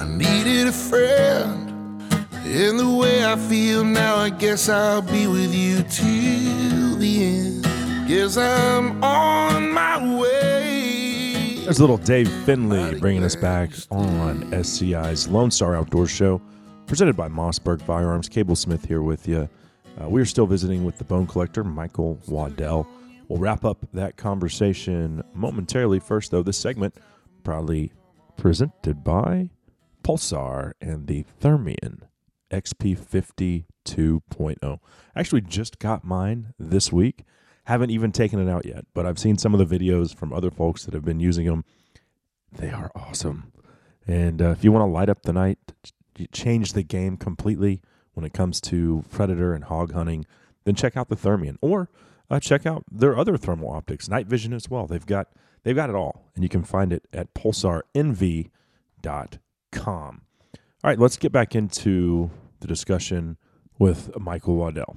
I 0.00 0.04
needed 0.08 0.68
a 0.68 0.72
friend. 0.72 1.66
In 2.46 2.76
the 2.76 2.88
way 2.88 3.24
I 3.24 3.36
feel 3.36 3.84
now, 3.84 4.16
I 4.16 4.30
guess 4.30 4.68
I'll 4.68 5.02
be 5.02 5.26
with 5.26 5.52
you 5.52 5.82
till 5.82 6.96
the 6.96 7.24
end. 7.24 7.65
Guess 8.06 8.36
I'm 8.36 9.02
on 9.02 9.72
my 9.72 10.16
way. 10.16 11.56
There's 11.64 11.80
little 11.80 11.96
Dave 11.96 12.30
Finley 12.44 13.00
bringing 13.00 13.24
us 13.24 13.34
back 13.34 13.70
on 13.90 14.42
SCI's 14.52 15.26
Lone 15.26 15.50
Star 15.50 15.74
Outdoor 15.74 16.06
Show, 16.06 16.40
presented 16.86 17.16
by 17.16 17.28
Mossberg 17.28 17.82
Firearms. 17.82 18.28
Cable 18.28 18.54
Smith 18.54 18.84
here 18.84 19.02
with 19.02 19.26
you. 19.26 19.48
Uh, 20.00 20.08
we 20.08 20.20
are 20.20 20.24
still 20.24 20.46
visiting 20.46 20.84
with 20.84 20.98
the 20.98 21.04
bone 21.04 21.26
collector, 21.26 21.64
Michael 21.64 22.20
Waddell. 22.28 22.86
We'll 23.26 23.40
wrap 23.40 23.64
up 23.64 23.78
that 23.92 24.16
conversation 24.16 25.24
momentarily. 25.34 25.98
First, 25.98 26.30
though, 26.30 26.44
this 26.44 26.58
segment 26.58 26.94
proudly 27.42 27.92
presented 28.36 29.02
by 29.02 29.50
Pulsar 30.04 30.74
and 30.80 31.08
the 31.08 31.24
Thermion 31.40 32.02
XP50 32.52 33.64
2.0. 33.84 34.78
I 35.14 35.20
actually 35.20 35.40
just 35.40 35.80
got 35.80 36.04
mine 36.04 36.54
this 36.56 36.92
week. 36.92 37.24
Haven't 37.66 37.90
even 37.90 38.12
taken 38.12 38.38
it 38.38 38.50
out 38.50 38.64
yet, 38.64 38.84
but 38.94 39.06
I've 39.06 39.18
seen 39.18 39.38
some 39.38 39.54
of 39.54 39.68
the 39.68 39.78
videos 39.78 40.14
from 40.14 40.32
other 40.32 40.50
folks 40.50 40.84
that 40.84 40.94
have 40.94 41.04
been 41.04 41.20
using 41.20 41.46
them. 41.46 41.64
They 42.52 42.70
are 42.70 42.90
awesome. 42.94 43.52
And 44.06 44.40
uh, 44.40 44.50
if 44.50 44.62
you 44.62 44.70
want 44.70 44.82
to 44.82 44.92
light 44.92 45.08
up 45.08 45.22
the 45.22 45.32
night, 45.32 45.58
change 46.32 46.72
the 46.72 46.82
game 46.82 47.16
completely 47.16 47.82
when 48.14 48.24
it 48.24 48.32
comes 48.32 48.60
to 48.62 49.04
predator 49.10 49.52
and 49.52 49.64
hog 49.64 49.92
hunting, 49.92 50.26
then 50.64 50.74
check 50.74 50.96
out 50.96 51.08
the 51.08 51.16
Thermion 51.16 51.58
or 51.60 51.90
uh, 52.30 52.40
check 52.40 52.66
out 52.66 52.84
their 52.90 53.16
other 53.16 53.36
thermal 53.36 53.70
optics, 53.70 54.08
night 54.08 54.26
vision 54.26 54.52
as 54.52 54.70
well. 54.70 54.86
They've 54.86 55.04
got 55.04 55.28
they've 55.62 55.76
got 55.76 55.90
it 55.90 55.96
all, 55.96 56.30
and 56.34 56.42
you 56.42 56.48
can 56.48 56.64
find 56.64 56.92
it 56.92 57.06
at 57.12 57.34
pulsarnv.com. 57.34 58.50
All 60.84 60.90
right, 60.90 60.98
let's 60.98 61.16
get 61.16 61.32
back 61.32 61.54
into 61.54 62.30
the 62.60 62.66
discussion 62.66 63.36
with 63.78 64.16
Michael 64.18 64.56
Waddell. 64.56 64.96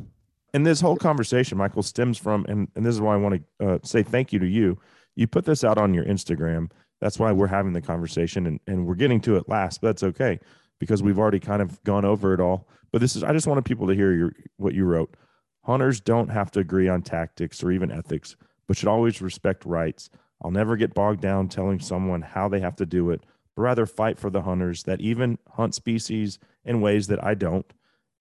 And 0.53 0.65
this 0.65 0.81
whole 0.81 0.97
conversation, 0.97 1.57
Michael, 1.57 1.83
stems 1.83 2.17
from, 2.17 2.45
and, 2.49 2.67
and 2.75 2.85
this 2.85 2.95
is 2.95 3.01
why 3.01 3.13
I 3.13 3.17
want 3.17 3.43
to 3.59 3.67
uh, 3.67 3.79
say 3.83 4.03
thank 4.03 4.33
you 4.33 4.39
to 4.39 4.47
you. 4.47 4.79
You 5.15 5.27
put 5.27 5.45
this 5.45 5.63
out 5.63 5.77
on 5.77 5.93
your 5.93 6.05
Instagram. 6.05 6.71
That's 7.01 7.19
why 7.19 7.31
we're 7.31 7.47
having 7.47 7.73
the 7.73 7.81
conversation, 7.81 8.47
and, 8.47 8.59
and 8.67 8.85
we're 8.85 8.95
getting 8.95 9.21
to 9.21 9.37
it 9.37 9.47
last, 9.47 9.81
but 9.81 9.87
that's 9.87 10.03
okay 10.03 10.39
because 10.79 11.03
we've 11.03 11.19
already 11.19 11.39
kind 11.39 11.61
of 11.61 11.81
gone 11.83 12.05
over 12.05 12.33
it 12.33 12.39
all. 12.39 12.67
But 12.91 13.01
this 13.01 13.15
is, 13.15 13.23
I 13.23 13.33
just 13.33 13.47
wanted 13.47 13.65
people 13.65 13.87
to 13.87 13.93
hear 13.93 14.13
your, 14.13 14.33
what 14.57 14.73
you 14.73 14.85
wrote. 14.85 15.15
Hunters 15.63 15.99
don't 15.99 16.29
have 16.29 16.51
to 16.51 16.61
agree 16.61 16.87
on 16.87 17.01
tactics 17.01 17.63
or 17.63 17.71
even 17.71 17.91
ethics, 17.91 18.35
but 18.67 18.77
should 18.77 18.87
always 18.87 19.21
respect 19.21 19.65
rights. 19.65 20.09
I'll 20.41 20.51
never 20.51 20.77
get 20.77 20.93
bogged 20.93 21.21
down 21.21 21.49
telling 21.49 21.79
someone 21.79 22.21
how 22.21 22.47
they 22.47 22.61
have 22.61 22.77
to 22.77 22.85
do 22.85 23.09
it, 23.11 23.21
but 23.55 23.61
rather 23.61 23.85
fight 23.85 24.17
for 24.17 24.29
the 24.29 24.41
hunters 24.41 24.83
that 24.83 25.01
even 25.01 25.37
hunt 25.51 25.75
species 25.75 26.39
in 26.63 26.81
ways 26.81 27.07
that 27.07 27.23
I 27.23 27.35
don't. 27.35 27.71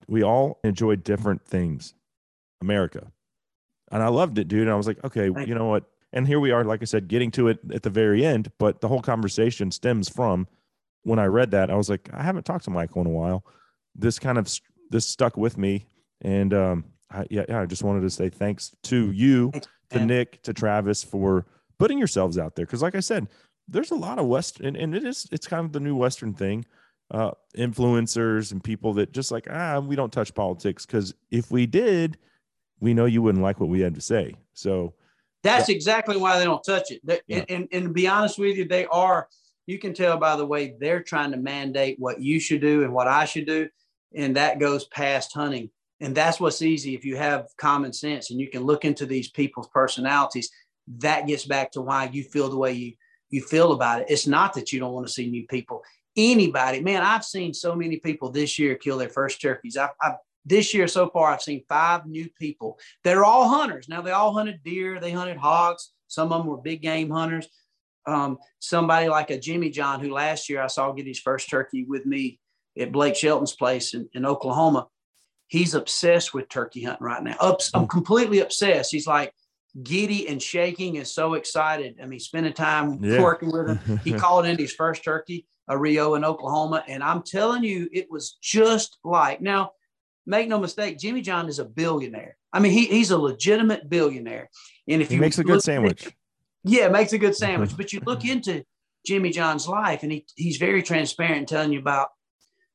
We 0.08 0.22
all 0.22 0.58
enjoy 0.64 0.96
different 0.96 1.44
things. 1.44 1.94
America. 2.60 3.12
And 3.90 4.02
I 4.02 4.08
loved 4.08 4.38
it, 4.38 4.48
dude. 4.48 4.62
And 4.62 4.70
I 4.70 4.76
was 4.76 4.86
like, 4.86 5.02
okay, 5.04 5.26
you 5.26 5.54
know 5.54 5.66
what? 5.66 5.84
And 6.12 6.26
here 6.26 6.40
we 6.40 6.50
are, 6.50 6.64
like 6.64 6.82
I 6.82 6.86
said, 6.86 7.08
getting 7.08 7.30
to 7.32 7.48
it 7.48 7.58
at 7.72 7.82
the 7.82 7.90
very 7.90 8.24
end. 8.24 8.50
But 8.58 8.80
the 8.80 8.88
whole 8.88 9.02
conversation 9.02 9.70
stems 9.70 10.08
from 10.08 10.46
when 11.02 11.18
I 11.18 11.26
read 11.26 11.50
that. 11.52 11.70
I 11.70 11.74
was 11.74 11.90
like, 11.90 12.08
I 12.12 12.22
haven't 12.22 12.44
talked 12.44 12.64
to 12.64 12.70
Michael 12.70 13.02
in 13.02 13.06
a 13.06 13.10
while. 13.10 13.44
This 13.94 14.18
kind 14.18 14.38
of 14.38 14.48
this 14.90 15.06
stuck 15.06 15.36
with 15.36 15.58
me, 15.58 15.86
and 16.22 16.54
um, 16.54 16.84
I, 17.10 17.26
yeah, 17.30 17.44
yeah, 17.48 17.60
I 17.60 17.66
just 17.66 17.82
wanted 17.82 18.02
to 18.02 18.10
say 18.10 18.28
thanks 18.28 18.74
to 18.84 19.10
you, 19.10 19.52
to. 19.90 20.04
Nick, 20.04 20.42
to 20.44 20.52
Travis 20.52 21.02
for 21.02 21.46
putting 21.78 21.98
yourselves 21.98 22.38
out 22.38 22.54
there. 22.54 22.64
Because, 22.64 22.82
like 22.82 22.94
I 22.94 23.00
said, 23.00 23.28
there's 23.66 23.90
a 23.90 23.96
lot 23.96 24.18
of 24.18 24.26
Western, 24.26 24.66
and, 24.66 24.76
and 24.76 24.94
it 24.94 25.04
is 25.04 25.26
it's 25.32 25.46
kind 25.46 25.64
of 25.64 25.72
the 25.72 25.80
new 25.80 25.96
Western 25.96 26.34
thing. 26.34 26.64
Uh, 27.10 27.30
influencers 27.56 28.52
and 28.52 28.62
people 28.62 28.92
that 28.92 29.12
just 29.12 29.32
like 29.32 29.46
ah, 29.50 29.78
we 29.80 29.96
don't 29.96 30.12
touch 30.12 30.34
politics 30.34 30.84
because 30.84 31.14
if 31.30 31.50
we 31.50 31.64
did, 31.64 32.18
we 32.80 32.94
know 32.94 33.04
you 33.06 33.22
wouldn't 33.22 33.42
like 33.42 33.60
what 33.60 33.68
we 33.68 33.80
had 33.80 33.94
to 33.94 34.00
say. 34.00 34.34
So 34.54 34.94
That's 35.42 35.68
exactly 35.68 36.16
why 36.16 36.38
they 36.38 36.44
don't 36.44 36.62
touch 36.62 36.90
it. 36.90 37.00
They- 37.04 37.20
Yeah. 37.26 37.38
and, 37.38 37.46
and, 37.50 37.68
and 37.72 37.84
to 37.84 37.90
be 37.90 38.06
honest 38.08 38.38
with 38.38 38.56
you, 38.56 38.66
they 38.66 38.86
are, 38.86 39.28
you 39.66 39.78
can 39.78 39.94
tell 39.94 40.16
by 40.18 40.36
the 40.36 40.46
way 40.46 40.74
they're 40.80 41.02
trying 41.02 41.30
to 41.32 41.36
mandate 41.36 41.96
what 41.98 42.20
you 42.20 42.40
should 42.40 42.60
do 42.60 42.82
and 42.84 42.92
what 42.92 43.06
I 43.08 43.24
should 43.24 43.46
do. 43.46 43.68
And 44.14 44.36
that 44.36 44.58
goes 44.58 44.86
past 44.86 45.32
hunting. 45.34 45.70
And 46.00 46.14
that's 46.14 46.38
what's 46.40 46.62
easy 46.62 46.94
if 46.94 47.04
you 47.04 47.16
have 47.16 47.46
common 47.56 47.92
sense 47.92 48.30
and 48.30 48.40
you 48.40 48.48
can 48.48 48.62
look 48.64 48.84
into 48.84 49.06
these 49.06 49.28
people's 49.30 49.68
personalities. 49.68 50.50
that 51.00 51.26
gets 51.26 51.44
back 51.44 51.70
to 51.72 51.82
why 51.82 52.08
you 52.12 52.24
feel 52.24 52.48
the 52.48 52.56
way 52.56 52.72
you 52.72 52.92
you 53.30 53.42
feel 53.42 53.72
about 53.72 54.00
it. 54.00 54.06
It's 54.08 54.26
not 54.26 54.54
that 54.54 54.72
you 54.72 54.80
don't 54.80 54.94
want 54.94 55.06
to 55.06 55.12
see 55.12 55.28
new 55.30 55.46
people. 55.48 55.82
Anybody, 56.16 56.80
man, 56.80 57.02
I've 57.02 57.24
seen 57.24 57.52
so 57.52 57.74
many 57.76 57.98
people 57.98 58.30
this 58.30 58.58
year 58.58 58.74
kill 58.74 58.96
their 58.96 59.10
first 59.10 59.38
turkeys. 59.40 59.76
I've, 59.76 59.90
I've 60.00 60.14
this 60.44 60.72
year 60.74 60.88
so 60.88 61.08
far, 61.10 61.32
I've 61.32 61.42
seen 61.42 61.64
five 61.68 62.06
new 62.06 62.28
people. 62.38 62.78
They're 63.04 63.24
all 63.24 63.48
hunters. 63.48 63.88
Now 63.88 64.00
they 64.02 64.12
all 64.12 64.32
hunted 64.32 64.62
deer, 64.64 65.00
they 65.00 65.10
hunted 65.10 65.36
hogs. 65.36 65.92
Some 66.06 66.32
of 66.32 66.40
them 66.40 66.46
were 66.48 66.56
big 66.56 66.80
game 66.82 67.10
hunters. 67.10 67.48
Um, 68.06 68.38
somebody 68.58 69.08
like 69.08 69.30
a 69.30 69.38
Jimmy 69.38 69.68
John, 69.68 70.00
who 70.00 70.10
last 70.12 70.48
year 70.48 70.62
I 70.62 70.68
saw 70.68 70.90
get 70.92 71.06
his 71.06 71.20
first 71.20 71.50
turkey 71.50 71.84
with 71.84 72.06
me 72.06 72.38
at 72.78 72.92
Blake 72.92 73.14
Shelton's 73.16 73.54
place 73.54 73.92
in, 73.92 74.08
in 74.14 74.24
Oklahoma. 74.24 74.86
He's 75.48 75.74
obsessed 75.74 76.32
with 76.32 76.48
turkey 76.48 76.84
hunting 76.84 77.04
right 77.04 77.22
now. 77.22 77.36
Ups, 77.40 77.70
I'm 77.74 77.86
completely 77.86 78.40
obsessed. 78.40 78.92
He's 78.92 79.06
like 79.06 79.34
giddy 79.82 80.28
and 80.28 80.42
shaking 80.42 80.96
and 80.96 81.06
so 81.06 81.34
excited. 81.34 81.96
I 82.02 82.06
mean, 82.06 82.20
spending 82.20 82.52
time 82.54 83.02
Yeah. 83.02 83.20
working 83.20 83.50
with 83.50 83.68
him. 83.68 84.00
He 84.04 84.12
called 84.14 84.46
in 84.46 84.56
his 84.58 84.72
first 84.72 85.04
turkey, 85.04 85.46
a 85.68 85.76
Rio 85.76 86.14
in 86.14 86.24
Oklahoma. 86.24 86.84
And 86.88 87.02
I'm 87.02 87.22
telling 87.22 87.62
you, 87.64 87.88
it 87.92 88.10
was 88.10 88.38
just 88.40 88.98
like 89.04 89.40
now, 89.42 89.72
make 90.28 90.48
no 90.48 90.58
mistake, 90.60 90.98
Jimmy 90.98 91.22
John 91.22 91.48
is 91.48 91.58
a 91.58 91.64
billionaire. 91.64 92.36
I 92.52 92.60
mean, 92.60 92.72
he, 92.72 92.86
he's 92.86 93.10
a 93.10 93.18
legitimate 93.18 93.88
billionaire. 93.88 94.50
And 94.86 95.02
if 95.02 95.08
He 95.08 95.14
you 95.16 95.20
makes 95.20 95.38
a 95.38 95.44
good 95.44 95.62
sandwich. 95.62 96.14
yeah, 96.62 96.88
makes 96.88 97.12
a 97.12 97.18
good 97.18 97.34
sandwich. 97.34 97.72
But 97.76 97.92
you 97.92 98.00
look 98.06 98.24
into 98.24 98.62
Jimmy 99.06 99.30
John's 99.30 99.66
life, 99.66 100.02
and 100.02 100.12
he 100.12 100.26
he's 100.36 100.58
very 100.58 100.82
transparent 100.82 101.48
telling 101.48 101.72
you 101.72 101.78
about 101.80 102.08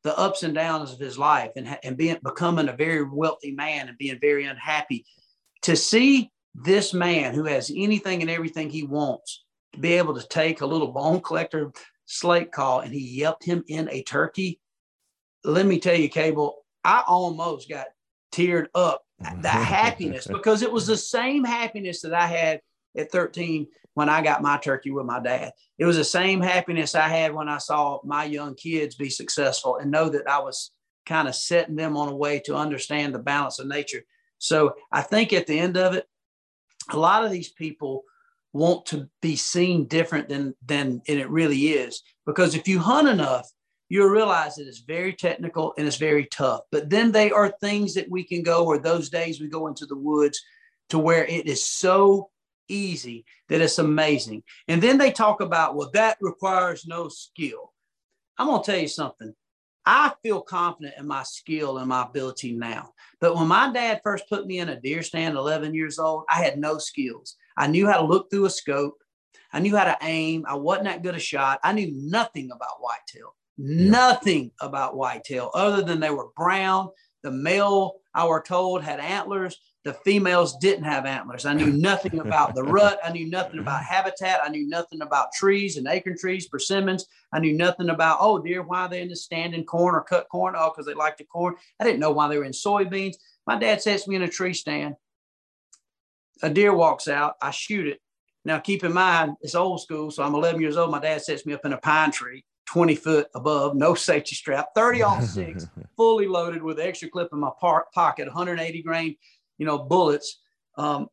the 0.04 0.18
ups 0.18 0.44
and 0.44 0.54
downs 0.54 0.92
of 0.92 1.00
his 1.00 1.18
life, 1.18 1.52
and 1.56 1.78
and 1.84 1.96
being 1.96 2.18
becoming 2.24 2.70
a 2.70 2.76
very 2.76 3.04
wealthy 3.04 3.52
man 3.52 3.88
and 3.88 3.98
being 3.98 4.20
very 4.20 4.46
unhappy. 4.46 5.06
To 5.64 5.76
see 5.76 6.32
this 6.56 6.94
man 6.94 7.34
who 7.34 7.46
has 7.46 7.72
anything 7.76 8.22
and 8.22 8.30
everything 8.30 8.70
he 8.70 8.84
wants 8.84 9.46
to 9.74 9.80
be 9.80 9.94
able 9.94 10.14
to 10.20 10.28
take 10.28 10.62
a 10.62 10.66
little 10.66 10.92
bone 10.92 11.22
collector 11.22 11.72
slate 12.06 12.52
call, 12.52 12.80
and 12.82 12.94
he 12.94 13.00
yelped 13.00 13.46
him 13.46 13.64
in 13.68 13.90
a 13.90 14.04
turkey. 14.04 14.60
Let 15.44 15.66
me 15.66 15.80
tell 15.80 15.96
you, 15.96 16.10
Cable, 16.10 16.63
I 16.84 17.04
almost 17.08 17.70
got 17.70 17.88
teared 18.32 18.68
up 18.76 19.04
the 19.42 19.50
happiness 19.50 20.28
because 20.28 20.62
it 20.62 20.72
was 20.72 20.88
the 20.88 20.98
same 20.98 21.44
happiness 21.44 22.02
that 22.02 22.14
I 22.14 22.28
had 22.28 22.62
at 22.98 23.12
13 23.12 23.68
when 23.94 24.10
I 24.10 24.22
got 24.22 24.42
my 24.42 24.58
turkey 24.58 24.92
with 24.92 25.06
my 25.06 25.20
dad. 25.20 25.52
It 25.78 25.86
was 25.86 25.98
the 25.98 26.04
same 26.04 26.42
happiness 26.42 26.96
I 26.96 27.08
had 27.08 27.34
when 27.34 27.48
I 27.48 27.60
saw 27.60 28.00
my 28.04 28.26
young 28.26 28.56
kids 28.56 28.96
be 28.96 29.10
successful 29.10 29.78
and 29.78 29.92
know 29.92 30.10
that 30.10 30.28
I 30.28 30.40
was 30.40 30.72
kind 31.06 31.28
of 31.28 31.36
setting 31.36 31.76
them 31.76 31.96
on 31.98 32.10
a 32.10 32.16
way 32.16 32.40
to 32.40 32.56
understand 32.56 33.14
the 33.14 33.20
balance 33.20 33.60
of 33.60 33.68
nature. 33.68 34.04
So 34.40 34.76
I 34.92 35.02
think 35.02 35.32
at 35.32 35.48
the 35.48 35.60
end 35.60 35.78
of 35.78 35.94
it, 35.94 36.06
a 36.90 36.98
lot 36.98 37.24
of 37.24 37.32
these 37.32 37.50
people 37.50 38.04
want 38.52 38.86
to 38.88 39.10
be 39.22 39.36
seen 39.36 39.88
different 39.88 40.30
than 40.30 40.54
than 40.66 41.02
and 41.08 41.20
it 41.20 41.30
really 41.30 41.70
is. 41.70 42.02
Because 42.26 42.56
if 42.56 42.68
you 42.68 42.80
hunt 42.80 43.08
enough, 43.08 43.50
you'll 43.90 44.08
realize 44.08 44.56
that 44.56 44.68
it's 44.68 44.80
very 44.80 45.14
technical 45.14 45.74
and 45.78 45.88
it's 45.88 45.98
very 45.98 46.26
tough. 46.26 46.62
But 46.72 46.90
then 46.90 47.12
they 47.12 47.32
are 47.32 47.50
things 47.50 47.94
that 47.94 48.10
we 48.10 48.24
can 48.24 48.44
go, 48.44 48.66
or 48.66 48.78
those 48.78 49.10
days 49.10 49.40
we 49.40 49.48
go 49.48 49.68
into 49.68 49.86
the 49.86 49.98
woods 49.98 50.42
to 50.90 51.00
where 51.00 51.26
it 51.26 51.48
is 51.48 51.66
so 51.66 52.30
easy 52.68 53.26
that 53.50 53.62
it's 53.62 53.80
amazing. 53.80 54.44
And 54.68 54.82
then 54.82 54.98
they 54.98 55.12
talk 55.12 55.42
about, 55.42 55.76
well, 55.76 55.90
that 55.94 56.18
requires 56.22 56.86
no 56.88 57.10
skill. 57.10 57.74
I'm 58.38 58.48
going 58.48 58.64
to 58.64 58.72
tell 58.72 58.80
you 58.80 58.88
something. 58.88 59.34
I 59.86 60.14
feel 60.24 60.42
confident 60.42 60.96
in 60.98 61.08
my 61.08 61.24
skill 61.24 61.78
and 61.78 61.90
my 61.90 62.04
ability 62.04 62.54
now. 62.54 62.94
But 63.20 63.36
when 63.36 63.48
my 63.48 63.72
dad 63.72 64.00
first 64.04 64.30
put 64.30 64.48
me 64.48 64.60
in 64.60 64.70
a 64.70 64.80
deer 64.80 65.04
stand, 65.04 65.36
11 65.36 65.74
years 65.74 66.00
old, 66.00 66.24
I 66.30 66.36
had 66.36 66.58
no 66.58 66.78
skills. 66.78 67.36
I 67.58 67.68
knew 67.68 67.88
how 67.88 68.00
to 68.00 68.08
look 68.08 68.32
through 68.32 68.46
a 68.46 68.50
scope. 68.50 68.98
I 69.52 69.60
knew 69.60 69.76
how 69.76 69.84
to 69.84 69.98
aim. 70.02 70.46
I 70.48 70.56
wasn't 70.56 70.86
that 70.86 71.04
good 71.04 71.16
a 71.16 71.20
shot. 71.20 71.60
I 71.64 71.74
knew 71.74 71.92
nothing 71.94 72.50
about 72.52 72.80
whitetail, 72.80 73.36
nothing 73.58 74.52
about 74.62 74.96
whitetail 74.96 75.52
other 75.54 75.82
than 75.82 76.00
they 76.00 76.10
were 76.10 76.30
brown. 76.36 76.90
The 77.24 77.32
male, 77.32 77.96
I 78.14 78.26
were 78.28 78.42
told, 78.42 78.84
had 78.84 79.00
antlers. 79.00 79.58
The 79.84 79.94
females 79.94 80.58
didn't 80.58 80.86
have 80.86 81.06
antlers. 81.06 81.46
I 81.46 81.54
knew 81.54 81.72
nothing 81.74 82.20
about 82.20 82.56
the 82.56 82.64
rut. 82.64 83.00
I 83.04 83.12
knew 83.12 83.30
nothing 83.30 83.60
about 83.60 83.84
habitat. 83.90 84.42
I 84.44 84.50
knew 84.50 84.68
nothing 84.68 85.02
about 85.02 85.34
trees 85.34 85.78
and 85.78 85.88
acorn 85.88 86.18
trees, 86.18 86.48
persimmons. 86.48 87.06
I 87.34 87.40
knew 87.40 87.54
nothing 87.54 87.90
about, 87.90 88.18
oh, 88.22 88.40
dear, 88.40 88.64
why 88.64 88.82
are 88.82 88.90
they 88.90 89.02
in 89.02 89.10
the 89.10 89.16
stand 89.16 89.54
in 89.54 89.64
corn 89.66 89.96
or 89.96 90.04
cut 90.04 90.28
corn? 90.30 90.56
Oh, 90.58 90.72
because 90.72 90.86
they 90.86 90.94
like 90.94 91.18
the 91.18 91.26
corn. 91.26 91.56
I 91.80 91.84
didn't 91.84 92.00
know 92.00 92.12
why 92.12 92.28
they 92.28 92.38
were 92.38 92.46
in 92.46 92.52
soybeans. 92.52 93.16
My 93.46 93.58
dad 93.58 93.82
sets 93.82 94.08
me 94.08 94.16
in 94.16 94.22
a 94.22 94.28
tree 94.28 94.54
stand. 94.54 94.96
A 96.42 96.50
deer 96.50 96.74
walks 96.74 97.08
out. 97.08 97.36
I 97.42 97.52
shoot 97.52 97.88
it. 97.88 98.00
Now, 98.46 98.60
keep 98.60 98.84
in 98.84 98.94
mind, 98.94 99.38
it's 99.42 99.56
old 99.56 99.82
school. 99.82 100.12
So 100.12 100.24
I'm 100.24 100.36
11 100.36 100.62
years 100.62 100.76
old. 100.76 100.92
My 100.92 101.00
dad 101.00 101.22
sets 101.22 101.46
me 101.46 101.54
up 101.54 101.66
in 101.66 101.74
a 101.74 101.78
pine 101.78 102.12
tree, 102.12 102.44
20 102.66 102.96
foot 102.96 103.28
above, 103.36 103.76
no 103.76 103.94
safety 103.94 104.36
strap, 104.36 104.70
30 104.76 105.04
off 105.04 105.24
six, 105.28 105.68
fully 105.98 106.28
loaded 106.28 106.62
with 106.64 106.80
extra 106.80 107.10
clip 107.10 107.30
in 107.34 107.40
my 107.40 107.52
par- 107.60 107.88
pocket, 107.94 108.28
180 108.28 108.82
grain, 108.84 109.16
you 109.58 109.66
know, 109.66 109.80
bullets, 109.80 110.42
um, 110.78 111.08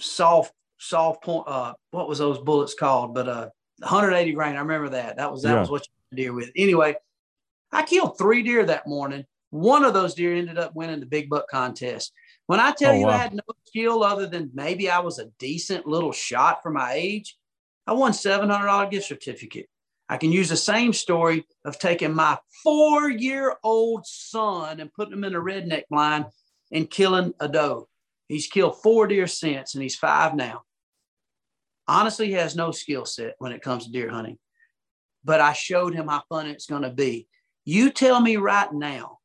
soft, 0.00 0.52
soft 0.78 1.22
point. 1.22 1.44
Uh, 1.46 1.74
what 1.90 2.08
was 2.08 2.18
those 2.18 2.38
bullets 2.38 2.74
called? 2.74 3.14
But 3.14 3.28
uh, 3.28 3.48
180 3.80 4.32
grain. 4.32 4.56
I 4.56 4.60
remember 4.60 4.88
that. 4.90 5.16
That 5.16 5.30
was 5.30 5.42
that 5.42 5.52
Yeah. 5.54 5.60
was 5.60 5.70
what 5.70 5.86
you 6.10 6.16
deer 6.16 6.32
with. 6.32 6.50
Anyway, 6.56 6.96
I 7.72 7.82
killed 7.82 8.18
three 8.18 8.42
deer 8.42 8.64
that 8.64 8.86
morning. 8.86 9.24
One 9.50 9.84
of 9.84 9.94
those 9.94 10.14
deer 10.14 10.34
ended 10.34 10.58
up 10.58 10.74
winning 10.74 11.00
the 11.00 11.06
big 11.06 11.28
buck 11.30 11.48
contest. 11.48 12.12
When 12.46 12.60
I 12.60 12.72
tell 12.72 12.92
Oh, 12.92 12.98
you 12.98 13.06
wow. 13.06 13.12
I 13.12 13.18
had 13.18 13.34
no 13.34 13.42
skill 13.64 14.02
other 14.02 14.26
than 14.26 14.50
maybe 14.54 14.90
I 14.90 14.98
was 15.00 15.18
a 15.18 15.26
decent 15.38 15.86
little 15.86 16.12
shot 16.12 16.62
for 16.62 16.70
my 16.70 16.92
age, 16.94 17.36
I 17.86 17.92
won 17.92 18.12
$700 18.12 18.90
gift 18.90 19.06
certificate. 19.06 19.68
I 20.08 20.18
can 20.18 20.30
use 20.30 20.48
the 20.48 20.56
same 20.56 20.92
story 20.92 21.46
of 21.64 21.78
taking 21.78 22.14
my 22.14 22.38
four 22.62 23.10
year 23.10 23.56
old 23.64 24.06
son 24.06 24.80
and 24.80 24.92
putting 24.92 25.14
him 25.14 25.24
in 25.24 25.34
a 25.34 25.40
redneck 25.40 25.84
blind 25.90 26.26
and 26.72 26.90
killing 26.90 27.34
a 27.40 27.48
doe. 27.48 27.88
He's 28.28 28.46
killed 28.46 28.80
four 28.82 29.06
deer 29.06 29.26
since 29.26 29.74
and 29.74 29.82
he's 29.82 29.96
five 29.96 30.34
now. 30.34 30.62
Honestly, 31.88 32.26
he 32.26 32.32
has 32.32 32.56
no 32.56 32.72
skill 32.72 33.04
set 33.04 33.34
when 33.38 33.52
it 33.52 33.62
comes 33.62 33.84
to 33.84 33.92
deer 33.92 34.10
hunting, 34.10 34.38
but 35.24 35.40
I 35.40 35.52
showed 35.52 35.94
him 35.94 36.08
how 36.08 36.22
fun 36.28 36.48
it's 36.48 36.66
going 36.66 36.82
to 36.82 36.90
be. 36.90 37.28
You 37.64 37.90
tell 37.90 38.20
me 38.20 38.36
right 38.36 38.72
now 38.72 39.18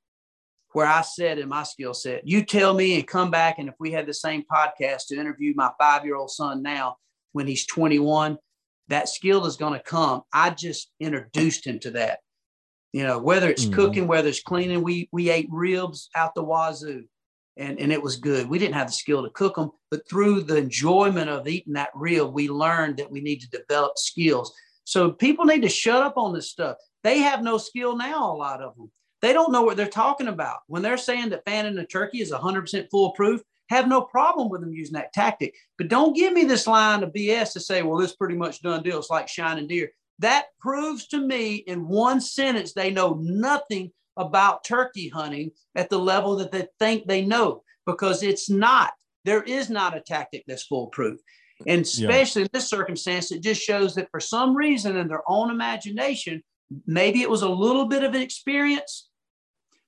where 0.74 0.86
I 0.86 1.02
said 1.02 1.40
in 1.40 1.50
my 1.50 1.64
skill 1.64 1.94
set, 1.94 2.28
you 2.28 2.44
tell 2.46 2.74
me 2.74 2.96
and 2.96 3.08
come 3.08 3.32
back. 3.32 3.60
And 3.60 3.68
if 3.68 3.76
we 3.80 3.92
had 3.92 4.06
the 4.06 4.14
same 4.14 4.44
podcast 4.52 5.08
to 5.08 5.20
interview 5.20 5.54
my 5.56 5.72
five 5.80 6.06
year 6.06 6.16
old 6.16 6.32
son 6.32 6.62
now 6.62 6.98
when 7.34 7.48
he's 7.48 7.66
21, 7.66 8.38
that 8.92 9.10
skill 9.10 9.46
is 9.46 9.58
going 9.58 9.74
to 9.74 9.80
come. 9.80 10.22
I 10.34 10.52
just 10.52 10.92
introduced 11.00 11.66
him 11.66 11.80
to 11.80 11.92
that. 11.92 12.20
You 12.94 13.04
know, 13.04 13.20
whether 13.20 13.50
it's 13.50 13.66
Mhm. 13.66 13.74
cooking, 13.74 14.08
whether 14.08 14.28
it's 14.28 14.44
cleaning, 14.44 14.84
we 14.84 15.08
we 15.12 15.30
ate 15.30 15.48
ribs 15.50 16.10
out 16.14 16.36
the 16.36 16.44
wazoo, 16.44 17.06
and 17.56 17.80
and 17.80 17.92
it 17.92 18.04
was 18.04 18.18
good. 18.18 18.50
We 18.50 18.60
didn't 18.60 18.76
have 18.76 18.88
the 18.88 18.94
skill 18.94 19.24
to 19.24 19.30
cook 19.30 19.56
them, 19.56 19.72
but 19.90 20.08
through 20.10 20.42
the 20.44 20.58
enjoyment 20.58 21.30
of 21.30 21.48
eating 21.48 21.74
that 21.74 21.92
rib, 21.96 22.34
we 22.34 22.50
learned 22.50 22.98
that 22.98 23.10
we 23.10 23.22
need 23.22 23.40
to 23.42 23.50
develop 23.50 23.98
skills. 23.98 24.54
So 24.84 25.12
people 25.12 25.46
need 25.46 25.62
to 25.62 25.70
shut 25.70 26.04
up 26.04 26.18
on 26.18 26.34
this 26.34 26.52
stuff. 26.52 26.78
They 27.04 27.20
have 27.20 27.42
no 27.42 27.58
skill 27.58 27.96
now. 27.96 28.34
A 28.34 28.36
lot 28.36 28.62
of 28.62 28.76
them. 28.76 28.92
They 29.22 29.32
don't 29.32 29.54
know 29.54 29.62
what 29.62 29.78
they're 29.78 29.88
talking 29.88 30.28
about 30.28 30.60
when 30.68 30.82
they're 30.82 30.98
saying 30.98 31.30
that 31.30 31.46
fanning 31.46 31.78
a 31.78 31.86
turkey 31.86 32.22
is 32.22 32.32
100% 32.32 32.90
foolproof. 32.92 33.42
Have 33.72 33.88
no 33.88 34.02
problem 34.02 34.50
with 34.50 34.60
them 34.60 34.74
using 34.74 34.96
that 34.96 35.14
tactic, 35.14 35.56
but 35.78 35.88
don't 35.88 36.14
give 36.14 36.34
me 36.34 36.44
this 36.44 36.68
line 36.68 37.04
of 37.04 37.14
BS 37.14 37.54
to 37.54 37.62
say, 37.62 37.82
"Well, 37.82 37.98
this 37.98 38.18
pretty 38.18 38.36
much 38.36 38.62
done 38.62 38.84
deal. 38.84 39.00
It's 39.00 39.10
like 39.10 39.30
shining 39.30 39.66
deer." 39.66 39.94
That 40.20 40.48
proves 40.60 41.08
to 41.08 41.18
me 41.18 41.56
in 41.56 41.88
one 41.88 42.20
sentence 42.20 42.74
they 42.74 42.92
know 42.92 43.14
nothing 43.22 43.94
about 44.18 44.66
turkey 44.66 45.08
hunting 45.08 45.52
at 45.74 45.90
the 45.90 45.98
level 45.98 46.36
that 46.36 46.52
they 46.52 46.68
think 46.80 47.08
they 47.08 47.24
know 47.24 47.64
because 47.86 48.24
it's 48.24 48.50
not. 48.50 48.92
There 49.24 49.42
is 49.42 49.70
not 49.70 49.96
a 49.96 50.02
tactic 50.02 50.44
that's 50.46 50.64
foolproof. 50.64 51.22
And 51.66 51.84
especially 51.84 52.42
in 52.42 52.50
this 52.52 52.68
circumstance, 52.68 53.32
it 53.32 53.42
just 53.42 53.62
shows 53.62 53.96
that 53.96 54.12
for 54.12 54.20
some 54.20 54.54
reason 54.54 54.98
in 54.98 55.08
their 55.08 55.24
own 55.32 55.50
imagination, 55.50 56.44
maybe 56.86 57.22
it 57.22 57.30
was 57.30 57.44
a 57.44 57.50
little 57.50 57.86
bit 57.86 58.04
of 58.04 58.14
an 58.16 58.22
experience, 58.22 59.08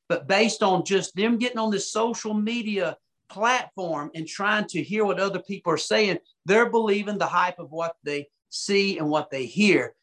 but 0.07 0.25
based 0.25 0.63
on 0.63 0.85
just 0.85 1.13
them 1.17 1.37
getting 1.37 1.57
on 1.57 1.69
this 1.69 1.91
social 1.91 2.33
media 2.33 2.95
platform 3.33 4.11
and 4.13 4.27
trying 4.27 4.65
to 4.67 4.83
hear 4.83 5.03
what 5.03 5.19
other 5.19 5.39
people 5.39 5.73
are 5.73 5.77
saying, 5.77 6.19
they're 6.45 6.69
believing 6.69 7.17
the 7.17 7.25
hype 7.25 7.57
of 7.57 7.71
what 7.71 7.95
they 8.03 8.27
see 8.49 8.99
and 8.99 9.09
what 9.09 9.31
they 9.31 9.45
hear 9.45 9.95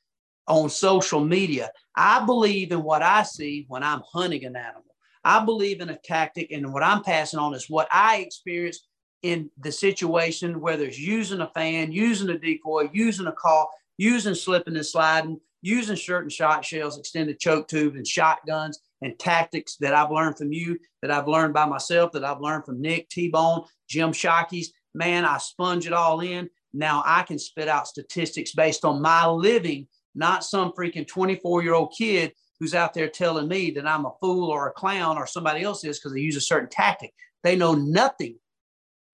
on 0.49 0.69
social 0.69 1.21
media. 1.21 1.71
I 1.95 2.27
believe 2.27 2.73
in 2.73 2.83
what 2.83 3.03
I 3.03 3.23
see 3.23 3.67
when 3.69 3.85
I'm 3.85 4.03
hunting 4.13 4.45
an 4.45 4.57
animal. 4.57 4.85
I 5.23 5.45
believe 5.45 5.81
in 5.81 5.91
a 5.91 5.99
tactic, 5.99 6.51
and 6.51 6.73
what 6.73 6.83
I'm 6.83 7.03
passing 7.03 7.39
on 7.39 7.55
is 7.55 7.71
what 7.71 7.87
I 7.93 8.17
experienced 8.17 8.89
in 9.23 9.51
the 9.61 9.71
situation, 9.71 10.61
whether 10.61 10.85
it's 10.85 10.99
using 10.99 11.41
a 11.41 11.51
fan, 11.55 11.93
using 11.93 12.31
a 12.31 12.39
decoy, 12.39 12.89
using 12.93 13.27
a 13.27 13.33
call, 13.33 13.71
using 13.99 14.35
slipping 14.35 14.77
and 14.77 14.87
sliding, 14.87 15.39
using 15.63 15.97
shirt 15.97 16.23
and 16.23 16.33
shot 16.33 16.65
shells, 16.65 16.99
extended 16.99 17.39
choke 17.39 17.69
tubes, 17.69 17.97
and 17.97 18.07
shotguns 18.07 18.81
and 19.03 19.19
tactics 19.19 19.77
that 19.77 19.95
I've 19.95 20.11
learned 20.11 20.37
from 20.39 20.53
you, 20.53 20.79
that 21.03 21.11
I've 21.11 21.29
learned 21.29 21.55
by 21.55 21.67
myself, 21.67 22.13
that 22.13 22.25
I've 22.25 22.41
learned 22.41 22.65
from 22.65 22.81
Nick 22.81 23.09
T 23.09 23.29
Bone, 23.29 23.63
Jim 23.89 24.13
Shockey's. 24.13 24.73
Man, 24.95 25.25
I 25.25 25.39
sponge 25.39 25.87
it 25.87 25.93
all 25.93 26.21
in. 26.21 26.51
now 26.73 27.03
I 27.07 27.23
can 27.23 27.39
spit 27.39 27.69
out 27.69 27.87
statistics 27.87 28.53
based 28.55 28.85
on 28.85 29.01
my 29.01 29.27
living, 29.27 29.87
not 30.15 30.45
some 30.45 30.73
freaking 30.73 31.07
24 31.07 31.63
year 31.63 31.75
old 31.75 31.95
kid 31.97 32.33
who's 32.59 32.75
out 32.75 32.93
there 32.93 33.09
telling 33.09 33.49
me 33.49 33.71
that 33.71 33.87
I'm 33.87 34.05
a 34.05 34.13
fool 34.21 34.51
or 34.51 34.67
a 34.69 34.73
clown 34.73 35.17
or 35.17 35.27
somebody 35.27 35.63
else 35.63 35.85
is 35.85 35.99
because 35.99 36.13
they 36.13 36.21
use 36.21 36.37
a 36.37 36.41
certain 36.41 36.69
tactic. 36.69 37.13
They 37.43 37.57
know 37.57 37.75
nothing 37.75 38.37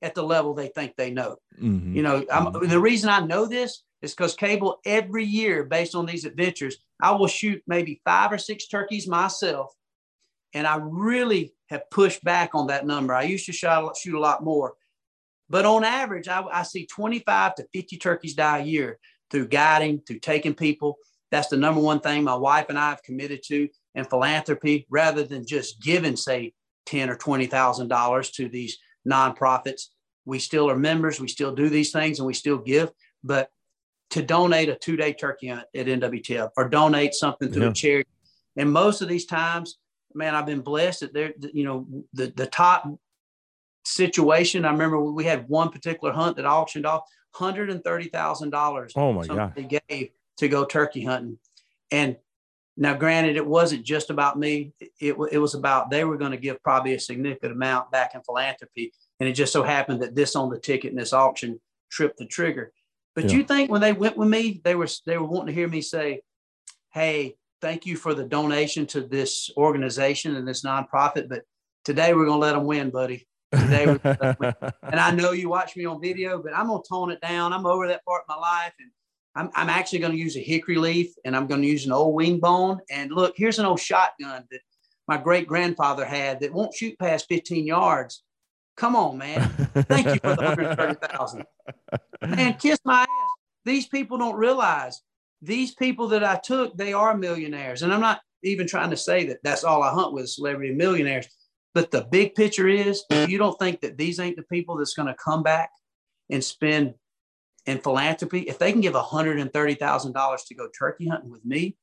at 0.02 0.14
the 0.14 0.22
level 0.22 0.52
they 0.54 0.68
think 0.68 0.94
they 0.96 1.10
know. 1.10 1.36
Mhm. 1.60 1.94
You 1.94 2.02
know, 2.02 2.24
I'm, 2.32 2.52
the 2.68 2.80
reason 2.80 3.08
I 3.08 3.20
know 3.20 3.46
this 3.46 3.82
is 4.02 4.14
because 4.14 4.34
cable 4.34 4.78
every 4.84 5.24
year, 5.24 5.64
based 5.64 5.94
on 5.94 6.06
these 6.06 6.24
adventures, 6.24 6.76
I 7.00 7.12
will 7.12 7.26
shoot 7.26 7.62
maybe 7.66 8.00
five 8.04 8.32
or 8.32 8.38
six 8.38 8.66
turkeys 8.66 9.08
myself, 9.08 9.74
and 10.54 10.66
I 10.66 10.76
really 10.80 11.54
have 11.68 11.90
pushed 11.90 12.22
back 12.22 12.50
on 12.54 12.68
that 12.68 12.86
number. 12.86 13.14
I 13.14 13.22
used 13.22 13.46
to 13.46 13.52
shoot 13.52 14.14
a 14.14 14.20
lot 14.20 14.44
more, 14.44 14.74
but 15.48 15.64
on 15.64 15.84
average, 15.84 16.28
I, 16.28 16.42
I 16.42 16.62
see 16.62 16.86
25 16.86 17.56
to 17.56 17.66
50 17.72 17.96
turkeys 17.98 18.34
die 18.34 18.58
a 18.58 18.64
year 18.64 18.98
through 19.30 19.48
guiding, 19.48 20.00
through 20.00 20.20
taking 20.20 20.54
people. 20.54 20.96
That's 21.30 21.48
the 21.48 21.56
number 21.56 21.80
one 21.80 22.00
thing 22.00 22.22
my 22.24 22.34
wife 22.34 22.66
and 22.68 22.78
I 22.78 22.90
have 22.90 23.02
committed 23.02 23.42
to, 23.48 23.68
and 23.94 24.08
philanthropy, 24.08 24.86
rather 24.90 25.24
than 25.24 25.46
just 25.46 25.80
giving, 25.80 26.16
say, 26.16 26.52
ten 26.84 27.10
or 27.10 27.16
twenty 27.16 27.46
thousand 27.46 27.88
dollars 27.88 28.30
to 28.32 28.48
these 28.48 28.78
nonprofits. 29.08 29.86
We 30.24 30.38
still 30.38 30.70
are 30.70 30.76
members. 30.76 31.20
We 31.20 31.28
still 31.28 31.54
do 31.54 31.68
these 31.68 31.92
things, 31.92 32.18
and 32.18 32.26
we 32.26 32.34
still 32.34 32.58
give. 32.58 32.90
But 33.24 33.50
to 34.10 34.22
donate 34.22 34.68
a 34.68 34.76
two-day 34.76 35.12
turkey 35.12 35.48
hunt 35.48 35.66
at 35.74 35.86
NWTF 35.86 36.50
or 36.56 36.68
donate 36.68 37.14
something 37.14 37.50
to 37.52 37.60
Yeah. 37.60 37.68
a 37.70 37.72
charity, 37.72 38.10
and 38.56 38.72
most 38.72 39.02
of 39.02 39.08
these 39.08 39.26
times, 39.26 39.78
man, 40.14 40.34
I've 40.34 40.46
been 40.46 40.60
blessed 40.60 41.00
that 41.00 41.12
they're, 41.12 41.34
you 41.52 41.64
know, 41.64 41.86
the 42.12 42.32
the 42.36 42.46
top 42.46 42.88
situation. 43.84 44.64
I 44.64 44.70
remember 44.70 45.00
we 45.00 45.24
had 45.24 45.48
one 45.48 45.70
particular 45.70 46.12
hunt 46.12 46.36
that 46.36 46.46
auctioned 46.46 46.86
off 46.86 47.02
hundred 47.32 47.70
and 47.70 47.82
thirty 47.84 48.08
thousand 48.08 48.50
dollars. 48.50 48.92
Oh 48.96 49.12
my 49.12 49.26
God. 49.26 49.54
They 49.54 49.80
gave 49.88 50.10
to 50.38 50.48
go 50.48 50.64
turkey 50.64 51.04
hunting, 51.04 51.38
and 51.90 52.16
now, 52.78 52.92
granted, 52.94 53.36
it 53.36 53.46
wasn't 53.46 53.84
just 53.84 54.10
about 54.10 54.38
me. 54.38 54.74
It, 55.00 55.16
it 55.32 55.38
was 55.38 55.54
about 55.54 55.88
they 55.90 56.04
were 56.04 56.18
going 56.18 56.32
to 56.32 56.36
give 56.36 56.62
probably 56.62 56.94
a 56.94 57.00
significant 57.00 57.52
amount 57.52 57.90
back 57.90 58.14
in 58.14 58.20
philanthropy, 58.22 58.92
and 59.18 59.28
it 59.28 59.32
just 59.32 59.52
so 59.52 59.62
happened 59.62 60.02
that 60.02 60.14
this 60.14 60.36
on 60.36 60.50
the 60.50 60.58
ticket 60.58 60.90
in 60.90 60.96
this 60.96 61.14
auction 61.14 61.58
tripped 61.90 62.18
the 62.18 62.26
trigger. 62.26 62.72
But 63.16 63.24
Yeah. 63.24 63.38
you 63.38 63.44
think 63.44 63.70
when 63.70 63.80
they 63.80 63.94
went 63.94 64.16
with 64.16 64.28
me, 64.28 64.60
they 64.62 64.74
were 64.76 64.86
they 65.06 65.16
were 65.18 65.24
wanting 65.26 65.46
to 65.48 65.52
hear 65.54 65.66
me 65.68 65.80
say, 65.80 66.20
"Hey, 66.92 67.36
thank 67.62 67.86
you 67.86 67.96
for 67.96 68.12
the 68.14 68.24
donation 68.24 68.86
to 68.88 69.00
this 69.00 69.50
organization 69.56 70.36
and 70.36 70.46
this 70.46 70.62
nonprofit, 70.62 71.28
but 71.28 71.42
today 71.84 72.12
we're 72.12 72.26
going 72.26 72.40
to 72.40 72.46
let 72.46 72.52
them 72.52 72.66
win, 72.66 72.90
buddy." 72.90 73.26
Today 73.52 73.86
we're 73.86 73.98
gonna 73.98 74.18
let 74.20 74.30
'em 74.30 74.36
win." 74.38 74.54
and 74.82 75.00
I 75.00 75.10
know 75.12 75.32
you 75.32 75.48
watch 75.48 75.76
me 75.76 75.86
on 75.86 76.00
video, 76.00 76.42
but 76.42 76.54
I'm 76.54 76.66
gonna 76.66 76.82
tone 76.86 77.10
it 77.10 77.20
down. 77.22 77.54
I'm 77.54 77.64
over 77.64 77.88
that 77.88 78.04
part 78.04 78.22
of 78.22 78.28
my 78.28 78.36
life, 78.36 78.74
and 78.78 78.90
I'm, 79.34 79.50
I'm 79.54 79.70
actually 79.70 80.00
gonna 80.00 80.14
use 80.14 80.36
a 80.36 80.40
hickory 80.40 80.76
leaf, 80.76 81.14
and 81.24 81.34
I'm 81.34 81.46
gonna 81.46 81.66
use 81.66 81.86
an 81.86 81.92
old 81.92 82.14
wing 82.14 82.38
bone. 82.38 82.80
And 82.90 83.10
look, 83.12 83.32
here's 83.36 83.58
an 83.58 83.64
old 83.64 83.80
shotgun 83.80 84.44
that 84.50 84.60
my 85.08 85.16
great 85.16 85.46
grandfather 85.46 86.04
had 86.04 86.40
that 86.40 86.52
won't 86.52 86.74
shoot 86.74 86.98
past 86.98 87.26
15 87.30 87.66
yards. 87.66 88.22
Come 88.76 88.94
on, 88.94 89.16
man. 89.16 89.48
Thank 89.88 90.12
you 90.12 90.20
for 90.20 90.34
the 90.34 90.42
130,000. 90.42 91.44
Man, 92.22 92.54
kiss 92.54 92.78
my. 92.84 93.05
These 93.66 93.88
people 93.88 94.16
don't 94.16 94.36
realize 94.36 95.02
these 95.42 95.74
people 95.74 96.08
that 96.08 96.24
I 96.24 96.40
took, 96.42 96.76
they 96.76 96.94
are 96.94 97.16
millionaires. 97.16 97.82
And 97.82 97.92
I'm 97.92 98.00
not 98.00 98.20
even 98.42 98.66
trying 98.66 98.90
to 98.90 98.96
say 98.96 99.26
that 99.26 99.42
that's 99.42 99.64
all 99.64 99.82
I 99.82 99.90
hunt 99.90 100.14
with 100.14 100.30
celebrity 100.30 100.72
millionaires. 100.72 101.26
But 101.74 101.90
the 101.90 102.06
big 102.10 102.34
picture 102.34 102.68
is 102.68 103.04
if 103.10 103.28
you 103.28 103.36
don't 103.36 103.58
think 103.58 103.82
that 103.82 103.98
these 103.98 104.18
ain't 104.18 104.36
the 104.36 104.44
people 104.44 104.78
that's 104.78 104.94
going 104.94 105.08
to 105.08 105.16
come 105.22 105.42
back 105.42 105.70
and 106.30 106.42
spend 106.42 106.94
in 107.66 107.78
philanthropy, 107.78 108.42
if 108.42 108.58
they 108.58 108.72
can 108.72 108.80
give 108.80 108.94
$130,000 108.94 110.46
to 110.46 110.54
go 110.54 110.68
turkey 110.68 111.08
hunting 111.08 111.30
with 111.30 111.44
me, 111.44 111.76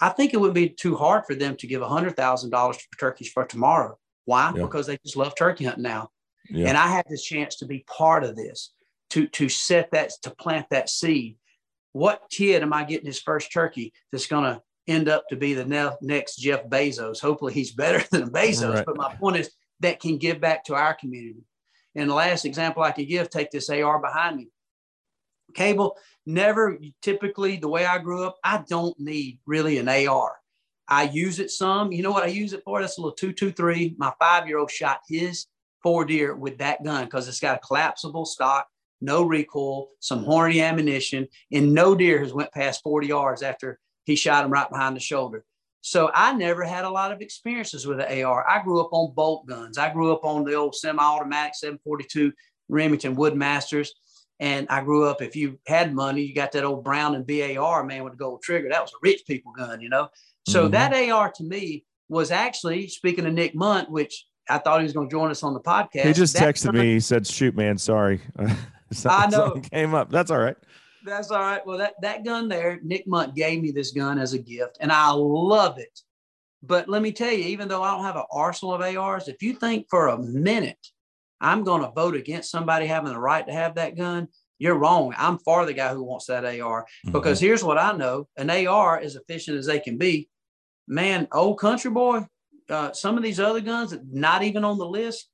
I 0.00 0.10
think 0.10 0.34
it 0.34 0.40
would 0.40 0.54
be 0.54 0.68
too 0.68 0.96
hard 0.96 1.24
for 1.26 1.34
them 1.34 1.56
to 1.56 1.66
give 1.66 1.80
$100,000 1.80 2.74
for 2.74 2.98
turkeys 2.98 3.30
for 3.30 3.44
tomorrow. 3.44 3.98
Why? 4.26 4.52
Yeah. 4.54 4.62
Because 4.62 4.86
they 4.86 4.98
just 4.98 5.16
love 5.16 5.34
turkey 5.34 5.64
hunting 5.64 5.82
now. 5.82 6.10
Yeah. 6.48 6.68
And 6.68 6.76
I 6.76 6.88
had 6.88 7.06
this 7.08 7.24
chance 7.24 7.56
to 7.56 7.66
be 7.66 7.84
part 7.88 8.24
of 8.24 8.36
this, 8.36 8.74
to 9.12 9.26
to 9.28 9.48
set 9.48 9.90
that, 9.92 10.12
to 10.22 10.30
plant 10.30 10.66
that 10.70 10.88
seed. 10.88 11.36
What 11.92 12.22
kid 12.30 12.62
am 12.62 12.72
I 12.72 12.84
getting 12.84 13.06
his 13.06 13.20
first 13.20 13.52
turkey 13.52 13.92
that's 14.10 14.26
going 14.26 14.44
to 14.44 14.62
end 14.88 15.08
up 15.08 15.28
to 15.28 15.36
be 15.36 15.54
the 15.54 15.66
ne- 15.66 15.96
next 16.00 16.36
Jeff 16.36 16.66
Bezos? 16.66 17.20
Hopefully, 17.20 17.52
he's 17.52 17.72
better 17.72 18.04
than 18.10 18.30
Bezos. 18.30 18.74
Right. 18.74 18.86
But 18.86 18.96
my 18.96 19.14
point 19.14 19.36
is 19.36 19.50
that 19.80 20.00
can 20.00 20.18
give 20.18 20.40
back 20.40 20.64
to 20.64 20.74
our 20.74 20.94
community. 20.94 21.44
And 21.94 22.08
the 22.08 22.14
last 22.14 22.46
example 22.46 22.82
I 22.82 22.92
could 22.92 23.08
give, 23.08 23.28
take 23.28 23.50
this 23.50 23.68
AR 23.68 24.00
behind 24.00 24.36
me. 24.36 24.48
Cable 25.54 25.98
never 26.24 26.78
typically 27.02 27.56
the 27.56 27.68
way 27.68 27.84
I 27.84 27.98
grew 27.98 28.24
up, 28.24 28.38
I 28.42 28.64
don't 28.66 28.98
need 28.98 29.38
really 29.44 29.76
an 29.78 29.88
AR. 29.88 30.36
I 30.88 31.04
use 31.04 31.38
it 31.38 31.50
some. 31.50 31.92
You 31.92 32.02
know 32.02 32.10
what 32.10 32.24
I 32.24 32.28
use 32.28 32.54
it 32.54 32.62
for? 32.64 32.80
That's 32.80 32.96
a 32.96 33.00
little 33.00 33.16
223. 33.16 33.96
My 33.98 34.12
five 34.18 34.46
year 34.46 34.58
old 34.58 34.70
shot 34.70 35.00
his 35.08 35.46
four 35.82 36.04
deer 36.04 36.34
with 36.34 36.58
that 36.58 36.82
gun 36.82 37.04
because 37.04 37.28
it's 37.28 37.40
got 37.40 37.56
a 37.56 37.66
collapsible 37.66 38.24
stock, 38.24 38.66
no 39.02 39.22
recoil, 39.24 39.88
some 40.00 40.24
Hornady 40.24 40.62
ammunition, 40.62 41.26
and 41.52 41.74
no 41.74 41.94
deer 41.94 42.20
has 42.20 42.32
went 42.32 42.52
past 42.52 42.82
40 42.82 43.06
yards 43.08 43.42
after 43.42 43.78
he 44.04 44.16
shot 44.16 44.44
him 44.44 44.50
right 44.50 44.68
behind 44.70 44.96
the 44.96 45.00
shoulder. 45.00 45.44
So 45.80 46.10
I 46.14 46.32
never 46.34 46.62
had 46.64 46.84
a 46.84 46.90
lot 46.90 47.10
of 47.12 47.20
experiences 47.20 47.86
with 47.86 48.00
an 48.00 48.22
AR. 48.24 48.48
I 48.48 48.62
grew 48.62 48.80
up 48.80 48.90
on 48.92 49.12
bolt 49.14 49.46
guns. 49.46 49.78
I 49.78 49.92
grew 49.92 50.12
up 50.12 50.24
on 50.24 50.44
the 50.44 50.54
old 50.54 50.76
semi-automatic 50.76 51.54
742 51.56 52.32
Remington 52.68 53.16
Woodmasters. 53.16 53.88
And 54.38 54.66
I 54.70 54.82
grew 54.82 55.06
up, 55.06 55.22
if 55.22 55.36
you 55.36 55.58
had 55.66 55.94
money, 55.94 56.22
you 56.22 56.34
got 56.34 56.52
that 56.52 56.64
old 56.64 56.84
Browning 56.84 57.24
BAR, 57.24 57.84
man, 57.84 58.02
with 58.04 58.12
the 58.14 58.16
gold 58.16 58.42
trigger. 58.42 58.68
That 58.70 58.82
was 58.82 58.90
a 58.92 58.96
rich 59.02 59.22
people 59.26 59.52
gun, 59.52 59.80
you 59.80 59.88
know? 59.88 60.08
So 60.48 60.68
Mhm. 60.68 60.72
that 60.72 60.92
AR 60.94 61.30
to 61.32 61.44
me 61.44 61.84
was 62.08 62.30
actually, 62.30 62.88
speaking 62.88 63.26
of 63.26 63.32
Nick 63.34 63.54
Mundt, 63.54 63.90
which 63.90 64.26
I 64.48 64.58
thought 64.58 64.80
he 64.80 64.84
was 64.84 64.92
going 64.92 65.08
to 65.08 65.12
join 65.12 65.30
us 65.30 65.42
on 65.44 65.54
the 65.54 65.60
podcast. 65.60 66.02
he 66.06 66.12
just 66.12 66.34
texted 66.36 66.66
gun- 66.72 66.74
me. 66.78 66.94
He 66.94 67.00
said, 67.00 67.26
"Shoot, 67.26 67.56
man, 67.56 67.78
sorry." 67.78 68.20
I 69.08 69.28
know. 69.28 69.60
Came 69.70 69.94
up. 69.94 70.10
That's 70.10 70.30
all 70.30 70.38
right. 70.38 70.56
That's 71.04 71.30
all 71.30 71.40
right. 71.40 71.64
Well, 71.66 71.78
that, 71.78 71.94
that 72.02 72.24
gun 72.24 72.48
there, 72.48 72.78
Nick 72.82 73.06
Mundt 73.06 73.34
gave 73.34 73.60
me 73.60 73.72
this 73.72 73.90
gun 73.90 74.18
as 74.18 74.34
a 74.34 74.38
gift, 74.38 74.78
and 74.80 74.92
I 74.92 75.10
love 75.10 75.78
it. 75.78 76.00
But 76.62 76.88
let 76.88 77.02
me 77.02 77.10
tell 77.10 77.32
you, 77.32 77.44
even 77.46 77.66
though 77.68 77.82
I 77.82 77.90
don't 77.90 78.04
have 78.04 78.16
an 78.16 78.24
arsenal 78.30 78.74
of 78.74 78.80
ARs, 78.80 79.26
if 79.26 79.42
you 79.42 79.54
think 79.54 79.86
for 79.90 80.08
a 80.08 80.18
minute 80.18 80.78
I'm 81.40 81.64
going 81.64 81.82
to 81.82 81.90
vote 81.90 82.14
against 82.14 82.52
somebody 82.52 82.86
having 82.86 83.12
the 83.12 83.18
right 83.18 83.44
to 83.44 83.52
have 83.52 83.74
that 83.74 83.96
gun, 83.96 84.28
you're 84.58 84.78
wrong. 84.78 85.12
I'm 85.18 85.38
for 85.38 85.66
the 85.66 85.72
guy 85.72 85.92
who 85.92 86.04
wants 86.04 86.26
that 86.26 86.44
AR 86.60 86.86
because 87.10 87.40
here's 87.40 87.64
what 87.64 87.78
I 87.78 87.92
know 87.92 88.28
an 88.36 88.48
AR, 88.48 89.00
as 89.00 89.16
efficient 89.16 89.58
as 89.58 89.66
they 89.66 89.80
can 89.80 89.98
be, 89.98 90.28
man, 90.86 91.26
old 91.32 91.58
country 91.58 91.90
boy, 91.90 92.26
uh, 92.70 92.92
some 92.92 93.16
of 93.16 93.24
these 93.24 93.40
other 93.40 93.60
guns 93.60 93.90
that 93.90 94.02
not 94.12 94.44
even 94.44 94.64
on 94.64 94.78
the 94.78 94.86
list, 94.86 95.28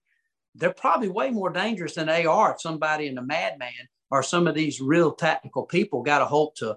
they're 0.59 0.73
probably 0.73 1.09
way 1.09 1.31
more 1.31 1.51
dangerous 1.51 1.95
than 1.95 2.09
AR 2.09 2.53
if 2.53 2.61
somebody 2.61 3.07
in 3.07 3.15
the 3.15 3.23
madman 3.23 3.73
or 4.11 4.23
some 4.23 4.47
of 4.47 4.55
these 4.55 4.81
real 4.81 5.13
tactical 5.13 5.65
people 5.65 6.03
got 6.03 6.23
a 6.23 6.25
hold 6.25 6.57
to, 6.57 6.77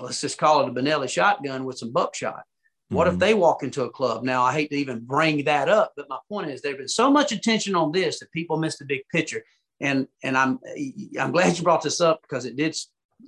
let's 0.00 0.20
just 0.20 0.38
call 0.38 0.62
it 0.62 0.68
a 0.68 0.72
Benelli 0.72 1.08
shotgun 1.08 1.64
with 1.64 1.78
some 1.78 1.92
buckshot. 1.92 2.44
What 2.90 3.08
if 3.08 3.14
Mhm. 3.14 3.18
they 3.20 3.34
walk 3.34 3.62
into 3.62 3.82
a 3.84 3.90
club? 3.90 4.24
Now, 4.24 4.42
I 4.42 4.52
hate 4.52 4.70
to 4.70 4.76
even 4.76 5.00
bring 5.00 5.44
that 5.44 5.68
up, 5.68 5.94
but 5.96 6.08
my 6.08 6.18
point 6.28 6.50
is 6.50 6.60
there's 6.60 6.76
been 6.76 6.88
so 6.88 7.10
much 7.10 7.32
attention 7.32 7.74
on 7.74 7.92
this 7.92 8.18
that 8.20 8.30
people 8.30 8.58
missed 8.58 8.78
the 8.78 8.84
big 8.84 9.02
picture. 9.10 9.42
And 9.80 10.06
and 10.22 10.36
I'm 10.36 10.60
I'm 11.18 11.32
glad 11.32 11.56
you 11.56 11.64
brought 11.64 11.82
this 11.82 12.00
up 12.00 12.20
because 12.22 12.44
it 12.44 12.56
did. 12.56 12.76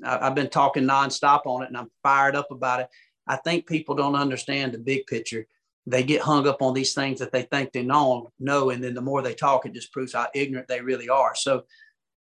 I've 0.05 0.35
been 0.35 0.51
talking 0.51 0.85
nonstop 0.85 1.47
on 1.47 1.62
it, 1.62 1.69
and 1.69 1.77
I'm 1.77 1.91
fired 2.03 2.37
up 2.37 2.51
about 2.51 2.81
it. 2.81 2.89
I 3.27 3.37
think 3.37 3.66
people 3.66 3.95
don't 3.95 4.15
understand 4.15 4.73
the 4.73 4.78
big 4.78 5.07
picture. 5.07 5.49
They 5.87 6.03
get 6.03 6.23
hung 6.23 6.49
up 6.49 6.63
on 6.63 6.75
these 6.75 6.95
things 6.95 7.21
that 7.21 7.33
they 7.33 7.43
think 7.43 7.73
they 7.73 7.83
know, 7.83 8.33
know, 8.41 8.71
and 8.71 8.83
then 8.83 8.95
the 8.95 9.01
more 9.01 9.23
they 9.23 9.35
talk, 9.35 9.67
it 9.67 9.75
just 9.75 9.93
proves 9.93 10.15
how 10.15 10.29
ignorant 10.35 10.69
they 10.69 10.81
really 10.81 11.09
are. 11.09 11.35
So, 11.35 11.65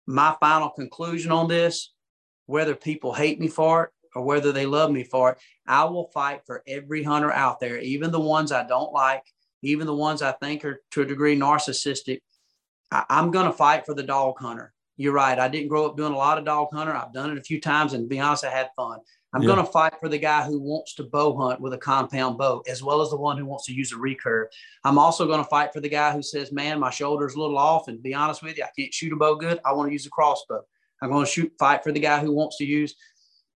my 0.07 0.35
final 0.39 0.69
conclusion 0.69 1.31
on 1.31 1.47
this, 1.47 1.93
whether 2.47 2.73
people 2.73 3.13
hate 3.13 3.39
me 3.39 3.47
for 3.47 3.83
it 3.83 3.89
or 4.15 4.23
whether 4.23 4.51
they 4.51 4.65
love 4.65 4.91
me 4.91 5.03
for 5.03 5.31
it, 5.31 5.37
I 5.67 5.83
will 5.83 6.09
fight 6.13 6.41
for 6.45 6.63
every 6.67 7.03
hunter 7.03 7.31
out 7.31 7.59
there, 7.59 7.77
even 7.77 8.11
the 8.11 8.19
ones 8.19 8.51
I 8.51 8.65
don't 8.65 8.91
like, 8.91 9.23
even 9.61 9.85
the 9.85 9.93
ones 9.93 10.21
I 10.21 10.31
think 10.31 10.65
are 10.65 10.81
to 10.91 11.01
a 11.01 11.05
degree 11.05 11.37
narcissistic. 11.37 12.21
I, 12.91 13.05
I'm 13.09 13.29
going 13.29 13.45
to 13.45 13.53
fight 13.53 13.85
for 13.85 13.93
the 13.93 14.03
dog 14.03 14.39
hunter. 14.39 14.73
You're 14.97 15.13
right. 15.13 15.37
I 15.37 15.47
didn't 15.47 15.69
grow 15.69 15.85
up 15.85 15.95
doing 15.95 16.13
a 16.13 16.17
lot 16.17 16.37
of 16.37 16.45
dog 16.45 16.69
hunter. 16.73 16.95
I've 16.95 17.13
done 17.13 17.31
it 17.31 17.37
a 17.37 17.43
few 17.43 17.61
times, 17.61 17.93
and 17.93 18.03
to 18.03 18.07
be 18.07 18.19
honest, 18.19 18.43
I 18.43 18.49
had 18.49 18.69
fun. 18.75 18.99
I'm 19.33 19.43
Yeah. 19.43 19.47
going 19.47 19.65
to 19.65 19.71
fight 19.71 19.93
for 19.99 20.09
the 20.09 20.17
guy 20.17 20.43
who 20.43 20.59
wants 20.59 20.95
to 20.95 21.03
bow 21.03 21.37
hunt 21.37 21.61
with 21.61 21.73
a 21.73 21.77
compound 21.77 22.37
bow, 22.37 22.63
as 22.67 22.81
well 22.81 23.01
as 23.01 23.11
the 23.11 23.17
one 23.17 23.37
who 23.37 23.45
wants 23.45 23.65
to 23.67 23.73
use 23.73 23.91
a 23.91 23.95
recurve. 23.95 24.47
I'm 24.83 24.97
also 24.97 25.27
going 25.27 25.43
to 25.43 25.49
fight 25.49 25.71
for 25.71 25.79
the 25.81 25.89
guy 25.89 26.11
who 26.11 26.23
says, 26.23 26.51
"Man, 26.51 26.79
my 26.79 26.89
shoulder's 26.89 27.35
a 27.35 27.39
little 27.39 27.57
off," 27.57 27.87
and 27.87 28.01
be 28.01 28.15
honest 28.15 28.41
with 28.41 28.57
you, 28.57 28.63
I 28.63 28.69
can't 28.77 28.93
shoot 28.93 29.13
a 29.13 29.15
bow 29.15 29.35
good. 29.35 29.59
I 29.63 29.73
want 29.73 29.89
to 29.89 29.93
use 29.93 30.05
a 30.07 30.09
crossbow. 30.09 30.61
I'm 31.01 31.11
going 31.11 31.25
to 31.25 31.31
shoot 31.31 31.53
fight 31.59 31.83
for 31.83 31.91
the 31.91 31.99
guy 31.99 32.19
who 32.19 32.33
wants 32.33 32.57
to 32.57 32.65
use, 32.65 32.95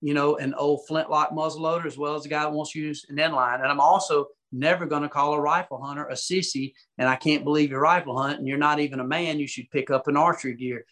you 0.01 0.13
know, 0.13 0.37
an 0.37 0.53
old 0.53 0.85
flintlock 0.87 1.31
muzzleloader, 1.31 1.85
as 1.85 1.97
well 1.97 2.15
as 2.15 2.23
the 2.23 2.29
guy 2.29 2.43
who 2.47 2.55
wants 2.55 2.73
to 2.73 2.79
use 2.79 3.05
an 3.09 3.17
inline. 3.17 3.61
And 3.61 3.67
I'm 3.67 3.81
also 3.81 4.27
never 4.51 4.85
going 4.85 5.01
to 5.01 5.09
call 5.09 5.33
a 5.33 5.41
rifle 5.41 5.81
hunter 5.83 6.05
a 6.05 6.13
sissy. 6.13 6.73
And 6.99 7.09
I 7.09 7.15
can't 7.15 7.43
believe 7.43 7.71
you're 7.71 7.81
rifle 7.81 8.17
hunting. 8.21 8.45
You're 8.45 8.57
not 8.59 8.79
even 8.79 8.99
a 8.99 9.03
man. 9.03 9.39
You 9.39 9.47
should 9.47 9.69
pick 9.71 9.89
up 9.89 10.07
an 10.07 10.15
archery 10.15 10.53
gear. 10.55 10.85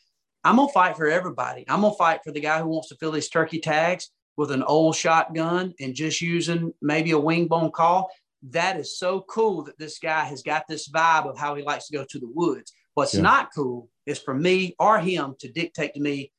I'm 0.43 0.55
gonna 0.55 0.71
fight 0.71 0.97
for 0.97 1.07
everybody. 1.07 1.65
I'm 1.69 1.81
gonna 1.81 1.93
fight 1.93 2.21
for 2.23 2.31
the 2.31 2.39
guy 2.39 2.59
who 2.59 2.67
wants 2.69 2.89
to 2.89 2.95
fill 2.95 3.11
his 3.11 3.29
turkey 3.29 3.59
tags 3.59 4.09
with 4.37 4.51
an 4.51 4.63
old 4.63 4.95
shotgun 4.95 5.73
and 5.79 5.93
just 5.93 6.21
using 6.21 6.73
maybe 6.81 7.11
a 7.11 7.19
wing 7.19 7.47
bone 7.47 7.71
call. 7.71 8.09
That 8.49 8.77
is 8.77 8.97
so 8.97 9.21
cool 9.21 9.63
that 9.63 9.77
this 9.77 9.99
guy 9.99 10.23
has 10.25 10.41
got 10.41 10.67
this 10.67 10.89
vibe 10.89 11.29
of 11.29 11.37
how 11.37 11.55
he 11.55 11.63
likes 11.63 11.87
to 11.87 11.97
go 11.97 12.05
to 12.09 12.19
the 12.19 12.31
woods. 12.33 12.73
What's 12.93 13.13
Yeah. 13.13 13.21
not 13.21 13.53
cool 13.53 13.89
is 14.05 14.19
for 14.19 14.33
me 14.33 14.75
or 14.79 14.99
him 14.99 15.35
to 15.39 15.51
dictate 15.51 15.93
to 15.93 15.99
me, 15.99 16.31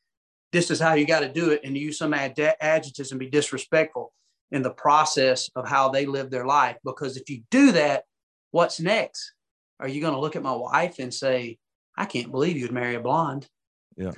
this 0.51 0.71
is 0.71 0.81
how 0.81 0.95
you 0.95 1.07
got 1.07 1.21
to 1.21 1.33
do 1.33 1.51
it, 1.51 1.61
and 1.65 1.79
use 1.79 1.99
some 1.99 2.13
ad- 2.13 2.39
adjectives 2.61 3.11
and 3.11 3.21
be 3.21 3.31
disrespectful 3.31 4.13
in 4.51 4.63
the 4.63 4.71
process 4.71 5.49
of 5.55 5.67
how 5.67 5.89
they 5.89 6.05
live 6.05 6.31
their 6.31 6.45
life. 6.45 6.77
Because 6.85 7.17
if 7.17 7.31
you 7.31 7.43
do 7.51 7.73
that, 7.73 8.05
what's 8.51 8.81
next? 8.81 9.33
Are 9.81 9.89
you 9.89 10.01
going 10.01 10.13
to 10.13 10.21
look 10.21 10.37
at 10.37 10.43
my 10.43 10.53
wife 10.53 10.99
and 10.99 11.13
say, 11.15 11.59
I 11.97 12.05
can't 12.05 12.31
believe 12.31 12.57
you'd 12.57 12.73
marry 12.73 12.97
a 12.97 13.01
blonde? 13.01 13.49
Yeah. 13.97 14.13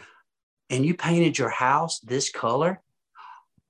And 0.70 0.84
you 0.84 0.94
painted 0.94 1.38
your 1.38 1.51
house 1.51 2.01
this 2.01 2.30
color? 2.30 2.80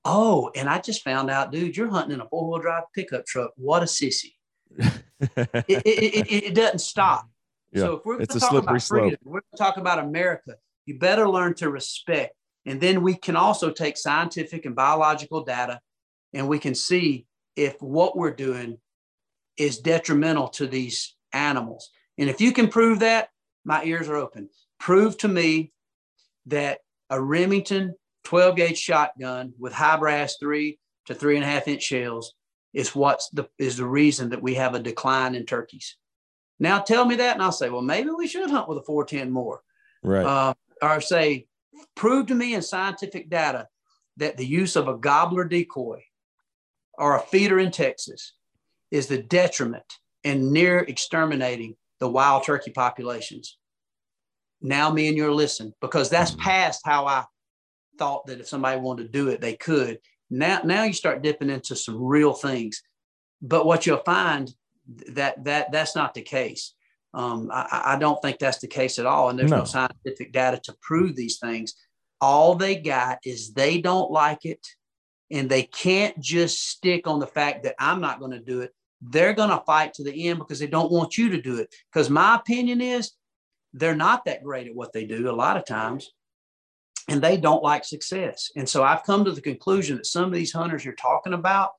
Oh, 0.05 0.51
and 0.55 0.69
I 0.69 0.79
just 0.79 1.03
found 1.03 1.31
out, 1.31 1.51
dude, 1.51 1.75
you're 1.75 1.89
hunting 1.89 2.13
in 2.13 2.21
a 2.21 2.29
four 2.29 2.47
wheel 2.47 2.59
drive 2.59 2.83
pickup 2.93 3.25
truck. 3.25 3.51
What 3.57 3.81
a 3.81 3.85
sissy. 3.85 4.33
It, 5.17 5.81
it, 5.85 6.27
it, 6.27 6.43
it, 6.43 6.55
doesn't 6.55 6.79
stop. 6.79 7.27
Yeah, 7.71 7.83
So 7.83 7.93
if 7.93 8.05
we're 8.05 8.19
it's 8.19 8.35
a 8.35 8.39
talking 8.39 8.59
slippery 8.59 8.73
about 8.73 8.83
freedom, 8.83 9.19
we're 9.23 9.39
going 9.39 9.43
to 9.55 9.57
talk 9.57 9.77
about 9.77 9.99
America. 9.99 10.55
You 10.85 10.99
better 10.99 11.27
learn 11.27 11.53
to 11.55 11.69
respect. 11.69 12.35
And 12.65 12.81
then 12.81 13.01
we 13.01 13.15
can 13.15 13.37
also 13.37 13.71
take 13.71 13.95
scientific 13.95 14.65
and 14.65 14.75
biological 14.75 15.43
data 15.45 15.79
and 16.33 16.49
we 16.49 16.59
can 16.59 16.75
see 16.75 17.25
if 17.55 17.81
what 17.81 18.17
we're 18.17 18.35
doing 18.35 18.77
is 19.57 19.79
detrimental 19.79 20.49
to 20.49 20.67
these 20.67 21.15
animals. 21.31 21.89
And 22.17 22.29
if 22.29 22.41
you 22.41 22.51
can 22.51 22.67
prove 22.67 22.99
that, 22.99 23.29
my 23.63 23.83
ears 23.85 24.09
are 24.09 24.17
open. 24.17 24.49
Prove 24.79 25.17
to 25.19 25.27
me 25.27 25.71
that 26.47 26.79
a 27.09 27.21
Remington 27.21 27.95
12 28.25 28.55
gauge 28.55 28.77
shotgun 28.77 29.53
with 29.57 29.73
high 29.73 29.97
brass 29.97 30.35
three 30.39 30.79
to 31.05 31.15
three 31.15 31.35
and 31.35 31.45
a 31.45 31.47
half 31.47 31.67
inch 31.67 31.81
shells 31.81 32.33
is 32.73 32.93
what's 32.93 33.29
the 33.29 33.47
is 33.57 33.77
the 33.77 33.85
reason 33.85 34.29
that 34.29 34.41
we 34.41 34.55
have 34.55 34.75
a 34.75 34.79
decline 34.79 35.35
in 35.35 35.45
turkeys. 35.45 35.95
Now 36.59 36.79
tell 36.79 37.05
me 37.05 37.15
that, 37.15 37.35
and 37.35 37.43
I'll 37.43 37.51
say, 37.51 37.69
well, 37.69 37.81
maybe 37.81 38.09
we 38.09 38.27
should 38.27 38.49
hunt 38.49 38.67
with 38.67 38.77
a 38.79 38.83
410 38.83 39.31
more. 39.31 39.61
right. 40.03 40.25
Uh, 40.25 40.53
or 40.81 40.99
say, 40.99 41.47
prove 41.95 42.27
to 42.27 42.35
me 42.35 42.53
in 42.53 42.61
scientific 42.61 43.29
data 43.29 43.67
that 44.17 44.37
the 44.37 44.45
use 44.45 44.75
of 44.75 44.87
a 44.87 44.97
gobbler 44.97 45.45
decoy 45.45 46.01
or 46.97 47.15
a 47.15 47.21
feeder 47.21 47.59
in 47.59 47.71
Texas 47.71 48.33
is 48.91 49.07
the 49.07 49.21
detriment 49.21 49.85
and 50.23 50.51
near 50.51 50.79
exterminating 50.79 51.75
the 51.99 52.09
wild 52.09 52.43
turkey 52.43 52.71
populations. 52.71 53.57
Now, 54.61 54.91
me 54.91 55.07
and 55.07 55.15
you 55.15 55.27
are 55.27 55.33
listen 55.33 55.73
because 55.81 56.09
that's 56.09 56.35
past 56.35 56.81
how 56.85 57.05
I 57.05 57.25
thought 57.97 58.25
that 58.27 58.39
if 58.39 58.47
somebody 58.47 58.79
wanted 58.79 59.03
to 59.03 59.09
do 59.09 59.29
it, 59.29 59.41
they 59.41 59.55
could. 59.55 59.99
Now, 60.29 60.61
now 60.63 60.83
you 60.83 60.93
start 60.93 61.21
dipping 61.21 61.49
into 61.49 61.75
some 61.75 62.01
real 62.01 62.33
things, 62.33 62.81
but 63.41 63.65
what 63.65 63.85
you'll 63.85 63.97
find 63.97 64.53
that 65.09 65.43
that 65.45 65.71
that's 65.71 65.95
not 65.95 66.13
the 66.13 66.21
case. 66.21 66.73
Um, 67.13 67.49
I, 67.51 67.93
I 67.95 67.99
don't 67.99 68.21
think 68.21 68.39
that's 68.39 68.59
the 68.59 68.67
case 68.67 68.99
at 68.99 69.05
all, 69.05 69.29
and 69.29 69.39
there's 69.39 69.51
no. 69.51 69.59
No. 69.59 69.63
scientific 69.63 70.33
data 70.33 70.59
to 70.65 70.75
prove 70.81 71.15
these 71.15 71.39
things. 71.39 71.73
All 72.19 72.55
they 72.55 72.75
got 72.75 73.19
is 73.23 73.53
they 73.53 73.79
don't 73.79 74.11
like 74.11 74.45
it, 74.45 74.65
and 75.31 75.49
they 75.49 75.63
can't 75.63 76.19
just 76.19 76.69
stick 76.69 77.07
on 77.07 77.19
the 77.19 77.27
fact 77.27 77.63
that 77.63 77.75
I'm 77.79 78.01
not 78.01 78.19
going 78.19 78.31
to 78.31 78.39
do 78.39 78.61
it. 78.61 78.73
They're 79.01 79.33
going 79.33 79.49
to 79.49 79.63
fight 79.65 79.93
to 79.95 80.03
the 80.03 80.27
end 80.27 80.39
because 80.39 80.59
they 80.59 80.67
don't 80.67 80.91
want 80.91 81.17
you 81.17 81.29
to 81.29 81.41
do 81.41 81.57
it. 81.57 81.73
Because 81.91 82.09
my 82.09 82.35
opinion 82.35 82.81
is 82.81 83.11
they're 83.73 83.95
not 83.95 84.25
that 84.25 84.43
great 84.43 84.67
at 84.67 84.75
what 84.75 84.93
they 84.93 85.05
do 85.05 85.29
a 85.29 85.31
lot 85.31 85.57
of 85.57 85.65
times, 85.65 86.11
and 87.07 87.21
they 87.21 87.37
don't 87.37 87.63
like 87.63 87.85
success. 87.85 88.51
And 88.55 88.67
so 88.67 88.83
I've 88.83 89.03
come 89.03 89.25
to 89.25 89.31
the 89.31 89.41
conclusion 89.41 89.97
that 89.97 90.05
some 90.05 90.25
of 90.25 90.33
these 90.33 90.51
hunters 90.51 90.83
you're 90.83 90.95
talking 90.95 91.33
about, 91.33 91.71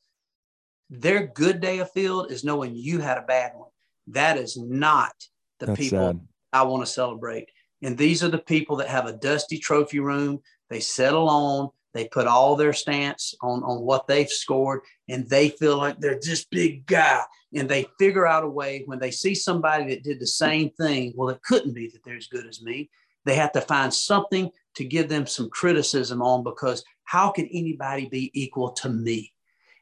their 0.89 1.27
good 1.27 1.61
day 1.61 1.79
of 1.79 1.91
field 1.91 2.31
is 2.31 2.45
knowing 2.45 2.75
you 2.75 3.01
had 3.01 3.19
a 3.19 3.23
bad 3.23 3.53
one. 3.55 3.71
That 4.09 4.37
is 4.37 4.57
not 4.57 5.15
the 5.59 5.67
That's 5.67 5.79
people 5.79 5.99
sad. 5.99 6.21
I 6.53 6.63
want 6.63 6.87
to 6.87 6.93
celebrate. 6.93 7.49
And 7.83 7.99
these 7.99 8.23
are 8.23 8.29
the 8.29 8.39
people 8.39 8.77
that 8.77 8.89
have 8.89 9.07
a 9.07 9.13
dusty 9.13 9.59
trophy 9.59 9.99
room. 9.99 10.41
They 10.71 10.81
settle 10.81 11.29
on, 11.29 11.71
they 11.93 12.07
put 12.07 12.27
all 12.27 12.57
their 12.57 12.73
stance 12.73 13.35
on, 13.43 13.63
on 13.65 13.83
what 13.83 14.07
they've 14.07 14.29
scored, 14.29 14.81
and 15.09 15.29
they 15.29 15.49
feel 15.49 15.77
like 15.77 15.99
they're 15.99 16.21
this 16.21 16.45
big 16.45 16.87
guy. 16.87 17.23
And 17.55 17.69
they 17.69 17.87
figure 17.99 18.27
out 18.27 18.45
a 18.45 18.49
way 18.49 18.83
when 18.87 18.99
they 18.99 19.11
see 19.11 19.35
somebody 19.35 19.87
that 19.89 20.05
did 20.05 20.21
the 20.21 20.27
same 20.27 20.71
thing. 20.71 21.15
Well, 21.17 21.31
it 21.31 21.43
couldn't 21.43 21.75
be 21.75 21.89
that 21.89 22.05
they're 22.05 22.17
as 22.17 22.27
good 22.27 22.47
as 22.47 22.63
me. 22.63 22.91
They 23.27 23.35
have 23.35 23.53
to 23.53 23.61
find 23.61 23.93
something 23.93 24.51
to 24.77 24.85
give 24.85 25.09
them 25.09 25.27
some 25.27 25.51
criticism 25.51 26.23
on 26.23 26.45
because 26.45 26.85
how 27.05 27.31
could 27.31 27.49
anybody 27.53 28.09
be 28.09 28.31
equal 28.33 28.71
to 28.71 28.89
me? 28.89 29.33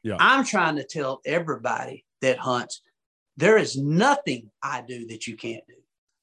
Yeah. 0.03 0.17
I'm 0.19 0.43
trying 0.43 0.75
to 0.75 0.83
tell 0.83 1.21
everybody 1.25 2.05
that 2.21 2.37
hunts 2.39 2.81
there 3.37 3.57
is 3.57 3.77
nothing 3.77 4.49
I 4.61 4.81
do 4.81 5.07
that 5.07 5.27
you 5.27 5.35
can't 5.35 5.63
do. 5.67 5.75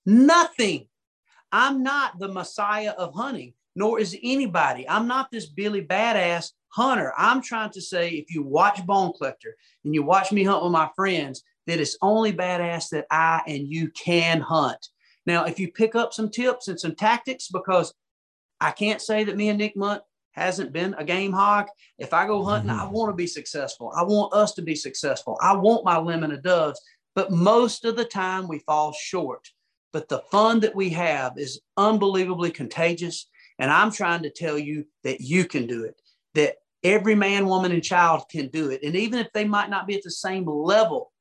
Nothing. 0.07 0.89
I'm 1.51 1.83
not 1.83 2.19
the 2.19 2.29
messiah 2.29 2.91
of 2.91 3.15
hunting, 3.15 3.53
nor 3.77 4.01
is 4.01 4.17
anybody. 4.23 4.89
I'm 4.89 5.07
not 5.07 5.31
this 5.31 5.47
Billy 5.47 5.85
badass 5.85 6.53
hunter. 6.69 7.13
I'm 7.17 7.43
trying 7.43 7.71
to 7.73 7.83
say 7.83 8.11
if 8.11 8.35
you 8.35 8.43
watch 8.43 8.85
Bone 8.87 9.13
Collector 9.17 9.55
and 9.85 9.95
you 9.95 10.03
watch 10.03 10.33
me 10.33 10.45
hunt 10.45 10.63
with 10.65 10.73
my 10.73 10.89
friends, 10.97 11.45
that 11.67 11.79
it's 11.79 11.99
only 12.01 12.33
badass 12.33 12.89
that 12.91 13.07
I 13.11 13.43
and 13.47 13.69
you 13.69 13.91
can 13.91 14.41
hunt. 14.41 14.89
Now, 15.27 15.45
if 15.45 15.59
you 15.61 15.71
pick 15.71 15.95
up 15.95 16.13
some 16.13 16.31
tips 16.31 16.69
and 16.69 16.79
some 16.79 16.95
tactics, 16.95 17.49
because 17.49 17.95
I 18.61 18.71
can't 18.71 19.01
say 19.01 19.25
that 19.25 19.37
me 19.37 19.49
and 19.49 19.59
Nick 19.59 19.77
Mundt 19.77 20.03
hasn't 20.33 20.73
been 20.73 20.95
a 20.95 21.05
game 21.05 21.33
hog. 21.33 21.67
If 21.99 22.13
I 22.13 22.27
go 22.27 22.45
hunting, 22.45 22.71
I 22.71 22.85
mm-hmm. 22.85 22.93
want 22.93 23.11
to 23.11 23.17
be 23.17 23.27
successful. 23.27 23.93
I 23.97 24.03
want 24.03 24.33
us 24.33 24.55
to 24.55 24.63
be 24.63 24.75
successful. 24.75 25.39
I 25.41 25.55
want 25.57 25.85
my 25.85 25.99
lemon 25.99 26.33
of 26.33 26.43
doves, 26.43 26.81
but 27.15 27.31
most 27.31 27.85
of 27.85 27.97
the 27.97 28.05
time 28.05 28.49
we 28.49 28.61
fall 28.61 28.93
short. 28.93 29.49
But 29.93 30.09
the 30.09 30.23
fun 30.31 30.61
that 30.61 30.75
we 30.75 30.89
have 30.91 31.35
is 31.37 31.61
unbelievably 31.77 32.53
contagious. 32.53 33.29
And 33.59 33.71
I'm 33.71 33.93
trying 33.93 34.23
to 34.23 34.31
tell 34.31 34.59
you 34.59 34.87
that 35.05 35.21
you 35.21 35.45
can 35.45 35.67
do 35.67 35.85
it, 35.85 36.01
that 36.35 36.57
every 36.83 37.15
man, 37.15 37.47
woman, 37.47 37.73
and 37.73 37.83
child 37.83 38.25
can 38.31 38.49
do 38.49 38.71
it. 38.71 38.83
And 38.83 38.97
even 38.97 39.19
if 39.19 39.31
they 39.33 39.45
might 39.45 39.69
not 39.69 39.87
be 39.87 39.95
at 39.95 40.03
the 40.03 40.11
same 40.11 40.47
level 40.47 41.13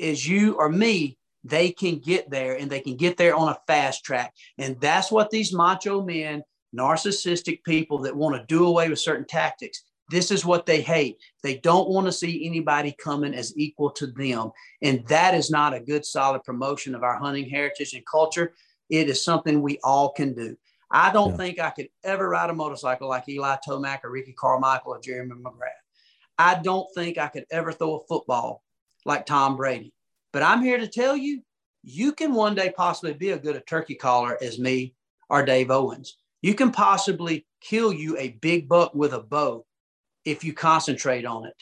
as 0.00 0.28
you 0.28 0.54
or 0.54 0.68
me, 0.68 1.16
they 1.44 1.70
can 1.70 1.98
get 1.98 2.30
there 2.30 2.56
and 2.56 2.70
they 2.70 2.80
can 2.80 2.96
get 2.96 3.16
there 3.16 3.34
on 3.34 3.48
a 3.48 3.58
fast 3.66 4.04
track. 4.04 4.32
And 4.58 4.80
that's 4.80 5.10
what 5.10 5.30
these 5.30 5.52
macho 5.52 6.02
men, 6.02 6.42
narcissistic 6.76 7.62
people 7.64 7.98
that 7.98 8.16
want 8.16 8.36
to 8.36 8.46
do 8.46 8.66
away 8.66 8.88
with 8.88 8.98
certain 9.00 9.26
tactics, 9.26 9.82
this 10.10 10.30
is 10.30 10.44
what 10.44 10.66
they 10.66 10.80
hate. 10.82 11.16
They 11.42 11.58
don't 11.58 11.88
want 11.88 12.06
to 12.06 12.12
see 12.12 12.46
anybody 12.46 12.94
coming 12.98 13.34
as 13.34 13.56
equal 13.56 13.90
to 13.92 14.06
them. 14.08 14.50
And 14.82 15.06
that 15.08 15.34
is 15.34 15.50
not 15.50 15.74
a 15.74 15.80
good, 15.80 16.04
solid 16.04 16.44
promotion 16.44 16.94
of 16.94 17.02
our 17.02 17.18
hunting 17.18 17.48
heritage 17.48 17.94
and 17.94 18.04
culture. 18.06 18.54
It 18.90 19.08
is 19.08 19.24
something 19.24 19.62
we 19.62 19.78
all 19.82 20.12
can 20.12 20.34
do. 20.34 20.56
I 20.90 21.10
don't 21.10 21.30
Yeah. 21.30 21.36
think 21.38 21.58
I 21.58 21.70
could 21.70 21.88
ever 22.04 22.28
ride 22.28 22.50
a 22.50 22.54
motorcycle 22.54 23.08
like 23.08 23.28
Eli 23.28 23.56
Tomac 23.66 24.04
or 24.04 24.10
Ricky 24.10 24.34
Carmichael 24.34 24.92
or 24.92 25.00
Jeremy 25.00 25.34
McGrath. 25.36 25.70
I 26.38 26.56
don't 26.56 26.86
think 26.94 27.16
I 27.16 27.28
could 27.28 27.46
ever 27.50 27.72
throw 27.72 27.96
a 27.96 28.06
football 28.06 28.62
like 29.06 29.24
Tom 29.24 29.56
Brady. 29.56 29.94
But 30.32 30.42
I'm 30.42 30.62
here 30.62 30.78
to 30.78 30.88
tell 30.88 31.16
you, 31.16 31.42
you 31.82 32.12
can 32.12 32.32
one 32.32 32.54
day 32.54 32.72
possibly 32.76 33.12
be 33.12 33.30
a 33.30 33.38
good 33.38 33.56
a 33.56 33.60
turkey 33.60 33.94
caller 33.94 34.38
as 34.42 34.58
me 34.58 34.94
or 35.28 35.44
Dave 35.44 35.70
Owens. 35.70 36.16
You 36.40 36.54
can 36.54 36.70
possibly 36.72 37.46
kill 37.60 37.92
you 37.92 38.16
a 38.18 38.30
big 38.40 38.68
buck 38.68 38.94
with 38.94 39.12
a 39.12 39.20
bow 39.20 39.64
if 40.24 40.44
you 40.44 40.52
concentrate 40.52 41.24
on 41.24 41.46
it. 41.46 41.54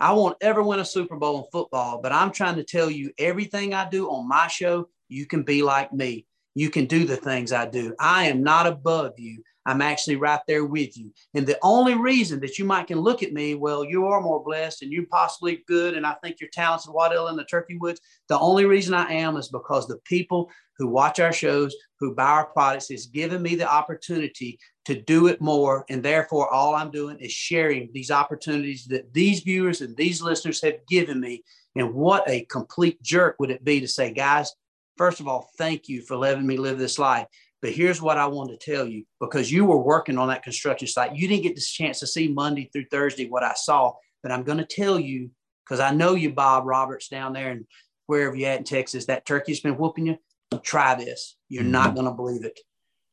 I 0.00 0.12
won't 0.12 0.36
ever 0.40 0.62
win 0.62 0.80
a 0.80 0.84
Super 0.84 1.16
Bowl 1.16 1.38
in 1.38 1.50
football, 1.52 2.00
but 2.02 2.12
I'm 2.12 2.32
trying 2.32 2.56
to 2.56 2.64
tell 2.64 2.90
you 2.90 3.12
everything 3.18 3.74
I 3.74 3.88
do 3.88 4.10
on 4.10 4.28
my 4.28 4.48
show, 4.48 4.88
you 5.08 5.26
can 5.26 5.42
be 5.42 5.62
like 5.62 5.92
me. 5.92 6.26
You 6.54 6.70
can 6.70 6.86
do 6.86 7.04
the 7.04 7.16
things 7.16 7.52
I 7.52 7.66
do. 7.66 7.94
I 7.98 8.26
am 8.26 8.42
not 8.42 8.66
above 8.66 9.12
you. 9.18 9.42
I'm 9.66 9.80
actually 9.80 10.16
right 10.16 10.40
there 10.46 10.64
with 10.64 10.96
you. 10.96 11.12
And 11.34 11.46
the 11.46 11.58
only 11.62 11.94
reason 11.94 12.40
that 12.40 12.58
you 12.58 12.64
might 12.64 12.86
can 12.86 13.00
look 13.00 13.22
at 13.22 13.32
me, 13.32 13.54
well, 13.54 13.84
you 13.84 14.06
are 14.06 14.20
more 14.20 14.42
blessed 14.42 14.82
and 14.82 14.92
you're 14.92 15.06
possibly 15.06 15.64
good, 15.66 15.94
and 15.94 16.06
I 16.06 16.14
think 16.22 16.36
you're 16.40 16.50
talented, 16.50 16.92
whatever 16.92 17.28
in 17.30 17.36
the 17.36 17.44
turkey 17.44 17.76
woods. 17.78 18.00
The 18.28 18.38
only 18.38 18.64
reason 18.64 18.94
I 18.94 19.12
am 19.12 19.36
is 19.36 19.48
because 19.48 19.86
the 19.86 19.98
people 20.04 20.50
who 20.78 20.88
watch 20.88 21.20
our 21.20 21.32
shows, 21.32 21.74
who 22.00 22.14
buy 22.14 22.24
our 22.24 22.46
products, 22.46 22.90
is 22.90 23.06
giving 23.06 23.42
me 23.42 23.54
the 23.54 23.70
opportunity 23.70 24.58
to 24.86 25.00
do 25.02 25.28
it 25.28 25.40
more. 25.40 25.84
And 25.88 26.02
therefore, 26.02 26.52
all 26.52 26.74
I'm 26.74 26.90
doing 26.90 27.18
is 27.18 27.32
sharing 27.32 27.90
these 27.92 28.10
opportunities 28.10 28.86
that 28.86 29.12
these 29.12 29.40
viewers 29.40 29.80
and 29.80 29.96
these 29.96 30.20
listeners 30.20 30.60
have 30.62 30.86
given 30.88 31.20
me. 31.20 31.42
And 31.76 31.94
what 31.94 32.28
a 32.28 32.44
complete 32.46 33.00
jerk 33.02 33.36
would 33.38 33.50
it 33.50 33.64
be 33.64 33.80
to 33.80 33.88
say, 33.88 34.12
guys, 34.12 34.52
first 34.96 35.20
of 35.20 35.28
all, 35.28 35.48
thank 35.58 35.88
you 35.88 36.02
for 36.02 36.16
letting 36.16 36.46
me 36.46 36.56
live 36.56 36.78
this 36.78 36.98
life. 36.98 37.26
But 37.64 37.72
here's 37.72 38.02
what 38.02 38.18
I 38.18 38.26
want 38.26 38.50
to 38.50 38.58
tell 38.58 38.86
you 38.86 39.06
because 39.18 39.50
you 39.50 39.64
were 39.64 39.78
working 39.78 40.18
on 40.18 40.28
that 40.28 40.42
construction 40.42 40.86
site. 40.86 41.16
You 41.16 41.26
didn't 41.26 41.44
get 41.44 41.54
this 41.54 41.70
chance 41.70 41.98
to 42.00 42.06
see 42.06 42.28
Monday 42.28 42.68
through 42.70 42.84
Thursday 42.90 43.26
what 43.26 43.42
I 43.42 43.54
saw, 43.54 43.94
but 44.22 44.30
I'm 44.30 44.42
going 44.42 44.58
to 44.58 44.66
tell 44.66 45.00
you 45.00 45.30
because 45.64 45.80
I 45.80 45.90
know 45.90 46.14
you, 46.14 46.30
Bob 46.30 46.66
Roberts, 46.66 47.08
down 47.08 47.32
there 47.32 47.52
and 47.52 47.64
wherever 48.04 48.36
you're 48.36 48.50
at 48.50 48.58
in 48.58 48.64
Texas, 48.64 49.06
that 49.06 49.24
turkey's 49.24 49.60
been 49.60 49.78
whooping 49.78 50.08
you. 50.08 50.18
Try 50.62 50.94
this. 50.94 51.38
You're 51.48 51.62
not 51.62 51.86
mm-hmm. 51.86 51.94
going 51.94 52.06
to 52.08 52.12
believe 52.12 52.44
it. 52.44 52.60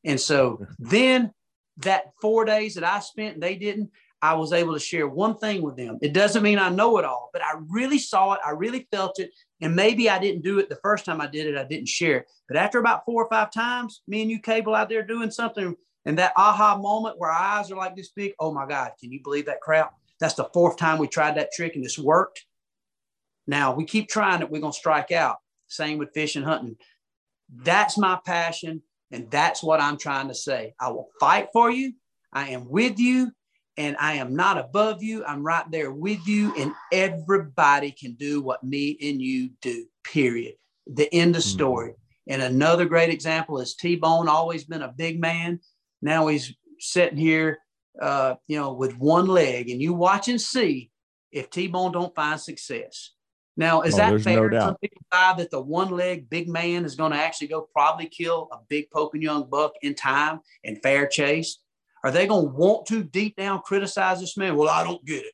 And 0.04 0.20
so 0.20 0.66
then 0.78 1.32
that 1.78 2.10
four 2.20 2.44
days 2.44 2.74
that 2.74 2.84
I 2.84 3.00
spent 3.00 3.40
they 3.40 3.54
didn't, 3.54 3.88
I 4.22 4.34
was 4.34 4.52
able 4.52 4.72
to 4.72 4.78
share 4.78 5.08
one 5.08 5.36
thing 5.36 5.62
with 5.62 5.76
them. 5.76 5.98
It 6.00 6.12
doesn't 6.12 6.44
mean 6.44 6.60
I 6.60 6.68
know 6.68 6.96
it 6.98 7.04
all, 7.04 7.30
but 7.32 7.42
I 7.42 7.54
really 7.68 7.98
saw 7.98 8.34
it. 8.34 8.40
I 8.46 8.50
really 8.50 8.86
felt 8.92 9.18
it. 9.18 9.32
And 9.60 9.74
maybe 9.74 10.08
I 10.08 10.20
didn't 10.20 10.42
do 10.42 10.60
it 10.60 10.68
the 10.68 10.78
first 10.82 11.04
time 11.04 11.20
I 11.20 11.26
did 11.26 11.48
it, 11.48 11.58
I 11.58 11.64
didn't 11.64 11.88
share 11.88 12.18
it. 12.18 12.26
But 12.46 12.56
after 12.56 12.78
about 12.78 13.04
four 13.04 13.24
or 13.24 13.28
five 13.28 13.50
times, 13.50 14.02
me 14.06 14.22
and 14.22 14.30
you 14.30 14.38
cable 14.38 14.76
out 14.76 14.88
there 14.88 15.02
doing 15.02 15.32
something, 15.32 15.74
and 16.04 16.18
that 16.18 16.32
aha 16.36 16.76
moment 16.78 17.18
where 17.18 17.30
our 17.30 17.58
eyes 17.58 17.70
are 17.70 17.76
like 17.76 17.96
this 17.96 18.10
big, 18.10 18.32
oh 18.38 18.52
my 18.52 18.66
God, 18.66 18.92
can 19.00 19.12
you 19.12 19.20
believe 19.22 19.46
that 19.46 19.60
crap? 19.60 19.92
That's 20.20 20.34
the 20.34 20.48
fourth 20.52 20.76
time 20.76 20.98
we 20.98 21.08
tried 21.08 21.36
that 21.36 21.52
trick 21.52 21.74
and 21.74 21.84
it's 21.84 21.98
worked. 21.98 22.44
Now 23.46 23.74
we 23.74 23.84
keep 23.84 24.08
trying 24.08 24.40
it, 24.40 24.50
we're 24.50 24.60
gonna 24.60 24.72
strike 24.72 25.12
out. 25.12 25.38
Same 25.68 25.98
with 25.98 26.12
fishing, 26.14 26.42
hunting. 26.42 26.76
That's 27.54 27.98
my 27.98 28.18
passion. 28.24 28.82
And 29.10 29.30
that's 29.30 29.62
what 29.62 29.80
I'm 29.80 29.98
trying 29.98 30.28
to 30.28 30.34
say. 30.34 30.74
I 30.80 30.90
will 30.90 31.08
fight 31.20 31.48
for 31.52 31.70
you. 31.70 31.92
I 32.32 32.50
am 32.50 32.68
with 32.68 32.98
you 32.98 33.32
and 33.76 33.96
I 33.98 34.14
am 34.14 34.34
not 34.36 34.58
above 34.58 35.02
you. 35.02 35.24
I'm 35.24 35.42
right 35.42 35.68
there 35.70 35.90
with 35.92 36.26
you, 36.26 36.54
and 36.56 36.72
everybody 36.92 37.90
can 37.90 38.14
do 38.14 38.40
what 38.40 38.62
me 38.64 38.98
and 39.02 39.20
you 39.20 39.50
do, 39.60 39.86
period. 40.04 40.54
The 40.86 41.12
end 41.14 41.36
of 41.36 41.42
story. 41.42 41.94
And 42.28 42.42
another 42.42 42.84
great 42.84 43.10
example 43.10 43.60
is 43.60 43.74
T 43.74 43.96
Bone, 43.96 44.28
always 44.28 44.64
been 44.64 44.82
a 44.82 44.92
big 44.96 45.20
man. 45.20 45.60
Now 46.00 46.28
he's 46.28 46.54
sitting 46.78 47.18
here, 47.18 47.58
uh, 48.00 48.34
you 48.46 48.58
know, 48.58 48.72
with 48.74 48.96
one 48.98 49.26
leg, 49.26 49.70
and 49.70 49.80
you 49.80 49.94
watch 49.94 50.28
and 50.28 50.40
see 50.40 50.90
if 51.30 51.50
T 51.50 51.66
Bone 51.66 51.92
don't 51.92 52.14
find 52.14 52.40
success. 52.40 53.10
Now, 53.56 53.82
is 53.82 53.94
Oh, 53.94 53.96
that 53.98 54.12
no 54.12 54.18
fair? 54.18 54.48
doubt. 54.48 54.62
Some 54.62 54.76
people 54.78 55.02
buy 55.10 55.34
that 55.36 55.50
the 55.50 55.60
one 55.60 55.90
leg 55.90 56.30
big 56.30 56.48
man 56.48 56.84
is 56.84 56.94
going 56.94 57.12
to 57.12 57.18
actually 57.18 57.48
go 57.48 57.68
probably 57.72 58.06
kill 58.06 58.48
a 58.50 58.58
big 58.68 58.90
poking 58.90 59.20
young 59.20 59.48
buck 59.48 59.72
in 59.82 59.94
time 59.94 60.40
and 60.64 60.82
fair 60.82 61.06
chase. 61.06 61.58
Are 62.04 62.10
they 62.10 62.26
going 62.26 62.46
to 62.46 62.52
want 62.52 62.86
to 62.86 63.04
deep 63.04 63.36
down 63.36 63.60
criticize 63.62 64.20
this 64.20 64.36
man? 64.36 64.56
Well, 64.56 64.68
I 64.68 64.82
don't 64.84 65.04
get 65.04 65.24
it. 65.24 65.32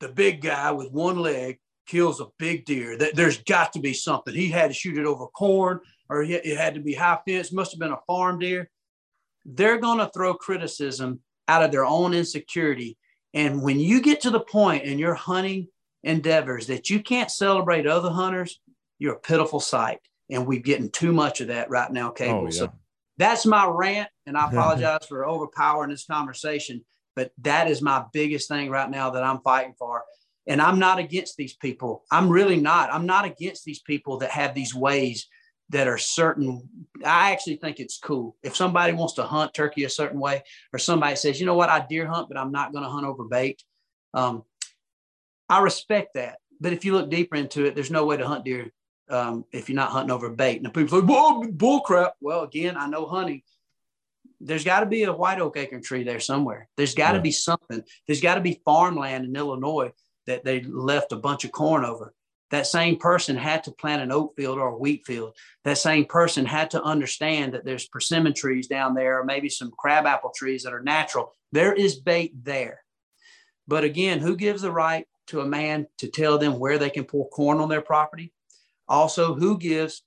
The 0.00 0.08
big 0.08 0.42
guy 0.42 0.70
with 0.70 0.90
one 0.90 1.18
leg 1.18 1.58
kills 1.86 2.20
a 2.20 2.26
big 2.38 2.64
deer. 2.64 2.96
There's 2.96 3.38
got 3.42 3.72
to 3.74 3.80
be 3.80 3.94
something. 3.94 4.34
He 4.34 4.48
had 4.48 4.68
to 4.68 4.74
shoot 4.74 4.98
it 4.98 5.06
over 5.06 5.26
corn, 5.28 5.80
or 6.08 6.22
it 6.22 6.56
had 6.56 6.74
to 6.74 6.80
be 6.80 6.94
high 6.94 7.18
fence. 7.26 7.52
Must 7.52 7.72
have 7.72 7.80
been 7.80 7.92
a 7.92 8.00
farm 8.06 8.38
deer. 8.38 8.70
They're 9.44 9.78
going 9.78 9.98
to 9.98 10.10
throw 10.14 10.34
criticism 10.34 11.20
out 11.48 11.62
of 11.62 11.70
their 11.72 11.84
own 11.84 12.14
insecurity. 12.14 12.96
And 13.32 13.62
when 13.62 13.80
you 13.80 14.00
get 14.00 14.22
to 14.22 14.30
the 14.30 14.40
point 14.40 14.84
in 14.84 14.98
your 14.98 15.14
hunting 15.14 15.68
endeavors 16.02 16.66
that 16.68 16.90
you 16.90 17.02
can't 17.02 17.30
celebrate 17.30 17.86
other 17.86 18.10
hunters, 18.10 18.60
you're 18.98 19.14
a 19.14 19.20
pitiful 19.20 19.60
sight. 19.60 20.00
And 20.30 20.46
we're 20.46 20.60
getting 20.60 20.90
too 20.90 21.12
much 21.12 21.42
of 21.42 21.48
that 21.48 21.68
right 21.68 21.90
now, 21.90 22.10
Cable. 22.10 22.40
Oh, 22.40 22.44
yeah. 22.44 22.50
So 22.50 22.72
that's 23.18 23.44
my 23.44 23.66
rant. 23.66 24.08
And 24.26 24.36
I 24.36 24.48
apologize 24.50 25.06
for 25.08 25.26
overpowering 25.26 25.90
this 25.90 26.06
conversation, 26.06 26.84
but 27.16 27.32
that 27.42 27.70
is 27.70 27.82
my 27.82 28.04
biggest 28.12 28.48
thing 28.48 28.70
right 28.70 28.90
now 28.90 29.10
that 29.10 29.22
I'm 29.22 29.40
fighting 29.40 29.74
for. 29.78 30.04
And 30.46 30.60
I'm 30.60 30.78
not 30.78 30.98
against 30.98 31.36
these 31.36 31.54
people. 31.54 32.04
I'm 32.10 32.28
really 32.28 32.60
not. 32.60 32.92
I'm 32.92 33.06
not 33.06 33.24
against 33.24 33.64
these 33.64 33.80
people 33.80 34.18
that 34.18 34.30
have 34.30 34.54
these 34.54 34.74
ways 34.74 35.26
that 35.70 35.88
are 35.88 35.96
certain. 35.96 36.68
I 37.04 37.32
actually 37.32 37.56
think 37.56 37.80
it's 37.80 37.98
cool. 37.98 38.36
If 38.42 38.54
somebody 38.54 38.92
wants 38.92 39.14
to 39.14 39.22
hunt 39.22 39.54
turkey 39.54 39.84
a 39.84 39.90
certain 39.90 40.20
way, 40.20 40.42
or 40.72 40.78
somebody 40.78 41.16
says, 41.16 41.40
you 41.40 41.46
know 41.46 41.54
what, 41.54 41.70
I 41.70 41.84
deer 41.88 42.06
hunt, 42.06 42.28
but 42.28 42.36
I'm 42.36 42.52
not 42.52 42.72
going 42.72 42.84
to 42.84 42.90
hunt 42.90 43.06
over 43.06 43.24
bait. 43.24 43.62
Um, 44.12 44.42
I 45.48 45.60
respect 45.60 46.14
that. 46.14 46.38
But 46.60 46.72
if 46.72 46.84
you 46.84 46.92
look 46.92 47.10
deeper 47.10 47.36
into 47.36 47.64
it, 47.64 47.74
there's 47.74 47.90
no 47.90 48.04
way 48.04 48.16
to 48.16 48.26
hunt 48.26 48.44
deer 48.44 48.70
um, 49.10 49.44
if 49.52 49.68
you're 49.68 49.76
not 49.76 49.90
hunting 49.90 50.10
over 50.10 50.30
bait. 50.30 50.62
And 50.62 50.72
people 50.72 51.00
say, 51.00 51.06
"Well, 51.06 51.44
bull 51.50 51.80
crap." 51.80 52.14
Well, 52.20 52.42
again, 52.42 52.76
I 52.76 52.86
know 52.86 53.06
hunting. 53.06 53.42
There's 54.44 54.64
got 54.64 54.80
to 54.80 54.86
be 54.86 55.04
a 55.04 55.12
white 55.12 55.40
oak 55.40 55.56
acorn 55.56 55.82
tree 55.82 56.04
there 56.04 56.20
somewhere. 56.20 56.68
There's 56.76 56.94
got 56.94 57.12
to 57.12 57.18
Yeah. 57.18 57.22
be 57.22 57.32
something. 57.32 57.82
There's 58.06 58.20
got 58.20 58.34
to 58.34 58.40
be 58.40 58.60
farmland 58.64 59.24
in 59.24 59.34
Illinois 59.34 59.92
that 60.26 60.44
they 60.44 60.60
left 60.62 61.12
a 61.12 61.16
bunch 61.16 61.44
of 61.44 61.52
corn 61.52 61.84
over. 61.84 62.14
That 62.50 62.66
same 62.66 62.96
person 62.98 63.36
had 63.36 63.64
to 63.64 63.72
plant 63.72 64.02
an 64.02 64.12
oat 64.12 64.34
field 64.36 64.58
or 64.58 64.68
a 64.68 64.78
wheat 64.78 65.06
field. 65.06 65.34
That 65.64 65.78
same 65.78 66.04
person 66.04 66.44
had 66.44 66.70
to 66.72 66.82
understand 66.82 67.54
that 67.54 67.64
there's 67.64 67.88
persimmon 67.88 68.34
trees 68.34 68.68
down 68.68 68.94
there, 68.94 69.18
or 69.20 69.24
maybe 69.24 69.48
some 69.48 69.72
crabapple 69.76 70.30
trees 70.36 70.62
that 70.62 70.74
are 70.74 70.82
natural. 70.82 71.32
There 71.50 71.72
is 71.72 71.98
bait 71.98 72.32
there. 72.44 72.84
But 73.66 73.82
again, 73.82 74.20
who 74.20 74.36
gives 74.36 74.62
the 74.62 74.70
right 74.70 75.08
to 75.28 75.40
a 75.40 75.46
man 75.46 75.86
to 75.98 76.08
tell 76.08 76.38
them 76.38 76.58
where 76.58 76.78
they 76.78 76.90
can 76.90 77.04
pour 77.04 77.28
corn 77.30 77.60
on 77.60 77.70
their 77.70 77.80
property? 77.80 78.32
Also, 78.86 79.34
who 79.34 79.56
gives 79.58 80.02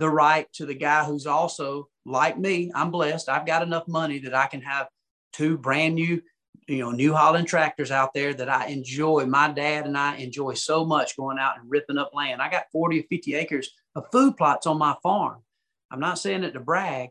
the 0.00 0.10
right 0.10 0.50
to 0.54 0.66
the 0.66 0.74
guy 0.74 1.04
who's 1.04 1.26
also 1.26 1.88
like 2.04 2.38
me? 2.38 2.72
I'm 2.74 2.90
blessed. 2.90 3.28
I've 3.28 3.46
got 3.46 3.62
enough 3.62 3.86
money 3.86 4.18
that 4.20 4.34
I 4.34 4.46
can 4.46 4.62
have 4.62 4.88
two 5.32 5.58
brand 5.58 5.94
new, 5.94 6.22
you 6.66 6.78
know, 6.78 6.90
New 6.90 7.14
Holland 7.14 7.46
tractors 7.46 7.90
out 7.90 8.14
there 8.14 8.32
that 8.34 8.48
I 8.48 8.66
enjoy. 8.66 9.26
My 9.26 9.52
dad 9.52 9.86
and 9.86 9.96
I 9.96 10.16
enjoy 10.16 10.54
so 10.54 10.84
much 10.84 11.16
going 11.16 11.38
out 11.38 11.58
and 11.58 11.70
ripping 11.70 11.98
up 11.98 12.12
land. 12.14 12.40
I 12.40 12.50
got 12.50 12.64
40 12.72 13.00
or 13.00 13.04
50 13.10 13.34
acres 13.34 13.70
of 13.94 14.10
food 14.10 14.36
plots 14.36 14.66
on 14.66 14.78
my 14.78 14.96
farm. 15.02 15.42
I'm 15.90 16.00
not 16.00 16.18
saying 16.18 16.44
it 16.44 16.52
to 16.52 16.60
brag, 16.60 17.10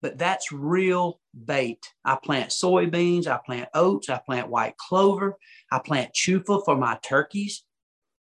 but 0.00 0.16
that's 0.16 0.52
real 0.52 1.20
bait. 1.44 1.84
I 2.04 2.16
plant 2.22 2.50
soybeans, 2.50 3.26
I 3.26 3.40
plant 3.44 3.68
oats, 3.74 4.08
I 4.08 4.18
plant 4.18 4.48
white 4.48 4.76
clover, 4.76 5.36
I 5.72 5.80
plant 5.80 6.14
chufa 6.14 6.64
for 6.64 6.76
my 6.76 6.98
turkeys. 7.02 7.64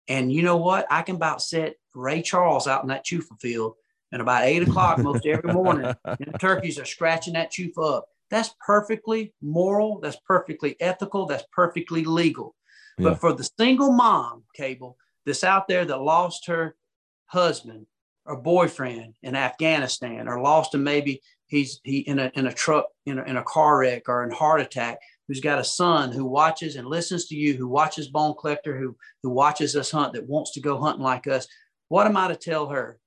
And 0.07 0.31
you 0.31 0.41
know 0.41 0.57
what? 0.57 0.87
I 0.89 1.03
can 1.03 1.17
about 1.17 1.43
set 1.43 1.75
Ray 1.93 2.23
Charles 2.23 2.67
out 2.67 2.81
in 2.81 2.89
that 2.89 3.05
chufa 3.05 3.39
field. 3.39 3.75
And 4.11 4.21
about 4.21 4.43
eight 4.43 4.67
o'clock 4.67 4.97
most 4.97 5.25
every 5.25 5.53
morning, 5.53 5.93
and 6.05 6.17
the 6.19 6.37
turkeys 6.39 6.79
are 6.79 6.85
scratching 6.85 7.33
that 7.33 7.51
chufa 7.51 7.97
up. 7.97 8.05
That's 8.31 8.55
perfectly 8.65 9.33
moral. 9.41 9.99
That's 9.99 10.17
perfectly 10.25 10.75
ethical. 10.79 11.25
That's 11.25 11.45
perfectly 11.51 12.03
legal. 12.03 12.55
Yeah. 12.97 13.09
But 13.09 13.19
for 13.19 13.33
the 13.33 13.49
single 13.59 13.91
mom, 13.91 14.43
Cable, 14.55 14.97
that's 15.25 15.43
out 15.43 15.67
there 15.67 15.85
that 15.85 16.01
lost 16.01 16.47
her 16.47 16.75
husband 17.27 17.85
or 18.25 18.37
boyfriend 18.37 19.15
in 19.23 19.35
Afghanistan, 19.35 20.27
or 20.27 20.41
lost 20.41 20.73
him 20.75 20.83
maybe 20.83 21.21
he's 21.47 21.81
he 21.83 21.99
in 21.99 22.19
a 22.19 22.31
in 22.35 22.47
a 22.47 22.53
truck 22.53 22.85
in 23.05 23.19
a, 23.19 23.23
in 23.23 23.37
a 23.37 23.43
car 23.43 23.79
wreck 23.79 24.07
or 24.07 24.23
in 24.23 24.31
heart 24.31 24.61
attack, 24.61 24.99
who's 25.27 25.39
got 25.39 25.59
a 25.59 25.63
son 25.63 26.11
who 26.11 26.25
watches 26.25 26.75
and 26.75 26.87
listens 26.87 27.25
to 27.25 27.35
you, 27.35 27.55
who 27.55 27.67
watches 27.67 28.07
Bone 28.07 28.35
Collector, 28.39 28.77
who 28.77 28.95
who 29.23 29.29
watches 29.29 29.75
us 29.75 29.91
hunt, 29.91 30.13
that 30.13 30.27
wants 30.27 30.51
to 30.53 30.61
go 30.61 30.79
hunting 30.79 31.03
like 31.03 31.27
us. 31.27 31.47
What 31.87 32.07
am 32.07 32.17
I 32.17 32.27
to 32.27 32.35
tell 32.35 32.67
her? 32.67 32.99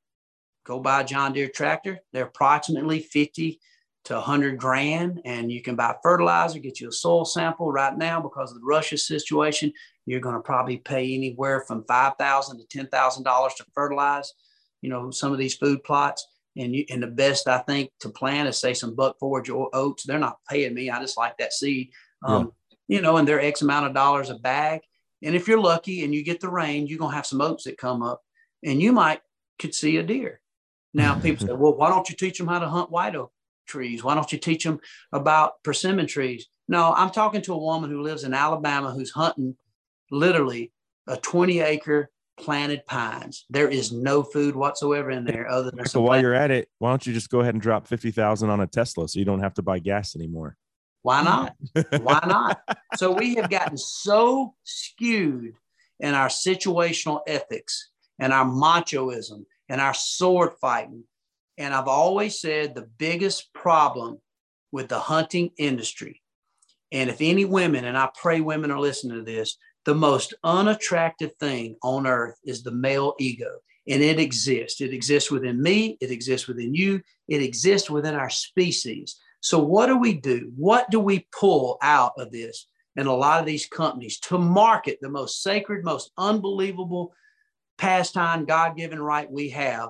Go 0.65 0.81
buy 0.81 1.01
a 1.01 1.05
John 1.05 1.33
Deere 1.33 1.49
tractor. 1.49 2.01
They're 2.13 2.27
approximately 2.27 3.01
50 3.01 3.61
to 4.05 4.15
100 4.15 4.59
grand, 4.59 5.21
and 5.25 5.51
you 5.51 5.63
can 5.63 5.77
buy 5.77 5.95
fertilizer, 6.03 6.59
get 6.59 6.81
you 6.81 6.89
a 6.89 6.93
soil 6.93 7.25
sample 7.25 7.71
right 7.71 7.97
now 7.97 8.21
because 8.21 8.51
of 8.51 8.59
the 8.59 8.67
Russia 8.67 8.99
situation. 8.99 9.73
You're 10.07 10.21
going 10.21 10.35
to 10.35 10.41
probably 10.41 10.79
pay 10.79 11.15
anywhere 11.15 11.61
from 11.61 11.85
5,000 11.85 12.59
to 12.59 12.79
$10,000 12.79 13.57
to 13.57 13.65
fertilize, 13.75 14.33
you 14.81 14.91
know, 14.91 15.11
some 15.13 15.33
of 15.33 15.39
these 15.39 15.55
food 15.55 15.85
plots. 15.85 16.27
And 16.57 16.75
you, 16.75 16.85
and 16.91 17.03
the 17.03 17.07
best 17.07 17.49
I 17.49 17.59
think 17.59 17.91
to 18.01 18.11
plant 18.11 18.49
is 18.49 18.59
say 18.59 18.75
some 18.75 18.95
buck 18.95 19.19
forage 19.19 19.49
or 19.49 19.71
oats. 19.73 20.05
They're 20.05 20.19
not 20.19 20.39
paying 20.51 20.75
me. 20.75 20.91
I 20.91 21.01
just 21.01 21.17
like 21.17 21.39
that 21.39 21.53
seed. 21.55 21.91
Um, 22.25 22.53
You 22.89 23.01
know, 23.01 23.17
and 23.17 23.27
they're 23.27 23.41
X 23.41 23.63
amount 23.63 23.87
of 23.87 23.95
dollars 23.95 24.29
a 24.29 24.35
bag. 24.35 24.83
And 25.23 25.35
if 25.35 25.49
you're 25.49 25.61
lucky 25.61 26.05
and 26.05 26.15
you 26.15 26.23
get 26.23 26.41
the 26.41 26.51
rain, 26.51 26.87
you're 26.87 26.99
gonna 26.99 27.15
have 27.15 27.25
some 27.25 27.41
oats 27.41 27.65
that 27.65 27.79
come 27.79 28.03
up, 28.03 28.21
and 28.63 28.83
you 28.83 28.93
might 28.93 29.23
could 29.59 29.75
see 29.75 29.97
a 29.97 30.03
deer. 30.03 30.42
Now 30.95 31.15
people 31.21 31.47
say, 31.47 31.53
well, 31.53 31.77
why 31.77 31.89
don't 31.89 32.09
you 32.09 32.17
teach 32.17 32.39
them 32.39 32.49
how 32.49 32.59
to 32.59 32.69
hunt 32.69 32.91
white 32.91 33.17
oak 33.17 33.33
trees? 33.67 34.03
Why 34.03 34.15
don't 34.15 34.33
you 34.33 34.39
teach 34.39 34.65
them 34.65 34.81
about 35.13 35.63
persimmon 35.63 36.07
trees? 36.07 36.47
No, 36.69 36.93
I'm 36.95 37.11
talking 37.11 37.43
to 37.43 37.55
a 37.55 37.59
woman 37.59 37.91
who 37.91 38.03
lives 38.03 38.25
in 38.25 38.35
Alabama 38.35 38.93
who's 38.93 39.11
hunting 39.11 39.57
literally 40.11 40.73
a 41.07 41.17
20 41.17 41.61
acre 41.61 42.11
planted 42.39 42.85
pines. 42.87 43.45
There 43.51 43.69
is 43.69 43.93
no 43.93 44.23
food 44.23 44.57
whatsoever 44.57 45.11
in 45.11 45.25
there 45.25 45.49
other 45.49 45.71
than 45.71 45.87
So 45.87 46.01
while 46.01 46.11
plant- 46.11 46.23
you're 46.23 46.35
at 46.35 46.51
it, 46.51 46.69
why 46.79 46.91
don't 46.91 47.07
you 47.07 47.13
just 47.13 47.31
go 47.31 47.41
ahead 47.41 47.55
and 47.55 47.63
drop 47.63 47.87
fifty 47.87 48.11
thousand 48.11 48.51
on 48.51 48.61
a 48.61 48.67
Tesla 48.67 49.09
so 49.09 49.19
you 49.19 49.25
don't 49.25 49.41
have 49.41 49.55
to 49.55 49.63
buy 49.63 49.79
gas 49.79 50.17
anymore? 50.17 50.57
Why 51.03 51.23
not? 51.23 51.55
Why 52.01 52.21
not? 52.27 52.61
So 52.97 53.11
we 53.11 53.35
have 53.35 53.51
gotten 53.51 53.77
so 53.77 54.55
skewed 54.63 55.55
in 55.99 56.15
our 56.15 56.29
situational 56.29 57.21
ethics 57.27 57.91
and 58.19 58.33
our 58.33 58.45
machoism 58.45 59.45
and 59.73 59.81
our 59.81 59.95
sword 59.95 60.53
fighting. 60.61 61.03
And 61.57 61.73
I've 61.73 61.89
always 61.89 62.39
said 62.39 62.75
the 62.75 62.89
biggest 62.99 63.53
problem 63.55 64.19
with 64.71 64.89
the 64.89 64.99
hunting 64.99 65.51
industry, 65.57 66.21
and 66.93 67.09
if 67.09 67.17
any 67.21 67.47
women, 67.47 67.87
and 67.87 67.97
I 67.97 68.11
pray 68.15 68.43
women 68.43 68.71
are 68.71 68.79
listening 68.79 69.17
to 69.17 69.25
this, 69.25 69.57
the 69.87 69.95
most 69.95 70.35
unattractive 70.45 71.35
thing 71.41 71.77
on 71.83 72.07
earth 72.07 72.39
is 72.45 72.63
the 72.63 72.71
male 72.71 73.15
ego. 73.19 73.51
And 73.89 74.03
it 74.03 74.21
exists. 74.21 74.81
It 74.81 74.93
exists 74.93 75.31
within 75.31 75.61
me. 75.61 75.97
It 76.01 76.11
exists 76.11 76.47
within 76.47 76.75
you. 76.75 77.01
It 77.27 77.43
exists 77.43 77.91
within 77.91 78.15
our 78.15 78.31
species. 78.31 79.19
So, 79.41 79.59
what 79.59 79.87
do 79.87 79.97
we 79.97 80.13
do? 80.13 80.53
What 80.55 80.89
do 80.91 81.01
we 81.01 81.27
pull 81.37 81.79
out 81.83 82.13
of 82.19 82.31
this 82.31 82.69
in 82.95 83.07
a 83.07 83.15
lot 83.15 83.41
of 83.41 83.47
these 83.47 83.67
companies 83.67 84.21
to 84.21 84.39
market 84.39 84.99
the 85.01 85.09
most 85.09 85.43
sacred, 85.43 85.83
most 85.85 86.13
unbelievable 86.17 87.13
pastime, 87.83 88.45
God 88.45 88.77
given 88.77 89.03
right 89.03 89.29
we 89.29 89.49
have? 89.51 89.89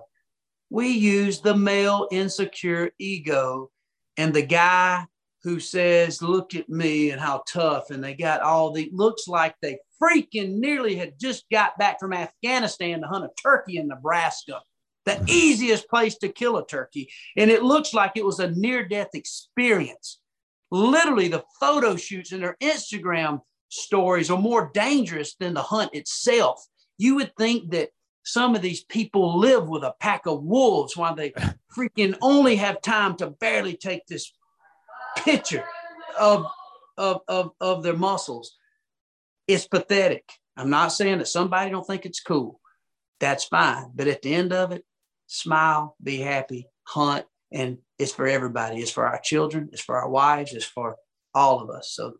We 0.70 0.88
use 0.88 1.40
the 1.40 1.54
male 1.54 2.08
insecure 2.10 2.90
ego 2.98 3.70
and 4.16 4.32
the 4.32 4.42
guy 4.42 5.04
who 5.42 5.60
says, 5.60 6.22
Look 6.22 6.54
at 6.54 6.70
me 6.70 7.10
and 7.10 7.20
how 7.20 7.42
tough, 7.46 7.90
and 7.90 8.02
they 8.02 8.14
got 8.14 8.40
all 8.40 8.72
the 8.72 8.88
looks 8.94 9.28
like 9.28 9.54
they 9.60 9.78
freaking 10.02 10.54
nearly 10.54 10.96
had 10.96 11.20
just 11.20 11.44
got 11.52 11.78
back 11.78 12.00
from 12.00 12.14
Afghanistan 12.14 13.02
to 13.02 13.06
hunt 13.06 13.26
a 13.26 13.42
turkey 13.42 13.76
in 13.76 13.88
Nebraska, 13.88 14.62
the 15.04 15.22
easiest 15.28 15.86
place 15.90 16.16
to 16.18 16.30
kill 16.30 16.56
a 16.56 16.66
turkey. 16.66 17.10
And 17.36 17.50
it 17.50 17.62
looks 17.62 17.92
like 17.92 18.12
it 18.14 18.24
was 18.24 18.40
a 18.40 18.52
near 18.52 18.88
death 18.88 19.10
experience. 19.12 20.18
Literally, 20.70 21.28
the 21.28 21.44
photo 21.60 21.96
shoots 21.96 22.32
and 22.32 22.42
their 22.42 22.56
Instagram 22.62 23.42
stories 23.68 24.30
are 24.30 24.40
more 24.40 24.70
dangerous 24.72 25.34
than 25.34 25.52
the 25.52 25.62
hunt 25.62 25.90
itself. 25.92 26.66
You 26.98 27.16
would 27.16 27.34
think 27.36 27.70
that 27.70 27.90
some 28.24 28.54
of 28.54 28.62
these 28.62 28.84
people 28.84 29.38
live 29.38 29.68
with 29.68 29.82
a 29.82 29.94
pack 29.98 30.26
of 30.26 30.42
wolves 30.42 30.96
while 30.96 31.14
they 31.14 31.32
freaking 31.76 32.16
only 32.20 32.56
have 32.56 32.80
time 32.82 33.16
to 33.16 33.28
barely 33.28 33.76
take 33.76 34.06
this 34.06 34.32
picture 35.16 35.64
of, 36.18 36.46
of, 36.96 37.20
of, 37.28 37.50
of 37.60 37.82
their 37.82 37.96
muscles. 37.96 38.56
It's 39.48 39.66
pathetic. 39.66 40.30
I'm 40.56 40.70
not 40.70 40.92
saying 40.92 41.18
that 41.18 41.28
somebody 41.28 41.70
don't 41.70 41.86
think 41.86 42.06
it's 42.06 42.20
cool. 42.20 42.60
That's 43.20 43.44
fine. 43.44 43.90
But 43.94 44.08
at 44.08 44.22
the 44.22 44.34
end 44.34 44.52
of 44.52 44.72
it, 44.72 44.84
smile, 45.26 45.96
be 46.02 46.18
happy, 46.18 46.68
hunt, 46.84 47.24
and 47.50 47.78
it's 47.98 48.12
for 48.12 48.26
everybody. 48.26 48.80
It's 48.80 48.90
for 48.90 49.06
our 49.06 49.20
children, 49.20 49.70
it's 49.72 49.82
for 49.82 49.98
our 49.98 50.08
wives, 50.08 50.52
it's 50.52 50.64
for 50.64 50.96
all 51.34 51.60
of 51.60 51.70
us. 51.70 51.92
So 51.94 52.14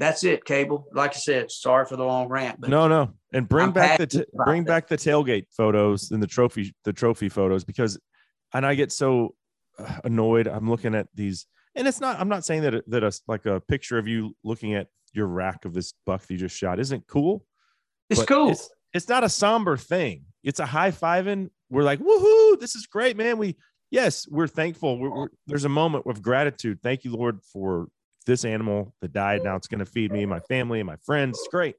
that's 0.00 0.24
it, 0.24 0.44
Cable. 0.46 0.86
Like 0.92 1.10
I 1.10 1.18
said, 1.18 1.50
sorry 1.50 1.84
for 1.84 1.96
the 1.96 2.04
long 2.04 2.28
rant, 2.28 2.58
but 2.58 2.70
no, 2.70 2.88
no, 2.88 3.12
and 3.34 3.46
bring 3.46 3.66
I'm 3.66 3.72
back 3.72 3.98
the 3.98 4.06
t- 4.06 4.24
bring 4.32 4.64
back 4.64 4.88
the 4.88 4.96
tailgate 4.96 5.44
photos 5.54 6.10
and 6.10 6.22
the 6.22 6.26
trophy 6.26 6.74
the 6.84 6.92
trophy 6.92 7.28
photos 7.28 7.64
because, 7.64 7.98
and 8.54 8.64
I 8.64 8.74
get 8.74 8.92
so 8.92 9.34
uh, 9.78 9.98
annoyed. 10.04 10.48
I'm 10.48 10.70
looking 10.70 10.94
at 10.94 11.08
these, 11.14 11.46
and 11.74 11.86
it's 11.86 12.00
not. 12.00 12.18
I'm 12.18 12.30
not 12.30 12.46
saying 12.46 12.62
that 12.62 12.82
that 12.88 13.04
a 13.04 13.12
like 13.28 13.44
a 13.44 13.60
picture 13.60 13.98
of 13.98 14.08
you 14.08 14.34
looking 14.42 14.74
at 14.74 14.86
your 15.12 15.26
rack 15.26 15.66
of 15.66 15.74
this 15.74 15.92
buck 16.06 16.22
that 16.22 16.30
you 16.32 16.38
just 16.38 16.56
shot 16.56 16.80
isn't 16.80 17.06
cool. 17.06 17.44
it's 18.08 18.24
cool. 18.24 18.52
It's, 18.52 18.70
it's 18.94 19.08
not 19.08 19.22
a 19.22 19.28
somber 19.28 19.76
thing. 19.76 20.24
It's 20.42 20.60
a 20.60 20.66
high 20.66 20.92
fiving. 20.92 21.50
We're 21.68 21.82
like, 21.82 22.00
woohoo! 22.00 22.58
This 22.58 22.74
is 22.74 22.86
great, 22.86 23.18
man. 23.18 23.36
We 23.36 23.56
yes, 23.90 24.26
we're 24.30 24.48
thankful. 24.48 24.98
We're, 24.98 25.10
we're, 25.10 25.28
there's 25.46 25.66
a 25.66 25.68
moment 25.68 26.06
of 26.06 26.22
gratitude. 26.22 26.80
Thank 26.82 27.04
you, 27.04 27.12
Lord, 27.12 27.40
for 27.52 27.88
this 28.26 28.44
animal 28.44 28.94
that 29.00 29.12
died. 29.12 29.42
Now 29.44 29.56
it's 29.56 29.66
going 29.66 29.78
to 29.80 29.86
feed 29.86 30.12
me, 30.12 30.26
my 30.26 30.40
family, 30.40 30.80
and 30.80 30.86
my 30.86 30.96
friends. 30.96 31.38
It's 31.38 31.48
great. 31.48 31.76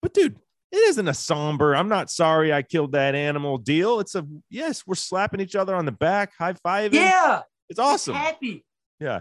But 0.00 0.14
dude, 0.14 0.36
it 0.70 0.76
isn't 0.76 1.06
a 1.06 1.14
somber. 1.14 1.76
I'm 1.76 1.88
not 1.88 2.10
sorry 2.10 2.52
I 2.52 2.62
killed 2.62 2.92
that 2.92 3.14
animal 3.14 3.58
deal. 3.58 4.00
It's 4.00 4.14
a 4.14 4.26
yes. 4.50 4.84
We're 4.86 4.94
slapping 4.94 5.40
each 5.40 5.54
other 5.54 5.74
on 5.74 5.84
the 5.84 5.92
back, 5.92 6.32
high 6.38 6.54
fiving. 6.54 6.94
yeah, 6.94 7.42
it's 7.68 7.78
awesome. 7.78 8.14
happy. 8.14 8.64
Yeah. 8.98 9.20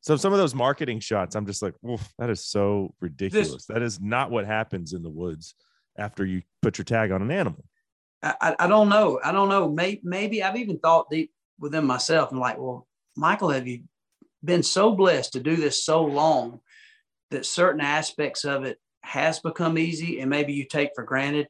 So 0.00 0.16
some 0.16 0.32
of 0.32 0.38
those 0.38 0.54
marketing 0.54 1.00
shots, 1.00 1.34
I'm 1.34 1.44
just 1.46 1.60
like, 1.60 1.74
that 2.18 2.30
is 2.30 2.44
so 2.44 2.94
ridiculous. 3.00 3.66
that 3.66 3.82
is 3.82 4.00
not 4.00 4.30
what 4.30 4.46
happens 4.46 4.92
in 4.92 5.02
the 5.02 5.10
woods 5.10 5.54
after 5.98 6.24
you 6.24 6.42
put 6.62 6.78
your 6.78 6.84
tag 6.84 7.10
on 7.10 7.20
an 7.20 7.30
animal. 7.30 7.64
I, 8.22 8.54
I- 8.60 8.66
don't 8.68 8.88
know. 8.88 9.18
I 9.24 9.32
don't 9.32 9.48
know. 9.48 9.68
Maybe, 9.68 10.00
maybe 10.04 10.42
I've 10.42 10.56
even 10.56 10.78
thought 10.78 11.10
deep 11.10 11.32
within 11.58 11.84
myself. 11.84 12.30
I'm 12.32 12.38
like, 12.38 12.58
well, 12.58 12.86
Michael, 13.16 13.50
have 13.50 13.66
you 13.66 13.82
been 14.44 14.62
so 14.62 14.92
blessed 14.92 15.32
to 15.32 15.40
do 15.40 15.56
this 15.56 15.84
so 15.84 16.02
long 16.02 16.60
that 17.30 17.46
certain 17.46 17.80
aspects 17.80 18.44
of 18.44 18.64
it 18.64 18.78
has 19.02 19.38
become 19.40 19.78
easy 19.78 20.20
and 20.20 20.30
maybe 20.30 20.52
you 20.52 20.64
take 20.64 20.90
for 20.94 21.04
granted? 21.04 21.48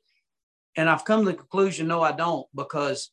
And 0.77 0.89
I've 0.89 1.05
come 1.05 1.25
to 1.25 1.31
the 1.31 1.37
conclusion, 1.37 1.89
no, 1.89 2.03
I 2.03 2.13
don't, 2.13 2.47
because 2.55 3.11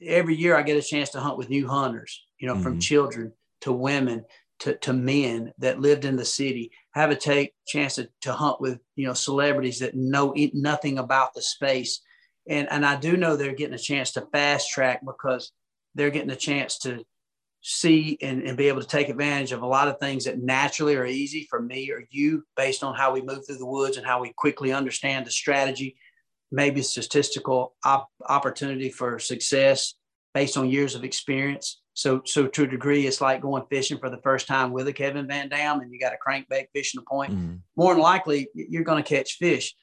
every 0.00 0.36
year 0.36 0.56
I 0.56 0.62
get 0.62 0.76
a 0.76 0.82
chance 0.82 1.10
to 1.10 1.20
hunt 1.20 1.38
with 1.38 1.50
new 1.50 1.66
hunters, 1.66 2.24
you 2.38 2.46
know, 2.46 2.56
from 2.56 2.76
Mhm. 2.76 2.82
children 2.82 3.32
to 3.62 3.72
women 3.72 4.24
to, 4.60 4.76
to 4.78 4.92
men 4.92 5.52
that 5.58 5.80
lived 5.80 6.04
in 6.04 6.16
the 6.16 6.24
city, 6.24 6.72
have 6.92 7.10
a 7.10 7.16
take 7.16 7.54
chance 7.66 7.94
to, 7.94 8.08
to 8.22 8.32
hunt 8.32 8.60
with, 8.60 8.80
you 8.96 9.06
know, 9.06 9.14
celebrities 9.14 9.78
that 9.78 9.94
know 9.94 10.34
nothing 10.52 10.98
about 10.98 11.34
the 11.34 11.42
space. 11.42 12.00
And, 12.48 12.68
and 12.70 12.84
I 12.84 12.96
do 12.96 13.16
know 13.16 13.36
they're 13.36 13.54
getting 13.54 13.74
a 13.74 13.78
chance 13.78 14.12
to 14.12 14.26
fast 14.32 14.70
track 14.70 15.02
because 15.04 15.52
they're 15.94 16.10
getting 16.10 16.30
a 16.30 16.36
chance 16.36 16.78
to 16.80 17.04
see 17.70 18.16
and, 18.22 18.42
and 18.44 18.56
be 18.56 18.68
able 18.68 18.80
to 18.80 18.86
take 18.86 19.10
advantage 19.10 19.52
of 19.52 19.60
a 19.60 19.66
lot 19.66 19.88
of 19.88 19.98
things 19.98 20.24
that 20.24 20.38
naturally 20.38 20.96
are 20.96 21.04
easy 21.04 21.46
for 21.50 21.60
me 21.60 21.90
or 21.90 22.02
you 22.08 22.42
based 22.56 22.82
on 22.82 22.94
how 22.94 23.12
we 23.12 23.20
move 23.20 23.46
through 23.46 23.58
the 23.58 23.66
woods 23.66 23.98
and 23.98 24.06
how 24.06 24.22
we 24.22 24.32
quickly 24.36 24.72
understand 24.72 25.26
the 25.26 25.30
strategy. 25.30 25.94
Maybe 26.50 26.80
statistical 26.80 27.76
op- 27.84 28.08
opportunity 28.26 28.88
for 28.88 29.18
success 29.18 29.94
based 30.32 30.56
on 30.56 30.70
years 30.70 30.94
of 30.94 31.04
experience. 31.04 31.82
So 31.92 32.22
so 32.24 32.46
to 32.46 32.62
a 32.62 32.66
degree 32.66 33.06
it's 33.06 33.20
like 33.20 33.42
going 33.42 33.64
fishing 33.68 33.98
for 33.98 34.08
the 34.08 34.22
first 34.22 34.46
time 34.46 34.72
with 34.72 34.88
a 34.88 34.92
Kevin 34.94 35.28
VanDam 35.28 35.82
and 35.82 35.92
you 35.92 36.00
got 36.00 36.14
a 36.14 36.26
crankbait 36.26 36.68
fishing 36.74 37.02
a 37.02 37.10
point. 37.10 37.32
More 37.76 37.92
than 37.92 38.02
likely 38.02 38.48
you're 38.54 38.82
going 38.82 39.02
to 39.02 39.08
catch 39.08 39.34
fish. 39.34 39.74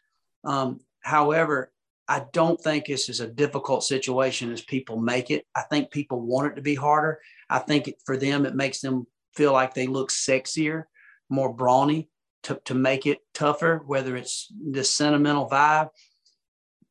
Um, 0.44 0.80
however, 1.02 1.72
I 2.08 2.26
don't 2.34 2.62
think 2.62 2.86
this 2.86 3.10
is 3.10 3.20
a 3.20 3.28
difficult 3.28 3.84
situation 3.84 4.52
as 4.52 4.62
people 4.62 4.98
make 4.98 5.32
it. 5.32 5.46
I 5.56 5.62
think 5.62 5.92
people 5.92 6.22
want 6.22 6.52
it 6.52 6.56
to 6.56 6.62
be 6.62 6.76
harder. 6.76 7.20
I 7.50 7.60
think 7.60 7.88
it, 7.88 7.96
for 8.06 8.16
them, 8.16 8.46
it 8.46 8.56
makes 8.56 8.80
them 8.80 9.08
feel 9.34 9.54
like 9.54 9.74
they 9.74 9.88
look 9.88 10.12
sexier, 10.12 10.84
more 11.30 11.52
brawny 11.52 12.10
to, 12.44 12.62
to 12.66 12.76
make 12.76 13.08
it 13.08 13.20
tougher, 13.34 13.82
whether 13.86 14.16
it's 14.16 14.52
this 14.52 14.92
sentimental 14.92 15.50
vibe. 15.50 15.90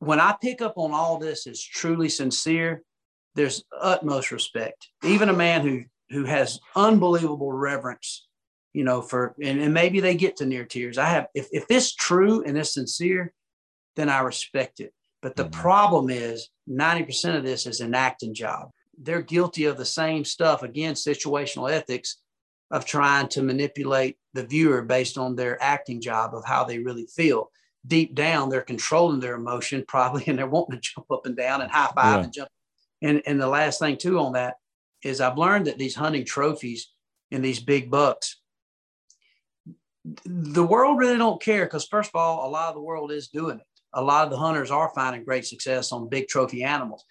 When 0.01 0.21
I 0.21 0.35
pick 0.41 0.61
up 0.61 0.75
on 0.77 0.93
all 0.93 1.19
this 1.19 1.47
as 1.47 1.63
truly 1.63 2.09
sincere, 2.09 2.83
there's 3.37 3.65
utmost 3.81 4.33
respect. 4.33 4.89
Even 5.05 5.29
a 5.29 5.35
man 5.35 5.63
who 5.63 5.85
who 6.11 6.25
has 6.25 6.61
unbelievable 6.77 7.51
reverence 7.51 8.27
you 8.75 8.83
know, 8.83 9.01
for 9.01 9.35
and, 9.43 9.61
and 9.61 9.73
maybe 9.73 10.01
they 10.01 10.17
get 10.17 10.37
to 10.37 10.47
near 10.47 10.65
tears. 10.65 10.99
I 10.99 11.07
have 11.07 11.29
if 11.33 11.49
if 11.53 11.65
it's 11.71 11.95
true 11.95 12.43
and 12.43 12.59
it's 12.59 12.75
sincere, 12.75 13.33
then 13.97 14.11
I 14.11 14.21
respect 14.21 14.81
it. 14.81 14.93
But 15.25 15.37
the 15.37 15.47
Mhm. 15.47 15.53
problem 15.53 16.11
is 16.11 16.51
90% 16.67 17.35
of 17.39 17.45
this 17.45 17.65
is 17.65 17.81
an 17.81 17.95
acting 17.95 18.35
job. 18.35 18.71
They're 18.99 19.23
guilty 19.23 19.65
of 19.65 19.79
the 19.79 19.85
same 19.87 20.23
stuff, 20.23 20.63
again, 20.63 20.93
situational 20.93 21.73
ethics 21.73 22.19
of 22.71 22.85
trying 22.85 23.29
to 23.29 23.43
manipulate 23.43 24.19
the 24.35 24.45
viewer 24.47 24.83
based 24.83 25.17
on 25.17 25.35
their 25.35 25.61
acting 25.63 26.03
job 26.03 26.35
of 26.35 26.45
how 26.45 26.65
they 26.65 26.79
really 26.79 27.07
feel. 27.07 27.51
Deep 27.87 28.15
down, 28.15 28.51
they're 28.51 28.61
controlling 28.61 29.21
their 29.21 29.37
emotion 29.37 29.83
probably, 29.89 30.25
and 30.27 30.39
they're 30.39 30.47
wanting 30.47 30.79
to 30.79 30.91
jump 30.95 31.11
up 31.11 31.25
and 31.25 31.39
down 31.39 31.63
and 31.63 31.71
high 31.73 31.91
five 31.95 32.19
Yeah. 32.19 32.25
and 32.25 32.33
jump. 32.35 32.51
And 33.01 33.23
and 33.25 33.41
the 33.41 33.49
last 33.49 33.79
thing 33.79 33.97
too 33.97 34.19
on 34.19 34.35
that 34.35 34.57
is 35.03 35.23
I've 35.23 35.39
learned 35.39 35.69
that 35.69 35.79
these 35.79 35.95
hunting 35.95 36.27
trophies 36.27 36.93
and 37.31 37.43
these 37.43 37.61
big 37.61 37.91
bucks, 37.91 38.43
the 40.27 40.65
world 40.67 40.99
really 40.99 41.17
don't 41.17 41.41
care 41.41 41.65
because 41.65 41.87
first 41.87 42.11
of 42.11 42.15
all, 42.21 42.47
a 42.47 42.51
lot 42.51 42.69
of 42.69 42.75
the 42.75 42.83
world 42.83 43.11
is 43.11 43.29
doing 43.29 43.59
it. 43.61 43.67
A 43.95 44.03
lot 44.03 44.25
of 44.25 44.31
the 44.31 44.39
hunters 44.39 44.71
are 44.71 44.93
finding 44.95 45.25
great 45.25 45.47
success 45.47 45.93
on 45.93 46.09
big 46.09 46.29
trophy 46.29 46.63
animals. 46.63 47.05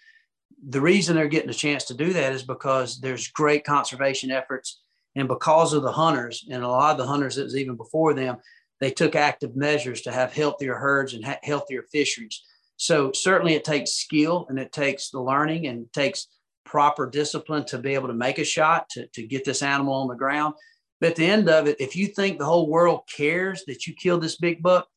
The 0.70 0.82
reason 0.82 1.16
they're 1.16 1.28
getting 1.28 1.50
a 1.50 1.54
chance 1.54 1.86
to 1.86 1.94
do 1.94 2.14
that 2.14 2.34
is 2.34 2.44
because 2.44 3.00
there's 3.00 3.28
great 3.30 3.64
conservation 3.66 4.32
efforts, 4.32 4.82
and 5.16 5.28
because 5.28 5.74
of 5.74 5.84
the 5.84 5.92
hunters 5.92 6.46
and 6.50 6.64
a 6.64 6.68
lot 6.68 6.92
of 6.92 6.98
the 6.98 7.08
hunters 7.08 7.36
that 7.36 7.44
was 7.44 7.58
even 7.58 7.76
before 7.76 8.14
them, 8.14 8.38
they 8.80 8.92
took 8.92 9.16
active 9.16 9.56
measures 9.56 10.02
to 10.02 10.12
have 10.12 10.34
healthier 10.34 10.76
herds 10.76 11.14
and 11.14 11.24
ha- 11.24 11.40
healthier 11.44 11.84
fisheries. 11.92 12.42
So 12.78 13.12
certainly 13.14 13.54
it 13.54 13.64
takes 13.64 13.92
skill 13.92 14.46
and 14.50 14.60
it 14.60 14.72
takes 14.72 15.10
the 15.10 15.22
learning 15.22 15.68
and 15.68 15.84
it 15.86 15.94
takes 15.94 16.28
proper 16.66 17.10
discipline 17.10 17.66
to 17.66 17.78
be 17.78 17.94
able 17.94 18.08
to 18.08 18.14
make 18.14 18.40
a 18.40 18.44
shot 18.44 18.90
to, 18.90 19.08
to 19.08 19.28
get 19.28 19.46
this 19.46 19.62
animal 19.62 19.94
on 19.94 20.08
the 20.08 20.16
ground. 20.16 20.56
But 21.00 21.12
at 21.12 21.16
the 21.18 21.26
end 21.26 21.50
of 21.50 21.68
it, 21.68 21.78
if 21.80 21.96
you 21.96 22.08
think 22.08 22.40
the 22.40 22.46
whole 22.46 22.70
world 22.70 23.02
cares 23.14 23.64
that 23.66 23.86
you 23.86 23.94
killed 23.94 24.24
this 24.24 24.38
big 24.38 24.64
buck, 24.64 24.88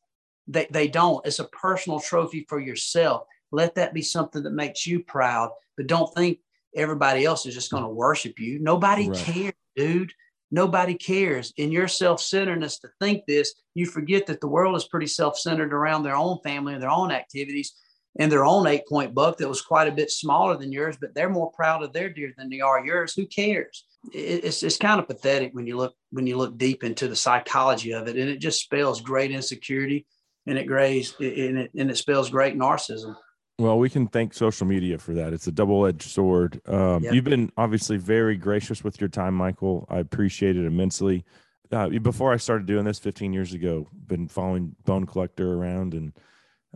they, 0.47 0.67
they 0.69 0.87
don't. 0.87 1.25
It's 1.25 1.39
a 1.39 1.45
personal 1.45 1.99
trophy 1.99 2.45
for 2.47 2.59
yourself. 2.59 3.23
Let 3.51 3.75
that 3.75 3.93
be 3.93 4.01
something 4.01 4.43
that 4.43 4.51
makes 4.51 4.85
you 4.85 5.01
proud, 5.03 5.51
but 5.75 5.87
don't 5.87 6.13
think 6.13 6.39
everybody 6.75 7.25
else 7.25 7.45
is 7.45 7.53
just 7.53 7.71
going 7.71 7.83
to 7.83 7.89
worship 7.89 8.39
you. 8.39 8.59
Nobody 8.59 9.09
Right. 9.09 9.17
cares, 9.17 9.53
dude. 9.75 10.13
Nobody 10.51 10.95
cares. 10.95 11.53
In 11.57 11.71
your 11.71 11.87
self 11.87 12.21
centeredness 12.21 12.79
to 12.79 12.89
think 13.01 13.25
this, 13.25 13.53
you 13.73 13.85
forget 13.85 14.25
that 14.27 14.39
the 14.39 14.47
world 14.47 14.75
is 14.77 14.87
pretty 14.87 15.07
self 15.07 15.37
centered 15.37 15.73
around 15.73 16.03
their 16.03 16.15
own 16.15 16.39
family 16.43 16.73
and 16.73 16.81
their 16.81 16.89
own 16.89 17.11
activities 17.11 17.73
and 18.19 18.31
their 18.31 18.45
own 18.45 18.65
eight 18.65 18.87
point 18.87 19.13
buck 19.13 19.37
that 19.37 19.49
was 19.49 19.61
quite 19.61 19.87
a 19.87 19.91
bit 19.91 20.09
smaller 20.09 20.57
than 20.57 20.71
yours, 20.71 20.97
but 20.99 21.13
they're 21.13 21.29
more 21.29 21.51
proud 21.51 21.83
of 21.83 21.93
their 21.93 22.09
deer 22.09 22.33
than 22.37 22.49
they 22.49 22.61
are 22.61 22.83
yours. 22.83 23.13
Who 23.13 23.25
cares? 23.27 23.85
It's, 24.13 24.63
it's 24.63 24.77
kind 24.77 24.99
of 24.99 25.07
pathetic 25.07 25.53
when 25.53 25.67
you 25.67 25.77
look 25.77 25.95
when 26.11 26.25
you 26.25 26.37
look 26.37 26.57
deep 26.57 26.83
into 26.83 27.07
the 27.07 27.15
psychology 27.15 27.91
of 27.91 28.07
it, 28.07 28.15
and 28.15 28.29
it 28.29 28.39
just 28.39 28.61
spells 28.61 29.01
great 29.01 29.31
insecurity, 29.31 30.05
and 30.47 30.57
it 30.57 30.65
grays 30.65 31.13
and 31.19 31.59
it 31.59 31.71
and 31.77 31.91
it 31.91 31.97
spells 31.97 32.29
great 32.29 32.57
narcissism. 32.57 33.15
Well, 33.59 33.79
we 33.79 33.89
can 33.89 34.07
thank 34.07 34.33
social 34.35 34.67
media 34.67 34.99
for 34.99 35.13
that. 35.15 35.33
It's 35.33 35.47
a 35.47 35.51
double-edged 35.51 36.03
sword. 36.03 36.61
Um, 36.67 37.03
Yep. 37.03 37.13
You've 37.13 37.23
been 37.23 37.51
obviously 37.57 37.97
very 37.97 38.37
gracious 38.37 38.83
with 38.83 39.01
your 39.01 39.09
time, 39.09 39.33
Michael. 39.33 39.87
I 39.89 39.97
appreciate 39.97 40.55
it 40.55 40.65
immensely. 40.65 41.25
Uh, 41.71 41.89
before 41.89 42.31
I 42.31 42.37
started 42.37 42.67
doing 42.67 42.85
this 42.85 42.99
15 42.99 43.33
years 43.33 43.53
ago, 43.53 43.87
been 43.91 44.27
following 44.27 44.75
Bone 44.85 45.05
Collector 45.07 45.55
around, 45.55 45.95
and 45.95 46.13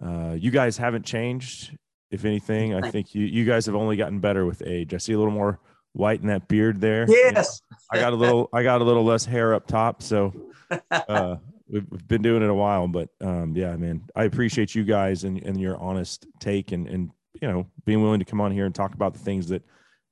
uh, 0.03 0.33
you 0.33 0.49
guys 0.49 0.75
haven't 0.77 1.05
changed. 1.05 1.77
If 2.09 2.25
anything, 2.25 2.73
I 2.73 2.89
think 2.89 3.15
you 3.15 3.25
you 3.25 3.45
guys 3.45 3.67
have 3.67 3.75
only 3.75 3.95
gotten 3.95 4.19
better 4.19 4.45
with 4.45 4.63
age. 4.65 4.93
I 4.93 4.97
see 4.97 5.13
a 5.13 5.17
little 5.17 5.31
more 5.31 5.59
white 5.93 6.19
in 6.21 6.27
that 6.27 6.47
beard 6.49 6.81
there. 6.81 7.05
Yes. 7.07 7.61
I 7.91 7.99
got 7.99 8.11
a 8.11 8.17
little 8.17 8.49
I 8.53 8.63
got 8.63 8.81
a 8.81 8.83
little 8.83 9.05
less 9.05 9.23
hair 9.23 9.53
up 9.53 9.65
top, 9.67 10.01
so 10.03 10.33
uh, 10.91 11.37
we've, 11.71 11.85
we've 11.89 12.07
been 12.07 12.21
doing 12.21 12.43
it 12.43 12.49
a 12.49 12.53
while. 12.53 12.87
But 12.87 13.09
um, 13.21 13.55
yeah, 13.55 13.75
man, 13.77 14.03
I 14.15 14.25
appreciate 14.25 14.75
you 14.75 14.83
guys 14.83 15.23
and, 15.23 15.41
and 15.43 15.59
your 15.59 15.77
honest 15.77 16.27
take 16.39 16.71
and 16.71 16.87
and 16.87 17.11
you 17.41 17.47
know 17.47 17.65
being 17.85 18.01
willing 18.01 18.19
to 18.19 18.25
come 18.25 18.41
on 18.41 18.51
here 18.51 18.65
and 18.65 18.75
talk 18.75 18.93
about 18.93 19.13
the 19.13 19.19
things 19.19 19.47
that 19.49 19.63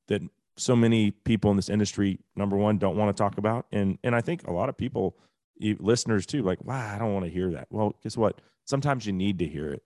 that 0.07 0.21
so 0.57 0.75
many 0.75 1.11
people 1.11 1.51
in 1.51 1.55
this 1.55 1.69
industry 1.69 2.19
number 2.35 2.57
one 2.57 2.77
don't 2.77 2.97
want 2.97 3.15
to 3.15 3.21
talk 3.21 3.37
about. 3.37 3.65
And 3.71 3.97
and 4.03 4.15
i 4.15 4.21
think 4.21 4.47
a 4.47 4.51
lot 4.51 4.69
of 4.69 4.77
people 4.77 5.17
listeners 5.79 6.25
too 6.25 6.41
like 6.41 6.63
wow 6.63 6.95
i 6.95 6.97
don't 6.97 7.13
want 7.13 7.25
to 7.25 7.31
hear 7.31 7.51
that. 7.51 7.67
Well 7.69 7.95
guess 8.01 8.17
what? 8.17 8.39
Sometimes 8.65 9.05
you 9.05 9.13
need 9.13 9.39
to 9.39 9.45
hear 9.45 9.73
it 9.73 9.83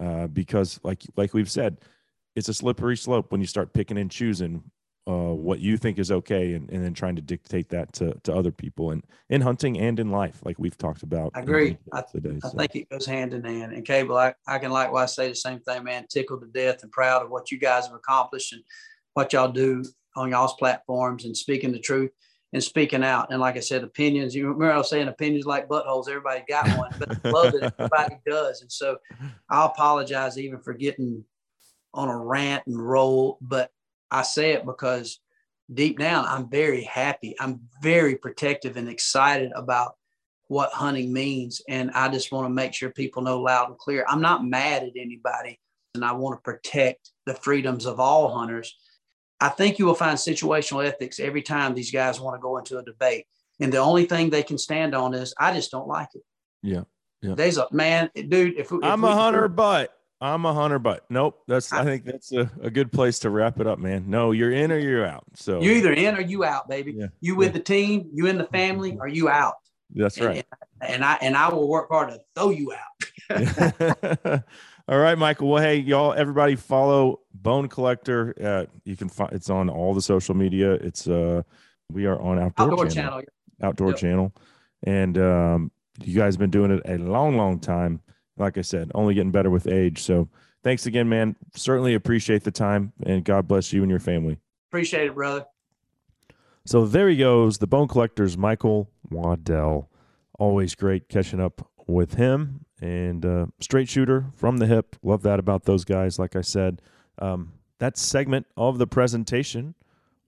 uh, 0.00 0.26
because 0.28 0.78
like 0.82 1.02
like 1.16 1.34
we've 1.34 1.50
said 1.50 1.78
it's 2.34 2.48
a 2.48 2.54
slippery 2.54 2.96
slope 2.96 3.32
when 3.32 3.40
you 3.40 3.46
start 3.46 3.72
picking 3.72 3.98
and 3.98 4.10
choosing 4.10 4.62
uh, 5.06 5.32
what 5.32 5.60
you 5.60 5.76
think 5.76 5.98
is 5.98 6.10
okay 6.10 6.54
and, 6.54 6.68
and 6.70 6.82
then 6.82 6.92
trying 6.92 7.14
to 7.14 7.22
dictate 7.22 7.68
that 7.68 7.92
to, 7.92 8.12
to 8.24 8.34
other 8.34 8.50
people 8.50 8.90
and 8.90 9.04
in 9.30 9.40
hunting 9.40 9.78
and 9.78 10.00
in 10.00 10.10
life 10.10 10.40
like 10.44 10.58
we've 10.58 10.76
talked 10.76 11.04
about 11.04 11.30
I 11.34 11.40
agree. 11.40 11.78
I- 11.92 12.02
today 12.02 12.40
I 12.42 12.48
so. 12.48 12.58
think 12.58 12.74
it 12.74 12.88
goes 12.90 13.06
hand 13.06 13.32
in 13.32 13.44
hand. 13.44 13.72
And 13.72 13.84
Cable, 13.84 14.16
I, 14.16 14.34
I 14.48 14.58
can 14.58 14.72
likewise 14.72 15.14
say 15.14 15.28
the 15.28 15.34
same 15.34 15.60
thing, 15.60 15.84
man. 15.84 16.06
Tickled 16.10 16.40
to 16.40 16.48
death 16.48 16.82
and 16.82 16.90
proud 16.90 17.22
of 17.22 17.30
what 17.30 17.52
you 17.52 17.58
guys 17.58 17.86
have 17.86 17.94
accomplished 17.94 18.52
and 18.52 18.62
what 19.14 19.32
y'all 19.32 19.50
do 19.50 19.84
on 20.16 20.30
y'all's 20.30 20.54
platforms 20.54 21.24
and 21.24 21.36
speaking 21.36 21.72
the 21.72 21.78
truth 21.78 22.10
and 22.52 22.62
speaking 22.62 23.04
out. 23.04 23.28
And 23.30 23.40
like 23.40 23.56
I 23.56 23.60
said, 23.60 23.84
opinions, 23.84 24.34
you 24.34 24.44
remember 24.44 24.72
I 24.72 24.78
was 24.78 24.90
saying 24.90 25.08
opinions 25.08 25.46
like 25.46 25.68
buttholes, 25.68 26.08
everybody 26.08 26.42
got 26.48 26.76
one, 26.76 26.90
but 26.98 27.08
I 27.10 27.28
love 27.28 27.52
that 27.52 27.72
everybody 27.78 28.20
does. 28.26 28.62
And 28.62 28.72
so 28.72 28.96
I 29.50 29.66
apologize 29.66 30.38
even 30.38 30.60
for 30.60 30.72
getting 30.74 31.24
on 31.94 32.08
a 32.08 32.16
rant 32.16 32.64
and 32.66 32.76
roll, 32.76 33.38
but 33.40 33.70
I 34.10 34.22
say 34.22 34.52
it 34.52 34.64
because 34.66 35.20
deep 35.72 35.98
down, 35.98 36.24
I'm 36.26 36.48
very 36.48 36.82
happy. 36.84 37.34
I'm 37.40 37.60
very 37.82 38.16
protective 38.16 38.76
and 38.76 38.88
excited 38.88 39.52
about 39.54 39.94
what 40.48 40.70
hunting 40.72 41.12
means. 41.12 41.60
And 41.68 41.90
I 41.90 42.08
just 42.08 42.30
want 42.30 42.46
to 42.46 42.50
make 42.50 42.72
sure 42.72 42.90
people 42.90 43.22
know 43.22 43.40
loud 43.40 43.68
and 43.68 43.78
clear. 43.78 44.04
I'm 44.08 44.20
not 44.20 44.44
mad 44.44 44.84
at 44.84 44.92
anybody, 44.96 45.58
and 45.94 46.04
I 46.04 46.12
want 46.12 46.36
to 46.38 46.42
protect 46.42 47.10
the 47.26 47.34
freedoms 47.34 47.84
of 47.86 47.98
all 47.98 48.32
hunters. 48.32 48.76
I 49.40 49.48
think 49.48 49.78
you 49.78 49.86
will 49.86 49.94
find 49.94 50.16
situational 50.16 50.86
ethics 50.86 51.18
every 51.20 51.42
time 51.42 51.74
these 51.74 51.90
guys 51.90 52.20
want 52.20 52.36
to 52.36 52.40
go 52.40 52.58
into 52.58 52.78
a 52.78 52.84
debate. 52.84 53.26
And 53.60 53.72
the 53.72 53.78
only 53.78 54.04
thing 54.06 54.30
they 54.30 54.42
can 54.42 54.58
stand 54.58 54.94
on 54.94 55.14
is, 55.14 55.34
I 55.38 55.52
just 55.52 55.70
don't 55.70 55.88
like 55.88 56.08
it. 56.14 56.22
yeah 56.62 56.82
Yeah. 57.22 57.34
There's 57.34 57.58
a 57.58 57.66
man, 57.72 58.10
dude. 58.14 58.54
If, 58.56 58.70
if 58.70 58.78
I'm 58.82 59.02
we- 59.02 59.08
a 59.08 59.14
hunter, 59.14 59.48
but 59.48 59.95
I'm 60.20 60.46
a 60.46 60.54
hunter, 60.54 60.78
but 60.78 61.04
nope. 61.10 61.42
That's 61.46 61.72
I 61.72 61.84
think 61.84 62.04
that's 62.04 62.32
a, 62.32 62.50
a 62.62 62.70
good 62.70 62.90
place 62.90 63.18
to 63.20 63.30
wrap 63.30 63.60
it 63.60 63.66
up, 63.66 63.78
man. 63.78 64.04
No, 64.08 64.32
you're 64.32 64.52
in 64.52 64.72
or 64.72 64.78
you're 64.78 65.04
out. 65.06 65.24
So 65.34 65.60
you 65.60 65.72
either 65.72 65.92
in 65.92 66.16
or 66.16 66.20
you 66.22 66.44
out, 66.44 66.68
baby. 66.68 66.94
Yeah. 66.96 67.08
You 67.20 67.36
with 67.36 67.52
the 67.52 67.60
team, 67.60 68.08
you 68.14 68.26
in 68.26 68.38
the 68.38 68.46
family, 68.46 68.96
or 68.98 69.08
you 69.08 69.28
out. 69.28 69.54
that's 69.90 70.16
And- 70.16 70.26
right. 70.26 70.46
And 70.80 71.04
I 71.04 71.14
and 71.22 71.36
I 71.36 71.48
will 71.48 71.68
work 71.68 71.88
hard 71.90 72.10
to 72.10 72.20
throw 72.34 72.50
you 72.50 72.72
out. 72.72 72.96
all 74.88 74.98
right, 74.98 75.16
Michael. 75.16 75.48
Well, 75.48 75.62
hey, 75.62 75.76
y'all, 75.76 76.12
everybody 76.12 76.54
follow 76.56 77.20
Bone 77.34 77.68
Collector. 77.68 78.34
Uh, 78.42 78.66
you 78.84 78.96
can 78.96 79.08
find 79.08 79.32
it's 79.32 79.50
on 79.50 79.68
all 79.70 79.94
the 79.94 80.02
social 80.02 80.34
media. 80.34 80.72
It's 80.74 81.08
uh 81.08 81.42
we 81.90 82.06
are 82.06 82.20
on 82.20 82.38
Outdoor, 82.38 82.66
Outdoor 82.72 82.86
channel, 82.88 83.10
channel. 83.10 83.22
Outdoor 83.62 83.88
Yep. 83.90 83.96
channel. 83.98 84.32
And 84.84 85.18
um 85.18 85.70
you 86.02 86.14
guys 86.18 86.34
have 86.34 86.40
been 86.40 86.50
doing 86.50 86.70
it 86.72 86.82
a 86.86 86.98
long, 86.98 87.36
long 87.36 87.58
time. 87.58 88.00
Like 88.36 88.58
I 88.58 88.62
said, 88.62 88.90
only 88.94 89.14
getting 89.14 89.32
better 89.32 89.50
with 89.50 89.66
age. 89.66 90.02
So 90.02 90.28
thanks 90.62 90.86
again, 90.86 91.08
man. 91.08 91.36
Certainly 91.54 91.94
appreciate 91.94 92.44
the 92.44 92.50
time 92.50 92.92
and 93.04 93.24
God 93.24 93.48
bless 93.48 93.72
you 93.72 93.82
and 93.82 93.90
your 93.90 94.00
family. 94.00 94.38
Appreciate 94.70 95.06
it, 95.06 95.14
brother. 95.14 95.46
So 96.64 96.84
there 96.84 97.08
he 97.08 97.16
goes, 97.16 97.58
the 97.58 97.66
Bone 97.66 97.88
Collector's 97.88 98.36
Michael 98.36 98.90
Waddell. 99.08 99.88
Always 100.38 100.74
great 100.74 101.08
catching 101.08 101.40
up 101.40 101.70
with 101.86 102.14
him 102.14 102.66
and 102.80 103.24
uh, 103.24 103.46
straight 103.60 103.88
shooter 103.88 104.26
from 104.34 104.58
the 104.58 104.66
hip. 104.66 104.96
Love 105.02 105.22
that 105.22 105.38
about 105.38 105.64
those 105.64 105.84
guys. 105.84 106.18
Like 106.18 106.36
I 106.36 106.40
said, 106.40 106.82
um, 107.18 107.52
that 107.78 107.96
segment 107.96 108.46
of 108.56 108.78
the 108.78 108.86
presentation 108.86 109.74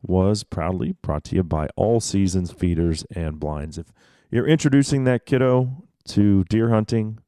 was 0.02 0.44
proudly 0.44 0.92
brought 1.02 1.24
to 1.24 1.36
you 1.36 1.42
by 1.42 1.68
All 1.76 2.00
Seasons 2.00 2.52
Feeders 2.52 3.04
and 3.14 3.40
Blinds. 3.40 3.78
If 3.78 3.86
you're 4.30 4.46
introducing 4.46 5.04
that 5.04 5.26
kiddo 5.26 5.84
to 6.08 6.44
deer 6.44 6.70
hunting, 6.70 7.18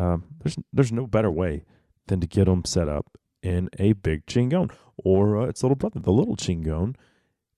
um, 0.00 0.24
there's 0.42 0.56
there's 0.72 0.92
no 0.92 1.06
better 1.06 1.30
way 1.30 1.64
than 2.06 2.20
to 2.20 2.26
get 2.26 2.46
them 2.46 2.64
set 2.64 2.88
up 2.88 3.18
in 3.42 3.68
a 3.78 3.92
big 3.92 4.26
chingon 4.26 4.70
or 4.96 5.38
uh, 5.38 5.46
its 5.46 5.62
little 5.62 5.76
brother, 5.76 6.00
the 6.00 6.12
little 6.12 6.36
chingon. 6.36 6.96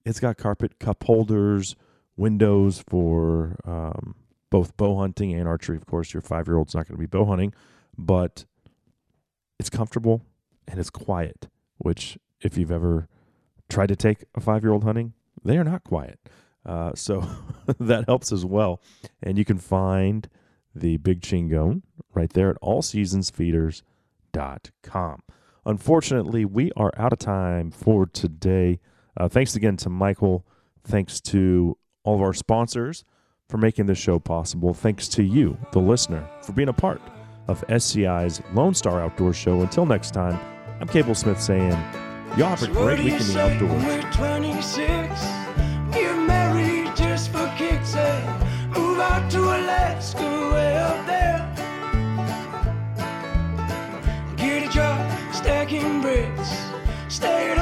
It's 0.04 0.20
got 0.20 0.36
carpet 0.36 0.78
cup 0.80 1.04
holders, 1.04 1.76
windows 2.16 2.82
for 2.88 3.56
um, 3.64 4.16
both 4.50 4.76
bow 4.76 4.98
hunting 4.98 5.32
and 5.32 5.46
archery. 5.46 5.76
Of 5.76 5.86
course, 5.86 6.12
your 6.12 6.20
five 6.20 6.48
year 6.48 6.56
old's 6.56 6.74
not 6.74 6.88
going 6.88 6.96
to 6.96 7.00
be 7.00 7.06
bow 7.06 7.24
hunting, 7.24 7.54
but 7.96 8.44
it's 9.60 9.70
comfortable 9.70 10.22
and 10.66 10.80
it's 10.80 10.90
quiet, 10.90 11.48
which, 11.78 12.18
if 12.40 12.58
you've 12.58 12.72
ever 12.72 13.08
tried 13.68 13.88
to 13.88 13.96
take 13.96 14.24
a 14.34 14.40
five 14.40 14.64
year 14.64 14.72
old 14.72 14.82
hunting, 14.82 15.12
they 15.44 15.56
are 15.56 15.64
not 15.64 15.84
quiet. 15.84 16.18
Uh, 16.66 16.92
so 16.94 17.24
that 17.78 18.06
helps 18.06 18.32
as 18.32 18.44
well. 18.44 18.80
And 19.22 19.38
you 19.38 19.44
can 19.44 19.58
find 19.58 20.28
the 20.74 20.96
Big 20.98 21.20
Chingon 21.20 21.82
right 22.14 22.32
there 22.32 22.50
at 22.50 22.60
allseasonsfeeders.com. 22.60 25.22
Unfortunately, 25.64 26.44
we 26.44 26.72
are 26.76 26.92
out 26.96 27.12
of 27.12 27.20
time 27.20 27.70
for 27.70 28.06
today. 28.06 28.80
Uh, 29.16 29.28
thanks 29.28 29.54
again 29.54 29.76
to 29.78 29.88
Michael. 29.88 30.44
Thanks 30.84 31.20
to 31.20 31.78
all 32.02 32.16
of 32.16 32.22
our 32.22 32.32
sponsors 32.32 33.04
for 33.48 33.58
making 33.58 33.86
this 33.86 33.98
show 33.98 34.18
possible. 34.18 34.74
Thanks 34.74 35.06
to 35.08 35.22
you, 35.22 35.56
the 35.72 35.78
listener, 35.78 36.28
for 36.42 36.52
being 36.52 36.68
a 36.68 36.72
part 36.72 37.00
of 37.48 37.64
SCI's 37.68 38.40
Lone 38.54 38.74
Star 38.74 39.00
Outdoor 39.00 39.32
Show. 39.32 39.60
Until 39.60 39.86
next 39.86 40.12
time, 40.12 40.38
I'm 40.80 40.88
Cable 40.88 41.14
Smith 41.14 41.40
saying, 41.40 41.70
y'all 42.36 42.48
have 42.48 42.62
a 42.62 42.68
great 42.68 42.98
week 42.98 43.20
in 43.20 43.26
the 43.26 43.40
outdoors. 43.40 43.84
we're 43.84 44.12
26 44.12 45.41
stayed 57.22 57.61